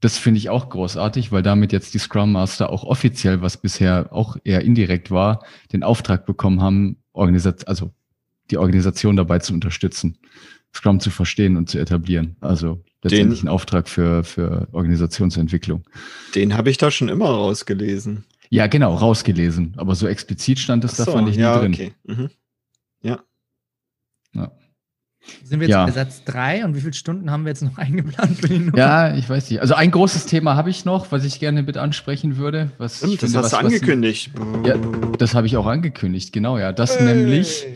Das 0.00 0.18
finde 0.18 0.38
ich 0.38 0.48
auch 0.48 0.70
großartig, 0.70 1.30
weil 1.30 1.42
damit 1.42 1.72
jetzt 1.72 1.94
die 1.94 1.98
Scrum 1.98 2.32
Master 2.32 2.70
auch 2.70 2.84
offiziell, 2.84 3.42
was 3.42 3.58
bisher 3.58 4.08
auch 4.10 4.36
eher 4.42 4.62
indirekt 4.62 5.10
war, 5.10 5.44
den 5.72 5.82
Auftrag 5.82 6.26
bekommen 6.26 6.62
haben, 6.62 6.96
Organisat 7.12 7.68
also 7.68 7.92
die 8.50 8.56
Organisation 8.56 9.16
dabei 9.16 9.38
zu 9.38 9.52
unterstützen, 9.52 10.18
Scrum 10.74 10.98
zu 10.98 11.10
verstehen 11.10 11.56
und 11.56 11.68
zu 11.68 11.78
etablieren. 11.78 12.36
Also 12.40 12.82
letztendlich 13.02 13.42
ein 13.42 13.48
Auftrag 13.48 13.88
für, 13.88 14.24
für 14.24 14.68
Organisationsentwicklung. 14.72 15.84
Den 16.34 16.56
habe 16.56 16.70
ich 16.70 16.78
da 16.78 16.90
schon 16.90 17.08
immer 17.08 17.26
rausgelesen. 17.30 18.24
Ja, 18.50 18.66
genau, 18.66 18.94
rausgelesen. 18.94 19.74
Aber 19.76 19.94
so 19.94 20.06
explizit 20.06 20.58
stand 20.58 20.84
es 20.84 20.96
da, 20.96 21.04
So, 21.04 21.12
fand 21.12 21.28
ich 21.28 21.36
nie 21.36 21.42
ja, 21.42 21.58
drin. 21.58 21.72
okay. 21.74 21.92
Mhm. 22.04 22.30
Sind 25.44 25.60
wir 25.60 25.68
jetzt 25.68 25.72
Ja. 25.76 25.84
bei 25.86 25.92
Satz 25.92 26.24
3 26.24 26.64
und 26.64 26.74
wie 26.74 26.80
viele 26.80 26.94
Stunden 26.94 27.30
haben 27.30 27.44
wir 27.44 27.50
jetzt 27.50 27.62
noch 27.62 27.78
eingeplant 27.78 28.38
für 28.40 28.48
die 28.48 28.58
Nummer? 28.58 28.76
Ja, 28.76 29.14
ich 29.14 29.28
weiß 29.28 29.50
nicht. 29.50 29.60
Also 29.60 29.74
ein 29.74 29.92
großes 29.92 30.26
Thema 30.26 30.56
habe 30.56 30.68
ich 30.70 30.84
noch, 30.84 31.12
was 31.12 31.24
ich 31.24 31.38
gerne 31.38 31.62
mit 31.62 31.76
ansprechen 31.76 32.36
würde. 32.38 32.72
Was 32.78 32.98
Stimmt, 32.98 33.22
das 33.22 33.30
finde, 33.30 33.38
hast 33.38 33.44
was, 33.44 33.50
du 33.52 33.56
was- 33.58 33.64
angekündigt. 33.72 34.32
Ja, 34.64 34.74
das 35.18 35.34
habe 35.36 35.46
ich 35.46 35.56
auch 35.56 35.66
angekündigt, 35.66 36.32
genau, 36.32 36.58
ja. 36.58 36.72
Dass 36.72 37.00
nämlich 37.00 37.66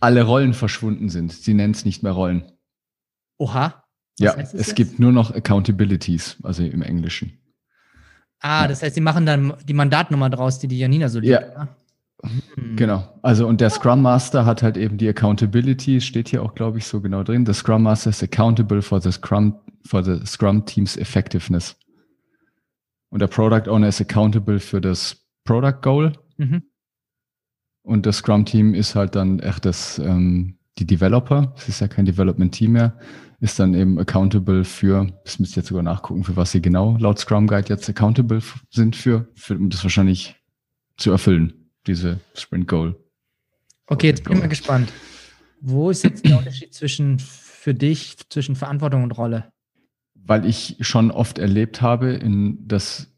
alle 0.00 0.24
Rollen 0.24 0.52
verschwunden 0.52 1.10
sind. 1.10 1.32
Sie 1.32 1.54
nennen 1.54 1.74
es 1.74 1.84
nicht 1.84 2.02
mehr 2.02 2.10
Rollen. 2.12 2.50
Oha. 3.38 3.83
Was 4.18 4.36
ja, 4.36 4.40
es 4.42 4.52
jetzt? 4.52 4.76
gibt 4.76 4.98
nur 4.98 5.12
noch 5.12 5.34
Accountabilities, 5.34 6.36
also 6.42 6.62
im 6.62 6.82
Englischen. 6.82 7.32
Ah, 8.40 8.62
Ja. 8.62 8.68
das 8.68 8.82
heißt, 8.82 8.94
sie 8.94 9.00
machen 9.00 9.26
dann 9.26 9.54
die 9.66 9.74
Mandatnummer 9.74 10.30
draus, 10.30 10.58
die 10.58 10.68
die 10.68 10.78
Janina 10.78 11.08
so 11.08 11.18
liebt. 11.18 11.32
Ja. 11.32 11.40
oder? 11.50 11.68
Hm. 12.54 12.76
Genau. 12.76 13.18
Also 13.22 13.46
und 13.46 13.60
der 13.60 13.70
Scrum 13.70 14.00
Master 14.02 14.46
hat 14.46 14.62
halt 14.62 14.76
eben 14.76 14.96
die 14.98 15.08
Accountability, 15.08 16.00
steht 16.00 16.28
hier 16.28 16.42
auch, 16.42 16.54
glaube 16.54 16.78
ich, 16.78 16.86
so 16.86 17.00
genau 17.00 17.22
drin. 17.22 17.44
The 17.44 17.52
Scrum 17.52 17.82
Master 17.82 18.10
is 18.10 18.22
accountable 18.22 18.82
for 18.82 19.00
the 19.00 19.12
Scrum, 19.12 19.56
for 19.84 20.02
the 20.02 20.24
Scrum 20.24 20.64
Team's 20.64 20.96
effectiveness. 20.96 21.76
Und 23.10 23.20
der 23.20 23.26
Product 23.26 23.68
Owner 23.70 23.88
ist 23.88 24.00
accountable 24.00 24.58
für 24.60 24.80
das 24.80 25.16
Product 25.44 25.80
Goal. 25.82 26.12
Mhm. 26.38 26.62
Und 27.82 28.06
das 28.06 28.16
Scrum 28.18 28.44
Team 28.46 28.74
ist 28.74 28.94
halt 28.94 29.14
dann 29.14 29.40
echt 29.40 29.64
das, 29.66 29.98
ähm, 29.98 30.56
die 30.78 30.86
Developer. 30.86 31.52
Es 31.56 31.68
ist 31.68 31.80
ja 31.80 31.88
kein 31.88 32.06
Development 32.06 32.52
Team 32.52 32.72
mehr. 32.72 32.98
Ist 33.44 33.58
dann 33.58 33.74
eben 33.74 33.98
accountable 33.98 34.64
für, 34.64 35.06
das 35.24 35.38
müsst 35.38 35.52
ihr 35.52 35.60
jetzt 35.60 35.68
sogar 35.68 35.82
nachgucken, 35.82 36.24
für 36.24 36.34
was 36.34 36.52
sie 36.52 36.62
genau 36.62 36.96
laut 36.98 37.18
Scrum 37.18 37.46
Guide 37.46 37.68
jetzt 37.68 37.88
accountable 37.88 38.40
sind 38.70 38.96
für, 38.96 39.28
für 39.34 39.54
um 39.56 39.68
das 39.68 39.82
wahrscheinlich 39.82 40.36
zu 40.96 41.10
erfüllen, 41.10 41.70
diese 41.86 42.20
Sprint 42.34 42.68
Goal. 42.68 42.96
Okay, 43.86 44.06
jetzt 44.06 44.24
bin 44.24 44.32
ich 44.32 44.40
mal 44.40 44.48
gespannt. 44.48 44.92
Wo 45.60 45.90
ist 45.90 46.04
jetzt 46.04 46.24
der 46.24 46.38
Unterschied 46.38 46.72
zwischen 46.72 47.18
für 47.18 47.74
dich, 47.74 48.16
zwischen 48.30 48.56
Verantwortung 48.56 49.02
und 49.02 49.12
Rolle? 49.12 49.52
weil 50.26 50.46
ich 50.46 50.76
schon 50.80 51.10
oft 51.10 51.38
erlebt 51.38 51.82
habe, 51.82 52.12
in, 52.12 52.66
dass 52.66 53.12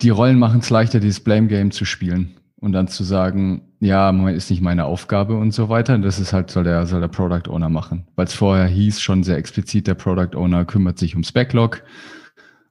die 0.00 0.10
Rollen 0.10 0.38
machen 0.38 0.60
es 0.60 0.70
leichter, 0.70 1.00
dieses 1.00 1.20
Blame 1.20 1.48
Game 1.48 1.70
zu 1.70 1.84
spielen 1.84 2.36
und 2.56 2.72
dann 2.72 2.88
zu 2.88 3.04
sagen, 3.04 3.75
ja, 3.80 4.10
ist 4.28 4.50
nicht 4.50 4.62
meine 4.62 4.86
Aufgabe 4.86 5.36
und 5.36 5.52
so 5.52 5.68
weiter. 5.68 5.98
Das 5.98 6.18
ist 6.18 6.32
halt, 6.32 6.50
soll 6.50 6.64
der, 6.64 6.86
soll 6.86 7.00
der 7.00 7.08
Product 7.08 7.50
Owner 7.50 7.68
machen. 7.68 8.06
Weil 8.16 8.26
es 8.26 8.34
vorher 8.34 8.66
hieß 8.66 9.00
schon 9.00 9.22
sehr 9.22 9.36
explizit, 9.36 9.86
der 9.86 9.94
Product 9.94 10.36
Owner 10.36 10.64
kümmert 10.64 10.98
sich 10.98 11.14
ums 11.14 11.32
Backlog 11.32 11.82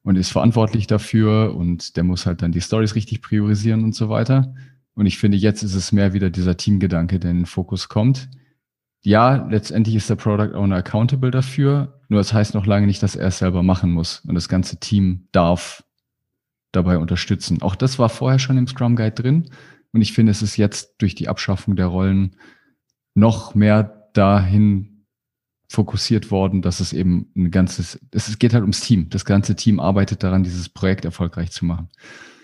und 0.03 0.15
ist 0.15 0.31
verantwortlich 0.31 0.87
dafür 0.87 1.55
und 1.55 1.95
der 1.97 2.03
muss 2.03 2.25
halt 2.25 2.41
dann 2.41 2.51
die 2.51 2.61
Stories 2.61 2.95
richtig 2.95 3.21
priorisieren 3.21 3.83
und 3.83 3.95
so 3.95 4.09
weiter. 4.09 4.53
Und 4.95 5.05
ich 5.05 5.17
finde, 5.17 5.37
jetzt 5.37 5.63
ist 5.63 5.75
es 5.75 5.91
mehr 5.91 6.13
wieder 6.13 6.29
dieser 6.29 6.57
Teamgedanke, 6.57 7.19
der 7.19 7.31
in 7.31 7.37
den 7.37 7.45
Fokus 7.45 7.89
kommt. 7.89 8.29
Ja, 9.01 9.47
letztendlich 9.49 9.95
ist 9.95 10.09
der 10.09 10.15
Product 10.15 10.55
Owner 10.55 10.77
accountable 10.77 11.31
dafür, 11.31 11.99
nur 12.09 12.19
das 12.19 12.33
heißt 12.33 12.55
noch 12.55 12.65
lange 12.65 12.87
nicht, 12.87 13.03
dass 13.03 13.15
er 13.15 13.27
es 13.27 13.39
selber 13.39 13.61
machen 13.61 13.91
muss. 13.91 14.21
Und 14.27 14.35
das 14.35 14.49
ganze 14.49 14.79
Team 14.79 15.27
darf 15.31 15.83
dabei 16.71 16.97
unterstützen. 16.97 17.61
Auch 17.61 17.75
das 17.75 17.99
war 17.99 18.09
vorher 18.09 18.39
schon 18.39 18.57
im 18.57 18.67
Scrum 18.67 18.95
Guide 18.95 19.11
drin. 19.11 19.49
Und 19.95 20.01
ich 20.01 20.11
finde, 20.11 20.31
es 20.33 20.41
ist 20.41 20.57
jetzt 20.57 20.95
durch 20.97 21.15
die 21.15 21.29
Abschaffung 21.29 21.77
der 21.77 21.85
Rollen 21.85 22.35
noch 23.13 23.55
mehr 23.55 24.09
dahin 24.11 25.05
fokussiert 25.69 26.31
worden, 26.31 26.61
dass 26.61 26.81
es 26.81 26.91
eben 26.91 27.31
ein 27.33 27.49
ganzes, 27.49 27.97
es 28.11 28.37
geht 28.37 28.53
halt 28.53 28.63
ums 28.63 28.81
Team. 28.81 29.07
Das 29.09 29.23
ganze 29.23 29.55
Team 29.55 29.79
arbeitet 29.79 30.21
daran, 30.21 30.43
dieses 30.43 30.67
Projekt 30.67 31.05
erfolgreich 31.05 31.51
zu 31.51 31.63
machen. 31.63 31.87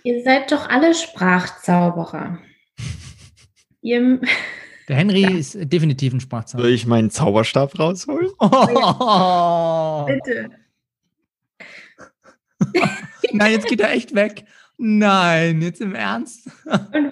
Ihr 0.06 0.24
seid 0.24 0.50
doch 0.54 0.70
alle 0.70 0.96
Sprachzauberer. 0.96 2.40
Ihr, 3.82 4.22
Der 4.88 4.96
Henry 4.96 5.22
Ja. 5.24 5.30
ist 5.32 5.58
definitiv 5.62 6.14
ein 6.14 6.22
Sprachzauber. 6.22 6.64
Soll 6.64 6.72
ich 6.72 6.86
meinen 6.88 7.10
Zauberstab 7.10 7.78
rausholen? 7.78 8.30
Oh. 8.40 10.06
bitte. 10.08 10.52
Nein, 13.34 13.52
jetzt 13.52 13.68
geht 13.68 13.82
er 13.82 13.92
echt 13.92 14.16
weg. 14.16 14.46
Nein, 14.84 15.62
jetzt 15.62 15.80
im 15.80 15.94
Ernst. 15.94 16.50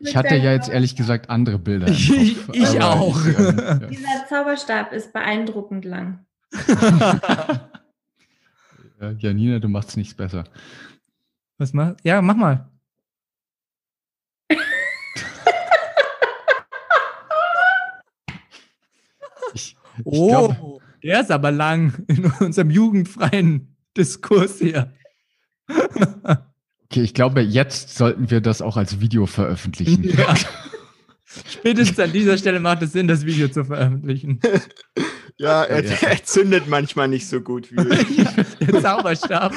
Ich 0.01 0.15
hatte 0.15 0.35
ja 0.35 0.53
jetzt 0.53 0.69
ehrlich 0.69 0.95
gesagt 0.95 1.29
andere 1.29 1.59
Bilder. 1.59 1.85
Im 1.87 1.93
Ich- 1.93 2.43
Kopf, 2.45 2.55
ich 2.55 2.81
aber 2.81 2.99
auch. 2.99 3.25
Ich, 3.27 3.37
ähm, 3.37 3.57
ja. 3.59 3.73
Dieser 3.75 4.25
Zauberstab 4.27 4.91
ist 4.91 5.13
beeindruckend 5.13 5.85
lang. 5.85 6.25
Ja, 9.01 9.11
Janina, 9.11 9.59
du 9.59 9.69
machst 9.69 9.95
nichts 9.95 10.13
besser. 10.13 10.43
Was 11.57 11.71
mach? 11.71 11.93
Ja, 12.03 12.21
mach 12.21 12.35
mal. 12.35 12.69
Ich, 19.53 19.75
ich 19.97 20.05
Oh, 20.05 20.27
glaub, 20.29 20.81
der 21.03 21.21
ist 21.21 21.31
aber 21.31 21.51
lang 21.51 22.03
in 22.07 22.25
unserem 22.39 22.69
jugendfreien 22.69 23.75
Diskurs 23.97 24.59
hier. 24.59 24.93
Okay, 26.91 27.01
ich 27.01 27.13
glaube, 27.13 27.41
jetzt 27.41 27.95
sollten 27.95 28.31
wir 28.31 28.41
das 28.41 28.61
auch 28.61 28.77
als 28.77 28.99
Video 28.99 29.25
veröffentlichen. 29.25 30.03
Ja. 30.17 30.33
Spätestens 31.47 31.99
an 31.99 32.11
dieser 32.11 32.37
Stelle 32.39 32.59
macht 32.59 32.81
es 32.81 32.93
Sinn, 32.93 33.07
das 33.07 33.23
Video 33.23 33.47
zu 33.49 33.63
veröffentlichen. 33.63 34.39
Ja, 35.37 35.63
er, 35.63 35.85
Ja. 35.85 35.95
er 36.09 36.23
zündet 36.23 36.67
manchmal 36.67 37.07
nicht 37.07 37.27
so 37.27 37.39
gut 37.41 37.71
wie 37.71 37.75
Der 38.65 38.81
Zauberstab. 38.81 39.53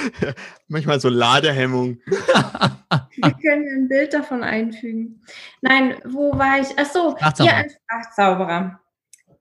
manchmal 0.69 1.01
so 1.01 1.09
Ladehemmung. 1.09 1.99
Wir 2.07 3.33
können 3.43 3.67
ein 3.75 3.89
Bild 3.89 4.13
davon 4.13 4.45
einfügen. 4.45 5.25
Nein, 5.63 5.97
wo 6.05 6.39
war 6.39 6.61
ich? 6.61 6.69
Ach 6.77 6.87
so, 6.87 7.17
ihr 7.43 7.57
als 7.57 7.75
Sprachzauberer. 7.75 8.79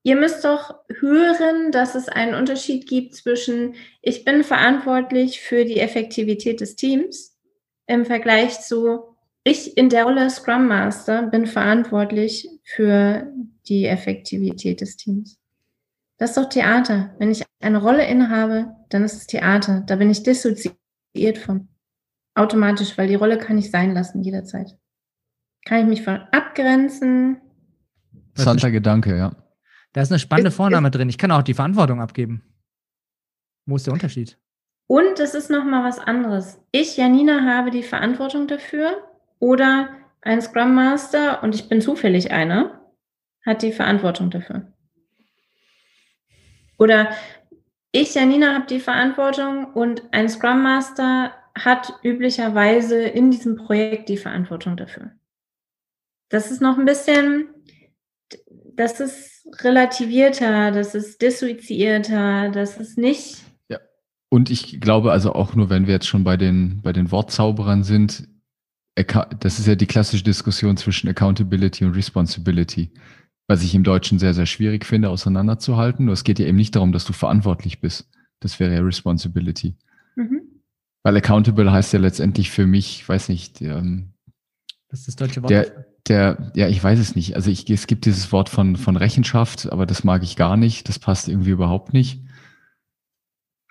Ihr 0.04 0.16
müsst 0.16 0.44
doch 0.46 0.74
hören, 1.00 1.72
dass 1.72 1.94
es 1.94 2.08
einen 2.08 2.34
Unterschied 2.34 2.88
gibt 2.88 3.14
zwischen, 3.14 3.76
ich 4.02 4.26
bin 4.26 4.44
verantwortlich 4.44 5.42
für 5.42 5.64
die 5.64 5.80
Effektivität 5.80 6.60
des 6.60 6.76
Teams 6.76 7.31
im 7.88 8.06
Vergleich 8.06 8.62
zu, 8.62 9.16
ich 9.44 9.76
in 9.78 9.90
der 9.90 10.04
Rolle 10.06 10.30
Scrum 10.30 10.68
Master 10.68 11.24
bin 11.24 11.46
verantwortlich 11.48 12.48
für 12.64 13.32
die 13.68 13.86
Effektivität 13.86 14.82
des 14.82 14.98
Teams. 14.98 15.40
Das 16.18 16.32
ist 16.32 16.38
doch 16.38 16.50
Theater. 16.50 17.16
Wenn 17.18 17.32
ich 17.32 17.44
eine 17.62 17.82
Rolle 17.82 18.06
innehabe, 18.08 18.76
dann 18.90 19.04
ist 19.04 19.14
es 19.16 19.28
Theater. 19.28 19.84
Da 19.88 19.96
bin 19.96 20.10
ich 20.12 20.22
dissoziiert 20.24 21.38
von. 21.40 21.68
Automatisch, 22.36 22.98
weil 22.98 23.08
die 23.08 23.16
Rolle 23.16 23.38
kann 23.38 23.58
ich 23.58 23.72
sein 23.72 23.94
lassen 23.94 24.22
jederzeit. 24.22 24.78
Kann 25.66 25.82
ich 25.82 25.86
mich 25.88 26.04
von 26.04 26.22
abgrenzen. 26.32 27.42
Interessanter 28.30 28.72
Gedanke, 28.72 29.18
ja. 29.18 29.36
Da 29.94 30.02
ist 30.02 30.12
eine 30.12 30.20
spannende 30.20 30.50
Ist- 30.50 30.56
Vorname 30.56 30.92
drin. 30.92 31.10
Ich 31.10 31.18
kann 31.18 31.32
auch 31.32 31.42
die 31.42 31.54
Verantwortung 31.54 32.00
abgeben. 32.00 32.44
Wo 33.66 33.76
ist 33.76 33.86
der 33.88 33.94
Unterschied? 33.94 34.38
Und 34.92 35.22
es 35.22 35.36
ist 35.36 35.50
nochmal 35.50 35.86
was 35.86 36.00
anderes. 36.00 36.60
Ich, 36.74 36.98
Janina, 36.98 37.46
habe 37.46 37.72
die 37.72 37.82
Verantwortung 37.82 38.48
dafür 38.48 39.10
oder 39.40 39.88
ein 40.20 40.42
Scrum 40.42 40.76
Master 40.76 41.42
und 41.44 41.56
ich 41.56 41.70
bin 41.70 41.80
zufällig 41.80 42.32
einer, 42.32 42.92
hat 43.46 43.62
die 43.62 43.72
Verantwortung 43.72 44.32
dafür. 44.32 44.74
Oder 46.78 47.16
ich, 47.94 48.16
Janina, 48.16 48.54
habe 48.54 48.66
die 48.66 48.82
Verantwortung 48.82 49.74
und 49.74 50.04
ein 50.12 50.28
Scrum 50.28 50.62
Master 50.62 51.36
hat 51.58 51.94
üblicherweise 52.04 53.02
in 53.02 53.32
diesem 53.32 53.56
Projekt 53.56 54.10
die 54.10 54.18
Verantwortung 54.18 54.76
dafür. 54.76 55.12
Das 56.28 56.52
ist 56.52 56.62
noch 56.62 56.78
ein 56.78 56.84
bisschen, 56.84 57.48
das 58.74 59.00
ist 59.00 59.48
relativierter, 59.64 60.72
das 60.72 60.96
ist 60.96 61.22
dissoziierter, 61.22 62.50
das 62.50 62.76
ist 62.76 62.98
nicht 62.98 63.51
Und 64.34 64.50
ich 64.50 64.80
glaube 64.80 65.12
also 65.12 65.34
auch 65.34 65.56
nur, 65.56 65.70
wenn 65.70 65.88
wir 65.88 65.94
jetzt 65.96 66.08
schon 66.08 66.24
bei 66.24 66.38
den, 66.38 66.82
bei 66.82 66.94
den 66.94 67.12
Wortzauberern 67.12 67.84
sind, 67.84 68.30
das 68.96 69.60
ist 69.60 69.68
ja 69.68 69.76
die 69.76 69.88
klassische 69.88 70.24
Diskussion 70.24 70.78
zwischen 70.78 71.10
Accountability 71.10 71.84
und 71.84 71.96
Responsibility, 71.96 72.92
was 73.48 73.62
ich 73.62 73.76
im 73.76 73.84
Deutschen 73.84 74.20
sehr, 74.20 74.34
sehr 74.34 74.46
schwierig 74.46 74.86
finde, 74.86 75.10
auseinanderzuhalten. 75.10 76.06
Nur 76.06 76.14
es 76.14 76.24
geht 76.24 76.40
ja 76.40 76.46
eben 76.46 76.56
nicht 76.56 76.78
darum, 76.78 76.94
dass 76.94 77.04
du 77.04 77.12
verantwortlich 77.12 77.82
bist. 77.82 78.10
Das 78.40 78.58
wäre 78.62 78.74
ja 78.74 78.82
Responsibility. 78.82 79.76
Mhm. 80.16 80.44
Weil 81.04 81.18
accountable 81.18 81.70
heißt 81.70 81.92
ja 81.92 82.00
letztendlich 82.00 82.52
für 82.52 82.66
mich, 82.66 83.08
weiß 83.08 83.28
nicht, 83.28 83.62
ähm, 83.62 84.14
das 84.88 85.02
ist 85.02 85.08
das 85.10 85.16
deutsche 85.18 85.44
Wort. 85.44 85.52
Der, 85.52 85.88
der, 86.08 86.52
ja, 86.56 86.70
ich 86.70 86.82
weiß 86.82 87.00
es 87.00 87.18
nicht. 87.18 87.36
Also 87.36 87.52
ich, 87.52 87.70
es 87.70 87.86
gibt 87.86 88.06
dieses 88.06 88.32
Wort 88.32 88.48
von, 88.48 88.78
von 88.78 88.96
Rechenschaft, 88.96 89.70
aber 89.70 89.86
das 89.86 90.06
mag 90.06 90.24
ich 90.24 90.38
gar 90.38 90.56
nicht. 90.56 90.88
Das 90.88 91.00
passt 91.00 91.28
irgendwie 91.28 91.50
überhaupt 91.50 91.92
nicht. 91.92 92.22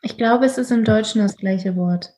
Ich 0.02 0.16
glaube, 0.16 0.46
es 0.46 0.58
ist 0.58 0.70
im 0.70 0.84
Deutschen 0.84 1.20
das 1.20 1.36
gleiche 1.36 1.76
Wort. 1.76 2.14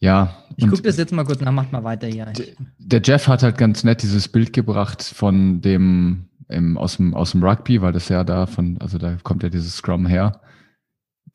Ja. 0.00 0.36
Ich 0.56 0.68
gucke 0.68 0.82
das 0.82 0.96
jetzt 0.96 1.12
mal 1.12 1.24
kurz 1.24 1.40
nach, 1.40 1.52
macht 1.52 1.72
mal 1.72 1.84
weiter 1.84 2.08
hier. 2.08 2.32
Der 2.78 3.00
Jeff 3.02 3.28
hat 3.28 3.42
halt 3.42 3.56
ganz 3.56 3.84
nett 3.84 4.02
dieses 4.02 4.28
Bild 4.28 4.52
gebracht 4.52 5.02
von 5.02 5.60
dem, 5.60 6.28
im, 6.48 6.76
aus, 6.76 6.96
dem 6.96 7.14
aus 7.14 7.30
dem 7.30 7.42
Rugby, 7.42 7.80
weil 7.80 7.92
das 7.92 8.08
ja 8.08 8.24
da 8.24 8.46
von, 8.46 8.78
also 8.80 8.98
da 8.98 9.16
kommt 9.22 9.42
ja 9.42 9.48
dieses 9.48 9.76
Scrum 9.76 10.06
her 10.06 10.40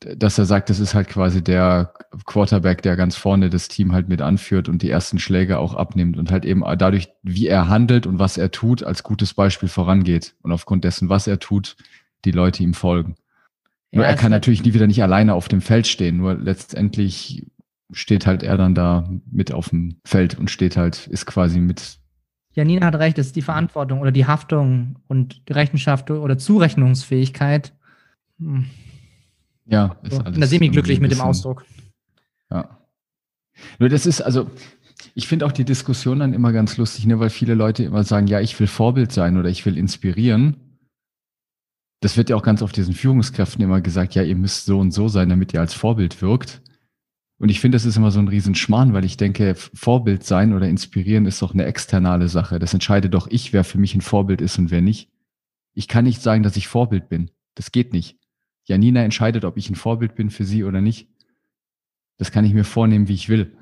dass 0.00 0.38
er 0.38 0.44
sagt, 0.44 0.70
das 0.70 0.78
ist 0.78 0.94
halt 0.94 1.08
quasi 1.08 1.42
der 1.42 1.92
Quarterback, 2.26 2.82
der 2.82 2.96
ganz 2.96 3.16
vorne 3.16 3.50
das 3.50 3.68
Team 3.68 3.92
halt 3.92 4.08
mit 4.08 4.22
anführt 4.22 4.68
und 4.68 4.82
die 4.82 4.90
ersten 4.90 5.18
Schläge 5.18 5.58
auch 5.58 5.74
abnimmt 5.74 6.16
und 6.18 6.30
halt 6.30 6.44
eben 6.44 6.62
dadurch, 6.78 7.08
wie 7.22 7.48
er 7.48 7.68
handelt 7.68 8.06
und 8.06 8.18
was 8.18 8.38
er 8.38 8.50
tut, 8.50 8.82
als 8.84 9.02
gutes 9.02 9.34
Beispiel 9.34 9.68
vorangeht 9.68 10.36
und 10.42 10.52
aufgrund 10.52 10.84
dessen, 10.84 11.08
was 11.08 11.26
er 11.26 11.40
tut, 11.40 11.76
die 12.24 12.30
Leute 12.30 12.62
ihm 12.62 12.74
folgen. 12.74 13.16
Nur 13.90 14.04
ja, 14.04 14.10
er 14.10 14.16
kann 14.16 14.30
natürlich 14.30 14.64
nie 14.64 14.74
wieder 14.74 14.86
nicht 14.86 15.02
alleine 15.02 15.34
auf 15.34 15.48
dem 15.48 15.60
Feld 15.60 15.86
stehen, 15.86 16.18
nur 16.18 16.34
letztendlich 16.34 17.46
steht 17.90 18.26
halt 18.26 18.42
er 18.42 18.58
dann 18.58 18.74
da 18.74 19.08
mit 19.30 19.52
auf 19.52 19.70
dem 19.70 19.96
Feld 20.04 20.38
und 20.38 20.50
steht 20.50 20.76
halt, 20.76 21.06
ist 21.06 21.24
quasi 21.24 21.58
mit. 21.60 21.98
Janina 22.52 22.86
hat 22.86 22.96
recht, 22.96 23.18
es 23.18 23.28
ist 23.28 23.36
die 23.36 23.42
Verantwortung 23.42 24.00
oder 24.00 24.12
die 24.12 24.26
Haftung 24.26 24.96
und 25.06 25.48
die 25.48 25.52
Rechenschaft 25.54 26.10
oder 26.10 26.36
Zurechnungsfähigkeit. 26.36 27.72
Hm 28.38 28.66
ja, 29.68 29.96
ist 30.02 30.14
so, 30.14 30.18
alles. 30.20 30.34
Ich 30.34 30.40
bin 30.40 30.48
semi-glücklich 30.48 31.00
mit 31.00 31.12
dem 31.12 31.20
Ausdruck. 31.20 31.64
Ja. 32.50 32.78
Nur 33.78 33.88
das 33.88 34.06
ist, 34.06 34.20
also, 34.20 34.50
ich 35.14 35.28
finde 35.28 35.46
auch 35.46 35.52
die 35.52 35.64
Diskussion 35.64 36.20
dann 36.20 36.32
immer 36.32 36.52
ganz 36.52 36.76
lustig, 36.76 37.06
ne, 37.06 37.20
weil 37.20 37.30
viele 37.30 37.54
Leute 37.54 37.84
immer 37.84 38.04
sagen, 38.04 38.26
ja, 38.26 38.40
ich 38.40 38.58
will 38.58 38.66
Vorbild 38.66 39.12
sein 39.12 39.36
oder 39.36 39.48
ich 39.48 39.64
will 39.66 39.76
inspirieren. 39.76 40.56
Das 42.00 42.16
wird 42.16 42.30
ja 42.30 42.36
auch 42.36 42.42
ganz 42.42 42.62
oft 42.62 42.76
diesen 42.76 42.94
Führungskräften 42.94 43.62
immer 43.62 43.80
gesagt, 43.80 44.14
ja, 44.14 44.22
ihr 44.22 44.36
müsst 44.36 44.66
so 44.66 44.78
und 44.78 44.92
so 44.92 45.08
sein, 45.08 45.28
damit 45.28 45.52
ihr 45.52 45.60
als 45.60 45.74
Vorbild 45.74 46.22
wirkt. 46.22 46.62
Und 47.38 47.50
ich 47.50 47.60
finde, 47.60 47.76
das 47.76 47.84
ist 47.84 47.96
immer 47.96 48.10
so 48.10 48.18
ein 48.18 48.28
Riesenschmarrn, 48.28 48.92
weil 48.92 49.04
ich 49.04 49.16
denke, 49.16 49.54
Vorbild 49.54 50.24
sein 50.24 50.52
oder 50.52 50.68
inspirieren 50.68 51.26
ist 51.26 51.40
doch 51.40 51.54
eine 51.54 51.64
externe 51.64 52.28
Sache. 52.28 52.58
Das 52.58 52.74
entscheide 52.74 53.08
doch 53.08 53.28
ich, 53.28 53.52
wer 53.52 53.64
für 53.64 53.78
mich 53.78 53.94
ein 53.94 54.00
Vorbild 54.00 54.40
ist 54.40 54.58
und 54.58 54.70
wer 54.70 54.80
nicht. 54.80 55.10
Ich 55.74 55.86
kann 55.86 56.04
nicht 56.04 56.20
sagen, 56.20 56.42
dass 56.42 56.56
ich 56.56 56.66
Vorbild 56.66 57.08
bin. 57.08 57.30
Das 57.54 57.70
geht 57.70 57.92
nicht. 57.92 58.18
Janina 58.64 59.02
entscheidet, 59.02 59.44
ob 59.44 59.56
ich 59.56 59.70
ein 59.70 59.76
Vorbild 59.76 60.14
bin 60.16 60.30
für 60.30 60.44
sie 60.44 60.64
oder 60.64 60.80
nicht. 60.80 61.08
Das 62.16 62.32
kann 62.32 62.44
ich 62.44 62.52
mir 62.52 62.64
vornehmen, 62.64 63.06
wie 63.06 63.14
ich 63.14 63.28
will. 63.28 63.56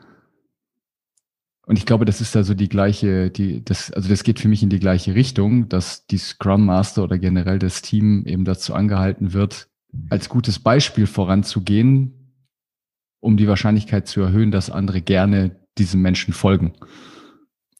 Und 1.66 1.78
ich 1.78 1.84
glaube, 1.84 2.04
das 2.04 2.20
ist 2.20 2.36
also 2.36 2.54
die 2.54 2.68
gleiche, 2.68 3.28
die, 3.28 3.64
das, 3.64 3.90
also 3.90 4.08
das 4.08 4.22
geht 4.22 4.38
für 4.38 4.46
mich 4.46 4.62
in 4.62 4.70
die 4.70 4.78
gleiche 4.78 5.16
Richtung, 5.16 5.68
dass 5.68 6.06
die 6.06 6.18
Scrum 6.18 6.64
Master 6.64 7.02
oder 7.02 7.18
generell 7.18 7.58
das 7.58 7.82
Team 7.82 8.24
eben 8.24 8.44
dazu 8.44 8.72
angehalten 8.72 9.32
wird, 9.32 9.68
als 10.08 10.28
gutes 10.28 10.60
Beispiel 10.60 11.08
voranzugehen, 11.08 12.32
um 13.20 13.36
die 13.36 13.48
Wahrscheinlichkeit 13.48 14.06
zu 14.06 14.20
erhöhen, 14.20 14.52
dass 14.52 14.70
andere 14.70 15.00
gerne 15.00 15.56
diesem 15.76 16.02
Menschen 16.02 16.32
folgen. 16.32 16.74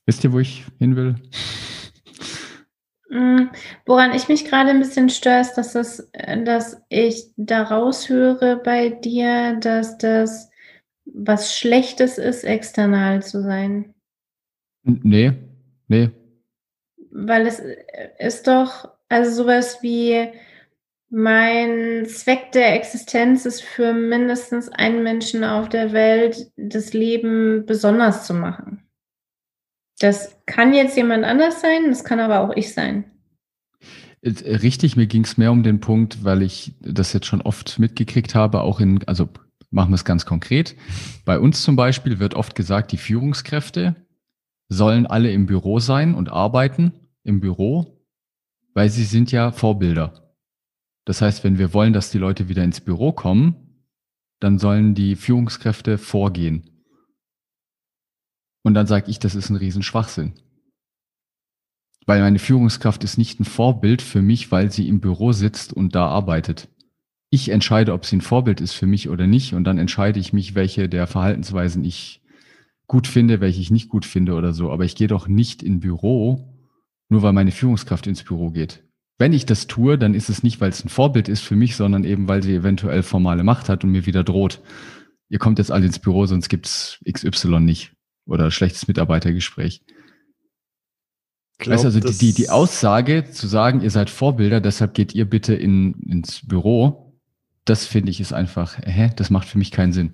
Wisst 0.05 0.25
ihr, 0.25 0.33
wo 0.33 0.41
ich 0.41 0.65
hin 0.81 0.97
will? 0.97 1.15
Mm, 3.09 3.51
woran 3.87 4.13
ich 4.15 4.29
mich 4.29 4.47
gerade 4.47 4.71
ein 4.71 4.81
bisschen 4.81 5.11
störe, 5.11 5.41
ist, 5.41 5.55
dass, 5.55 5.75
das, 5.75 6.11
dass 6.45 6.83
ich 6.89 7.27
daraus 7.37 8.09
höre 8.09 8.57
bei 8.57 8.89
dir, 8.89 9.57
dass 9.61 9.97
das 9.99 10.51
was 11.07 11.57
Schlechtes 11.57 12.19
ist, 12.19 12.45
external 12.45 13.23
zu 13.23 13.43
sein. 13.43 13.95
Nee, 14.83 15.33
nee. 15.89 16.11
Weil 17.11 17.47
es 17.47 17.63
ist 18.19 18.47
doch, 18.47 18.91
also 19.09 19.31
sowas 19.31 19.83
wie 19.83 20.29
mein 21.09 22.07
Zweck 22.07 22.53
der 22.53 22.75
Existenz 22.75 23.47
ist 23.47 23.63
für 23.63 23.93
mindestens 23.93 24.69
einen 24.69 25.03
Menschen 25.03 25.45
auf 25.45 25.69
der 25.69 25.93
Welt, 25.93 26.51
das 26.57 26.93
Leben 26.93 27.65
besonders 27.65 28.27
zu 28.27 28.35
machen. 28.35 28.83
Das 29.99 30.37
kann 30.47 30.75
jetzt 30.75 30.97
jemand 30.97 31.25
anders 31.25 31.61
sein, 31.61 31.89
das 31.89 32.05
kann 32.05 32.21
aber 32.21 32.41
auch 32.41 32.55
ich 32.55 32.75
sein. 32.75 33.05
Äh, 34.21 34.57
richtig, 34.57 34.97
mir 34.97 35.07
ging 35.07 35.25
es 35.25 35.39
mehr 35.39 35.53
um 35.53 35.63
den 35.63 35.81
Punkt, 35.81 36.23
weil 36.25 36.43
ich 36.43 36.75
das 36.81 37.13
jetzt 37.13 37.27
schon 37.27 37.41
oft 37.41 37.79
mitgekriegt 37.79 38.35
habe, 38.35 38.61
auch 38.61 38.81
in, 38.81 39.03
also 39.07 39.29
machen 39.71 39.91
wir 39.91 39.97
es 39.97 40.05
ganz 40.05 40.27
konkret. 40.27 40.77
Bei 41.25 41.39
uns 41.39 41.63
zum 41.63 41.77
Beispiel 41.77 42.19
wird 42.19 42.35
oft 42.35 42.55
gesagt, 42.55 42.93
die 42.93 42.99
Führungskräfte 42.99 43.97
sollen 44.69 45.07
alle 45.07 45.31
im 45.33 45.47
Büro 45.47 45.79
sein 45.79 46.15
und 46.15 46.29
arbeiten 46.31 46.93
im 47.23 47.41
Büro, 47.41 48.05
weil 48.75 48.91
sie 48.91 49.05
sind 49.05 49.33
ja 49.33 49.53
Vorbilder. 49.53 50.35
Das 51.05 51.23
heißt, 51.23 51.45
wenn 51.45 51.59
wir 51.59 51.73
wollen, 51.73 51.93
dass 51.93 52.11
die 52.11 52.19
Leute 52.19 52.49
wieder 52.49 52.65
ins 52.65 52.81
Büro 52.81 53.13
kommen, 53.13 53.85
dann 54.41 54.59
sollen 54.59 54.95
die 54.95 55.17
Führungskräfte 55.17 55.99
vorgehen. 55.99 56.85
Und 58.63 58.75
dann 58.75 58.87
sage 58.87 59.11
ich, 59.11 59.19
das 59.19 59.35
ist 59.35 59.49
ein 59.49 59.57
Riesenschwachsinn. 59.57 60.35
Weil 62.05 62.21
meine 62.21 62.39
Führungskraft 62.39 63.05
ist 63.05 63.19
nicht 63.19 63.41
ein 63.41 63.45
Vorbild 63.45 64.03
für 64.03 64.23
mich, 64.23 64.51
weil 64.51 64.71
sie 64.71 64.89
im 64.89 65.01
Büro 65.01 65.33
sitzt 65.33 65.73
und 65.73 65.95
da 65.95 66.07
arbeitet. 66.09 66.69
Ich 67.37 67.51
entscheide, 67.51 67.93
ob 67.93 68.07
sie 68.07 68.17
ein 68.17 68.23
Vorbild 68.23 68.63
ist 68.63 68.73
für 68.73 68.87
mich 68.87 69.11
oder 69.11 69.27
nicht. 69.27 69.53
Und 69.53 69.65
dann 69.65 69.77
entscheide 69.77 70.19
ich 70.19 70.33
mich, 70.33 70.55
welche 70.55 70.89
der 70.89 71.07
Verhaltensweisen 71.07 71.85
ich 71.85 72.23
gut 72.87 73.07
finde, 73.07 73.43
welche 73.43 73.61
ich 73.61 73.71
nicht 73.71 73.91
gut 73.91 74.07
finde 74.07 74.33
oder 74.33 74.55
so. 74.55 74.73
Aber 74.73 74.87
ich 74.87 74.97
gehe 74.97 75.07
doch 75.07 75.29
nicht 75.29 75.63
in 75.63 75.79
Büro, 75.79 76.57
nur 77.11 77.21
weil 77.21 77.35
meine 77.35 77.51
Führungskraft 77.51 78.07
ins 78.07 78.23
Büro 78.23 78.53
geht. 78.53 78.85
Wenn 79.19 79.35
ich 79.35 79.45
das 79.45 79.67
tue, 79.67 79.99
dann 79.99 80.15
ist 80.15 80.31
es 80.31 80.43
nicht, 80.43 80.63
weil 80.63 80.71
es 80.71 80.83
ein 80.83 80.89
Vorbild 80.89 81.29
ist 81.29 81.43
für 81.43 81.57
mich, 81.57 81.77
sondern 81.77 82.05
eben, 82.05 82.27
weil 82.27 82.43
sie 82.43 82.55
eventuell 82.55 83.03
formale 83.03 83.45
Macht 83.45 83.69
hat 83.69 83.85
und 83.85 83.91
mir 83.91 84.07
wieder 84.07 84.25
droht. 84.25 84.63
Ihr 85.29 85.39
kommt 85.39 85.59
jetzt 85.59 85.71
alle 85.71 85.85
ins 85.85 85.99
Büro, 85.99 86.25
sonst 86.25 86.49
gibt's 86.49 87.01
XY 87.07 87.61
nicht 87.61 87.93
oder 88.25 88.51
schlechtes 88.51 88.89
Mitarbeitergespräch. 88.89 89.83
Glaub, 91.59 91.75
weißt 91.75 91.85
also 91.85 92.01
die, 92.01 92.17
die, 92.17 92.33
die 92.33 92.49
Aussage 92.49 93.31
zu 93.31 93.47
sagen, 93.47 93.83
ihr 93.83 93.91
seid 93.91 94.09
Vorbilder, 94.09 94.63
deshalb 94.63 94.95
geht 94.95 95.15
ihr 95.15 95.29
bitte 95.29 95.55
in, 95.55 96.01
ins 96.01 96.47
Büro, 96.47 97.06
das 97.67 97.85
finde 97.87 98.11
ich 98.11 98.21
ist 98.21 98.33
einfach, 98.33 98.79
hä, 98.85 99.11
das 99.15 99.31
macht 99.31 99.49
für 99.49 99.59
mich 99.59 99.71
keinen 99.71 99.93
Sinn. 99.93 100.13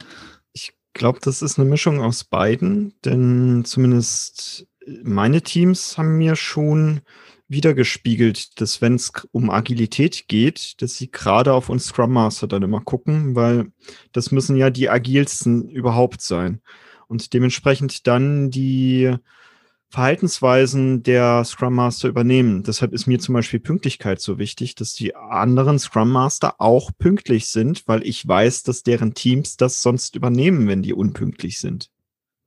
Ich 0.53 0.73
glaube, 0.95 1.21
das 1.23 1.43
ist 1.43 1.59
eine 1.59 1.69
Mischung 1.69 2.01
aus 2.01 2.25
beiden, 2.25 2.95
denn 3.05 3.65
zumindest 3.65 4.67
meine 5.05 5.43
Teams 5.43 5.97
haben 5.97 6.19
mir 6.19 6.35
schon 6.35 7.03
wiedergespiegelt, 7.49 8.61
dass 8.61 8.81
wenn 8.81 8.95
es 8.95 9.13
um 9.31 9.51
Agilität 9.51 10.27
geht, 10.27 10.81
dass 10.81 10.97
sie 10.97 11.11
gerade 11.11 11.53
auf 11.53 11.69
uns 11.69 11.85
Scrum 11.85 12.13
Master 12.13 12.49
dann 12.49 12.63
immer 12.63 12.81
gucken, 12.81 13.37
weil 13.37 13.71
das 14.13 14.33
müssen 14.33 14.57
ja 14.57 14.71
die 14.71 14.89
agilsten 14.89 15.69
überhaupt 15.69 16.23
sein 16.23 16.63
und 17.09 17.35
dementsprechend 17.35 18.07
dann 18.07 18.51
die 18.51 19.15
Verhaltensweisen 19.93 21.03
der 21.03 21.45
Scrum 21.45 21.75
Master 21.75 22.09
übernehmen. 22.09 22.63
Deshalb 22.63 22.95
ist 22.95 23.07
mir 23.07 23.19
zum 23.19 23.35
Beispiel 23.35 23.61
Pünktlichkeit 23.61 24.23
so 24.23 24.39
wichtig, 24.39 24.75
dass 24.75 24.95
die 24.95 25.15
anderen 25.15 25.79
Scrum 25.79 26.11
Master 26.11 26.55
auch 26.63 26.93
pünktlich 26.99 27.49
sind, 27.49 27.87
weil 27.87 28.03
ich 28.03 28.27
weiß, 28.27 28.63
dass 28.63 28.85
deren 28.85 29.13
Teams 29.13 29.59
das 29.59 29.83
sonst 29.83 30.17
übernehmen, 30.17 30.67
wenn 30.67 30.81
die 30.83 30.95
unpünktlich 30.95 31.59
sind. 31.59 31.91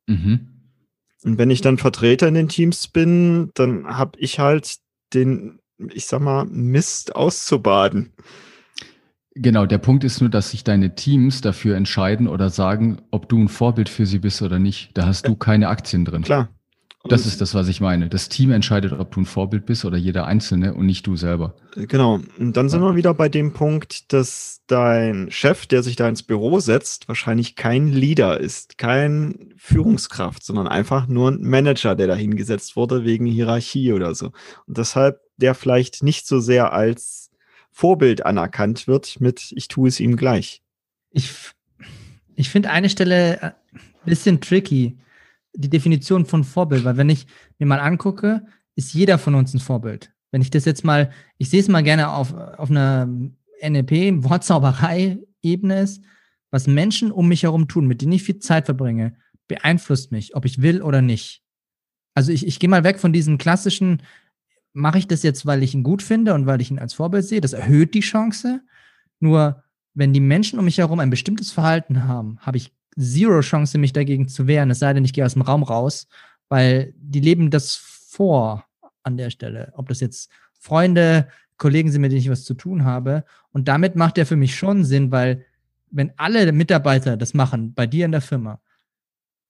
Mhm. 0.07 0.47
Und 1.23 1.37
wenn 1.37 1.51
ich 1.51 1.61
dann 1.61 1.77
Vertreter 1.77 2.27
in 2.27 2.33
den 2.33 2.49
Teams 2.49 2.87
bin, 2.87 3.51
dann 3.53 3.85
habe 3.95 4.17
ich 4.17 4.39
halt 4.39 4.77
den, 5.13 5.59
ich 5.93 6.07
sag 6.07 6.21
mal, 6.21 6.45
Mist 6.45 7.15
auszubaden. 7.15 8.11
Genau, 9.35 9.67
der 9.67 9.77
Punkt 9.77 10.03
ist 10.03 10.19
nur, 10.19 10.31
dass 10.31 10.49
sich 10.49 10.63
deine 10.63 10.95
Teams 10.95 11.41
dafür 11.41 11.75
entscheiden 11.75 12.27
oder 12.27 12.49
sagen, 12.49 13.03
ob 13.11 13.29
du 13.29 13.37
ein 13.37 13.49
Vorbild 13.49 13.89
für 13.89 14.07
sie 14.07 14.17
bist 14.17 14.41
oder 14.41 14.57
nicht. 14.57 14.97
Da 14.97 15.05
hast 15.05 15.27
du 15.27 15.35
keine 15.35 15.67
Aktien 15.67 16.05
drin. 16.05 16.23
Klar. 16.23 16.49
Das 17.07 17.25
ist 17.25 17.41
das, 17.41 17.53
was 17.53 17.67
ich 17.67 17.81
meine. 17.81 18.09
Das 18.09 18.29
Team 18.29 18.51
entscheidet, 18.51 18.93
ob 18.93 19.11
du 19.11 19.21
ein 19.21 19.25
Vorbild 19.25 19.65
bist 19.65 19.85
oder 19.85 19.97
jeder 19.97 20.25
Einzelne 20.25 20.73
und 20.73 20.85
nicht 20.85 21.05
du 21.05 21.15
selber. 21.15 21.55
Genau. 21.75 22.19
Und 22.37 22.57
dann 22.57 22.69
sind 22.69 22.81
wir 22.81 22.95
wieder 22.95 23.13
bei 23.13 23.29
dem 23.29 23.53
Punkt, 23.53 24.11
dass 24.11 24.61
dein 24.67 25.29
Chef, 25.29 25.67
der 25.67 25.83
sich 25.83 25.95
da 25.95 26.09
ins 26.09 26.23
Büro 26.23 26.59
setzt, 26.59 27.07
wahrscheinlich 27.07 27.55
kein 27.55 27.89
Leader 27.89 28.39
ist, 28.39 28.77
kein 28.77 29.53
Führungskraft, 29.57 30.43
sondern 30.43 30.67
einfach 30.67 31.07
nur 31.07 31.31
ein 31.31 31.41
Manager, 31.41 31.95
der 31.95 32.07
da 32.07 32.15
hingesetzt 32.15 32.75
wurde 32.75 33.05
wegen 33.05 33.25
Hierarchie 33.25 33.93
oder 33.93 34.15
so. 34.15 34.31
Und 34.65 34.77
deshalb 34.77 35.19
der 35.37 35.53
vielleicht 35.53 36.03
nicht 36.03 36.27
so 36.27 36.39
sehr 36.39 36.73
als 36.73 37.29
Vorbild 37.71 38.25
anerkannt 38.25 38.87
wird 38.87 39.19
mit 39.19 39.51
ich 39.55 39.67
tue 39.67 39.89
es 39.89 39.99
ihm 39.99 40.15
gleich. 40.15 40.61
Ich 41.11 41.29
Ich 42.35 42.49
finde 42.49 42.69
eine 42.69 42.89
Stelle 42.89 43.41
ein 43.41 43.49
äh, 43.49 43.53
bisschen 44.05 44.41
tricky, 44.41 44.97
die 45.55 45.69
Definition 45.69 46.25
von 46.25 46.43
Vorbild, 46.43 46.83
weil 46.83 46.97
wenn 46.97 47.09
ich 47.09 47.27
mir 47.57 47.65
mal 47.65 47.79
angucke, 47.79 48.45
ist 48.75 48.93
jeder 48.93 49.17
von 49.17 49.35
uns 49.35 49.53
ein 49.53 49.59
Vorbild. 49.59 50.11
Wenn 50.31 50.41
ich 50.41 50.49
das 50.49 50.65
jetzt 50.65 50.83
mal, 50.83 51.11
ich 51.37 51.49
sehe 51.49 51.61
es 51.61 51.67
mal 51.67 51.83
gerne 51.83 52.09
auf, 52.09 52.33
auf 52.33 52.69
einer 52.69 53.07
NLP, 53.61 54.23
Wortzauberei-Ebene 54.23 55.79
ist, 55.81 56.03
was 56.51 56.67
Menschen 56.67 57.11
um 57.11 57.27
mich 57.27 57.43
herum 57.43 57.67
tun, 57.67 57.87
mit 57.87 58.01
denen 58.01 58.13
ich 58.13 58.23
viel 58.23 58.39
Zeit 58.39 58.65
verbringe, 58.65 59.15
beeinflusst 59.47 60.11
mich, 60.11 60.35
ob 60.35 60.45
ich 60.45 60.61
will 60.61 60.81
oder 60.81 61.01
nicht. 61.01 61.43
Also 62.13 62.31
ich, 62.31 62.45
ich 62.45 62.59
gehe 62.59 62.69
mal 62.69 62.83
weg 62.83 62.99
von 62.99 63.13
diesem 63.13 63.37
klassischen, 63.37 64.01
mache 64.73 64.97
ich 64.97 65.07
das 65.07 65.23
jetzt, 65.23 65.45
weil 65.45 65.63
ich 65.63 65.73
ihn 65.73 65.83
gut 65.83 66.01
finde 66.01 66.33
und 66.33 66.45
weil 66.45 66.61
ich 66.61 66.71
ihn 66.71 66.79
als 66.79 66.93
Vorbild 66.93 67.25
sehe, 67.25 67.41
das 67.41 67.53
erhöht 67.53 67.93
die 67.93 68.01
Chance. 68.01 68.61
Nur 69.19 69.63
wenn 69.93 70.13
die 70.13 70.19
Menschen 70.19 70.59
um 70.59 70.65
mich 70.65 70.77
herum 70.77 70.99
ein 70.99 71.09
bestimmtes 71.09 71.51
Verhalten 71.51 72.03
haben, 72.03 72.37
habe 72.39 72.57
ich 72.57 72.73
zero 72.97 73.41
Chance, 73.41 73.77
mich 73.77 73.93
dagegen 73.93 74.27
zu 74.27 74.47
wehren, 74.47 74.71
es 74.71 74.79
sei 74.79 74.93
denn, 74.93 75.05
ich 75.05 75.13
gehe 75.13 75.25
aus 75.25 75.33
dem 75.33 75.41
Raum 75.41 75.63
raus, 75.63 76.07
weil 76.49 76.93
die 76.97 77.19
leben 77.19 77.49
das 77.49 77.75
vor 77.75 78.65
an 79.03 79.17
der 79.17 79.29
Stelle. 79.29 79.73
Ob 79.75 79.89
das 79.89 79.99
jetzt 79.99 80.29
Freunde, 80.53 81.27
Kollegen 81.57 81.91
sind, 81.91 82.01
mit 82.01 82.11
denen 82.11 82.21
ich 82.21 82.29
was 82.29 82.43
zu 82.43 82.53
tun 82.53 82.83
habe. 82.83 83.23
Und 83.51 83.67
damit 83.67 83.95
macht 83.95 84.17
er 84.17 84.25
für 84.25 84.35
mich 84.35 84.55
schon 84.55 84.83
Sinn, 84.83 85.11
weil 85.11 85.45
wenn 85.91 86.11
alle 86.17 86.51
Mitarbeiter 86.51 87.17
das 87.17 87.33
machen, 87.33 87.73
bei 87.73 87.87
dir 87.87 88.05
in 88.05 88.11
der 88.11 88.21
Firma, 88.21 88.61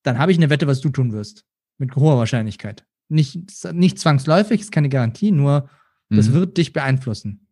dann 0.04 0.20
habe 0.20 0.32
ich 0.32 0.38
eine 0.38 0.50
Wette, 0.50 0.68
was 0.68 0.82
du 0.82 0.90
tun 0.90 1.12
wirst. 1.12 1.46
Mit 1.78 1.96
hoher 1.96 2.18
Wahrscheinlichkeit. 2.18 2.86
Nicht, 3.10 3.40
nicht 3.74 4.00
zwangsläufig, 4.00 4.62
ist 4.62 4.72
keine 4.72 4.90
Garantie, 4.90 5.32
nur 5.32 5.70
das 6.10 6.30
mhm. 6.30 6.34
wird 6.34 6.58
dich 6.58 6.74
beeinflussen. 6.74 7.48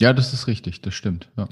Ja, 0.00 0.12
das 0.12 0.32
ist 0.32 0.46
richtig, 0.46 0.82
das 0.82 0.94
stimmt. 0.94 1.30
Ja. 1.36 1.48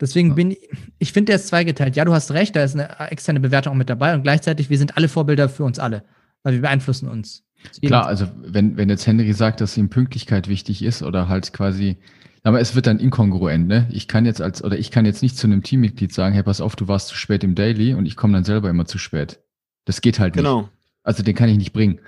Deswegen 0.00 0.30
ja. 0.30 0.34
bin 0.34 0.50
ich, 0.52 0.68
ich 0.98 1.12
finde, 1.12 1.30
der 1.30 1.36
ist 1.36 1.48
zweigeteilt. 1.48 1.96
Ja, 1.96 2.04
du 2.04 2.12
hast 2.12 2.32
recht, 2.32 2.56
da 2.56 2.64
ist 2.64 2.74
eine 2.74 3.10
externe 3.10 3.40
Bewertung 3.40 3.72
auch 3.72 3.76
mit 3.76 3.88
dabei 3.88 4.14
und 4.14 4.22
gleichzeitig, 4.22 4.70
wir 4.70 4.78
sind 4.78 4.96
alle 4.96 5.08
Vorbilder 5.08 5.48
für 5.48 5.64
uns 5.64 5.78
alle, 5.78 6.04
weil 6.42 6.54
wir 6.54 6.62
beeinflussen 6.62 7.08
uns. 7.08 7.44
Klar, 7.84 8.06
also 8.06 8.26
wenn, 8.42 8.76
wenn 8.76 8.88
jetzt 8.88 9.06
Henry 9.06 9.32
sagt, 9.32 9.60
dass 9.60 9.76
ihm 9.76 9.88
Pünktlichkeit 9.88 10.48
wichtig 10.48 10.82
ist 10.82 11.02
oder 11.02 11.28
halt 11.28 11.52
quasi, 11.52 11.98
aber 12.42 12.60
es 12.60 12.74
wird 12.74 12.88
dann 12.88 12.98
inkongruent, 12.98 13.68
ne? 13.68 13.86
Ich 13.92 14.08
kann 14.08 14.26
jetzt 14.26 14.42
als, 14.42 14.64
oder 14.64 14.76
ich 14.76 14.90
kann 14.90 15.04
jetzt 15.04 15.22
nicht 15.22 15.36
zu 15.36 15.46
einem 15.46 15.62
Teammitglied 15.62 16.12
sagen, 16.12 16.34
hey, 16.34 16.42
pass 16.42 16.60
auf, 16.60 16.74
du 16.74 16.88
warst 16.88 17.08
zu 17.08 17.14
spät 17.14 17.44
im 17.44 17.54
Daily 17.54 17.94
und 17.94 18.06
ich 18.06 18.16
komme 18.16 18.34
dann 18.34 18.44
selber 18.44 18.68
immer 18.68 18.86
zu 18.86 18.98
spät. 18.98 19.40
Das 19.84 20.00
geht 20.00 20.18
halt 20.18 20.34
genau. 20.34 20.62
nicht. 20.62 20.68
Genau. 20.68 20.78
Also 21.04 21.22
den 21.22 21.34
kann 21.34 21.48
ich 21.48 21.56
nicht 21.56 21.72
bringen. 21.72 22.00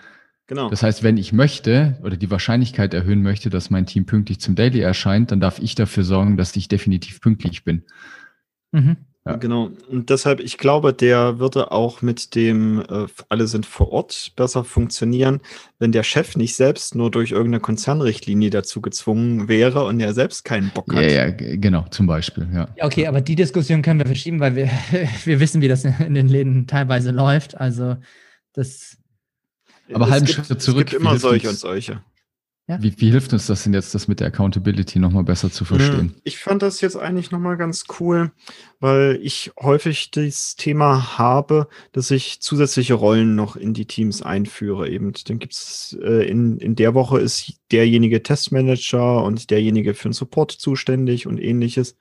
Genau. 0.47 0.69
Das 0.69 0.83
heißt, 0.83 1.03
wenn 1.03 1.17
ich 1.17 1.33
möchte 1.33 1.99
oder 2.03 2.17
die 2.17 2.31
Wahrscheinlichkeit 2.31 2.93
erhöhen 2.93 3.23
möchte, 3.23 3.49
dass 3.49 3.71
mein 3.71 3.87
Team 3.87 4.05
pünktlich 4.05 4.41
zum 4.41 4.55
Daily 4.55 4.81
erscheint, 4.81 5.31
dann 5.31 5.41
darf 5.41 5.59
ich 5.59 5.75
dafür 5.75 6.05
sorgen, 6.05 6.37
dass 6.37 6.55
ich 6.55 6.69
definitiv 6.69 7.21
pünktlich 7.21 7.65
bin. 7.65 7.85
Mhm. 8.73 8.97
Ja. 9.27 9.37
Genau. 9.37 9.71
Und 9.89 10.11
deshalb, 10.11 10.41
ich 10.41 10.59
glaube, 10.59 10.93
der 10.93 11.39
würde 11.39 11.73
auch 11.73 12.03
mit 12.03 12.35
dem 12.35 12.81
äh, 12.81 13.07
alle 13.31 13.47
sind 13.47 13.65
vor 13.65 13.91
Ort 13.91 14.33
besser 14.37 14.65
funktionieren, 14.65 15.41
wenn 15.79 15.93
der 15.93 16.03
Chef 16.03 16.37
nicht 16.37 16.55
selbst 16.57 16.95
nur 16.95 17.11
durch 17.11 17.31
irgendeine 17.31 17.61
Konzernrichtlinie 17.61 18.51
dazu 18.51 18.83
gezwungen 18.83 19.49
wäre 19.49 19.87
und 19.87 19.99
er 20.01 20.13
selbst 20.13 20.45
keinen 20.45 20.71
Bock 20.75 20.93
hat. 20.95 21.03
Ja, 21.05 21.27
ja, 21.27 21.31
genau, 21.31 21.87
zum 21.91 22.07
Beispiel, 22.07 22.47
ja. 22.53 22.69
Okay, 22.83 23.07
aber 23.07 23.23
die 23.23 23.35
Diskussion 23.35 23.81
können 23.81 24.01
wir 24.01 24.07
verschieben, 24.07 24.41
weil 24.41 24.57
wir, 24.57 24.69
wir 25.25 25.41
wissen, 25.41 25.63
wie 25.63 25.69
das 25.69 25.87
in 25.87 26.13
den 26.13 26.29
Läden 26.29 26.67
teilweise 26.67 27.11
läuft. 27.11 27.57
Also 27.57 27.97
das. 28.53 28.99
Aber 29.93 30.09
halben 30.09 30.27
Schritt 30.27 30.63
zurück. 30.63 30.87
Es 30.87 30.91
gibt 30.93 31.03
immer 31.03 31.19
solche 31.19 31.49
und 31.49 31.59
solche. 31.59 32.03
Ja. 32.67 32.83
Wie, 32.83 32.99
wie, 32.99 33.11
hilft 33.11 33.35
uns 33.35 33.47
das 33.47 33.65
denn 33.65 33.75
jetzt, 33.75 33.95
das 33.95 34.09
mit 34.09 34.21
der 34.21 34.29
Accountability 34.29 34.99
nochmal 34.99 35.23
besser 35.23 35.51
zu 35.51 35.67
verstehen? 35.67 36.15
Ich 36.25 36.39
fand 36.39 36.63
das 36.63 36.81
jetzt 36.81 36.97
eigentlich 36.97 37.31
nochmal 37.31 37.59
ganz 37.59 37.85
cool, 38.01 38.33
weil 38.81 39.19
ich 39.23 39.53
häufig 39.61 40.11
das 40.13 40.57
Thema 40.57 41.19
habe, 41.19 41.69
dass 41.93 42.11
ich 42.11 42.41
zusätzliche 42.41 42.95
Rollen 42.95 43.35
noch 43.35 43.57
in 43.57 43.75
die 43.75 43.85
Teams 43.85 44.23
einführe. 44.23 44.89
Eben, 44.89 45.13
dann 45.27 45.39
gibt 45.39 45.53
es 45.53 45.99
äh, 46.01 46.27
in, 46.27 46.57
in 46.57 46.75
der 46.75 46.95
Woche 46.95 47.21
ist 47.21 47.53
derjenige 47.71 48.23
Testmanager 48.23 49.23
und 49.23 49.51
derjenige 49.51 49.93
für 49.93 50.09
den 50.09 50.15
Support 50.15 50.53
zuständig 50.53 51.27
und 51.27 51.37
ähnliches. 51.37 51.99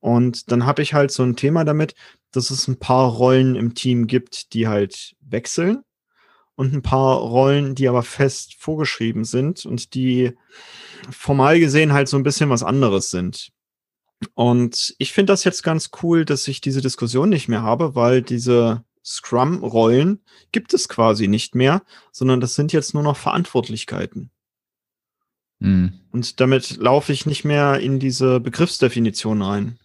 Und 0.00 0.50
dann 0.50 0.64
habe 0.64 0.80
ich 0.80 0.94
halt 0.94 1.10
so 1.10 1.22
ein 1.22 1.36
Thema 1.36 1.64
damit, 1.64 1.94
dass 2.30 2.50
es 2.50 2.66
ein 2.66 2.78
paar 2.78 3.10
Rollen 3.10 3.56
im 3.56 3.74
Team 3.74 4.06
gibt, 4.06 4.54
die 4.54 4.68
halt 4.68 5.16
wechseln 5.20 5.82
und 6.58 6.74
ein 6.74 6.82
paar 6.82 7.18
Rollen, 7.18 7.76
die 7.76 7.88
aber 7.88 8.02
fest 8.02 8.56
vorgeschrieben 8.58 9.24
sind 9.24 9.64
und 9.64 9.94
die 9.94 10.32
formal 11.08 11.60
gesehen 11.60 11.92
halt 11.92 12.08
so 12.08 12.16
ein 12.16 12.24
bisschen 12.24 12.50
was 12.50 12.64
anderes 12.64 13.10
sind. 13.10 13.52
Und 14.34 14.92
ich 14.98 15.12
finde 15.12 15.32
das 15.32 15.44
jetzt 15.44 15.62
ganz 15.62 15.90
cool, 16.02 16.24
dass 16.24 16.48
ich 16.48 16.60
diese 16.60 16.80
Diskussion 16.80 17.28
nicht 17.28 17.46
mehr 17.46 17.62
habe, 17.62 17.94
weil 17.94 18.22
diese 18.22 18.82
Scrum-Rollen 19.04 20.20
gibt 20.50 20.74
es 20.74 20.88
quasi 20.88 21.28
nicht 21.28 21.54
mehr, 21.54 21.82
sondern 22.10 22.40
das 22.40 22.56
sind 22.56 22.72
jetzt 22.72 22.92
nur 22.92 23.04
noch 23.04 23.16
Verantwortlichkeiten. 23.16 24.32
Mhm. 25.60 25.92
Und 26.10 26.40
damit 26.40 26.76
laufe 26.78 27.12
ich 27.12 27.24
nicht 27.24 27.44
mehr 27.44 27.78
in 27.78 28.00
diese 28.00 28.40
Begriffsdefinition 28.40 29.42
rein. 29.42 29.78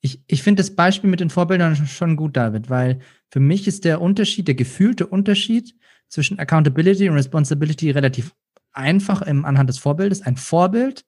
Ich, 0.00 0.20
ich 0.28 0.44
finde 0.44 0.62
das 0.62 0.76
Beispiel 0.76 1.10
mit 1.10 1.18
den 1.18 1.30
Vorbildern 1.30 1.74
schon 1.74 2.14
gut, 2.14 2.36
David, 2.36 2.70
weil 2.70 3.00
für 3.32 3.40
mich 3.40 3.66
ist 3.66 3.86
der 3.86 4.02
Unterschied, 4.02 4.46
der 4.46 4.54
gefühlte 4.54 5.06
Unterschied 5.06 5.74
zwischen 6.08 6.38
Accountability 6.38 7.08
und 7.08 7.14
Responsibility 7.14 7.90
relativ 7.90 8.34
einfach 8.72 9.22
im 9.22 9.46
Anhand 9.46 9.70
des 9.70 9.78
Vorbildes. 9.78 10.20
Ein 10.20 10.36
Vorbild 10.36 11.06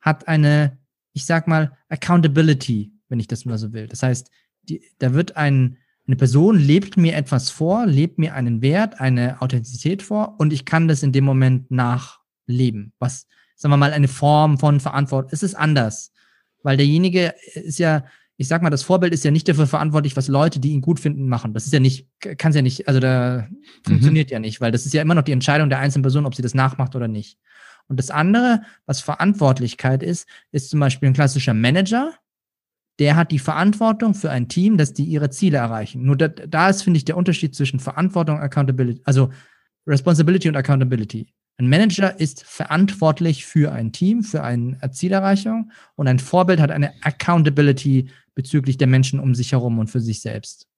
hat 0.00 0.26
eine, 0.26 0.80
ich 1.12 1.24
sag 1.24 1.46
mal, 1.46 1.78
Accountability, 1.88 2.92
wenn 3.08 3.20
ich 3.20 3.28
das 3.28 3.44
mal 3.44 3.58
so 3.58 3.72
will. 3.72 3.86
Das 3.86 4.02
heißt, 4.02 4.28
die, 4.64 4.82
da 4.98 5.14
wird 5.14 5.36
ein, 5.36 5.78
eine 6.04 6.16
Person 6.16 6.58
lebt 6.58 6.96
mir 6.96 7.14
etwas 7.14 7.50
vor, 7.50 7.86
lebt 7.86 8.18
mir 8.18 8.34
einen 8.34 8.60
Wert, 8.60 9.00
eine 9.00 9.40
Authentizität 9.40 10.02
vor 10.02 10.40
und 10.40 10.52
ich 10.52 10.64
kann 10.64 10.88
das 10.88 11.04
in 11.04 11.12
dem 11.12 11.24
Moment 11.24 11.70
nachleben. 11.70 12.92
Was, 12.98 13.28
sagen 13.54 13.72
wir 13.72 13.76
mal, 13.76 13.92
eine 13.92 14.08
Form 14.08 14.58
von 14.58 14.80
Verantwortung. 14.80 15.30
Es 15.32 15.44
ist 15.44 15.54
anders, 15.54 16.12
weil 16.64 16.76
derjenige 16.76 17.36
ist 17.54 17.78
ja 17.78 18.04
ich 18.36 18.48
sag 18.48 18.62
mal, 18.62 18.70
das 18.70 18.82
Vorbild 18.82 19.12
ist 19.12 19.24
ja 19.24 19.30
nicht 19.30 19.48
dafür 19.48 19.66
verantwortlich, 19.66 20.16
was 20.16 20.28
Leute, 20.28 20.58
die 20.58 20.72
ihn 20.72 20.80
gut 20.80 20.98
finden, 20.98 21.28
machen. 21.28 21.54
Das 21.54 21.66
ist 21.66 21.72
ja 21.72 21.80
nicht, 21.80 22.08
kann 22.20 22.50
es 22.50 22.56
ja 22.56 22.62
nicht, 22.62 22.88
also 22.88 22.98
da 22.98 23.46
mhm. 23.48 23.56
funktioniert 23.86 24.30
ja 24.30 24.38
nicht, 24.38 24.60
weil 24.60 24.72
das 24.72 24.86
ist 24.86 24.94
ja 24.94 25.02
immer 25.02 25.14
noch 25.14 25.22
die 25.22 25.32
Entscheidung 25.32 25.68
der 25.68 25.78
einzelnen 25.78 26.02
Person, 26.02 26.26
ob 26.26 26.34
sie 26.34 26.42
das 26.42 26.54
nachmacht 26.54 26.96
oder 26.96 27.08
nicht. 27.08 27.38
Und 27.88 27.98
das 27.98 28.10
andere, 28.10 28.62
was 28.86 29.00
Verantwortlichkeit 29.00 30.02
ist, 30.02 30.26
ist 30.50 30.70
zum 30.70 30.80
Beispiel 30.80 31.08
ein 31.08 31.14
klassischer 31.14 31.54
Manager, 31.54 32.14
der 32.98 33.16
hat 33.16 33.32
die 33.32 33.38
Verantwortung 33.38 34.14
für 34.14 34.30
ein 34.30 34.48
Team, 34.48 34.76
dass 34.76 34.92
die 34.92 35.04
ihre 35.04 35.30
Ziele 35.30 35.58
erreichen. 35.58 36.04
Nur 36.04 36.16
da, 36.16 36.28
da 36.28 36.68
ist, 36.68 36.82
finde 36.82 36.98
ich, 36.98 37.04
der 37.04 37.16
Unterschied 37.16 37.54
zwischen 37.54 37.80
Verantwortung 37.80 38.36
und 38.36 38.42
Accountability, 38.42 39.02
also 39.04 39.30
Responsibility 39.86 40.48
und 40.48 40.56
Accountability. 40.56 41.26
Ein 41.58 41.68
Manager 41.68 42.18
ist 42.18 42.44
verantwortlich 42.44 43.46
für 43.46 43.72
ein 43.72 43.92
Team, 43.92 44.22
für 44.22 44.42
eine 44.42 44.78
Zielerreichung 44.90 45.70
und 45.96 46.08
ein 46.08 46.18
Vorbild 46.18 46.60
hat 46.60 46.70
eine 46.70 46.92
Accountability 47.02 48.08
bezüglich 48.34 48.78
der 48.78 48.86
Menschen 48.86 49.20
um 49.20 49.34
sich 49.34 49.52
herum 49.52 49.78
und 49.78 49.88
für 49.88 50.00
sich 50.00 50.20
selbst? 50.20 50.68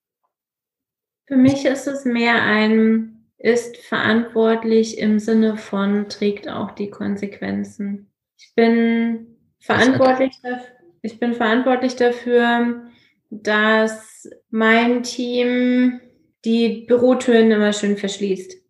Für 1.26 1.36
mich 1.36 1.64
ist 1.64 1.86
es 1.86 2.05
mehr 2.05 2.42
ein, 2.42 3.26
ist 3.38 3.76
verantwortlich 3.78 4.98
im 4.98 5.18
Sinne 5.18 5.56
von, 5.56 6.09
trägt 6.09 6.48
auch 6.48 6.72
die 6.72 6.90
Konsequenzen. 6.90 8.10
Ich 8.36 8.52
bin 8.55 9.38
verantwortlich, 9.60 10.32
dafür, 10.42 10.66
ich 11.02 11.18
bin 11.18 11.34
verantwortlich 11.34 11.96
dafür, 11.96 12.82
dass 13.30 14.28
mein 14.51 15.02
Team 15.02 16.01
die 16.44 16.84
Bürotüren 16.86 17.51
immer 17.51 17.72
schön 17.72 17.96
verschließt. 17.96 18.64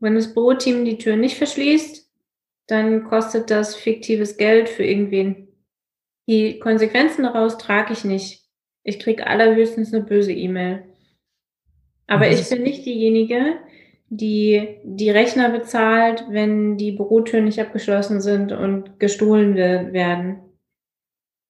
Wenn 0.00 0.14
das 0.14 0.34
Büroteam 0.34 0.84
die 0.84 0.98
Tür 0.98 1.16
nicht 1.16 1.36
verschließt, 1.36 2.10
dann 2.66 3.04
kostet 3.04 3.50
das 3.50 3.76
fiktives 3.76 4.36
Geld 4.36 4.68
für 4.68 4.84
irgendwen. 4.84 5.48
Die 6.28 6.58
Konsequenzen 6.58 7.24
daraus 7.24 7.58
trage 7.58 7.92
ich 7.92 8.04
nicht. 8.04 8.44
Ich 8.82 8.98
kriege 8.98 9.26
allerhöchstens 9.26 9.92
eine 9.92 10.02
böse 10.02 10.32
E-Mail. 10.32 10.84
Aber 12.06 12.28
ich 12.28 12.48
bin 12.48 12.62
nicht 12.62 12.86
diejenige, 12.86 13.58
die 14.08 14.80
die 14.84 15.10
Rechner 15.10 15.50
bezahlt, 15.50 16.24
wenn 16.28 16.76
die 16.76 16.92
Bürotüren 16.92 17.44
nicht 17.44 17.60
abgeschlossen 17.60 18.20
sind 18.20 18.52
und 18.52 18.98
gestohlen 18.98 19.54
werden. 19.54 20.40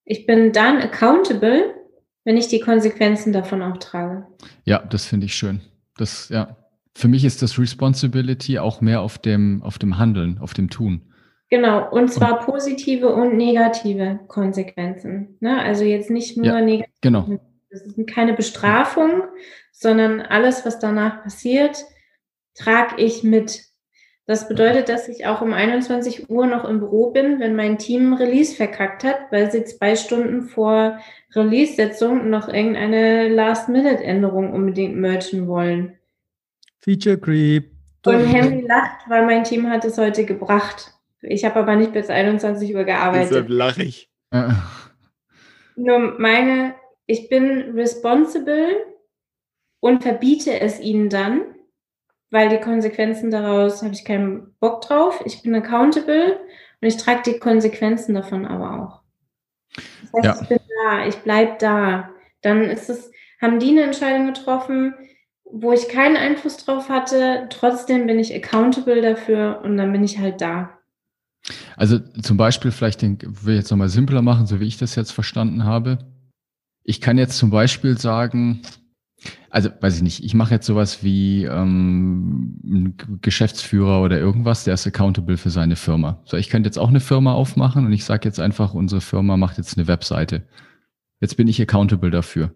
Ich 0.05 0.25
bin 0.25 0.51
dann 0.51 0.77
accountable, 0.77 1.73
wenn 2.23 2.37
ich 2.37 2.47
die 2.47 2.59
Konsequenzen 2.59 3.33
davon 3.33 3.61
auch 3.63 3.77
trage. 3.77 4.27
Ja, 4.65 4.79
das 4.79 5.05
finde 5.05 5.25
ich 5.25 5.33
schön. 5.33 5.61
Das, 5.97 6.29
ja. 6.29 6.57
Für 6.93 7.07
mich 7.07 7.25
ist 7.25 7.41
das 7.41 7.57
Responsibility 7.57 8.59
auch 8.59 8.81
mehr 8.81 9.01
auf 9.01 9.17
dem, 9.17 9.61
auf 9.63 9.79
dem 9.79 9.97
Handeln, 9.97 10.37
auf 10.39 10.53
dem 10.53 10.69
Tun. 10.69 11.01
Genau, 11.49 11.89
und 11.89 12.11
zwar 12.11 12.39
positive 12.39 13.13
und 13.13 13.35
negative 13.35 14.21
Konsequenzen. 14.27 15.35
Ne? 15.41 15.61
Also 15.61 15.83
jetzt 15.83 16.09
nicht 16.09 16.37
nur 16.37 16.45
ja, 16.45 16.61
negative. 16.61 16.93
Genau. 17.01 17.27
Das 17.69 17.81
ist 17.81 18.07
keine 18.07 18.33
Bestrafung, 18.33 19.23
sondern 19.71 20.21
alles, 20.21 20.65
was 20.65 20.79
danach 20.79 21.23
passiert, 21.23 21.85
trage 22.55 23.01
ich 23.01 23.23
mit. 23.23 23.63
Das 24.25 24.47
bedeutet, 24.47 24.87
dass 24.87 25.09
ich 25.09 25.25
auch 25.25 25.41
um 25.41 25.51
21 25.51 26.29
Uhr 26.29 26.47
noch 26.47 26.63
im 26.63 26.79
Büro 26.79 27.11
bin, 27.11 27.39
wenn 27.39 27.55
mein 27.55 27.77
Team 27.77 28.13
Release 28.13 28.55
verkackt 28.55 29.03
hat, 29.03 29.19
weil 29.31 29.51
sie 29.51 29.65
zwei 29.65 29.97
Stunden 29.97 30.43
vor 30.43 30.99
Release-Setzung 31.35 32.29
noch 32.29 32.47
irgendeine 32.47 33.27
Last-Minute-Änderung 33.27 34.53
unbedingt 34.53 34.95
merchen 34.95 35.47
wollen. 35.47 35.97
Feature 36.83 37.17
Creep. 37.17 37.71
Und 38.05 38.25
Henry 38.25 38.61
lacht, 38.61 39.07
weil 39.07 39.25
mein 39.25 39.43
Team 39.43 39.69
hat 39.69 39.85
es 39.85 39.97
heute 39.97 40.25
gebracht. 40.25 40.93
Ich 41.21 41.45
habe 41.45 41.59
aber 41.59 41.75
nicht 41.75 41.93
bis 41.93 42.09
21 42.09 42.73
Uhr 42.75 42.83
gearbeitet. 42.83 43.29
Deshalb 43.29 43.49
lache 43.49 43.83
ich. 43.83 44.09
Nur 45.75 46.19
meine, 46.19 46.73
ich 47.05 47.29
bin 47.29 47.73
responsible 47.75 48.75
und 49.79 50.01
verbiete 50.01 50.59
es 50.59 50.79
ihnen 50.79 51.09
dann, 51.09 51.41
weil 52.31 52.49
die 52.49 52.59
Konsequenzen 52.59 53.29
daraus 53.29 53.83
habe 53.83 53.93
ich 53.93 54.03
keinen 54.05 54.55
Bock 54.59 54.81
drauf. 54.81 55.21
Ich 55.25 55.43
bin 55.43 55.53
accountable 55.53 56.39
und 56.81 56.87
ich 56.87 56.97
trage 56.97 57.21
die 57.25 57.39
Konsequenzen 57.39 58.15
davon 58.15 58.45
aber 58.45 58.81
auch. 58.81 59.01
Das 60.13 60.13
heißt, 60.13 60.25
Ja. 60.25 60.41
ich 60.41 60.47
bin 60.47 60.59
da, 60.83 61.05
ich 61.05 61.17
bleib 61.17 61.59
da. 61.59 62.09
Dann 62.41 62.63
ist 62.63 62.89
es, 62.89 63.11
haben 63.39 63.59
die 63.59 63.69
eine 63.69 63.83
Entscheidung 63.83 64.27
getroffen, 64.27 64.95
wo 65.51 65.73
ich 65.73 65.89
keinen 65.89 66.17
Einfluss 66.17 66.57
drauf 66.57 66.89
hatte. 66.89 67.47
Trotzdem 67.49 68.07
bin 68.07 68.19
ich 68.19 68.33
accountable 68.35 69.01
dafür 69.01 69.61
und 69.63 69.77
dann 69.77 69.91
bin 69.91 70.03
ich 70.03 70.19
halt 70.19 70.41
da. 70.41 70.69
Also 71.75 71.99
zum 71.99 72.37
Beispiel, 72.37 72.71
vielleicht 72.71 73.01
den, 73.01 73.17
will 73.21 73.55
ich 73.55 73.61
jetzt 73.61 73.71
nochmal 73.71 73.89
simpler 73.89 74.21
machen, 74.21 74.45
so 74.45 74.59
wie 74.59 74.67
ich 74.67 74.77
das 74.77 74.95
jetzt 74.95 75.11
verstanden 75.11 75.65
habe. 75.65 75.99
Ich 76.83 77.01
kann 77.01 77.17
jetzt 77.17 77.37
zum 77.37 77.49
Beispiel 77.49 77.97
sagen, 77.97 78.61
also 79.49 79.69
weiß 79.79 79.97
ich 79.97 80.01
nicht, 80.01 80.23
ich 80.23 80.33
mache 80.33 80.53
jetzt 80.53 80.65
sowas 80.65 81.03
wie 81.03 81.45
ähm, 81.45 82.59
ein 82.63 82.97
Geschäftsführer 83.21 84.01
oder 84.01 84.17
irgendwas, 84.17 84.63
der 84.63 84.73
ist 84.75 84.87
accountable 84.87 85.37
für 85.37 85.49
seine 85.49 85.75
Firma. 85.75 86.21
So, 86.25 86.37
ich 86.37 86.49
könnte 86.49 86.67
jetzt 86.67 86.79
auch 86.79 86.89
eine 86.89 86.99
Firma 86.99 87.33
aufmachen 87.33 87.85
und 87.85 87.91
ich 87.91 88.05
sage 88.05 88.27
jetzt 88.27 88.39
einfach, 88.39 88.73
unsere 88.73 89.01
Firma 89.01 89.37
macht 89.37 89.57
jetzt 89.57 89.77
eine 89.77 89.87
Webseite. 89.87 90.43
Jetzt 91.19 91.37
bin 91.37 91.47
ich 91.47 91.61
accountable 91.61 92.09
dafür. 92.09 92.55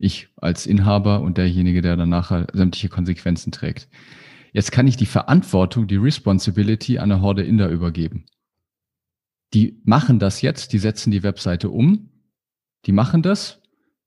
Ich 0.00 0.28
als 0.36 0.66
Inhaber 0.66 1.20
und 1.20 1.36
derjenige, 1.36 1.82
der 1.82 1.96
dann 1.96 2.08
nachher 2.08 2.46
sämtliche 2.54 2.88
Konsequenzen 2.88 3.52
trägt. 3.52 3.88
Jetzt 4.52 4.72
kann 4.72 4.86
ich 4.88 4.96
die 4.96 5.06
Verantwortung, 5.06 5.86
die 5.86 5.96
Responsibility 5.96 6.98
an 6.98 7.12
eine 7.12 7.20
Horde 7.20 7.44
Inder 7.44 7.68
übergeben. 7.68 8.24
Die 9.52 9.80
machen 9.84 10.18
das 10.18 10.40
jetzt, 10.42 10.72
die 10.72 10.78
setzen 10.78 11.10
die 11.10 11.22
Webseite 11.22 11.68
um, 11.68 12.08
die 12.86 12.92
machen 12.92 13.22
das, 13.22 13.60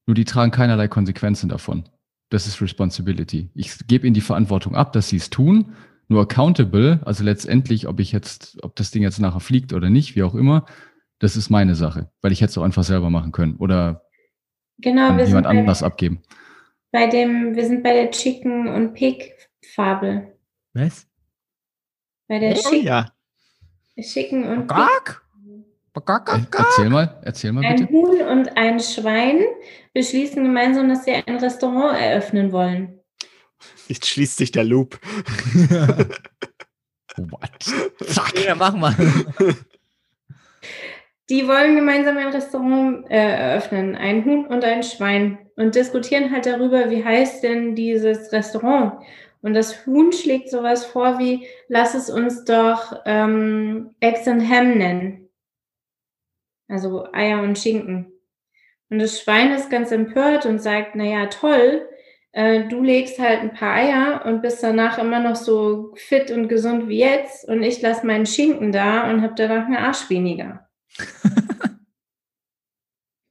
nur 0.07 0.15
die 0.15 0.25
tragen 0.25 0.51
keinerlei 0.51 0.87
Konsequenzen 0.87 1.47
davon. 1.47 1.87
Das 2.29 2.47
ist 2.47 2.59
Responsibility. 2.59 3.51
Ich 3.53 3.87
gebe 3.87 4.07
ihnen 4.07 4.15
die 4.15 4.21
Verantwortung 4.21 4.75
ab, 4.75 4.93
dass 4.93 5.09
sie 5.09 5.17
es 5.17 5.29
tun, 5.29 5.73
nur 6.07 6.21
accountable, 6.21 7.01
also 7.05 7.23
letztendlich, 7.23 7.87
ob 7.87 7.99
ich 7.99 8.11
jetzt, 8.11 8.57
ob 8.63 8.75
das 8.75 8.91
Ding 8.91 9.03
jetzt 9.03 9.19
nachher 9.19 9.39
fliegt 9.39 9.73
oder 9.73 9.89
nicht, 9.89 10.15
wie 10.15 10.23
auch 10.23 10.33
immer, 10.33 10.65
das 11.19 11.37
ist 11.37 11.49
meine 11.49 11.75
Sache, 11.75 12.11
weil 12.21 12.31
ich 12.31 12.41
hätte 12.41 12.51
es 12.51 12.57
auch 12.57 12.63
einfach 12.63 12.83
selber 12.83 13.09
machen 13.09 13.31
können 13.31 13.55
oder 13.57 14.02
Genau, 14.83 15.15
wir 15.17 15.25
sind, 15.25 15.27
jemand 15.29 15.45
bei, 15.47 15.49
anders 15.59 15.81
abgeben. 15.83 16.21
bei 16.91 17.07
dem, 17.07 17.55
wir 17.55 17.65
sind 17.65 17.83
bei 17.83 17.93
der 17.93 18.11
Chicken 18.11 18.67
und 18.67 18.93
Pig 18.93 19.33
Fabel. 19.73 20.37
Was? 20.73 21.07
Bei 22.27 22.39
der 22.39 22.51
Oh 22.57 22.61
Chicken, 22.69 22.85
ja. 22.85 23.11
Chicken 23.99 24.43
und 24.45 24.67
Pig. 24.67 25.21
Äh, 25.95 26.39
Erzähl 26.57 26.89
mal, 26.89 27.19
erzähl 27.23 27.51
mal 27.51 27.63
Ein 27.63 27.75
bitte. 27.75 27.91
Huhn 27.91 28.21
und 28.21 28.57
ein 28.57 28.79
Schwein 28.79 29.41
beschließen 29.93 30.43
gemeinsam, 30.43 30.89
dass 30.89 31.05
sie 31.05 31.11
ein 31.13 31.35
Restaurant 31.37 31.99
eröffnen 31.99 32.51
wollen. 32.51 32.99
Jetzt 33.87 34.07
schließt 34.07 34.37
sich 34.37 34.51
der 34.51 34.63
Loop. 34.63 34.99
What? 37.17 38.35
Ja, 38.43 38.55
mach 38.55 38.73
mal. 38.75 38.95
Die 41.29 41.47
wollen 41.47 41.75
gemeinsam 41.75 42.17
ein 42.17 42.27
Restaurant 42.27 43.09
äh, 43.09 43.15
eröffnen, 43.15 43.95
ein 43.95 44.25
Huhn 44.25 44.45
und 44.45 44.63
ein 44.65 44.83
Schwein, 44.83 45.37
und 45.55 45.75
diskutieren 45.75 46.31
halt 46.31 46.45
darüber, 46.45 46.89
wie 46.89 47.03
heißt 47.03 47.43
denn 47.43 47.75
dieses 47.75 48.31
Restaurant. 48.31 49.03
Und 49.41 49.53
das 49.53 49.85
Huhn 49.85 50.11
schlägt 50.11 50.49
sowas 50.49 50.85
vor 50.85 51.19
wie, 51.19 51.47
lass 51.67 51.95
es 51.95 52.09
uns 52.09 52.45
doch 52.45 53.01
ähm, 53.05 53.93
Eggs 53.99 54.27
and 54.27 54.49
Ham 54.49 54.77
nennen. 54.77 55.29
Also 56.69 57.11
Eier 57.11 57.41
und 57.41 57.59
Schinken. 57.59 58.11
Und 58.89 58.99
das 58.99 59.19
Schwein 59.19 59.51
ist 59.51 59.69
ganz 59.69 59.91
empört 59.91 60.45
und 60.45 60.59
sagt, 60.59 60.95
naja, 60.95 61.25
toll, 61.27 61.87
äh, 62.31 62.67
du 62.67 62.81
legst 62.81 63.19
halt 63.19 63.41
ein 63.41 63.53
paar 63.53 63.75
Eier 63.75 64.25
und 64.25 64.41
bist 64.41 64.63
danach 64.63 64.97
immer 64.97 65.19
noch 65.19 65.35
so 65.35 65.93
fit 65.95 66.31
und 66.31 66.47
gesund 66.47 66.87
wie 66.87 66.99
jetzt 66.99 67.47
und 67.47 67.63
ich 67.63 67.81
lasse 67.81 68.07
meinen 68.07 68.25
Schinken 68.25 68.71
da 68.71 69.09
und 69.09 69.21
habe 69.21 69.33
danach 69.35 69.65
einen 69.65 69.75
Arsch 69.75 70.09
weniger. 70.09 70.67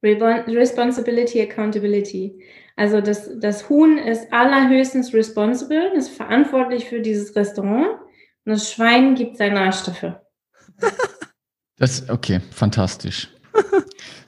Responsibility, 0.05 1.40
Accountability. 1.40 2.43
Also 2.76 3.01
das, 3.01 3.30
das 3.39 3.68
Huhn 3.68 3.98
ist 3.98 4.32
allerhöchstens 4.32 5.12
responsible, 5.14 5.93
ist 5.94 6.09
verantwortlich 6.10 6.86
für 6.86 7.01
dieses 7.01 7.36
Restaurant 7.36 7.86
und 8.44 8.52
das 8.52 8.72
Schwein 8.72 9.14
gibt 9.14 9.36
seinen 9.36 9.56
Arsch 9.56 9.82
dafür. 9.84 10.22
Das, 11.78 12.09
okay, 12.10 12.39
fantastisch. 12.52 13.28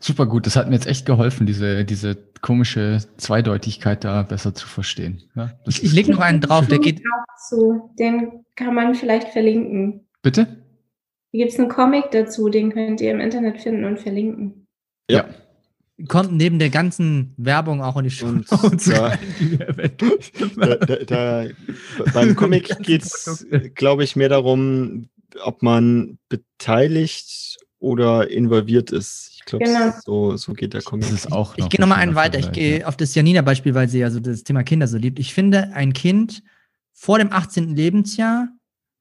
Super 0.01 0.27
gut. 0.27 0.45
Das 0.45 0.57
hat 0.57 0.67
mir 0.69 0.75
jetzt 0.75 0.89
echt 0.89 1.07
geholfen, 1.07 1.47
diese, 1.47 1.85
diese 1.85 2.17
komische 2.41 2.99
Zweideutigkeit 3.17 4.03
da 4.03 4.23
besser 4.23 4.55
zu 4.57 4.67
verstehen. 4.67 5.23
Ja, 5.37 5.53
Ich, 5.69 5.79
ich 5.79 5.85
ist- 5.85 5.93
leg 5.93 6.09
noch 6.09 6.19
einen 6.19 6.41
drauf, 6.41 6.67
der 6.67 6.81
geht. 6.81 7.01
Zu, 7.49 7.91
den 7.97 8.45
kann 8.57 8.75
man 8.75 8.97
vielleicht 8.97 9.29
verlinken. 9.29 10.09
Bitte? 10.21 10.64
Hier 11.35 11.47
gibt 11.47 11.53
es 11.55 11.59
einen 11.59 11.69
Comic 11.69 12.13
dazu, 12.13 12.49
den 12.49 12.71
könnt 12.73 13.01
ihr 13.01 13.11
im 13.11 13.19
Internet 13.19 13.61
finden 13.61 13.85
und 13.85 13.99
verlinken. 13.99 14.67
Ja. 15.11 15.27
Kommt 16.07 16.33
neben 16.33 16.61
der 16.61 16.71
ganzen 16.71 17.35
Werbung 17.37 17.83
auch 17.83 17.97
in 17.97 18.05
die 18.05 18.11
Show. 18.11 18.27
Und 18.27 18.49
da- 18.89 19.19
Da, 20.57 20.77
da, 21.05 21.47
beim 22.13 22.37
Comic 22.37 22.79
geht 22.83 23.03
es, 23.03 23.47
glaube 23.75 24.05
ich, 24.05 24.15
mehr 24.15 24.29
darum, 24.29 25.09
ob 25.43 25.63
man 25.65 26.19
beteiligt 26.29 27.57
oder 27.81 28.31
involviert 28.31 28.93
ist. 28.93 29.33
Ich 29.35 29.45
glaube, 29.45 29.65
Genau. 29.65 29.93
so, 30.05 30.37
so 30.37 30.53
geht 30.53 30.73
der 30.73 30.83
Comic. 30.83 31.07
Das 31.11 31.25
ist 31.25 31.33
auch 31.33 31.55
Ich 31.57 31.69
gehe 31.69 31.81
nochmal 31.81 31.99
einen 31.99 32.15
weiter. 32.15 32.39
Ich 32.39 32.53
gehe 32.53 32.87
auf 32.87 32.97
das 32.97 33.13
Janina-Beispiel, 33.17 33.75
weil 33.75 33.89
sie 33.89 33.99
ja 33.99 34.11
so 34.11 34.21
das 34.21 34.45
Thema 34.45 34.63
Kinder 34.63 34.87
so 34.87 34.99
liebt. 34.99 35.19
Ich 35.19 35.35
finde, 35.35 35.71
ein 35.75 35.93
Kind 35.93 36.45
vor 36.93 37.19
dem 37.19 37.33
18. 37.33 37.75
Lebensjahr 37.75 38.49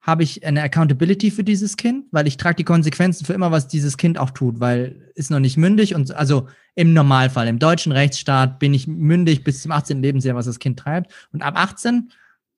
habe 0.04 0.22
ich 0.22 0.46
eine 0.46 0.62
Accountability 0.62 1.32
für 1.32 1.46
dieses 1.46 1.78
Kind, 1.78 2.06
weil 2.12 2.28
ich 2.28 2.36
trage 2.36 2.58
die 2.58 2.66
Konsequenzen 2.66 3.26
für 3.26 3.34
immer, 3.34 3.52
was 3.52 3.70
dieses 3.70 3.96
Kind 3.96 4.20
auch 4.20 4.32
tut, 4.32 4.60
weil 4.60 5.12
ist 5.16 5.32
noch 5.32 5.40
nicht 5.40 5.56
mündig 5.56 5.96
und 5.96 6.14
also 6.14 6.48
im 6.76 6.94
Normalfall, 6.94 7.48
im 7.48 7.58
deutschen 7.58 7.94
Rechtsstaat 7.94 8.60
bin 8.60 8.74
ich 8.74 8.86
mündig 8.86 9.46
bis 9.46 9.62
zum 9.62 9.72
18. 9.72 10.02
Lebensjahr, 10.02 10.36
was 10.36 10.46
das 10.46 10.60
Kind 10.60 10.78
treibt. 10.78 11.12
Und 11.32 11.42
ab 11.42 11.54
18 11.56 12.12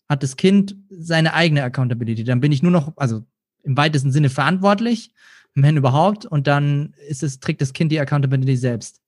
hat 0.10 0.24
das 0.24 0.38
Kind 0.38 0.76
seine 0.90 1.36
eigene 1.36 1.64
Accountability. 1.64 2.24
Dann 2.24 2.40
bin 2.40 2.52
ich 2.52 2.64
nur 2.64 2.72
noch, 2.72 2.94
also 2.96 3.24
im 3.64 3.78
weitesten 3.78 4.12
Sinne 4.12 4.30
verantwortlich, 4.30 5.12
wenn 5.54 5.78
überhaupt, 5.78 6.26
und 6.26 6.48
dann 6.48 6.96
ist 7.08 7.24
es, 7.24 7.40
trägt 7.40 7.62
das 7.62 7.74
Kind 7.74 7.92
die 7.92 8.00
Accountability 8.00 8.58
selbst. 8.58 9.02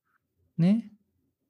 Nee? 0.58 0.84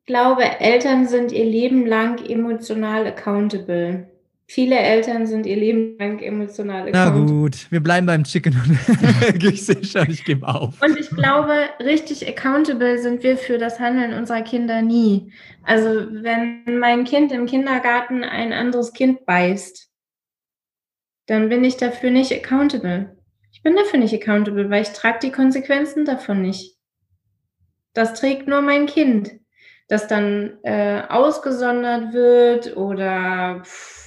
Ich 0.02 0.06
glaube, 0.06 0.44
Eltern 0.60 1.08
sind 1.08 1.34
ihr 1.34 1.46
Leben 1.46 1.86
lang 1.86 2.26
emotional 2.26 3.06
accountable. 3.08 4.08
Viele 4.50 4.78
Eltern 4.78 5.28
sind 5.28 5.46
ihr 5.46 5.58
Leben 5.58 5.98
lang 6.00 6.20
emotional 6.20 6.90
Na 6.92 7.10
gut, 7.10 7.70
wir 7.70 7.82
bleiben 7.82 8.08
beim 8.08 8.24
Chicken 8.24 8.56
und 8.56 9.44
ich 9.44 9.66
sehe 9.66 9.84
schon, 9.84 10.10
ich 10.10 10.24
gebe 10.24 10.48
auf. 10.48 10.82
Und 10.82 10.98
ich 10.98 11.10
glaube, 11.10 11.54
richtig 11.82 12.26
accountable 12.26 12.98
sind 12.98 13.24
wir 13.24 13.38
für 13.38 13.58
das 13.58 13.78
Handeln 13.78 14.14
unserer 14.14 14.44
Kinder 14.44 14.82
nie. 14.82 15.34
Also 15.64 15.90
wenn 15.90 16.80
mein 16.80 17.04
Kind 17.04 17.34
im 17.34 17.46
Kindergarten 17.46 18.24
ein 18.24 18.54
anderes 18.54 18.94
Kind 18.94 19.26
beißt, 19.26 19.90
dann 21.26 21.50
bin 21.50 21.66
ich 21.66 21.76
dafür 21.76 22.10
nicht 22.10 22.32
accountable. 22.32 23.18
Ich 23.52 23.62
bin 23.64 23.76
dafür 23.76 24.00
nicht 24.00 24.14
accountable, 24.14 24.70
weil 24.70 24.84
ich 24.84 24.90
trage 24.90 25.20
die 25.24 25.32
Konsequenzen 25.32 26.06
davon 26.06 26.42
nicht. 26.42 26.78
Das 27.94 28.14
trägt 28.14 28.48
nur 28.48 28.62
mein 28.62 28.86
Kind, 28.86 29.42
das 29.90 30.08
dann 30.08 30.58
äh, 30.64 31.02
ausgesondert 31.10 32.14
wird 32.14 32.78
oder 32.78 33.62
pff, 33.66 34.07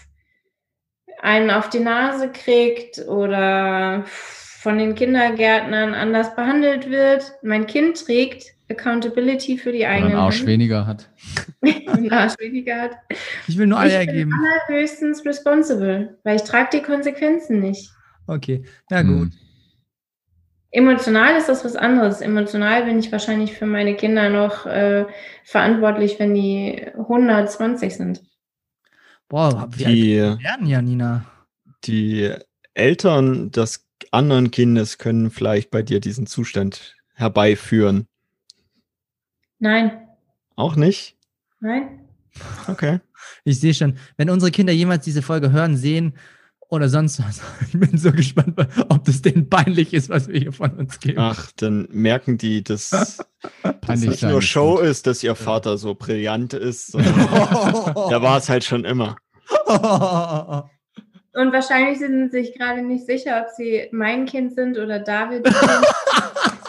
einen 1.23 1.51
auf 1.51 1.69
die 1.69 1.81
Nase 1.81 2.31
kriegt 2.31 2.99
oder 3.09 4.05
von 4.07 4.79
den 4.79 4.95
Kindergärtnern 4.95 5.95
anders 5.95 6.35
behandelt 6.35 6.91
wird. 6.91 7.33
Mein 7.43 7.67
Kind 7.67 8.05
trägt 8.05 8.45
Accountability 8.71 9.59
für 9.59 9.73
die 9.73 9.79
Oder 9.81 9.89
eigenen 9.91 10.13
einen 10.13 10.21
Arsch 10.21 10.47
weniger 10.47 10.87
hat. 10.87 11.09
einen 11.63 12.13
Arsch 12.13 12.35
weniger 12.39 12.83
hat. 12.83 12.93
Ich 13.49 13.59
will 13.59 13.67
nur 13.67 13.79
Eier 13.81 14.01
ich 14.03 14.07
bin 14.07 14.17
geben. 14.17 14.33
allerhöchstens 14.69 15.25
responsible, 15.25 16.19
weil 16.25 16.37
ich 16.37 16.43
trage 16.43 16.69
die 16.75 16.83
Konsequenzen 16.83 17.61
nicht. 17.61 17.91
Okay, 18.27 18.63
na 18.91 19.01
Hm. 19.01 19.19
gut. 19.19 19.33
Emotional 20.73 21.37
ist 21.37 21.49
das 21.49 21.65
was 21.65 21.75
anderes. 21.75 22.21
Emotional 22.21 22.85
bin 22.85 23.01
ich 23.01 23.11
wahrscheinlich 23.11 23.55
für 23.55 23.67
meine 23.67 23.97
Kinder 23.97 24.29
noch 24.29 24.67
äh, 24.67 25.05
verantwortlich, 25.43 26.21
wenn 26.21 26.33
die 26.35 26.87
120 26.97 27.97
sind. 27.97 28.23
Boah, 29.31 29.69
wie 29.73 29.87
alt 29.87 29.95
Die, 29.95 30.17
werden 30.45 30.67
Janina? 30.67 31.25
die 31.85 32.31
Eltern 32.75 33.51
des 33.53 33.87
anderen 34.11 34.51
Kindes 34.51 34.99
können 34.99 35.31
vielleicht 35.31 35.71
bei 35.71 35.83
dir 35.83 36.01
diesen 36.01 36.27
Zustand 36.27 36.97
herbeiführen. 37.15 38.07
Nein, 39.59 40.09
Auch 40.57 40.77
nicht? 40.77 41.17
nein. 41.61 42.07
Okay. 42.69 43.01
Ich 43.45 43.61
sehe 43.61 43.75
schon, 43.75 43.97
wenn 44.17 44.31
unsere 44.31 44.51
Kinder 44.51 44.73
jemals 44.73 45.05
diese 45.05 45.23
Folge 45.23 45.53
hören, 45.53 45.77
sehen 45.77 46.15
oder 46.71 46.89
sonst 46.89 47.21
was, 47.21 47.41
ich 47.67 47.79
bin 47.79 47.99
so 47.99 48.13
gespannt, 48.13 48.59
ob 48.89 49.05
das 49.05 49.21
denen 49.23 49.51
peinlich 49.51 49.93
ist, 49.93 50.09
was 50.09 50.29
wir 50.29 50.39
hier 50.39 50.53
von 50.53 50.71
uns 50.73 51.01
geben. 51.01 51.19
Ach, 51.19 51.51
dann 51.57 51.89
merken 51.91 52.39
die, 52.39 52.63
dass 52.63 52.91
das 53.87 54.01
nicht 54.01 54.23
nur 54.23 54.41
Show 54.41 54.77
gut. 54.77 54.85
ist, 54.85 55.07
dass 55.07 55.23
ihr 55.23 55.35
Vater 55.35 55.77
so 55.77 55.95
brillant 55.95 56.55
ist, 56.55 56.95
der 56.95 58.23
war 58.23 58.39
es 58.39 58.49
halt 58.49 58.65
schon 58.65 58.85
immer. 58.85 59.17
Und 61.33 61.53
wahrscheinlich 61.53 61.99
sind 61.99 62.31
sie 62.31 62.43
sich 62.43 62.55
gerade 62.57 62.83
nicht 62.83 63.07
sicher, 63.07 63.45
ob 63.45 63.55
sie 63.57 63.89
mein 63.93 64.27
Kind 64.27 64.55
sind 64.55 64.79
oder 64.79 64.99
David. 65.01 65.49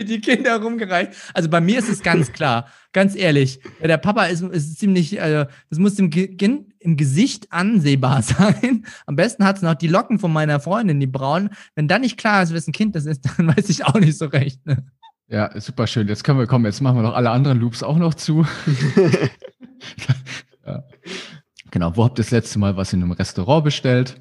Die 0.00 0.20
Kinder 0.20 0.60
rumgereicht. 0.60 1.12
Also 1.34 1.48
bei 1.48 1.60
mir 1.60 1.78
ist 1.78 1.88
es 1.88 2.02
ganz 2.02 2.32
klar, 2.32 2.68
ganz 2.92 3.14
ehrlich. 3.14 3.60
ja, 3.80 3.88
Der 3.88 3.98
Papa 3.98 4.24
ist, 4.26 4.42
ist 4.42 4.78
ziemlich, 4.78 5.18
äh, 5.18 5.46
das 5.68 5.78
muss 5.78 5.98
im, 5.98 6.10
im 6.78 6.96
Gesicht 6.96 7.52
ansehbar 7.52 8.22
sein. 8.22 8.86
Am 9.06 9.16
besten 9.16 9.44
hat 9.44 9.56
es 9.56 9.62
noch 9.62 9.74
die 9.74 9.88
Locken 9.88 10.18
von 10.18 10.32
meiner 10.32 10.60
Freundin, 10.60 11.00
die 11.00 11.06
braunen. 11.06 11.50
Wenn 11.74 11.88
dann 11.88 12.00
nicht 12.00 12.16
klar 12.16 12.42
ist, 12.42 12.54
wessen 12.54 12.72
Kind 12.72 12.96
das 12.96 13.06
ist, 13.06 13.28
dann 13.36 13.48
weiß 13.48 13.68
ich 13.68 13.84
auch 13.84 13.94
nicht 13.94 14.16
so 14.16 14.26
recht. 14.26 14.64
Ne? 14.66 14.84
Ja, 15.28 15.58
super 15.60 15.86
schön. 15.86 16.08
Jetzt 16.08 16.24
können 16.24 16.38
wir 16.38 16.46
kommen, 16.46 16.64
jetzt 16.64 16.80
machen 16.80 16.96
wir 16.96 17.02
noch 17.02 17.14
alle 17.14 17.30
anderen 17.30 17.60
Loops 17.60 17.82
auch 17.82 17.98
noch 17.98 18.14
zu. 18.14 18.46
ja. 20.66 20.82
Genau, 21.70 21.96
wo 21.96 22.04
habt 22.04 22.18
ihr 22.18 22.24
das 22.24 22.32
letzte 22.32 22.58
Mal 22.58 22.76
was 22.76 22.92
in 22.92 23.02
einem 23.02 23.12
Restaurant 23.12 23.62
bestellt? 23.62 24.16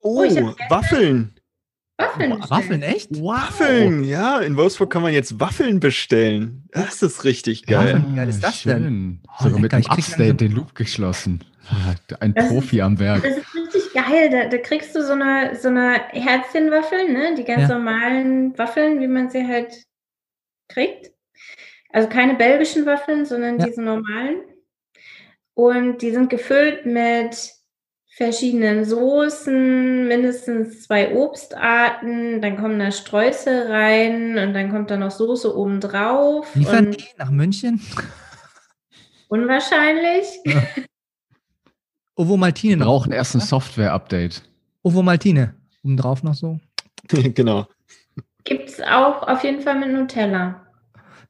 Oh, 0.00 0.24
hab 0.24 0.70
Waffeln. 0.70 1.39
Waffeln. 2.00 2.40
Waffeln, 2.50 2.82
echt? 2.82 3.10
Waffeln, 3.22 4.04
ja. 4.04 4.38
In 4.40 4.56
Wolfsburg 4.56 4.90
kann 4.90 5.02
man 5.02 5.12
jetzt 5.12 5.38
Waffeln 5.40 5.80
bestellen. 5.80 6.64
Das 6.72 7.02
ist 7.02 7.24
richtig 7.24 7.66
geil. 7.66 8.02
Wie 8.08 8.16
geil 8.16 8.28
ist 8.28 8.42
das 8.42 8.62
denn? 8.62 8.82
Schön. 8.82 9.20
Oh, 9.28 9.42
Sogar 9.44 9.60
mit 9.60 9.72
dem 9.72 9.82
krieg 9.82 9.92
Upstate 9.92 10.34
den 10.34 10.52
Loop 10.52 10.74
geschlossen. 10.74 11.44
Ein 12.20 12.34
Das 12.34 12.46
ist- 12.46 12.50
Profi 12.50 12.80
am 12.80 12.98
Werk. 12.98 13.22
Das 13.22 13.36
ist 13.36 13.54
richtig 13.54 13.92
geil. 13.92 14.30
Da, 14.30 14.48
da 14.48 14.58
kriegst 14.58 14.94
du 14.96 15.04
so 15.04 15.12
eine, 15.12 15.54
so 15.56 15.68
eine 15.68 16.00
Herzchenwaffeln, 16.10 17.12
ne? 17.12 17.34
die 17.36 17.44
ganz 17.44 17.62
Ja. 17.68 17.76
normalen 17.78 18.56
Waffeln, 18.58 19.00
wie 19.00 19.06
man 19.06 19.30
sie 19.30 19.46
halt 19.46 19.72
kriegt. 20.68 21.12
Also 21.92 22.08
keine 22.08 22.34
belgischen 22.34 22.86
Waffeln, 22.86 23.24
sondern 23.26 23.58
Ja. 23.60 23.66
diese 23.66 23.82
normalen. 23.82 24.40
Und 25.54 26.02
die 26.02 26.10
sind 26.12 26.30
gefüllt 26.30 26.86
mit 26.86 27.52
verschiedenen 28.20 28.84
Soßen, 28.84 30.06
mindestens 30.06 30.82
zwei 30.82 31.16
Obstarten, 31.16 32.42
dann 32.42 32.58
kommen 32.58 32.78
da 32.78 32.92
Streusel 32.92 33.72
rein 33.72 34.36
und 34.36 34.52
dann 34.52 34.70
kommt 34.70 34.90
da 34.90 34.98
noch 34.98 35.10
Soße 35.10 35.56
obendrauf. 35.56 36.54
Liefern 36.54 36.88
Und 36.88 37.00
die 37.00 37.06
nach 37.16 37.30
München? 37.30 37.80
unwahrscheinlich. 39.28 40.26
Ovo 42.14 42.36
Maltine 42.36 42.80
Wir 42.80 42.84
brauchen 42.84 43.12
erst 43.12 43.36
ein 43.36 43.40
Software-Update. 43.40 44.42
Ovo 44.82 45.02
Maltine. 45.02 45.54
Obendrauf 45.82 46.22
noch 46.22 46.34
so. 46.34 46.60
genau. 47.08 47.68
Gibt 48.44 48.68
es 48.68 48.82
auch 48.82 49.22
auf 49.22 49.42
jeden 49.44 49.62
Fall 49.62 49.78
mit 49.78 49.92
Nutella. 49.92 50.66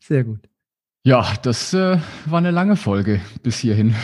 Sehr 0.00 0.24
gut. 0.24 0.40
Ja, 1.04 1.34
das 1.42 1.72
äh, 1.72 1.98
war 2.26 2.38
eine 2.38 2.50
lange 2.50 2.74
Folge 2.74 3.20
bis 3.44 3.58
hierhin. 3.58 3.94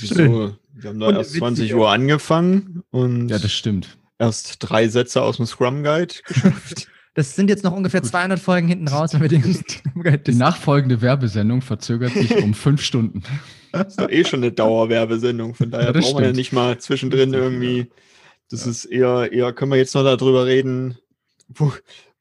Wieso? 0.00 0.56
Wir 0.74 0.90
haben 0.90 1.00
da 1.00 1.08
Und 1.08 1.16
erst 1.16 1.30
witzig 1.30 1.40
20 1.40 1.74
auch. 1.74 1.78
Uhr 1.78 1.90
angefangen 1.90 2.82
und 2.90 3.28
Ja, 3.28 3.38
das 3.38 3.52
stimmt. 3.52 3.98
erst 4.18 4.56
drei 4.60 4.88
Sätze 4.88 5.22
aus 5.22 5.36
dem 5.38 5.46
Scrum 5.46 5.82
Guide 5.82 6.14
geschafft. 6.26 6.88
Das 7.14 7.34
sind 7.34 7.50
jetzt 7.50 7.64
noch 7.64 7.72
ungefähr 7.72 8.02
200 8.02 8.38
Folgen 8.38 8.68
hinten 8.68 8.86
raus, 8.88 9.12
wenn 9.12 9.20
wir 9.22 9.28
den 9.28 10.22
Die 10.24 10.34
nachfolgende 10.34 11.02
Werbesendung 11.02 11.60
verzögert 11.60 12.12
sich 12.12 12.36
um 12.36 12.54
fünf 12.54 12.82
Stunden. 12.82 13.22
Das 13.72 13.88
ist 13.88 14.00
doch 14.00 14.08
eh 14.10 14.24
schon 14.24 14.40
eine 14.42 14.52
Dauerwerbesendung, 14.52 15.54
von 15.54 15.70
daher 15.70 15.86
Ja, 15.88 15.92
das 15.92 16.04
braucht 16.04 16.14
man 16.14 16.24
ja 16.24 16.32
nicht 16.32 16.52
mal 16.52 16.78
zwischendrin 16.78 17.34
irgendwie. 17.34 17.90
Das 18.48 18.66
ist 18.66 18.84
eher, 18.84 19.32
eher 19.32 19.52
können 19.52 19.72
wir 19.72 19.78
jetzt 19.78 19.94
noch 19.94 20.04
darüber 20.04 20.46
reden, 20.46 20.98
wo, 21.48 21.72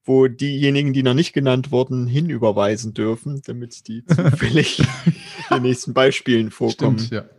wo 0.06 0.28
diejenigen, 0.28 0.92
die 0.94 1.04
noch 1.04 1.14
nicht 1.14 1.34
genannt 1.34 1.72
wurden, 1.72 2.08
hinüberweisen 2.08 2.94
dürfen, 2.96 3.42
damit 3.46 3.88
die 3.88 4.04
zufällig 4.06 4.80
in 4.80 4.86
den 5.58 5.62
nächsten 5.64 5.94
Beispielen 5.94 6.50
vorkommen. 6.52 6.98
Stimmt, 7.00 7.12
ja. 7.12 7.30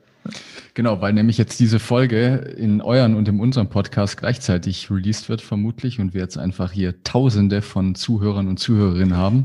Genau, 0.80 1.02
weil 1.02 1.12
nämlich 1.12 1.36
jetzt 1.36 1.60
diese 1.60 1.78
Folge 1.78 2.36
in 2.56 2.80
euren 2.80 3.14
und 3.14 3.28
in 3.28 3.38
unserem 3.38 3.68
Podcast 3.68 4.16
gleichzeitig 4.16 4.90
released 4.90 5.28
wird, 5.28 5.42
vermutlich, 5.42 6.00
und 6.00 6.14
wir 6.14 6.22
jetzt 6.22 6.38
einfach 6.38 6.72
hier 6.72 7.02
Tausende 7.02 7.60
von 7.60 7.94
Zuhörern 7.94 8.48
und 8.48 8.58
Zuhörerinnen 8.58 9.14
haben. 9.14 9.44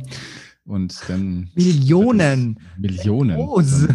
Und 0.63 0.97
dann. 1.09 1.49
Millionen. 1.53 2.61
Millionen. 2.77 3.35
Groß. 3.35 3.85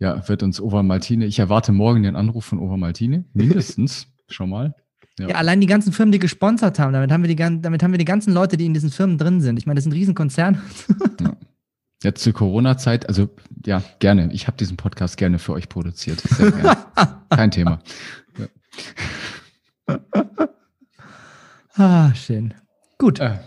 Ja, 0.00 0.28
wird 0.28 0.42
uns 0.42 0.60
Over 0.60 0.82
Maltine. 0.82 1.24
Ich 1.24 1.38
erwarte 1.38 1.72
morgen 1.72 2.02
den 2.02 2.14
Anruf 2.14 2.44
von 2.44 2.58
Over 2.58 2.76
Maltine. 2.76 3.24
Mindestens. 3.32 4.08
Schon 4.28 4.50
mal. 4.50 4.74
Ja. 5.18 5.28
allein 5.28 5.62
die 5.62 5.66
ganzen 5.66 5.94
Firmen, 5.94 6.12
die 6.12 6.18
gesponsert 6.18 6.78
haben, 6.78 6.92
damit 6.92 7.10
haben 7.10 7.22
wir 7.22 7.34
die, 7.34 7.36
damit 7.36 7.82
haben 7.82 7.92
wir 7.92 7.98
die 7.98 8.04
ganzen 8.04 8.34
Leute, 8.34 8.58
die 8.58 8.66
in 8.66 8.74
diesen 8.74 8.90
Firmen 8.90 9.16
drin 9.16 9.40
sind. 9.40 9.58
Ich 9.58 9.64
meine, 9.64 9.76
das 9.76 9.84
sind 9.84 9.94
Riesenkonzerne. 9.94 10.60
Jetzt 12.02 12.22
zur 12.22 12.32
Corona-Zeit, 12.32 13.08
also 13.08 13.28
ja, 13.64 13.82
gerne. 13.98 14.32
Ich 14.32 14.46
habe 14.46 14.56
diesen 14.56 14.76
Podcast 14.76 15.16
gerne 15.16 15.38
für 15.38 15.52
euch 15.52 15.68
produziert. 15.68 16.20
Sehr 16.20 16.50
gerne. 16.50 16.76
Kein 17.30 17.50
Thema. 17.50 17.80
ah, 21.74 22.14
schön. 22.14 22.54
Gut. 22.98 23.20
Äh, 23.20 23.38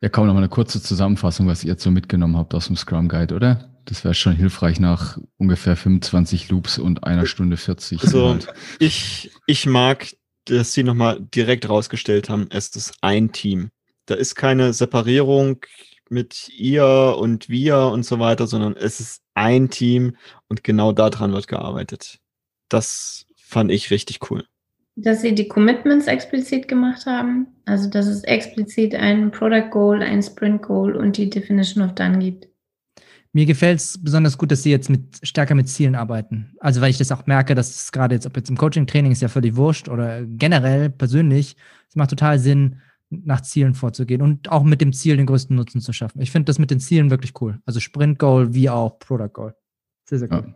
ja, 0.00 0.08
kaum 0.10 0.26
noch 0.26 0.34
mal 0.34 0.40
eine 0.40 0.48
kurze 0.48 0.82
Zusammenfassung, 0.82 1.46
was 1.46 1.64
ihr 1.64 1.70
jetzt 1.70 1.82
so 1.82 1.90
mitgenommen 1.90 2.36
habt 2.36 2.54
aus 2.54 2.66
dem 2.66 2.76
Scrum 2.76 3.08
Guide, 3.08 3.34
oder? 3.34 3.70
Das 3.86 4.04
wäre 4.04 4.14
schon 4.14 4.34
hilfreich 4.34 4.80
nach 4.80 5.18
ungefähr 5.36 5.76
25 5.76 6.50
Loops 6.50 6.78
und 6.78 7.04
einer 7.04 7.26
Stunde 7.26 7.56
40. 7.56 8.02
Also, 8.02 8.38
ich, 8.78 9.30
ich 9.46 9.66
mag, 9.66 10.08
dass 10.46 10.72
sie 10.72 10.82
nochmal 10.82 11.20
direkt 11.20 11.68
rausgestellt 11.68 12.28
haben, 12.28 12.46
es 12.50 12.68
ist 12.76 12.94
ein 13.00 13.32
Team. 13.32 13.70
Da 14.06 14.14
ist 14.14 14.34
keine 14.34 14.72
Separierung 14.72 15.64
mit 16.14 16.48
ihr 16.56 17.16
und 17.18 17.50
wir 17.50 17.78
und 17.78 18.06
so 18.06 18.18
weiter, 18.18 18.46
sondern 18.46 18.76
es 18.76 19.00
ist 19.00 19.22
ein 19.34 19.68
Team 19.68 20.16
und 20.48 20.64
genau 20.64 20.92
daran 20.92 21.32
wird 21.32 21.48
gearbeitet. 21.48 22.20
Das 22.70 23.26
fand 23.36 23.70
ich 23.70 23.90
richtig 23.90 24.30
cool. 24.30 24.44
Dass 24.96 25.20
sie 25.20 25.34
die 25.34 25.48
Commitments 25.48 26.06
explizit 26.06 26.68
gemacht 26.68 27.04
haben. 27.04 27.48
Also, 27.66 27.90
dass 27.90 28.06
es 28.06 28.22
explizit 28.24 28.94
ein 28.94 29.30
Product 29.32 29.68
Goal, 29.70 30.02
ein 30.02 30.22
Sprint 30.22 30.62
Goal 30.62 30.96
und 30.96 31.16
die 31.16 31.28
Definition 31.28 31.84
of 31.84 31.94
Done 31.94 32.18
gibt. 32.18 32.48
Mir 33.32 33.46
gefällt 33.46 33.80
es 33.80 34.00
besonders 34.00 34.38
gut, 34.38 34.52
dass 34.52 34.62
sie 34.62 34.70
jetzt 34.70 34.88
mit 34.88 35.18
stärker 35.24 35.56
mit 35.56 35.68
Zielen 35.68 35.96
arbeiten. 35.96 36.54
Also 36.60 36.80
weil 36.80 36.90
ich 36.90 36.98
das 36.98 37.10
auch 37.10 37.26
merke, 37.26 37.56
dass 37.56 37.68
es 37.68 37.90
gerade 37.90 38.14
jetzt, 38.14 38.26
ob 38.26 38.36
jetzt 38.36 38.48
im 38.48 38.56
Coaching-Training 38.56 39.10
ist 39.10 39.22
ja 39.22 39.28
völlig 39.28 39.56
wurscht 39.56 39.88
oder 39.88 40.22
generell 40.24 40.88
persönlich, 40.88 41.56
es 41.88 41.96
macht 41.96 42.10
total 42.10 42.38
Sinn, 42.38 42.80
nach 43.24 43.42
Zielen 43.42 43.74
vorzugehen 43.74 44.22
und 44.22 44.50
auch 44.50 44.64
mit 44.64 44.80
dem 44.80 44.92
Ziel 44.92 45.16
den 45.16 45.26
größten 45.26 45.54
Nutzen 45.54 45.80
zu 45.80 45.92
schaffen. 45.92 46.20
Ich 46.20 46.30
finde 46.30 46.46
das 46.46 46.58
mit 46.58 46.70
den 46.70 46.80
Zielen 46.80 47.10
wirklich 47.10 47.40
cool. 47.40 47.60
Also 47.66 47.80
Sprint 47.80 48.18
Goal 48.18 48.54
wie 48.54 48.70
auch 48.70 48.98
Product 48.98 49.32
Goal. 49.32 49.54
Sehr, 50.04 50.18
sehr 50.18 50.32
cool. 50.32 50.44
Ja. 50.46 50.54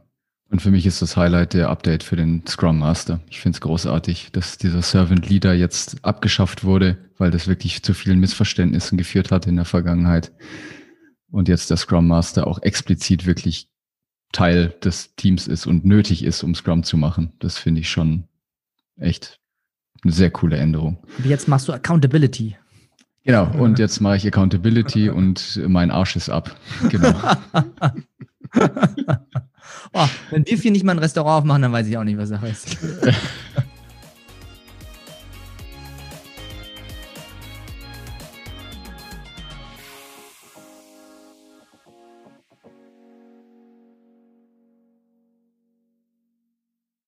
Und 0.51 0.63
für 0.63 0.71
mich 0.71 0.87
ist 0.87 1.03
das 1.03 1.17
Highlight 1.17 1.53
der 1.53 1.69
Update 1.69 2.03
für 2.03 2.17
den 2.17 2.47
Scrum 2.47 2.79
Master. 2.79 3.21
Ich 3.29 3.41
finde 3.41 3.57
es 3.57 3.61
großartig, 3.61 4.33
dass 4.33 4.57
dieser 4.57 4.81
Servant 4.81 5.29
Leader 5.29 5.53
jetzt 5.53 6.03
abgeschafft 6.05 6.65
wurde, 6.65 6.97
weil 7.19 7.31
das 7.31 7.49
wirklich 7.49 7.83
zu 7.83 7.93
vielen 7.93 8.19
Missverständnissen 8.19 8.97
geführt 8.97 9.31
hat 9.31 9.47
in 9.47 9.57
der 9.57 9.67
Vergangenheit. 9.67 10.33
Und 11.31 11.49
jetzt 11.49 11.69
der 11.69 11.77
Scrum 11.77 12.09
Master 12.09 12.47
auch 12.47 12.63
explizit 12.63 13.27
wirklich 13.27 13.69
Teil 14.33 14.75
des 14.83 15.15
Teams 15.17 15.49
ist 15.49 15.67
und 15.67 15.85
nötig 15.85 16.25
ist, 16.25 16.43
um 16.43 16.55
Scrum 16.55 16.83
zu 16.83 16.97
machen. 16.97 17.33
Das 17.41 17.59
finde 17.59 17.83
ich 17.83 17.91
schon 17.91 18.25
echt 18.97 19.41
eine 20.03 20.13
sehr 20.13 20.31
coole 20.31 20.57
Änderung. 20.57 20.99
Und 21.19 21.27
jetzt 21.27 21.49
machst 21.49 21.69
du 21.69 21.73
Accountability. 21.73 22.57
Genau, 23.25 23.51
und 23.59 23.79
jetzt 23.79 24.01
mache 24.01 24.17
ich 24.17 24.27
Accountability 24.27 25.11
und 25.11 25.61
mein 25.67 25.91
Arsch 25.91 26.17
ist 26.17 26.31
ab. 26.31 26.57
Genau. 26.89 27.15
oh, 29.93 30.09
wenn 30.31 30.47
wir 30.47 30.57
vier 30.57 30.71
nicht 30.71 30.85
mal 30.85 30.93
ein 30.93 30.99
Restaurant 30.99 31.43
aufmachen, 31.43 31.63
dann 31.63 31.73
weiß 31.73 31.87
ich 31.89 31.99
auch 31.99 32.05
nicht, 32.05 32.17
was 32.17 32.31
Sache 32.31 32.49
ist. 32.49 32.79